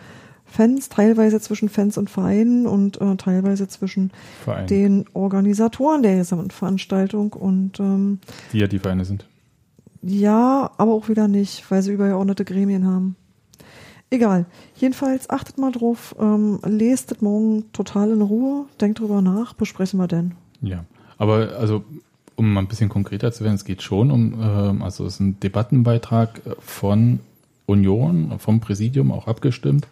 Fans, 0.45 0.91
teilweise 0.91 1.41
zwischen 1.41 1.69
Fans 1.69 1.99
und 1.99 2.11
Vereinen 2.11 2.67
und 2.67 3.01
äh, 3.01 3.17
teilweise 3.17 3.67
zwischen 3.67 4.13
Verein, 4.45 4.67
den 4.67 5.05
Organisatoren 5.15 6.03
der 6.03 6.17
gesamten 6.17 6.51
Veranstaltung. 6.51 7.33
Und 7.33 7.81
ähm, 7.81 8.19
die 8.53 8.59
ja 8.59 8.69
die 8.69 8.79
Vereine 8.79 9.05
sind. 9.05 9.27
Ja, 10.03 10.71
aber 10.77 10.93
auch 10.93 11.09
wieder 11.09 11.27
nicht, 11.29 11.69
weil 11.71 11.83
sie 11.83 11.93
übergeordnete 11.93 12.45
Gremien 12.45 12.87
haben. 12.87 13.17
Egal. 14.15 14.47
Jedenfalls 14.77 15.29
achtet 15.29 15.59
mal 15.59 15.73
drauf, 15.73 16.15
ähm, 16.21 16.61
lest 16.65 17.11
das 17.11 17.21
morgen 17.21 17.65
total 17.73 18.13
in 18.13 18.23
Ruhe, 18.23 18.67
denkt 18.81 19.01
drüber 19.01 19.21
nach, 19.21 19.55
besprechen 19.55 19.99
wir 19.99 20.07
denn. 20.07 20.35
Ja, 20.63 20.85
aber 21.19 21.57
also 21.59 21.83
um 22.37 22.53
mal 22.53 22.61
ein 22.61 22.69
bisschen 22.69 22.89
konkreter 22.89 23.33
zu 23.33 23.43
werden, 23.43 23.57
es 23.57 23.65
geht 23.65 23.83
schon 23.83 24.13
um, 24.13 24.41
ähm, 24.41 24.83
also 24.83 25.05
es 25.05 25.15
ist 25.15 25.21
ein 25.21 25.41
Debattenbeitrag 25.41 26.41
von 26.61 27.19
Union, 27.67 28.39
vom 28.39 28.61
Präsidium 28.61 29.11
auch 29.11 29.27
abgestimmt, 29.27 29.89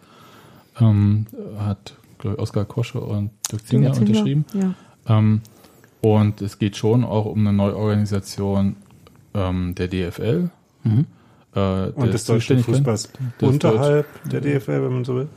ähm, 0.80 1.26
hat 1.58 1.94
glaub 2.18 2.34
ich, 2.34 2.38
Oskar 2.38 2.64
Kosche 2.64 3.00
und 3.00 3.30
Dirk 3.50 3.66
Zinger 3.66 3.92
Zinger, 3.92 4.08
unterschrieben. 4.08 4.44
Ja. 4.54 5.18
Ähm, 5.18 5.40
und 6.00 6.40
es 6.42 6.60
geht 6.60 6.76
schon 6.76 7.02
auch 7.02 7.24
um 7.24 7.40
eine 7.40 7.52
Neuorganisation 7.52 8.76
ähm, 9.34 9.74
der 9.74 9.88
DFL. 9.88 10.50
Mhm. 10.84 11.06
Äh, 11.54 11.88
Und 11.90 12.12
des 12.12 12.24
deutschen 12.24 12.60
Fußballs 12.62 13.10
des 13.40 13.48
unterhalb 13.48 14.06
der 14.24 14.40
DFL, 14.40 14.82
wenn 14.84 14.92
man 14.92 15.04
so 15.04 15.16
will. 15.16 15.28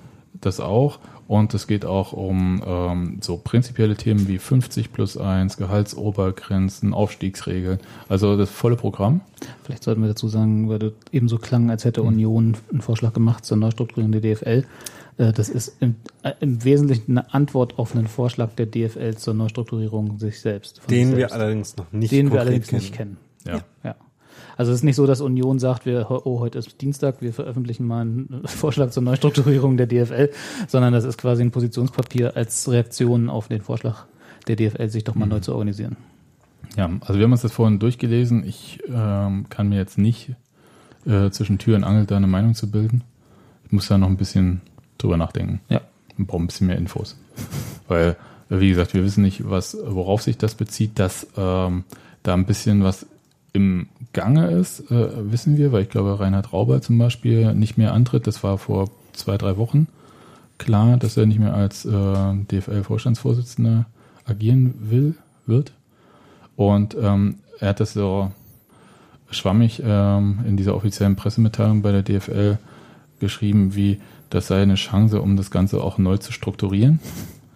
Das 0.42 0.60
auch. 0.60 1.00
Und 1.28 1.54
es 1.56 1.66
geht 1.66 1.86
auch 1.86 2.14
um 2.14 2.62
ähm, 2.66 3.18
so 3.22 3.38
prinzipielle 3.38 3.96
Themen 3.96 4.28
wie 4.28 4.38
50 4.38 4.94
plus 4.94 5.18
1, 5.18 5.58
Gehaltsobergrenzen, 5.58 6.94
Aufstiegsregeln. 6.94 7.80
Also 8.10 8.38
das 8.38 8.52
volle 8.52 8.76
Programm. 8.76 9.22
Vielleicht 9.64 9.84
sollten 9.84 10.02
wir 10.02 10.08
dazu 10.10 10.28
sagen, 10.28 10.70
weil 10.70 10.78
das 10.80 10.92
eben 11.12 11.28
so 11.28 11.38
klang, 11.40 11.72
als 11.72 11.84
hätte 11.84 12.04
Union 12.04 12.56
einen 12.72 12.82
Vorschlag 12.82 13.14
gemacht 13.14 13.44
zur 13.44 13.58
Neustrukturierung 13.58 14.12
der 14.12 14.22
DFL. 14.22 14.66
Äh, 15.18 15.32
Das 15.34 15.50
ist 15.50 15.78
im, 15.80 15.96
äh, 16.22 16.34
im 16.42 16.64
Wesentlichen 16.64 17.18
eine 17.18 17.34
Antwort 17.34 17.80
auf 17.80 17.96
einen 17.96 18.08
Vorschlag 18.08 18.52
der 18.56 18.68
DFL 18.68 19.16
zur 19.16 19.34
Neustrukturierung 19.34 20.20
sich 20.20 20.40
selbst. 20.42 20.82
Den 20.90 21.08
sich 21.08 21.18
wir 21.18 21.30
selbst. 21.30 21.34
allerdings 21.36 21.78
noch 21.78 21.92
nicht 21.92 22.12
den 22.12 22.32
wir 22.32 22.42
allerdings 22.42 22.68
kennen. 22.68 22.82
nicht 22.82 22.94
kennen. 22.94 23.18
Ja. 23.48 23.62
Ja. 23.84 23.96
Also 24.58 24.72
es 24.72 24.80
ist 24.80 24.84
nicht 24.84 24.96
so, 24.96 25.06
dass 25.06 25.22
Union 25.22 25.60
sagt, 25.60 25.86
wir, 25.86 26.10
oh, 26.10 26.40
heute 26.40 26.60
ist 26.60 26.82
Dienstag, 26.82 27.22
wir 27.22 27.34
veröffentlichen 27.34 27.86
mal 27.86 28.02
einen 28.02 28.42
Vorschlag 28.46 28.92
zur 28.92 29.04
Neustrukturierung 29.04 29.78
der 29.78 29.88
DFL, 29.88 30.30
sondern 30.68 30.94
das 30.94 31.04
ist 31.04 31.18
quasi 31.18 31.44
ein 31.44 31.52
Positionspapier 31.52 32.36
als 32.36 32.70
Reaktion 32.70 33.30
auf 33.30 33.48
den 33.48 33.62
Vorschlag 33.62 34.06
der 34.48 34.56
DFL, 34.56 34.90
sich 34.90 35.04
doch 35.04 35.16
mal 35.16 35.26
neu 35.26 35.40
zu 35.40 35.54
organisieren. 35.54 35.98
Ja, 36.78 36.90
also 37.02 37.16
wir 37.16 37.24
haben 37.24 37.32
uns 37.32 37.42
das 37.42 37.52
vorhin 37.52 37.80
durchgelesen. 37.80 38.46
Ich 38.46 38.80
ähm, 38.88 39.48
kann 39.50 39.70
mir 39.70 39.78
jetzt 39.78 39.98
nicht 39.98 40.32
äh, 41.06 41.30
zwischen 41.30 41.58
Tür 41.58 41.76
und 41.76 41.84
Angel 41.84 42.06
da 42.06 42.18
eine 42.18 42.28
Meinung 42.28 42.54
zu 42.54 42.70
bilden. 42.70 43.04
Ich 43.66 43.72
muss 43.72 43.88
da 43.88 43.98
noch 43.98 44.08
ein 44.08 44.18
bisschen 44.18 44.62
drüber 44.98 45.18
nachdenken. 45.18 45.62
Ja. 45.70 45.82
Wir 46.18 46.26
brauchen 46.26 46.44
ein 46.44 46.48
bisschen 46.48 46.68
mehr 46.68 46.78
Infos. 46.78 47.18
Weil, 47.88 48.16
wie 48.50 48.70
gesagt, 48.70 48.94
wir 48.94 49.04
wissen 49.04 49.24
nicht, 49.24 49.50
was, 49.50 49.78
worauf 49.86 50.22
sich 50.22 50.38
das 50.38 50.56
bezieht, 50.56 51.00
dass 51.00 51.28
ähm, 51.38 51.84
da 52.24 52.34
ein 52.34 52.46
bisschen 52.46 52.84
was 52.84 53.06
im 53.56 53.88
Gange 54.14 54.52
ist, 54.52 54.92
äh, 54.92 55.32
wissen 55.32 55.58
wir, 55.58 55.72
weil 55.72 55.84
ich 55.84 55.90
glaube, 55.90 56.20
Reinhard 56.20 56.54
Rauber 56.54 56.82
zum 56.82 56.98
Beispiel 56.98 57.54
nicht 57.56 57.78
mehr 57.78 57.94
antritt. 57.94 58.28
Das 58.28 58.44
war 58.44 58.58
vor 58.58 58.90
zwei, 59.14 59.38
drei 59.38 59.58
Wochen 59.58 59.88
klar, 60.58 60.98
dass 60.98 61.18
er 61.18 61.26
nicht 61.26 61.40
mehr 61.40 61.54
als 61.54 61.86
äh, 61.86 61.90
DFL-Vorstandsvorsitzender 61.92 63.86
agieren 64.26 64.74
will, 64.80 65.16
wird. 65.46 65.74
Und 66.56 66.96
ähm, 67.00 67.40
er 67.60 67.70
hat 67.70 67.80
das 67.80 67.94
so 67.94 68.32
schwammig 69.30 69.82
ähm, 69.84 70.40
in 70.48 70.58
dieser 70.58 70.76
offiziellen 70.76 71.16
Pressemitteilung 71.16 71.82
bei 71.82 71.92
der 71.92 72.04
DFL 72.04 72.58
geschrieben, 73.20 73.76
wie 73.76 74.00
das 74.30 74.48
sei 74.48 74.62
eine 74.62 74.76
Chance, 74.76 75.22
um 75.22 75.38
das 75.38 75.52
Ganze 75.52 75.82
auch 75.82 75.98
neu 75.98 76.18
zu 76.18 76.32
strukturieren. 76.32 77.00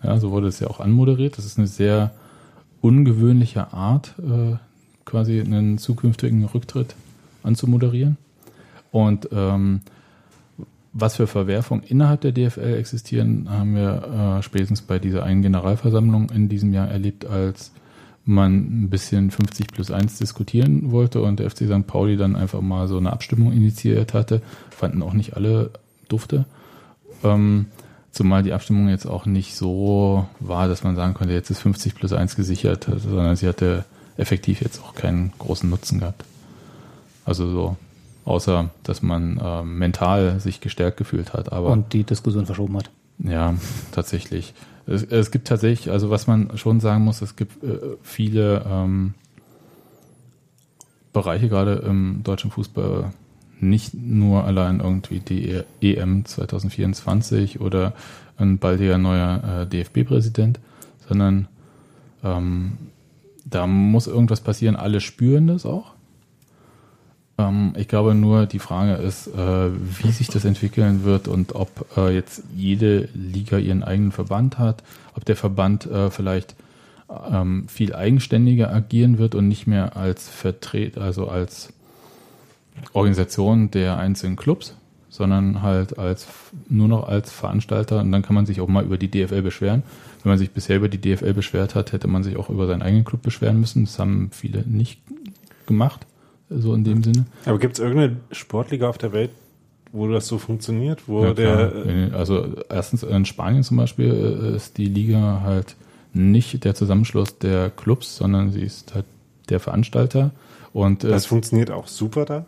Ja, 0.04 0.18
so 0.18 0.32
wurde 0.32 0.48
es 0.48 0.60
ja 0.60 0.68
auch 0.68 0.80
anmoderiert. 0.80 1.38
Das 1.38 1.46
ist 1.46 1.58
eine 1.58 1.68
sehr 1.68 2.12
ungewöhnliche 2.82 3.74
Art, 3.74 4.16
äh, 4.20 4.56
quasi 5.10 5.40
einen 5.40 5.78
zukünftigen 5.78 6.44
Rücktritt 6.46 6.96
anzumoderieren. 7.44 8.18
Und 8.92 9.30
ähm, 9.32 9.82
was 10.94 11.18
für 11.18 11.28
Verwerfungen 11.28 11.84
innerhalb 11.84 12.22
der 12.22 12.32
DFL 12.32 12.76
existieren, 12.76 13.48
haben 13.50 13.76
wir 13.76 14.38
äh, 14.40 14.44
spätestens 14.44 14.82
bei 14.82 15.00
dieser 15.00 15.24
einen 15.24 15.42
Generalversammlung 15.42 16.30
in 16.32 16.50
diesem 16.50 16.74
Jahr 16.74 16.88
erlebt, 16.88 17.26
als 17.26 17.72
man 18.26 18.84
ein 18.84 18.90
bisschen 18.90 19.32
50 19.32 19.68
plus 19.68 19.92
1 19.92 20.20
diskutieren 20.20 20.92
wollte 20.92 21.22
und 21.22 21.40
der 21.40 21.50
FC 21.50 21.66
St. 21.66 21.88
Pauli 21.88 22.18
dann 22.18 22.36
einfach 22.36 22.62
mal 22.62 22.88
so 22.88 22.98
eine 22.98 23.12
Abstimmung 23.12 23.52
initiiert 23.52 24.14
hatte. 24.14 24.42
Fanden 24.70 25.02
auch 25.02 25.14
nicht 25.14 25.36
alle 25.36 25.72
dufte. 26.10 26.46
Ähm, 27.24 27.68
zumal 28.12 28.44
die 28.44 28.54
Abstimmung 28.54 28.90
jetzt 28.90 29.06
auch 29.06 29.26
nicht 29.26 29.56
so 29.56 30.28
war, 30.40 30.68
dass 30.68 30.84
man 30.84 30.96
sagen 30.96 31.14
konnte, 31.14 31.34
jetzt 31.34 31.50
ist 31.50 31.60
50 31.60 31.96
plus 31.96 32.14
1 32.14 32.36
gesichert, 32.36 32.88
sondern 32.98 33.36
sie 33.36 33.48
hatte 33.48 33.86
effektiv 34.20 34.62
jetzt 34.62 34.82
auch 34.84 34.96
keinen 34.96 35.34
großen 35.40 35.70
Nutzen 35.70 36.00
gehabt. 36.00 36.26
Also 37.26 37.50
so 37.50 37.78
außer 38.30 38.70
dass 38.84 39.02
man 39.02 39.38
äh, 39.38 39.64
mental 39.64 40.40
sich 40.40 40.62
gestärkt 40.62 40.98
gefühlt 40.98 41.34
hat. 41.34 41.52
Aber 41.52 41.72
Und 41.72 41.94
die 41.94 42.04
Diskussion 42.04 42.46
verschoben 42.46 42.78
hat. 42.78 42.90
ja, 43.18 43.56
tatsächlich. 43.92 44.54
Es, 44.86 45.04
es 45.04 45.32
gibt 45.32 45.48
tatsächlich, 45.48 45.92
also 45.92 46.10
was 46.10 46.28
man 46.28 46.56
schon 46.58 46.80
sagen 46.80 47.04
muss, 47.04 47.22
es 47.22 47.36
gibt 47.36 47.64
äh, 47.64 47.80
viele 48.04 48.66
ähm, 48.70 49.14
Bereiche 51.12 51.50
gerade 51.50 51.74
im 51.88 52.22
deutschen 52.24 52.52
Fußball, 52.52 53.12
nicht 53.60 53.94
nur 53.94 54.46
allein 54.46 54.80
irgendwie 54.80 55.20
die 55.20 55.64
EM 55.82 56.24
2024 56.24 57.60
oder 57.60 57.94
ein 58.38 58.58
baldiger 58.58 58.98
neuer 58.98 59.64
äh, 59.64 59.68
DFB-Präsident, 59.68 60.60
sondern 61.08 61.48
ähm, 62.24 62.78
da 63.50 63.68
muss 63.68 64.08
irgendwas 64.08 64.42
passieren. 64.42 64.76
Alle 64.76 65.02
spüren 65.02 65.48
das 65.48 65.66
auch. 65.66 65.94
Ähm, 67.38 67.74
ich 67.78 67.88
glaube 67.88 68.14
nur, 68.14 68.46
die 68.46 68.60
Frage 68.60 68.94
ist, 68.94 69.28
äh, 69.28 69.70
wie 69.72 70.12
sich 70.12 70.28
das 70.28 70.46
entwickeln 70.46 71.04
wird 71.04 71.28
und 71.28 71.56
ob 71.56 71.86
äh, 71.98 72.14
jetzt 72.14 72.44
jede 72.56 73.10
Liga 73.14 73.58
ihren 73.58 73.84
eigenen 73.84 74.12
Verband 74.12 74.60
hat, 74.60 74.84
ob 75.16 75.26
der 75.26 75.36
Verband 75.36 75.86
äh, 75.86 76.12
vielleicht 76.12 76.56
ähm, 77.32 77.68
viel 77.68 77.96
eigenständiger 77.96 78.72
agieren 78.72 79.18
wird 79.18 79.34
und 79.36 79.48
nicht 79.48 79.66
mehr 79.66 79.98
als 79.98 80.28
Vertret, 80.28 80.98
also 80.98 81.28
als 81.28 81.74
Organisation 82.94 83.72
der 83.72 83.98
einzelnen 83.98 84.36
Clubs, 84.36 84.76
sondern 85.10 85.62
halt 85.62 85.98
als 85.98 86.28
nur 86.70 86.88
noch 86.88 87.08
als 87.08 87.32
Veranstalter 87.32 88.00
und 88.00 88.12
dann 88.12 88.22
kann 88.22 88.36
man 88.36 88.46
sich 88.46 88.62
auch 88.62 88.68
mal 88.68 88.84
über 88.84 88.98
die 88.98 89.10
DFL 89.10 89.42
beschweren. 89.42 89.84
Wenn 90.24 90.32
man 90.32 90.38
sich 90.38 90.52
bisher 90.52 90.78
über 90.78 90.90
die 90.90 91.00
DFL 91.00 91.34
beschwert 91.34 91.76
hat, 91.76 91.92
hätte 91.94 92.08
man 92.08 92.24
sich 92.24 92.36
auch 92.38 92.50
über 92.50 92.68
seinen 92.68 92.82
eigenen 92.82 93.06
Club 93.06 93.22
beschweren 93.22 93.60
müssen. 93.60 93.86
Das 93.86 94.00
haben 94.00 94.32
viele 94.34 94.64
nicht 94.68 95.02
gemacht, 95.66 96.06
so 96.50 96.74
in 96.74 96.84
dem 96.84 97.04
Sinne. 97.04 97.26
Aber 97.46 97.58
gibt 97.60 97.74
es 97.74 97.80
irgendeine 97.80 98.18
Sportliga 98.32 98.90
auf 98.90 98.98
der 98.98 99.14
Welt, 99.14 99.32
wo 99.92 100.08
das 100.08 100.28
so 100.28 100.38
funktioniert? 100.38 101.08
Wo 101.08 101.24
Ja, 101.24 101.34
der, 101.34 101.70
klar. 101.70 101.86
äh, 101.86 102.12
also 102.12 102.48
erstens 102.70 103.04
in 103.04 103.26
Spanien 103.26 103.64
zum 103.64 103.78
Beispiel 103.78 104.12
äh, 104.52 104.56
ist 104.56 104.78
die 104.78 104.86
Liga 104.86 105.42
halt 105.44 105.76
nicht 106.14 106.64
der 106.64 106.76
Zusammenschluss 106.76 107.38
der 107.38 107.70
Clubs, 107.70 108.18
sondern 108.18 108.52
sie 108.52 108.62
ist 108.62 108.94
halt 108.96 109.06
der 109.50 109.60
Veranstalter. 109.60 110.32
Und 110.74 111.04
äh, 111.04 111.10
das 111.10 111.26
funktioniert 111.26 111.72
auch 111.72 111.88
super 111.88 112.26
da? 112.26 112.46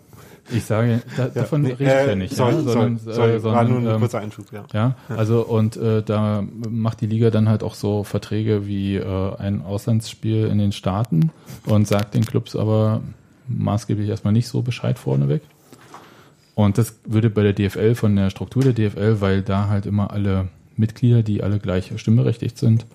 Ich 0.49 0.65
sage, 0.65 1.01
da, 1.17 1.27
davon 1.27 1.61
nee, 1.61 1.73
rede 1.73 1.83
ich 1.83 2.07
ja 2.07 2.15
nicht, 2.15 2.35
Sorry, 2.35 2.55
ja, 2.55 2.61
sondern, 2.61 2.97
sorry, 2.97 3.15
sorry, 3.15 3.31
äh, 3.31 3.43
war 3.43 3.63
nur 3.63 3.73
sondern 3.73 3.87
ein 3.87 3.95
ähm, 3.95 3.99
kurzer 4.01 4.19
Einschub, 4.19 4.45
ja. 4.51 4.65
ja, 4.73 4.95
also 5.09 5.41
und 5.45 5.77
äh, 5.77 6.01
da 6.03 6.43
macht 6.69 7.01
die 7.01 7.07
Liga 7.07 7.29
dann 7.29 7.47
halt 7.47 7.63
auch 7.63 7.75
so 7.75 8.03
Verträge 8.03 8.67
wie 8.67 8.95
äh, 8.95 9.35
ein 9.37 9.61
Auslandsspiel 9.61 10.47
in 10.47 10.57
den 10.57 10.71
Staaten 10.71 11.31
und 11.65 11.87
sagt 11.87 12.15
den 12.15 12.25
Clubs 12.25 12.55
aber 12.55 13.01
maßgeblich 13.47 14.09
erstmal 14.09 14.33
nicht 14.33 14.47
so 14.47 14.61
Bescheid 14.61 14.97
vorneweg. 14.97 15.41
Und 16.55 16.77
das 16.77 16.95
würde 17.05 17.29
bei 17.29 17.43
der 17.43 17.53
DFL 17.53 17.95
von 17.95 18.15
der 18.15 18.29
Struktur 18.29 18.63
der 18.63 18.73
DFL, 18.73 19.21
weil 19.21 19.41
da 19.41 19.67
halt 19.67 19.85
immer 19.85 20.11
alle 20.11 20.49
Mitglieder, 20.75 21.23
die 21.23 21.43
alle 21.43 21.59
gleich 21.59 21.91
stimmberechtigt 21.95 22.57
sind, 22.57 22.85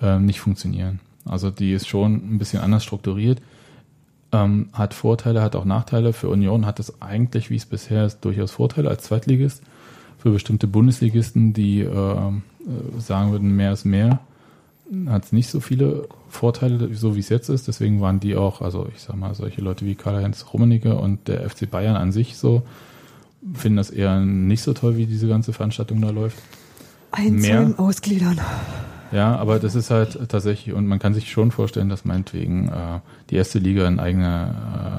äh, 0.00 0.18
nicht 0.18 0.40
funktionieren. 0.40 1.00
Also 1.24 1.50
die 1.50 1.72
ist 1.72 1.88
schon 1.88 2.14
ein 2.14 2.38
bisschen 2.38 2.60
anders 2.60 2.84
strukturiert. 2.84 3.40
Ähm, 4.32 4.70
hat 4.72 4.94
Vorteile, 4.94 5.42
hat 5.42 5.56
auch 5.56 5.66
Nachteile. 5.66 6.12
Für 6.12 6.28
Union 6.30 6.64
hat 6.64 6.80
es 6.80 7.02
eigentlich, 7.02 7.50
wie 7.50 7.56
es 7.56 7.66
bisher 7.66 8.06
ist, 8.06 8.24
durchaus 8.24 8.52
Vorteile 8.52 8.88
als 8.88 9.02
Zweitligist. 9.02 9.62
Für 10.18 10.30
bestimmte 10.30 10.66
Bundesligisten, 10.66 11.52
die 11.52 11.80
äh, 11.80 11.86
äh, 11.86 13.00
sagen 13.00 13.32
würden, 13.32 13.54
mehr 13.56 13.72
ist 13.72 13.84
mehr, 13.84 14.20
hat 15.06 15.24
es 15.24 15.32
nicht 15.32 15.48
so 15.48 15.60
viele 15.60 16.08
Vorteile, 16.28 16.94
so 16.94 17.16
wie 17.16 17.20
es 17.20 17.28
jetzt 17.28 17.48
ist. 17.48 17.68
Deswegen 17.68 18.00
waren 18.00 18.20
die 18.20 18.36
auch, 18.36 18.60
also 18.62 18.88
ich 18.94 19.02
sag 19.02 19.16
mal, 19.16 19.34
solche 19.34 19.60
Leute 19.60 19.84
wie 19.84 19.94
Karl-Heinz 19.94 20.46
Rummenigge 20.52 20.96
und 20.96 21.28
der 21.28 21.48
FC 21.48 21.70
Bayern 21.70 21.96
an 21.96 22.12
sich 22.12 22.36
so, 22.36 22.62
finden 23.54 23.76
das 23.76 23.90
eher 23.90 24.20
nicht 24.20 24.62
so 24.62 24.72
toll, 24.72 24.96
wie 24.96 25.06
diese 25.06 25.28
ganze 25.28 25.52
Veranstaltung 25.52 26.00
da 26.00 26.10
läuft. 26.10 26.38
Einzeln 27.10 27.78
ausgliedern. 27.78 28.40
Ja, 29.12 29.36
aber 29.36 29.58
das 29.58 29.74
ist 29.74 29.90
halt 29.90 30.18
tatsächlich, 30.30 30.74
und 30.74 30.86
man 30.86 30.98
kann 30.98 31.12
sich 31.12 31.30
schon 31.30 31.50
vorstellen, 31.50 31.90
dass 31.90 32.06
meinetwegen 32.06 32.68
äh, 32.68 33.00
die 33.28 33.36
erste 33.36 33.58
Liga 33.58 33.86
eine 33.86 34.02
eigene, 34.02 34.54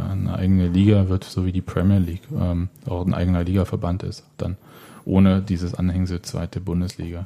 äh, 0.08 0.12
eine 0.12 0.36
eigene 0.36 0.68
Liga 0.68 1.10
wird, 1.10 1.24
so 1.24 1.48
wie 1.48 1.52
die 1.52 1.62
Premier 1.62 1.98
League, 1.98 2.22
ähm, 2.40 2.70
auch 2.86 3.06
ein 3.06 3.16
eigener 3.16 3.44
Ligaverband 3.44 4.04
ist, 4.04 4.24
dann 4.38 4.58
ohne 5.04 5.42
dieses 5.42 5.74
Anhängsel 5.74 6.22
zweite 6.22 6.62
Bundesliga. 6.62 7.26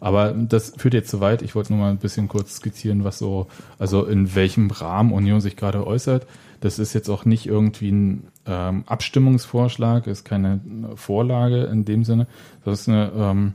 Aber 0.00 0.32
das 0.32 0.74
führt 0.76 0.94
jetzt 0.94 1.10
zu 1.10 1.20
weit. 1.20 1.42
Ich 1.42 1.54
wollte 1.54 1.72
nur 1.72 1.82
mal 1.82 1.90
ein 1.90 1.98
bisschen 1.98 2.28
kurz 2.28 2.56
skizzieren, 2.56 3.04
was 3.04 3.18
so, 3.18 3.46
also 3.78 4.04
in 4.04 4.34
welchem 4.34 4.70
Rahmen 4.70 5.12
Union 5.12 5.40
sich 5.40 5.56
gerade 5.56 5.86
äußert. 5.86 6.26
Das 6.60 6.78
ist 6.78 6.94
jetzt 6.94 7.08
auch 7.10 7.24
nicht 7.24 7.46
irgendwie 7.46 7.90
ein 7.90 8.28
ähm, 8.46 8.84
Abstimmungsvorschlag, 8.86 10.06
ist 10.06 10.24
keine 10.24 10.60
Vorlage 10.96 11.64
in 11.64 11.84
dem 11.84 12.04
Sinne. 12.04 12.26
Das 12.64 12.80
ist 12.80 12.88
eine 12.88 13.12
ähm, 13.14 13.52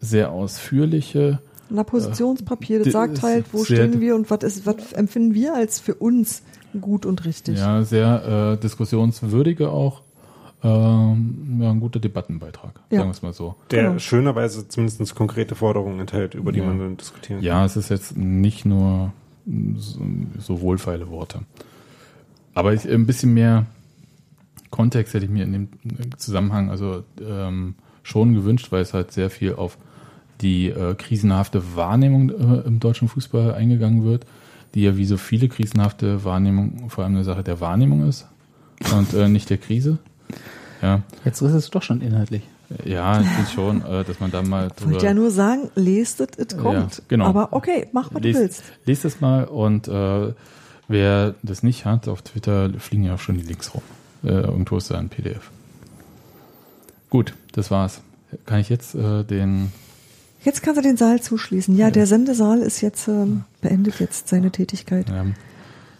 sehr 0.00 0.30
ausführliche 0.30 1.40
Na, 1.72 1.84
Positionspapier, 1.84 2.82
das 2.84 2.92
sagt 2.92 3.22
halt, 3.22 3.46
wo 3.52 3.64
stehen 3.64 4.00
wir 4.00 4.14
und 4.14 4.30
was 4.30 4.42
ist, 4.42 4.66
was 4.66 4.92
empfinden 4.92 5.34
wir 5.34 5.54
als 5.54 5.80
für 5.80 5.94
uns 5.94 6.42
gut 6.80 7.06
und 7.06 7.24
richtig. 7.24 7.58
Ja, 7.58 7.82
sehr 7.82 8.52
äh, 8.54 8.60
diskussionswürdige 8.60 9.70
auch. 9.70 10.02
Ähm, 10.64 11.58
ja, 11.60 11.70
ein 11.70 11.80
guter 11.80 11.98
Debattenbeitrag, 11.98 12.74
Ja. 12.90 12.98
sagen 12.98 13.08
wir 13.08 13.12
es 13.14 13.22
mal 13.22 13.32
so. 13.32 13.56
Der 13.72 13.82
Genau. 13.84 13.98
schönerweise 13.98 14.68
zumindest 14.68 15.14
konkrete 15.16 15.54
Forderungen 15.56 15.98
enthält, 15.98 16.34
über 16.34 16.52
die 16.52 16.60
Ja. 16.60 16.66
man 16.66 16.78
dann 16.78 16.96
diskutieren 16.96 17.38
kann. 17.40 17.44
Ja, 17.44 17.64
es 17.64 17.76
ist 17.76 17.88
jetzt 17.88 18.16
nicht 18.16 18.64
nur 18.64 19.12
so, 19.76 19.98
so 20.38 20.60
wohlfeile 20.60 21.10
Worte. 21.10 21.40
Aber 22.54 22.72
ich, 22.74 22.88
ein 22.88 23.06
bisschen 23.06 23.34
mehr 23.34 23.66
Kontext 24.70 25.14
hätte 25.14 25.24
ich 25.24 25.30
mir 25.30 25.42
in 25.44 25.52
dem 25.52 25.68
Zusammenhang 26.16 26.70
also 26.70 27.02
ähm, 27.20 27.74
schon 28.04 28.34
gewünscht, 28.34 28.70
weil 28.70 28.82
es 28.82 28.94
halt 28.94 29.10
sehr 29.10 29.30
viel 29.30 29.54
auf 29.54 29.76
die 30.42 30.68
äh, 30.68 30.94
krisenhafte 30.94 31.62
Wahrnehmung 31.76 32.30
äh, 32.30 32.66
im 32.66 32.80
deutschen 32.80 33.08
Fußball 33.08 33.54
eingegangen 33.54 34.04
wird, 34.04 34.26
die 34.74 34.82
ja 34.82 34.96
wie 34.96 35.04
so 35.04 35.16
viele 35.16 35.48
krisenhafte 35.48 36.24
Wahrnehmung 36.24 36.90
vor 36.90 37.04
allem 37.04 37.14
eine 37.14 37.24
Sache 37.24 37.42
der 37.42 37.60
Wahrnehmung 37.60 38.08
ist 38.08 38.26
und 38.94 39.14
äh, 39.14 39.28
nicht 39.28 39.48
der 39.50 39.58
Krise. 39.58 39.98
Ja, 40.82 41.02
Jetzt 41.24 41.40
ist 41.40 41.52
es 41.52 41.70
doch 41.70 41.82
schon 41.82 42.00
inhaltlich. 42.00 42.42
ja, 42.84 43.20
ich 43.20 43.28
finde 43.28 43.50
schon, 43.50 43.82
äh, 43.84 44.02
dass 44.04 44.18
man 44.18 44.30
da 44.30 44.42
mal 44.42 44.68
Ich 44.76 44.84
wollte 44.86 45.06
ja 45.06 45.14
nur 45.14 45.30
sagen, 45.30 45.70
lest 45.76 46.20
es, 46.20 46.28
es 46.36 46.56
kommt. 46.56 47.02
genau. 47.08 47.26
Aber 47.26 47.52
okay, 47.52 47.86
mach, 47.92 48.12
was 48.12 48.22
du 48.22 48.34
willst. 48.34 48.40
Lest, 48.40 48.86
lest 48.86 49.04
es 49.04 49.20
mal 49.20 49.44
und 49.44 49.86
äh, 49.88 50.32
wer 50.88 51.34
das 51.42 51.62
nicht 51.62 51.84
hat, 51.84 52.08
auf 52.08 52.22
Twitter 52.22 52.70
fliegen 52.78 53.04
ja 53.04 53.14
auch 53.14 53.20
schon 53.20 53.36
die 53.36 53.44
Links 53.44 53.72
rum. 53.74 53.82
Äh, 54.24 54.28
irgendwo 54.30 54.76
ist 54.76 54.90
da 54.90 54.98
ein 54.98 55.08
PDF. 55.08 55.50
Gut, 57.10 57.34
das 57.52 57.70
war's. 57.70 58.00
Kann 58.46 58.60
ich 58.60 58.68
jetzt 58.70 58.94
äh, 58.94 59.22
den. 59.24 59.70
Jetzt 60.44 60.62
kannst 60.62 60.78
du 60.78 60.82
den 60.82 60.96
Saal 60.96 61.20
zuschließen. 61.20 61.76
Ja, 61.76 61.90
der 61.90 62.06
Sendesaal 62.06 62.58
ist 62.60 62.80
jetzt, 62.80 63.06
ähm, 63.08 63.44
beendet 63.60 64.00
jetzt 64.00 64.28
seine 64.28 64.50
Tätigkeit. 64.50 65.06
Ähm, 65.10 65.34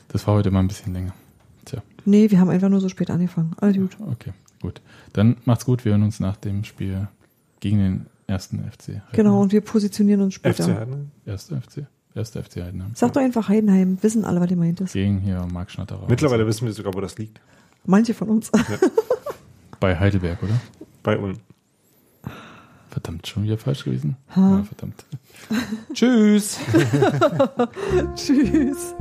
das 0.09 0.27
war 0.27 0.35
heute 0.35 0.51
mal 0.51 0.60
ein 0.60 0.69
bisschen 0.69 0.93
länger. 0.93 1.14
Tja, 1.64 1.82
Nee, 2.05 2.31
wir 2.31 2.40
haben 2.40 2.51
einfach 2.51 2.69
nur 2.69 2.81
so 2.81 2.89
spät 2.89 3.10
angefangen. 3.10 3.52
Alles 3.60 3.77
gut. 3.77 3.97
okay, 4.10 4.32
gut. 4.60 4.81
Dann 5.12 5.36
macht's 5.44 5.64
gut. 5.64 5.85
Wir 5.85 5.93
hören 5.93 6.02
uns 6.02 6.19
nach 6.19 6.36
dem 6.36 6.64
Spiel 6.64 7.06
gegen 7.60 7.78
den 7.78 8.06
ersten 8.27 8.59
FC. 8.59 9.01
Genau, 9.12 9.40
und 9.40 9.52
wir 9.52 9.60
positionieren 9.60 10.23
uns 10.23 10.35
später. 10.35 10.64
FC 10.64 10.70
Heidenheim. 10.70 11.10
Erster 11.24 11.60
FC. 11.60 11.86
Erster 12.14 12.43
FC 12.43 12.56
Heidenheim. 12.56 12.90
Sag 12.94 13.12
doch 13.12 13.23
einfach 13.23 13.48
Heidenheim, 13.48 13.98
wissen 14.02 14.24
alle, 14.24 14.40
was 14.40 14.51
ihr 14.51 14.56
meint 14.56 14.81
ist. 14.81 14.93
Gegen 14.93 15.20
hier 15.20 15.47
Marc 15.51 15.70
Schnatterer. 15.70 16.06
Mittlerweile 16.09 16.47
wissen 16.47 16.66
wir 16.66 16.73
sogar, 16.73 16.93
wo 16.94 17.01
das 17.01 17.16
liegt. 17.16 17.40
Manche 17.86 18.12
von 18.12 18.28
uns. 18.28 18.51
Bei 19.81 19.98
Heidelberg, 19.98 20.43
oder? 20.43 20.60
Bei 21.02 21.19
Ulm. 21.19 21.39
Verdammt, 22.93 23.27
schon 23.27 23.44
wieder 23.44 23.56
falsch 23.56 23.85
gewesen? 23.85 24.19
Ha. 24.36 24.59
Ja, 24.59 24.64
verdammt. 24.64 25.06
Tschüss. 25.94 26.59
Tschüss. 28.14 28.94